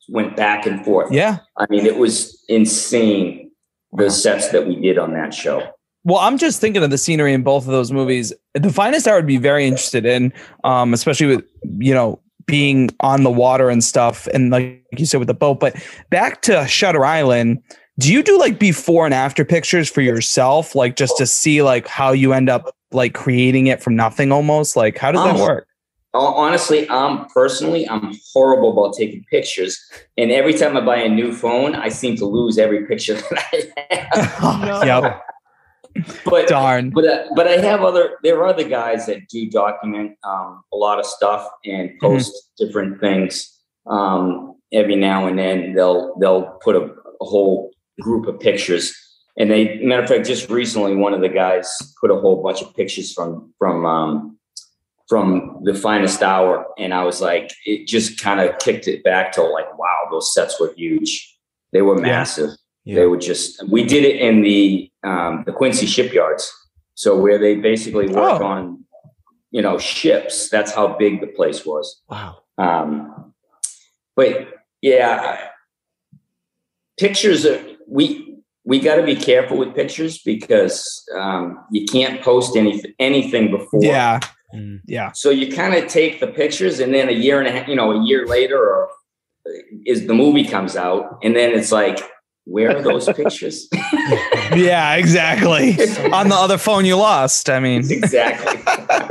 went 0.09 0.37
back 0.37 0.67
and 0.67 0.85
forth. 0.85 1.13
Yeah. 1.13 1.39
I 1.57 1.67
mean, 1.71 1.87
it 1.87 1.97
was 1.97 2.45
insane, 2.49 3.51
the 3.93 4.11
sets 4.11 4.49
that 4.51 4.67
we 4.67 4.77
did 4.77 4.99
on 4.99 5.13
that 5.15 5.33
show. 5.35 5.63
Well, 6.05 6.19
I'm 6.19 6.39
just 6.39 6.61
thinking 6.61 6.83
of 6.83 6.91
the 6.91 6.99
scenery 6.99 7.35
in 7.35 7.43
both 7.43 7.67
of 7.67 7.73
those 7.73 7.93
movies. 7.93 8.33
The 8.55 8.73
finest 8.73 9.07
hour 9.07 9.17
would 9.17 9.27
be 9.27 9.37
very 9.37 9.67
interested 9.67 10.07
in, 10.07 10.33
um, 10.65 10.95
especially 10.95 11.27
with 11.27 11.45
you 11.79 11.93
know 11.93 12.21
being 12.47 12.89
on 13.01 13.23
the 13.23 13.31
water 13.31 13.69
and 13.69 13.85
stuff, 13.85 14.27
and 14.29 14.51
like 14.51 14.83
you 14.97 15.05
said 15.05 15.19
with 15.19 15.29
the 15.29 15.35
boat. 15.35 15.61
But 15.61 15.77
back 16.09 16.41
to 16.43 16.67
Shutter 16.67 17.05
Island, 17.05 17.63
do 18.01 18.13
you 18.13 18.23
do 18.23 18.39
like 18.39 18.59
before 18.59 19.05
and 19.05 19.15
after 19.15 19.45
pictures 19.45 19.89
for 19.91 20.01
yourself, 20.01 20.75
like 20.75 20.97
just 20.97 21.17
to 21.19 21.27
see 21.27 21.63
like 21.63 21.87
how 21.87 22.13
you 22.13 22.33
end 22.33 22.49
up 22.49 22.75
like 22.93 23.15
creating 23.15 23.67
it 23.69 23.83
from 23.83 23.95
nothing 23.95 24.33
almost? 24.33 24.75
Like 24.77 24.97
how 24.99 25.13
does 25.13 25.23
that 25.25 25.37
Oh. 25.37 25.43
work? 25.47 25.67
Honestly, 26.13 26.91
I'm 26.91 27.27
personally, 27.27 27.89
I'm 27.89 28.13
horrible 28.33 28.73
about 28.73 28.95
taking 28.97 29.25
pictures. 29.31 29.79
And 30.19 30.33
every 30.33 30.55
time 30.55 30.77
I 30.77 30.81
buy 30.81 30.97
a 30.97 31.09
new 31.09 31.33
phone, 31.33 31.77
I 31.77 31.89
seem 31.89 32.17
to 32.17 32.25
lose 32.25 32.59
every 32.59 32.85
picture 32.87 33.15
that 33.31 33.75
I 33.93 33.95
have. 33.95 34.87
Yep. 34.87 35.23
But 36.25 36.49
Darn. 36.49 36.91
but 36.91 37.05
uh, 37.05 37.25
but 37.37 37.47
I 37.49 37.59
have 37.59 37.83
other. 37.83 38.17
There 38.25 38.39
are 38.39 38.47
other 38.47 38.69
guys 38.69 39.07
that 39.07 39.29
do 39.29 39.49
document 39.51 40.17
um, 40.25 40.63
a 40.73 40.77
lot 40.77 40.99
of 40.99 41.07
stuff 41.07 41.49
and 41.65 41.91
post 42.01 42.33
different 42.59 43.01
things. 43.01 43.49
Um, 43.87 44.55
every 44.73 44.97
now 44.97 45.27
and 45.27 45.39
then, 45.39 45.75
they'll 45.75 46.17
they'll 46.19 46.59
put 46.63 46.77
a, 46.77 46.83
a 47.21 47.25
whole 47.25 47.70
group 48.01 48.27
of 48.27 48.41
pictures. 48.41 48.95
And 49.39 49.51
they, 49.51 49.79
matter 49.79 50.03
of 50.03 50.09
fact, 50.09 50.27
just 50.27 50.51
recently, 50.51 50.97
one 50.97 51.15
of 51.15 51.21
the 51.21 51.29
guys 51.29 51.67
put 52.01 52.11
a 52.11 52.17
whole 52.17 52.43
bunch 52.43 52.61
of 52.63 52.75
pictures 52.75 53.13
from 53.13 53.53
from 53.59 53.87
um, 53.87 54.39
from 55.09 55.61
the 55.65 55.75
finest 55.75 56.23
hour, 56.23 56.67
and 56.79 56.93
I 56.95 57.05
was 57.05 57.21
like, 57.21 57.51
it 57.65 57.87
just 57.87 58.21
kind 58.21 58.41
of 58.41 58.59
kicked 58.59 58.87
it 58.87 59.03
back 59.03 59.33
to 59.33 59.43
like, 59.43 59.77
wow, 59.79 59.97
those 60.11 60.33
sets 60.35 60.61
were 60.61 60.73
huge. 60.77 61.37
They 61.73 61.83
were 61.83 61.97
massive. 61.99 62.51
Yeah. 62.85 62.97
They 62.97 63.07
were 63.07 63.17
just. 63.19 63.67
We 63.69 63.85
did 63.85 64.05
it 64.05 64.17
in 64.21 64.43
the 64.43 64.91
um, 65.05 65.45
the 65.47 65.53
Quincy 65.53 65.87
shipyards, 65.87 66.51
so 66.95 67.17
where 67.19 67.39
they 67.39 67.55
basically 67.57 68.09
work 68.09 68.41
Oh. 68.41 68.45
on, 68.47 68.85
you 69.53 69.63
know, 69.63 69.79
ships. 69.79 70.49
That's 70.49 70.73
how 70.75 70.97
big 70.99 71.21
the 71.21 71.29
place 71.29 71.65
was. 71.65 72.03
Wow. 72.09 72.43
Um, 72.59 73.33
but 74.17 74.49
yeah, 74.83 75.39
pictures 76.99 77.47
are 77.47 77.63
we 77.91 78.31
we 78.65 78.79
got 78.79 78.97
to 78.97 79.03
be 79.03 79.17
careful 79.17 79.57
with 79.57 79.75
pictures 79.75 80.19
because 80.23 81.05
um, 81.17 81.65
you 81.71 81.85
can't 81.87 82.23
post 82.23 82.57
anything 82.57 82.93
anything 82.99 83.51
before. 83.51 83.81
Yeah. 83.83 84.21
Mm. 84.55 84.81
Yeah. 84.87 85.13
So 85.13 85.31
you 85.31 85.53
kind 85.53 85.75
of 85.75 85.89
take 85.89 86.21
the 86.21 86.27
pictures, 86.27 86.81
and 86.81 86.95
then 86.95 87.09
a 87.09 87.13
year 87.13 87.39
and 87.39 87.49
a 87.49 87.53
half, 87.53 87.69
you 87.69 87.77
know, 87.77 87.93
a 87.93 88.05
year 88.05 88.27
later, 88.27 88.59
or 88.59 88.89
is 89.87 90.07
the 90.07 90.15
movie 90.15 90.45
comes 90.45 90.77
out, 90.77 91.19
and 91.23 91.35
then 91.35 91.53
it's 91.53 91.73
like, 91.73 92.01
where 92.45 92.77
are 92.77 92.83
those 92.83 93.07
pictures? 93.13 93.69
Yeah. 94.57 94.95
Exactly. 94.97 95.79
On 96.13 96.29
the 96.29 96.35
other 96.35 96.59
phone 96.59 96.85
you 96.85 96.97
lost. 96.97 97.49
I 97.49 97.61
mean. 97.61 97.89
exactly. 97.91 98.57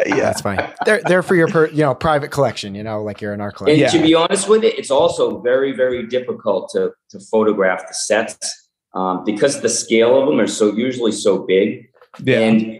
Yeah, 0.05 0.15
that's 0.15 0.41
fine. 0.41 0.59
They're 0.85 1.01
they're 1.05 1.23
for 1.23 1.35
your 1.35 1.47
per, 1.47 1.67
you 1.67 1.83
know 1.83 1.93
private 1.93 2.31
collection. 2.31 2.73
You 2.73 2.83
know, 2.83 3.03
like 3.03 3.21
you're 3.21 3.33
in 3.33 3.41
our 3.41 3.49
And 3.49 3.57
collection. 3.57 3.79
Yeah. 3.79 3.89
to 3.89 4.01
be 4.01 4.15
honest 4.15 4.49
with 4.49 4.63
it, 4.63 4.77
it's 4.77 4.89
also 4.89 5.39
very, 5.41 5.71
very 5.71 6.07
difficult 6.07 6.69
to 6.73 6.91
to 7.11 7.19
photograph 7.31 7.87
the 7.87 7.93
sets 7.93 8.68
um, 8.93 9.23
because 9.25 9.61
the 9.61 9.69
scale 9.69 10.19
of 10.19 10.27
them 10.27 10.39
are 10.39 10.47
so 10.47 10.73
usually 10.73 11.11
so 11.11 11.39
big, 11.45 11.89
Yeah. 12.23 12.39
and 12.39 12.79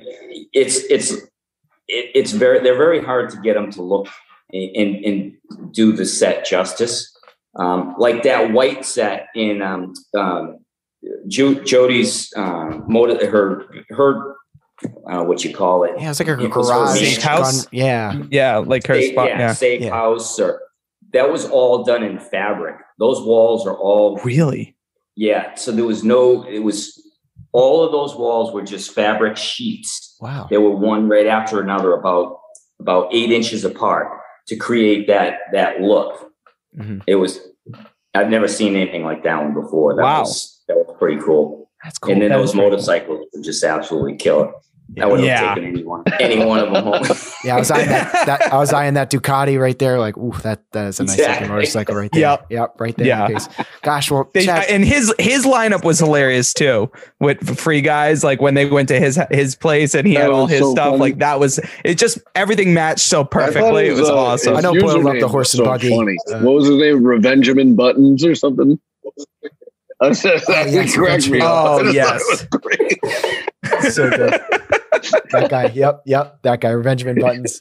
it's 0.53 0.77
it's 0.89 1.11
it, 1.11 2.11
it's 2.15 2.31
very 2.31 2.59
they're 2.61 2.77
very 2.77 3.03
hard 3.03 3.29
to 3.31 3.37
get 3.41 3.53
them 3.55 3.71
to 3.71 3.81
look 3.81 4.07
and 4.51 4.75
and, 4.75 5.05
and 5.05 5.73
do 5.73 5.91
the 5.91 6.05
set 6.05 6.45
justice. 6.45 7.15
Um, 7.55 7.95
like 7.97 8.23
that 8.23 8.51
white 8.53 8.85
set 8.85 9.27
in 9.35 9.61
um, 9.61 9.93
um, 10.15 10.59
jo- 11.27 11.55
Jodie's 11.55 12.31
uh, 12.37 12.79
motor, 12.87 13.29
her 13.29 13.65
her 13.89 14.35
I 14.83 15.11
don't 15.11 15.13
know 15.13 15.23
what 15.23 15.43
you 15.43 15.53
call 15.53 15.83
it. 15.83 15.91
Yeah, 15.99 16.11
it's 16.11 16.19
like 16.19 16.29
a 16.29 16.33
It 16.39 16.55
was 16.55 16.69
her 16.69 16.75
garage 16.75 16.99
safe 16.99 17.21
house? 17.23 17.65
gun- 17.65 17.69
Yeah. 17.73 18.21
Yeah. 18.31 18.57
Like 18.59 18.87
her 18.87 18.93
Safe- 18.95 19.11
spot. 19.11 19.27
yeah, 19.27 19.39
Yeah. 19.39 19.53
safe 19.53 19.81
Yeah. 19.81 19.89
house 19.89 20.39
or 20.39 20.61
that 21.11 21.29
was 21.31 21.49
all 21.49 21.83
done 21.83 22.01
in 22.03 22.17
fabric. 22.19 22.77
Those 22.97 23.19
walls 23.21 23.67
are 23.67 23.75
all 23.75 24.17
Really? 24.23 24.77
Yeah. 25.19 25.53
So 25.55 25.71
there 25.73 25.85
was 25.85 26.01
no. 26.03 26.43
It 26.47 26.59
was 26.59 26.77
all 27.51 27.83
of 27.83 27.91
those 27.91 28.15
walls 28.15 28.53
were 28.53 28.61
just 28.63 28.91
fabric 28.93 29.35
sheets. 29.35 30.15
Wow. 30.21 30.47
They 30.49 30.57
were 30.57 30.71
one 30.75 31.09
right 31.09 31.27
after 31.27 31.59
another, 31.61 31.93
about 31.93 32.39
about 32.79 33.13
eight 33.13 33.31
inches 33.31 33.65
apart, 33.65 34.07
to 34.47 34.55
create 34.55 35.07
that 35.07 35.33
that 35.51 35.81
look. 35.81 36.31
Mhm. 36.77 37.03
It 37.05 37.15
was. 37.15 37.39
I've 38.15 38.29
never 38.29 38.47
seen 38.47 38.75
anything 38.75 39.03
like 39.03 39.23
that 39.23 39.37
one 39.43 39.53
before. 39.53 39.95
That 39.95 40.03
Wow. 40.03 40.21
was 40.21 40.63
that 40.67 40.77
was 40.77 40.95
pretty 40.97 41.21
cool. 41.21 41.69
That's 41.83 41.97
cool. 41.99 42.13
And 42.13 42.21
then 42.21 42.29
That 42.29 42.37
those 42.37 42.51
pretty 42.51 42.61
cool. 42.61 42.69
motorcycles 42.71 43.25
were 43.33 43.41
just 43.43 43.63
absolutely 43.63 44.15
killer. 44.15 44.51
I 45.01 45.05
would 45.05 45.19
have 45.19 45.25
Yeah. 45.27 45.53
taken 45.55 45.69
anyone, 45.75 46.03
any 46.19 46.43
one 46.43 46.59
of 46.59 46.73
them 46.73 46.83
home. 46.83 47.03
Yeah, 47.45 47.55
I 47.55 47.59
was 47.59 47.71
eyeing 47.71 47.87
that, 47.87 48.11
that. 48.25 48.53
I 48.53 48.57
was 48.57 48.73
eyeing 48.73 48.95
that 48.95 49.09
Ducati 49.11 49.57
right 49.59 49.77
there. 49.79 49.97
Like, 49.97 50.17
ooh, 50.17 50.33
that 50.43 50.61
that 50.73 50.87
is 50.87 50.99
a 50.99 51.03
nice 51.05 51.17
looking 51.17 51.47
motorcycle 51.47 51.95
right 51.95 52.11
there. 52.11 52.21
Yep. 52.21 52.47
Yep. 52.49 52.75
Right 52.79 52.97
there. 52.97 53.07
Yeah. 53.07 53.27
case. 53.27 53.47
Gosh. 53.81 54.11
Well, 54.11 54.29
They- 54.33 54.45
Chad, 54.45 54.65
and 54.69 54.83
his 54.83 55.13
his 55.19 55.45
lineup 55.45 55.83
was 55.85 55.99
hilarious 55.99 56.53
too 56.53 56.91
with 57.21 57.57
free 57.57 57.81
guys 57.81 58.23
like 58.23 58.41
when 58.41 58.55
they 58.55 58.65
went 58.65 58.89
to 58.89 58.99
his 58.99 59.17
his 59.31 59.55
place 59.55 59.93
and 59.95 60.05
he 60.07 60.15
That 60.15 60.23
had 60.23 60.29
all 60.31 60.47
his 60.47 60.59
so 60.59 60.71
stuff 60.71 60.85
funny. 60.89 60.99
like 60.99 61.19
that 61.19 61.39
was 61.39 61.59
it 61.85 61.95
just 61.97 62.17
everything 62.35 62.73
matched 62.73 63.05
so 63.05 63.19
I 63.19 63.23
thought 63.23 63.31
perfectly 63.31 63.87
it 63.87 63.93
was, 63.97 64.09
uh, 64.09 64.15
awesome 64.17 64.57
I 64.57 64.61
know 64.61 64.73
Boyle 64.73 65.01
loved 65.01 65.21
the 65.21 65.25
username 65.27 65.29
horse 65.29 65.53
was 65.53 65.59
and 65.59 65.65
so 65.65 65.71
buggy. 65.71 65.89
Funny. 65.89 66.17
Uh, 66.29 66.39
what 66.45 66.55
was 66.55 66.67
his 66.67 66.77
name? 66.77 67.03
Revenjamin 67.03 67.75
Buttons 67.77 68.25
or 68.25 68.35
something? 68.35 68.79
I 70.01 70.13
said, 70.13 70.41
Oh, 70.47 70.65
yes, 70.65 70.95
correct 70.95 71.29
me. 71.29 71.39
Revenjamin. 71.39 71.43
Oh, 71.43 71.91
yes. 71.91 72.23
thought 72.23 72.41
it 72.41 72.49
was 72.51 73.81
great. 73.81 73.91
so 73.93 74.09
good. 74.09 74.41
That 75.31 75.47
guy. 75.49 75.65
Yep. 75.67 76.03
Yep. 76.05 76.39
That 76.43 76.61
guy. 76.61 76.75
Benjamin 76.75 77.19
Buttons. 77.19 77.59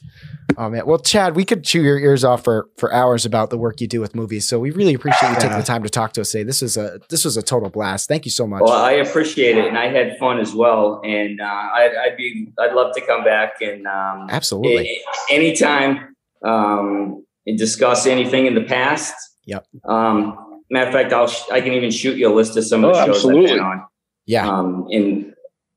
Oh 0.57 0.69
man. 0.69 0.85
Well, 0.85 0.99
Chad, 0.99 1.35
we 1.35 1.45
could 1.45 1.63
chew 1.63 1.81
your 1.81 1.99
ears 1.99 2.23
off 2.23 2.43
for 2.43 2.69
for 2.77 2.91
hours 2.93 3.25
about 3.25 3.49
the 3.49 3.57
work 3.57 3.79
you 3.81 3.87
do 3.87 4.01
with 4.01 4.15
movies. 4.15 4.47
So 4.47 4.59
we 4.59 4.71
really 4.71 4.93
appreciate 4.93 5.29
you 5.29 5.35
taking 5.35 5.57
the 5.57 5.63
time 5.63 5.83
to 5.83 5.89
talk 5.89 6.13
to 6.13 6.21
us 6.21 6.31
today. 6.31 6.43
This 6.43 6.61
is 6.61 6.75
a 6.77 6.99
this 7.09 7.23
was 7.25 7.37
a 7.37 7.41
total 7.41 7.69
blast. 7.69 8.07
Thank 8.07 8.25
you 8.25 8.31
so 8.31 8.47
much. 8.47 8.61
Well, 8.61 8.73
I 8.73 8.93
appreciate 8.93 9.57
it, 9.57 9.67
and 9.67 9.77
I 9.77 9.87
had 9.89 10.17
fun 10.19 10.39
as 10.39 10.53
well. 10.53 11.01
And 11.03 11.39
uh, 11.39 11.43
I'd, 11.45 11.91
I'd 12.05 12.17
be, 12.17 12.51
I'd 12.59 12.73
love 12.73 12.93
to 12.95 13.01
come 13.05 13.23
back 13.23 13.61
and 13.61 13.85
um, 13.87 14.27
Absolutely. 14.29 14.87
a- 14.89 15.33
anytime 15.33 16.15
um, 16.43 17.25
and 17.45 17.57
discuss 17.57 18.05
anything 18.05 18.45
in 18.45 18.55
the 18.55 18.63
past. 18.63 19.13
Yep. 19.45 19.65
Um, 19.87 20.61
matter 20.69 20.87
of 20.87 20.93
fact, 20.93 21.13
I'll, 21.13 21.27
sh- 21.27 21.49
I 21.51 21.61
can 21.61 21.73
even 21.73 21.91
shoot 21.91 22.17
you 22.17 22.31
a 22.31 22.33
list 22.33 22.55
of 22.57 22.65
some 22.65 22.83
of 22.83 22.91
Oh, 22.95 22.99
the 22.99 23.05
shows 23.13 23.25
I've 23.25 23.31
been 23.45 23.59
on. 23.59 23.85
Yeah. 24.25 24.47
Um, 24.47 24.87
and 24.91 25.33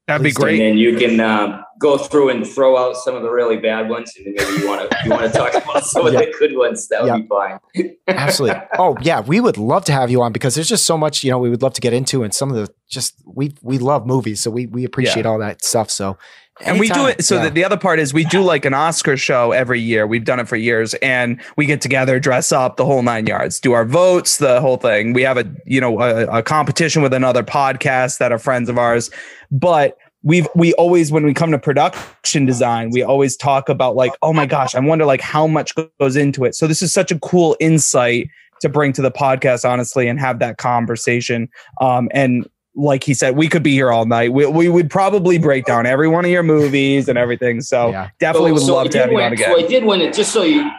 that'd 0.06 0.22
be 0.22 0.32
great 0.32 0.60
and 0.60 0.70
then 0.70 0.78
you 0.78 0.96
can 0.96 1.20
uh, 1.20 1.62
go 1.78 1.98
through 1.98 2.30
and 2.30 2.46
throw 2.46 2.76
out 2.76 2.96
some 2.96 3.16
of 3.16 3.22
the 3.22 3.30
really 3.30 3.56
bad 3.56 3.88
ones, 3.88 4.12
and 4.16 4.26
maybe 4.26 4.60
you 4.60 4.68
want 4.68 4.90
to 4.90 4.98
you 5.04 5.10
want 5.10 5.30
to 5.30 5.36
talk 5.36 5.54
about 5.54 5.84
some 5.84 6.06
of 6.06 6.12
the 6.12 6.34
good 6.38 6.56
ones. 6.56 6.88
That 6.88 7.02
would 7.02 7.22
be 7.22 7.28
fine. 7.28 7.58
Absolutely. 8.08 8.60
Oh 8.78 8.96
yeah, 9.02 9.20
we 9.20 9.40
would 9.40 9.58
love 9.58 9.84
to 9.86 9.92
have 9.92 10.10
you 10.10 10.22
on 10.22 10.32
because 10.32 10.54
there's 10.54 10.68
just 10.68 10.86
so 10.86 10.96
much 10.96 11.24
you 11.24 11.30
know 11.30 11.38
we 11.38 11.50
would 11.50 11.62
love 11.62 11.74
to 11.74 11.80
get 11.80 11.92
into, 11.92 12.22
and 12.22 12.32
some 12.32 12.50
of 12.50 12.56
the 12.56 12.72
just 12.88 13.14
we 13.26 13.54
we 13.62 13.78
love 13.78 14.06
movies, 14.06 14.42
so 14.42 14.50
we 14.50 14.66
we 14.66 14.84
appreciate 14.84 15.26
all 15.26 15.38
that 15.38 15.64
stuff. 15.64 15.90
So 15.90 16.16
and 16.60 16.78
we 16.78 16.88
do 16.88 17.06
it 17.06 17.24
so 17.24 17.36
yeah. 17.36 17.44
that 17.44 17.54
the 17.54 17.64
other 17.64 17.78
part 17.78 17.98
is 17.98 18.12
we 18.12 18.24
do 18.24 18.42
like 18.42 18.64
an 18.64 18.74
oscar 18.74 19.16
show 19.16 19.52
every 19.52 19.80
year. 19.80 20.06
We've 20.06 20.24
done 20.24 20.38
it 20.38 20.48
for 20.48 20.56
years 20.56 20.94
and 20.94 21.40
we 21.56 21.66
get 21.66 21.80
together 21.80 22.20
dress 22.20 22.52
up 22.52 22.76
the 22.76 22.84
whole 22.84 23.02
nine 23.02 23.26
yards 23.26 23.58
do 23.58 23.72
our 23.72 23.84
votes 23.84 24.38
the 24.38 24.60
whole 24.60 24.76
thing. 24.76 25.12
We 25.12 25.22
have 25.22 25.38
a 25.38 25.50
you 25.64 25.80
know 25.80 26.00
a, 26.00 26.38
a 26.38 26.42
competition 26.42 27.02
with 27.02 27.14
another 27.14 27.42
podcast 27.42 28.18
that 28.18 28.32
are 28.32 28.38
friends 28.38 28.68
of 28.68 28.78
ours. 28.78 29.10
But 29.50 29.96
we've 30.22 30.46
we 30.54 30.74
always 30.74 31.10
when 31.10 31.24
we 31.24 31.34
come 31.34 31.50
to 31.50 31.58
production 31.58 32.46
design 32.46 32.90
we 32.90 33.02
always 33.02 33.36
talk 33.36 33.68
about 33.68 33.96
like 33.96 34.12
oh 34.22 34.32
my 34.32 34.46
gosh 34.46 34.72
i 34.76 34.78
wonder 34.78 35.04
like 35.04 35.20
how 35.20 35.46
much 35.46 35.74
goes 35.98 36.16
into 36.16 36.44
it. 36.44 36.54
So 36.54 36.66
this 36.66 36.82
is 36.82 36.92
such 36.92 37.10
a 37.10 37.18
cool 37.18 37.56
insight 37.60 38.28
to 38.60 38.68
bring 38.68 38.92
to 38.92 39.02
the 39.02 39.10
podcast 39.10 39.68
honestly 39.68 40.06
and 40.06 40.20
have 40.20 40.38
that 40.38 40.58
conversation. 40.58 41.48
Um 41.80 42.08
and 42.12 42.46
like 42.74 43.04
he 43.04 43.12
said 43.12 43.36
we 43.36 43.48
could 43.48 43.62
be 43.62 43.72
here 43.72 43.92
all 43.92 44.06
night 44.06 44.32
we, 44.32 44.46
we 44.46 44.68
would 44.68 44.88
probably 44.88 45.36
break 45.38 45.64
down 45.66 45.84
every 45.84 46.08
one 46.08 46.24
of 46.24 46.30
your 46.30 46.42
movies 46.42 47.06
and 47.08 47.18
everything 47.18 47.60
so 47.60 47.90
Yeah. 47.90 48.08
definitely 48.18 48.50
So- 48.50 48.54
would 48.54 48.62
so 48.62 48.74
love 48.76 48.84
to 48.86 48.90
did 48.92 49.00
have 49.02 49.10
you 49.10 49.16
win- 49.16 49.26
on 49.26 49.32
again 49.34 49.50
So 49.54 49.64
I 49.64 49.68
did 49.68 49.84
win 49.84 50.00
it. 50.00 50.14
Just 50.14 50.32
so 50.32 50.42
you, 50.42 50.70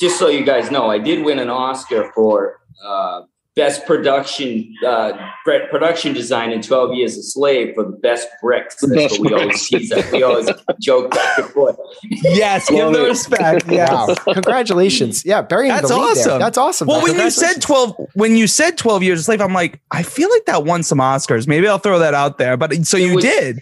just 0.00 0.18
so 0.18 0.28
you 0.28 0.42
guys 0.44 0.70
know, 0.70 0.90
I 0.90 0.98
did 0.98 1.24
win 1.24 1.38
an 1.38 1.50
Oscar 1.50 2.10
for 2.14 2.60
uh, 2.84 3.22
best 3.56 3.86
production, 3.86 4.74
uh, 4.86 5.12
production 5.44 6.12
design 6.12 6.50
in 6.50 6.60
Twelve 6.62 6.94
Years 6.94 7.16
a 7.16 7.22
Slave 7.22 7.74
for 7.74 7.84
the 7.84 7.92
best 7.92 8.28
bricks. 8.42 8.76
The 8.76 8.88
best 8.88 9.20
what 9.20 9.30
we 9.30 9.34
always 9.36 9.46
bricks. 9.46 9.68
tease 9.68 9.88
that. 9.90 10.12
We 10.12 10.22
always 10.22 10.50
joke 10.80 11.10
back 11.12 11.38
and 11.38 11.46
forth. 11.48 11.76
yes 12.02 12.68
give 12.68 12.78
Love 12.84 12.94
the 12.94 13.04
respect 13.04 13.66
yes 13.70 13.90
Wow. 14.26 14.32
Congratulations. 14.34 15.24
Yeah, 15.24 15.42
burying 15.42 15.72
That's 15.74 15.88
the 15.88 15.96
lead 15.96 16.16
there. 16.16 16.24
awesome. 16.24 16.38
That's 16.40 16.58
awesome. 16.58 16.88
Well, 16.88 16.98
man. 17.06 17.16
when 17.16 17.24
you 17.24 17.30
said 17.30 17.54
Congratulations. 17.62 17.94
12, 17.96 18.08
when 18.14 18.36
you 18.36 18.46
said 18.46 18.76
12 18.78 19.02
years 19.02 19.20
a 19.20 19.22
slave, 19.24 19.40
I'm 19.40 19.52
like, 19.54 19.80
I 19.90 20.02
feel 20.02 20.30
like 20.30 20.46
that 20.46 20.64
won 20.64 20.82
some 20.82 20.98
Oscars. 20.98 21.46
Maybe 21.46 21.68
I'll 21.68 21.78
throw 21.78 21.98
that 21.98 22.14
out 22.14 22.38
there. 22.38 22.56
But 22.56 22.74
so 22.86 22.96
It 22.96 23.02
you 23.08 23.14
was- 23.16 23.24
did. 23.24 23.60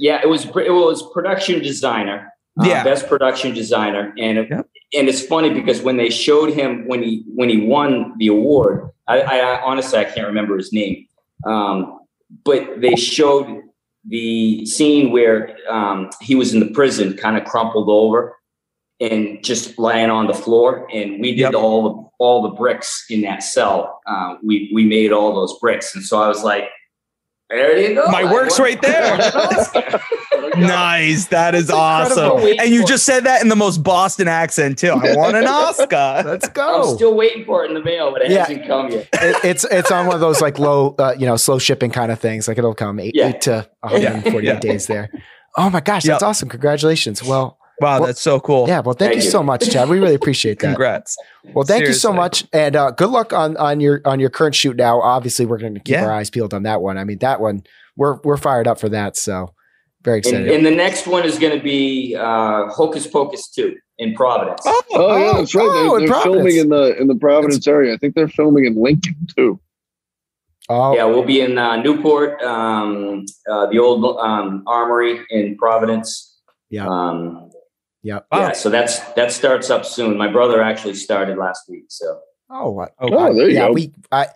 Yeah, 0.00 0.20
it 0.22 0.28
was 0.28 0.44
it 0.46 0.72
was 0.72 1.04
production 1.12 1.60
designer. 1.62 2.32
uh, 2.60 2.66
Yeah. 2.66 2.82
best 2.82 3.06
production 3.08 3.54
designer, 3.54 4.12
and 4.18 4.38
it, 4.38 4.48
Yep. 4.50 4.66
And 4.96 5.08
it's 5.08 5.24
funny 5.24 5.50
because 5.50 5.82
when 5.82 5.96
they 5.96 6.10
showed 6.10 6.50
him 6.52 6.86
when 6.86 7.02
he 7.02 7.24
when 7.34 7.48
he 7.48 7.66
won 7.66 8.14
the 8.18 8.28
award, 8.28 8.90
I, 9.08 9.20
I 9.20 9.62
honestly 9.62 9.98
I 9.98 10.04
can't 10.04 10.26
remember 10.26 10.56
his 10.56 10.72
name, 10.72 11.06
um, 11.46 12.00
but 12.44 12.80
they 12.80 12.94
showed 12.96 13.62
the 14.06 14.64
scene 14.66 15.10
where 15.12 15.56
um, 15.68 16.10
he 16.20 16.34
was 16.34 16.52
in 16.54 16.60
the 16.60 16.70
prison, 16.70 17.16
kind 17.16 17.36
of 17.36 17.44
crumpled 17.44 17.88
over 17.88 18.36
and 19.00 19.42
just 19.42 19.78
lying 19.78 20.10
on 20.10 20.26
the 20.26 20.34
floor, 20.34 20.86
and 20.92 21.20
we 21.20 21.30
did 21.32 21.40
Yep. 21.40 21.54
all 21.54 21.82
the 21.82 22.08
all 22.18 22.42
the 22.42 22.50
bricks 22.50 23.04
in 23.10 23.22
that 23.22 23.42
cell. 23.42 24.00
Uh, 24.06 24.36
we 24.42 24.70
we 24.74 24.84
made 24.84 25.12
all 25.12 25.34
those 25.34 25.58
bricks, 25.58 25.94
and 25.94 26.04
so 26.04 26.20
I 26.22 26.28
was 26.28 26.42
like. 26.44 26.64
There 27.50 27.76
you 27.78 27.94
go. 27.94 28.06
My 28.10 28.22
I 28.22 28.32
work's 28.32 28.58
won- 28.58 28.68
right 28.70 28.82
there. 28.82 29.18
I 30.56 30.60
won 30.60 30.64
an 30.64 30.70
Oscar. 30.70 30.76
Nice. 30.76 31.26
That 31.26 31.54
is 31.54 31.70
awesome. 31.70 32.38
And 32.58 32.70
you 32.70 32.84
just 32.84 33.04
said 33.04 33.24
that 33.24 33.42
in 33.42 33.48
the 33.48 33.56
most 33.56 33.82
Boston 33.82 34.28
accent, 34.28 34.78
too. 34.78 34.90
I 34.90 35.14
want 35.16 35.36
an 35.36 35.44
Oscar. 35.48 36.22
Let's 36.24 36.46
I'm 36.46 36.52
go. 36.54 36.94
still 36.94 37.14
waiting 37.14 37.44
for 37.44 37.64
it 37.64 37.68
in 37.68 37.74
the 37.74 37.82
mail, 37.82 38.12
but 38.12 38.22
it 38.22 38.30
Yeah. 38.30 38.40
hasn't 38.46 38.66
come 38.66 38.90
yet. 38.90 39.08
It- 39.14 39.44
it's 39.44 39.64
it's 39.64 39.90
on 39.90 40.06
one 40.06 40.14
of 40.14 40.20
those 40.20 40.40
like 40.40 40.58
low, 40.58 40.94
uh, 40.98 41.14
you 41.18 41.26
know, 41.26 41.36
slow 41.36 41.58
shipping 41.58 41.90
kind 41.90 42.10
of 42.12 42.18
things. 42.18 42.48
Like 42.48 42.58
it'll 42.58 42.74
come 42.74 43.00
eight, 43.00 43.14
Yeah. 43.14 43.28
eight 43.28 43.40
to 43.42 43.68
148 43.82 44.44
Yeah. 44.44 44.60
days 44.60 44.86
there. 44.86 45.10
Oh 45.56 45.70
my 45.70 45.80
gosh, 45.80 46.02
that's 46.04 46.20
Yep. 46.22 46.28
awesome! 46.28 46.48
Congratulations. 46.48 47.22
Well, 47.22 47.58
Wow, 47.80 47.98
Well, 47.98 48.06
that's 48.06 48.20
so 48.20 48.38
cool. 48.38 48.68
yeah. 48.68 48.78
Well, 48.80 48.94
thank, 48.94 49.10
Thank 49.10 49.22
you 49.22 49.24
you. 49.24 49.30
so 49.32 49.42
much, 49.42 49.68
Chad. 49.68 49.88
We 49.88 49.98
really 49.98 50.14
appreciate 50.14 50.60
that. 50.60 50.66
Congrats. 50.68 51.16
Well, 51.54 51.64
thank 51.64 51.84
you 51.86 51.92
so 51.92 52.12
much, 52.12 52.44
and 52.52 52.76
uh, 52.76 52.92
good 52.92 53.10
luck 53.10 53.32
on 53.32 53.56
on 53.56 53.80
your 53.80 54.00
on 54.04 54.20
your 54.20 54.30
current 54.30 54.54
shoot. 54.54 54.76
Now, 54.76 55.00
obviously, 55.00 55.44
we're 55.44 55.58
going 55.58 55.74
to 55.74 55.80
keep 55.80 55.94
Yeah. 55.94 56.04
our 56.04 56.12
eyes 56.12 56.30
peeled 56.30 56.54
on 56.54 56.62
that 56.62 56.82
one. 56.82 56.98
I 56.98 57.04
mean, 57.04 57.18
that 57.18 57.40
one 57.40 57.64
we're 57.96 58.18
we're 58.22 58.36
fired 58.36 58.68
up 58.68 58.78
for 58.78 58.88
that. 58.90 59.16
So 59.16 59.53
very 60.04 60.18
And, 60.18 60.26
excited. 60.26 60.50
and 60.52 60.66
the 60.66 60.70
next 60.70 61.06
one 61.06 61.24
is 61.24 61.38
going 61.38 61.56
to 61.56 61.62
be 61.62 62.14
uh, 62.18 62.68
Hocus 62.68 63.06
Pocus 63.06 63.48
2 63.50 63.76
in 63.98 64.14
Providence. 64.14 64.60
Oh, 64.64 64.82
Oh, 64.92 65.16
yeah, 65.16 65.32
that's 65.38 65.54
right. 65.54 65.64
oh, 65.68 65.98
they're 65.98 66.08
they're 66.08 66.22
filming 66.22 66.56
in 66.56 66.68
the 66.68 66.96
in 67.00 67.06
the 67.08 67.14
Providence 67.16 67.66
area. 67.66 67.94
I 67.94 67.96
think 67.96 68.14
they're 68.14 68.28
filming 68.28 68.64
in 68.66 68.76
Lincoln 68.80 69.16
too. 69.36 69.58
oh, 70.68 70.94
Yeah, 70.94 71.04
we'll 71.06 71.24
be 71.24 71.40
in 71.40 71.58
uh, 71.58 71.76
Newport, 71.82 72.40
um, 72.42 73.24
uh, 73.50 73.66
the 73.66 73.78
old 73.78 74.18
um, 74.20 74.62
armory 74.66 75.20
in 75.30 75.56
Providence. 75.56 76.38
Yeah. 76.70 76.86
Um, 76.88 77.50
Yep. 78.06 78.26
Yeah, 78.34 78.52
so 78.52 78.68
that's 78.68 78.98
that 79.14 79.32
starts 79.32 79.70
up 79.70 79.86
soon. 79.86 80.18
My 80.18 80.28
brother 80.30 80.60
actually 80.60 80.92
started 80.92 81.38
last 81.38 81.62
week, 81.70 81.84
so 81.88 82.20
Oh, 82.50 82.70
what? 82.70 82.92
Oh, 83.00 83.32
there 83.34 83.48
you 83.48 83.54
yeah, 83.54 83.68
go. 83.68 83.72
we. 83.72 83.92
I 84.12 84.26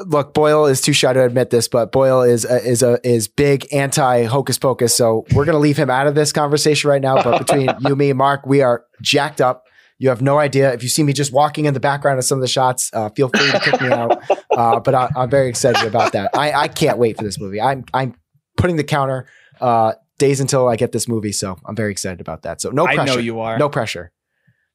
look. 0.00 0.34
Boyle 0.34 0.66
is 0.66 0.80
too 0.80 0.92
shy 0.92 1.12
to 1.12 1.24
admit 1.24 1.50
this, 1.50 1.68
but 1.68 1.92
Boyle 1.92 2.22
is 2.22 2.44
a, 2.44 2.62
is 2.62 2.82
a 2.82 2.98
is 3.06 3.28
big 3.28 3.66
anti 3.72 4.24
hocus 4.24 4.58
pocus. 4.58 4.94
So 4.94 5.24
we're 5.34 5.44
gonna 5.44 5.58
leave 5.58 5.76
him 5.76 5.90
out 5.90 6.06
of 6.06 6.14
this 6.14 6.32
conversation 6.32 6.90
right 6.90 7.02
now. 7.02 7.22
But 7.22 7.38
between 7.46 7.70
you, 7.80 7.96
me, 7.96 8.10
and 8.10 8.18
Mark, 8.18 8.46
we 8.46 8.62
are 8.62 8.84
jacked 9.00 9.40
up. 9.40 9.64
You 9.98 10.08
have 10.08 10.20
no 10.22 10.38
idea. 10.38 10.72
If 10.72 10.82
you 10.82 10.88
see 10.88 11.02
me 11.02 11.12
just 11.12 11.32
walking 11.32 11.66
in 11.66 11.74
the 11.74 11.80
background 11.80 12.18
of 12.18 12.24
some 12.24 12.38
of 12.38 12.42
the 12.42 12.48
shots, 12.48 12.90
uh, 12.92 13.10
feel 13.10 13.28
free 13.28 13.50
to 13.52 13.60
kick 13.60 13.80
me 13.80 13.88
out. 13.88 14.22
Uh, 14.52 14.78
but 14.78 14.94
I, 14.94 15.08
I'm 15.16 15.30
very 15.30 15.48
excited 15.48 15.88
about 15.88 16.12
that. 16.12 16.32
I, 16.34 16.52
I 16.52 16.68
can't 16.68 16.98
wait 16.98 17.16
for 17.16 17.24
this 17.24 17.40
movie. 17.40 17.58
I'm 17.58 17.86
I'm 17.94 18.14
putting 18.58 18.76
the 18.76 18.84
counter 18.84 19.26
uh, 19.62 19.94
days 20.18 20.40
until 20.40 20.68
I 20.68 20.76
get 20.76 20.92
this 20.92 21.08
movie. 21.08 21.32
So 21.32 21.56
I'm 21.64 21.74
very 21.74 21.90
excited 21.90 22.20
about 22.20 22.42
that. 22.42 22.60
So 22.60 22.70
no 22.70 22.86
I 22.86 22.96
pressure. 22.96 23.14
know 23.14 23.18
you 23.18 23.40
are. 23.40 23.58
No 23.58 23.70
pressure. 23.70 24.11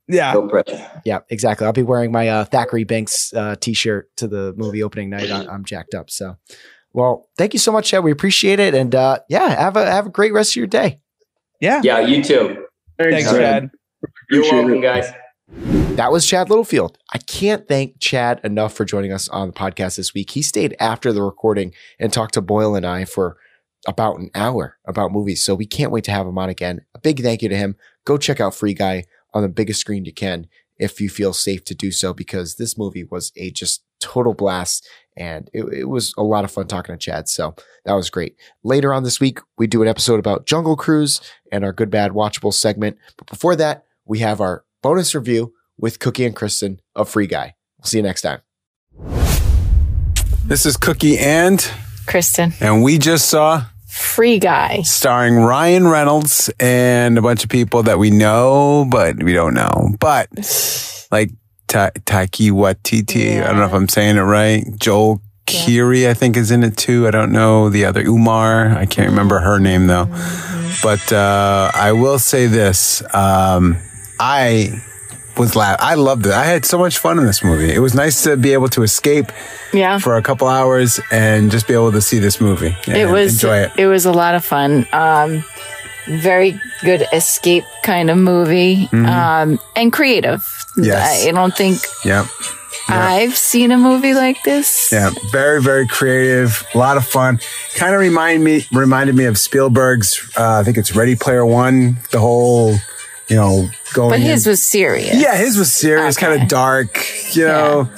Yeah. 0.07 0.33
no 0.33 0.47
pressure. 0.47 0.89
Yeah, 1.05 1.19
exactly. 1.29 1.65
I'll 1.65 1.73
be 1.73 1.83
wearing 1.83 2.11
my 2.11 2.29
uh, 2.29 2.45
Thackery 2.45 2.85
Binx 2.85 3.35
uh, 3.35 3.55
t-shirt 3.55 4.09
to 4.17 4.27
the 4.27 4.53
movie 4.55 4.83
opening 4.83 5.09
night. 5.09 5.29
I, 5.29 5.45
I'm 5.45 5.65
jacked 5.65 5.93
up. 5.93 6.09
So, 6.09 6.37
well, 6.93 7.27
thank 7.37 7.53
you 7.53 7.59
so 7.59 7.71
much, 7.71 7.89
Chad. 7.89 8.03
We 8.03 8.11
appreciate 8.11 8.59
it, 8.59 8.73
and 8.73 8.95
uh, 8.95 9.19
yeah, 9.29 9.49
have 9.49 9.75
a 9.75 9.85
have 9.85 10.07
a 10.07 10.09
great 10.09 10.33
rest 10.33 10.51
of 10.51 10.55
your 10.57 10.67
day. 10.67 10.99
Yeah. 11.59 11.81
Yeah, 11.83 11.99
you 11.99 12.23
too. 12.23 12.65
Thanks, 12.97 13.29
Chad. 13.29 13.39
Chad. 13.39 13.71
You're 14.29 14.41
Appreciate 14.41 14.59
welcome, 14.59 14.77
it. 14.77 14.81
guys. 14.81 15.11
That 15.95 16.11
was 16.11 16.27
Chad 16.27 16.49
Littlefield. 16.49 16.97
I 17.13 17.17
can't 17.17 17.67
thank 17.67 17.99
Chad 17.99 18.39
enough 18.43 18.73
for 18.73 18.85
joining 18.85 19.11
us 19.11 19.27
on 19.29 19.47
the 19.47 19.53
podcast 19.53 19.97
this 19.97 20.13
week. 20.13 20.31
He 20.31 20.41
stayed 20.41 20.75
after 20.79 21.11
the 21.11 21.23
recording 21.23 21.73
and 21.99 22.13
talked 22.13 22.35
to 22.35 22.41
Boyle 22.41 22.75
and 22.75 22.85
I 22.85 23.05
for 23.05 23.37
about 23.87 24.19
an 24.19 24.29
hour 24.35 24.77
about 24.85 25.11
movies. 25.11 25.43
So 25.43 25.55
we 25.55 25.65
can't 25.65 25.91
wait 25.91 26.03
to 26.03 26.11
have 26.11 26.27
him 26.27 26.37
on 26.37 26.49
again. 26.49 26.81
A 26.93 26.99
big 26.99 27.21
thank 27.21 27.41
you 27.41 27.49
to 27.49 27.55
him. 27.55 27.75
Go 28.05 28.17
check 28.17 28.39
out 28.39 28.53
Free 28.53 28.73
Guy 28.73 29.05
on 29.33 29.41
the 29.41 29.49
biggest 29.49 29.79
screen 29.79 30.05
you 30.05 30.13
can 30.13 30.47
if 30.77 31.01
you 31.01 31.09
feel 31.09 31.33
safe 31.33 31.63
to 31.65 31.75
do 31.75 31.91
so, 31.91 32.13
because 32.13 32.55
this 32.55 32.77
movie 32.77 33.03
was 33.03 33.31
a 33.35 33.51
just 33.51 33.83
total 33.99 34.33
blast 34.33 34.87
and 35.15 35.49
it, 35.53 35.63
it 35.73 35.85
was 35.85 36.13
a 36.17 36.23
lot 36.23 36.43
of 36.43 36.51
fun 36.51 36.67
talking 36.67 36.93
to 36.93 36.99
Chad. 36.99 37.27
So 37.27 37.55
that 37.85 37.93
was 37.93 38.09
great. 38.09 38.35
Later 38.63 38.93
on 38.93 39.03
this 39.03 39.19
week, 39.19 39.39
we 39.57 39.65
do 39.65 39.81
an 39.81 39.87
episode 39.87 40.19
about 40.19 40.45
Jungle 40.45 40.75
Cruise 40.75 41.19
and 41.51 41.63
our 41.63 41.73
good, 41.73 41.89
bad, 41.89 42.11
watchable 42.11 42.53
segment. 42.53 42.97
But 43.17 43.27
before 43.27 43.55
that, 43.55 43.85
we 44.05 44.19
have 44.19 44.39
our 44.39 44.63
bonus 44.83 45.15
review 45.15 45.53
with 45.77 45.99
Cookie 45.99 46.25
and 46.25 46.35
Kristin 46.35 46.79
of 46.95 47.09
Free 47.09 47.27
Guy. 47.27 47.55
We'll 47.79 47.87
see 47.87 47.97
you 47.97 48.03
next 48.03 48.21
time. 48.21 48.41
This 50.45 50.65
is 50.65 50.77
Cookie 50.77 51.17
and, 51.17 51.59
Kristin, 52.05 52.53
and 52.61 52.81
we 52.81 52.97
just 52.97 53.27
saw 53.27 53.65
free 53.97 54.39
guy. 54.39 54.81
starring 54.83 55.35
Ryan 55.35 55.87
Reynolds 55.87 56.49
and 56.59 57.17
a 57.17 57.21
bunch 57.21 57.43
of 57.43 57.49
people 57.49 57.83
that 57.83 57.99
we 57.99 58.09
know, 58.11 58.85
but 58.89 59.21
we 59.21 59.33
don't 59.33 59.53
know. 59.53 59.95
But 59.99 60.29
like 61.11 61.31
Ta- 61.67 61.91
Taika 62.05 62.51
Waititi, 62.51 63.41
I 63.43 63.47
don't 63.47 63.57
know 63.57 63.65
if 63.65 63.73
I'm 63.73 63.89
saying 63.89 64.17
it 64.17 64.21
right. 64.21 64.63
Joe 64.79 65.21
Keery, 65.45 66.09
I 66.09 66.13
think, 66.13 66.35
is 66.37 66.51
in 66.51 66.63
it 66.63 66.75
too. 66.77 67.07
I 67.07 67.11
don't 67.11 67.31
know 67.31 67.69
the 67.69 67.85
other 67.85 68.01
Umar. 68.01 68.69
I 68.77 68.85
can't 68.85 69.09
remember 69.09 69.39
her 69.39 69.59
name 69.59 69.87
though. 69.87 70.05
But 70.83 71.11
uh, 71.11 71.71
I 71.73 71.93
will 71.93 72.19
say 72.19 72.47
this: 72.47 73.01
um, 73.13 73.77
I 74.19 74.81
was 75.37 75.55
laugh. 75.55 75.77
I 75.79 75.95
loved 75.95 76.25
it. 76.25 76.31
I 76.33 76.45
had 76.45 76.65
so 76.65 76.77
much 76.77 76.97
fun 76.99 77.19
in 77.19 77.25
this 77.25 77.43
movie. 77.43 77.71
It 77.73 77.79
was 77.79 77.93
nice 77.93 78.23
to 78.23 78.37
be 78.37 78.53
able 78.53 78.69
to 78.69 78.83
escape 78.83 79.31
Yeah. 79.73 79.99
for 79.99 80.17
a 80.17 80.21
couple 80.21 80.47
hours 80.47 80.99
and 81.11 81.51
just 81.51 81.67
be 81.67 81.73
able 81.73 81.91
to 81.91 82.01
see 82.01 82.19
this 82.19 82.39
movie. 82.41 82.75
it 82.87 83.09
was 83.09 83.33
enjoy 83.33 83.57
it. 83.59 83.71
It 83.77 83.87
was 83.87 84.05
a 84.05 84.11
lot 84.11 84.35
of 84.35 84.43
fun. 84.45 84.87
Um, 84.91 85.43
very 86.07 86.59
good 86.83 87.05
escape 87.11 87.65
kind 87.83 88.09
of 88.09 88.17
movie. 88.17 88.87
Um, 88.93 89.59
and 89.75 89.91
creative. 89.91 90.39
Mm-hmm. 90.41 90.83
Yes. 90.83 91.25
I 91.27 91.31
don't 91.31 91.55
think 91.55 91.79
Yep. 92.05 92.25
I've 92.89 93.35
seen 93.35 93.73
a 93.73 93.77
movie 93.77 94.13
like 94.13 94.41
this. 94.43 94.89
Yeah, 94.93 95.09
very, 95.31 95.61
very 95.61 95.87
creative. 95.87 96.65
A 96.73 96.77
lot 96.77 96.95
of 96.95 97.05
fun. 97.05 97.39
Kind 97.75 97.93
of 97.93 97.99
remind 97.99 98.45
me, 98.45 98.65
reminded 98.71 99.13
me 99.13 99.25
of 99.25 99.37
Spielberg's. 99.37 100.31
Uh, 100.37 100.59
I 100.59 100.63
think 100.63 100.77
it's 100.77 100.95
Ready 100.95 101.15
Player 101.17 101.45
One. 101.45 101.97
The 102.11 102.19
whole, 102.21 102.75
you 103.29 103.35
know, 103.35 103.67
going. 103.93 104.11
But 104.11 104.19
his 104.19 104.45
in- 104.45 104.51
was 104.51 104.63
serious. 104.63 105.15
yeah, 105.15 105.35
his 105.37 105.57
was 105.57 105.71
serious, 105.71 106.17
kind 106.17 106.41
of 106.41 106.47
dark. 106.47 106.97
You 107.35 107.45
know, 107.47 107.89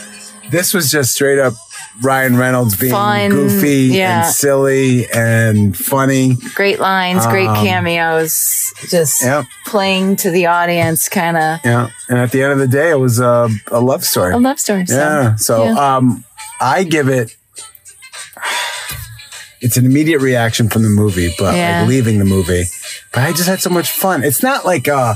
this 0.50 0.74
was 0.74 0.92
just 0.92 1.14
straight 1.14 1.40
up 1.40 1.54
Ryan 2.02 2.38
Reynolds 2.38 2.76
being 2.78 2.92
Fun, 2.94 3.30
goofy 3.32 3.90
yeah. 3.94 4.26
and 4.26 4.34
silly 4.34 5.08
and 5.14 5.76
funny. 5.78 6.36
Great 6.56 6.80
lines, 6.80 7.26
great 7.28 7.48
Um, 7.48 7.58
cameos. 7.66 8.74
Just 8.90 9.22
Yeah, 9.22 9.44
playing 9.66 10.16
to 10.18 10.32
the 10.32 10.46
audience, 10.48 11.10
kind 11.10 11.36
of 11.38 11.60
yeah. 11.66 11.90
And 12.08 12.18
at 12.18 12.32
the 12.32 12.42
end 12.42 12.54
of 12.54 12.60
the 12.60 12.68
day, 12.68 12.90
it 12.92 13.00
was 13.00 13.20
a, 13.20 13.50
a 13.68 13.82
love 13.82 14.04
story. 14.06 14.34
a 14.34 14.38
love 14.38 14.60
story. 14.60 14.86
So, 14.88 14.96
Yeah. 14.96 15.36
So 15.36 15.64
yeah. 15.66 15.96
um 15.98 16.24
I 16.62 16.84
give 16.84 17.08
it 17.10 17.36
it's 19.62 19.78
an 19.78 19.86
immediate 19.86 20.20
reaction 20.20 20.70
from 20.70 20.84
the 20.84 20.90
movie, 20.90 21.34
but 21.38 21.56
Yeah. 21.56 21.80
like 21.82 21.90
leaving 21.90 22.20
the 22.20 22.26
movie. 22.26 22.64
But 23.12 23.24
I 23.24 23.32
just 23.32 23.48
had 23.48 23.60
so 23.62 23.70
much 23.70 23.92
fun. 23.92 24.24
It's 24.24 24.42
not 24.44 24.66
like 24.66 24.88
uh 24.88 25.16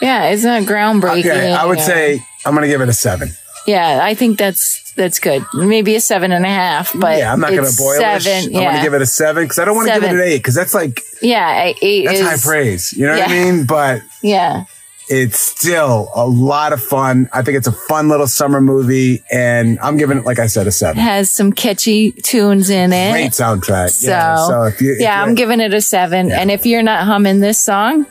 yeah, 0.00 0.24
it's 0.26 0.44
not 0.44 0.62
groundbreaking. 0.64 1.20
okay, 1.26 1.52
I 1.52 1.64
would 1.64 1.80
say 1.80 2.20
I'm 2.44 2.54
gonna 2.54 2.66
give 2.68 2.80
it 2.80 2.88
a 2.88 2.92
seven. 2.92 3.30
Yeah, 3.66 4.00
I 4.02 4.14
think 4.14 4.38
that's 4.38 4.92
that's 4.96 5.18
good. 5.18 5.44
Maybe 5.54 5.94
a 5.96 6.00
seven 6.00 6.32
and 6.32 6.44
a 6.46 6.48
half, 6.48 6.92
but 6.98 7.18
yeah, 7.18 7.32
I'm 7.32 7.40
not 7.40 7.50
going 7.50 7.62
to 7.64 7.68
it's 7.68 7.76
boil 7.78 7.98
seven. 7.98 8.32
it. 8.32 8.46
I'm 8.46 8.52
yeah, 8.52 8.60
going 8.70 8.76
to 8.76 8.82
give 8.82 8.94
it 8.94 9.02
a 9.02 9.06
seven 9.06 9.44
because 9.44 9.58
I 9.58 9.64
don't 9.66 9.74
want 9.76 9.88
to 9.88 9.94
give 9.94 10.04
it 10.04 10.14
an 10.14 10.20
eight 10.20 10.38
because 10.38 10.54
that's 10.54 10.72
like 10.72 11.02
yeah, 11.20 11.72
eight 11.82 12.06
that's 12.06 12.20
is 12.20 12.26
high 12.26 12.36
praise. 12.50 12.92
You 12.94 13.06
know 13.06 13.18
what 13.18 13.28
I 13.28 13.32
mean? 13.32 13.66
But 13.66 14.02
Yeah, 14.22 14.64
it's 15.08 15.38
still 15.38 16.10
a 16.14 16.26
lot 16.26 16.72
of 16.72 16.82
fun. 16.82 17.28
I 17.32 17.42
think 17.42 17.56
it's 17.56 17.66
a 17.66 17.72
fun 17.72 18.08
little 18.08 18.26
summer 18.26 18.60
movie, 18.60 19.22
and 19.30 19.78
I'm 19.80 19.96
giving 19.96 20.18
it, 20.18 20.24
like 20.24 20.38
I 20.38 20.46
said, 20.46 20.66
a 20.66 20.72
seven. 20.72 20.98
has 20.98 21.30
some 21.30 21.52
catchy 21.52 22.12
tunes 22.12 22.70
in 22.70 22.92
it. 22.92 23.12
Great 23.12 23.32
soundtrack. 23.32 23.90
So, 23.90 24.10
yeah. 24.10 24.36
So 24.46 24.62
if 24.64 24.80
you, 24.80 24.92
if 24.94 25.00
yeah, 25.00 25.22
you- 25.22 25.28
I'm 25.28 25.34
giving 25.34 25.60
it 25.60 25.72
a 25.74 25.80
seven. 25.80 26.32
And 26.32 26.50
if 26.50 26.66
you're 26.66 26.82
not 26.82 27.04
humming 27.04 27.40
this 27.40 27.58
song 27.58 28.04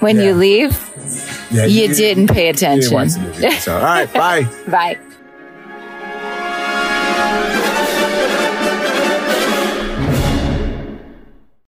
when 0.00 0.16
Yeah. 0.16 0.22
you 0.24 0.34
leave, 0.34 0.90
yeah, 1.50 1.64
you, 1.66 1.88
didn't 1.94 2.28
pay 2.28 2.46
you 2.48 2.52
didn't 2.52 2.78
attention. 2.82 2.94
watch 2.94 3.12
the 3.12 3.20
movie. 3.20 3.50
So 3.58 3.76
all 3.76 3.82
right, 3.82 4.12
bye. 4.14 4.42
Bye. 4.68 4.98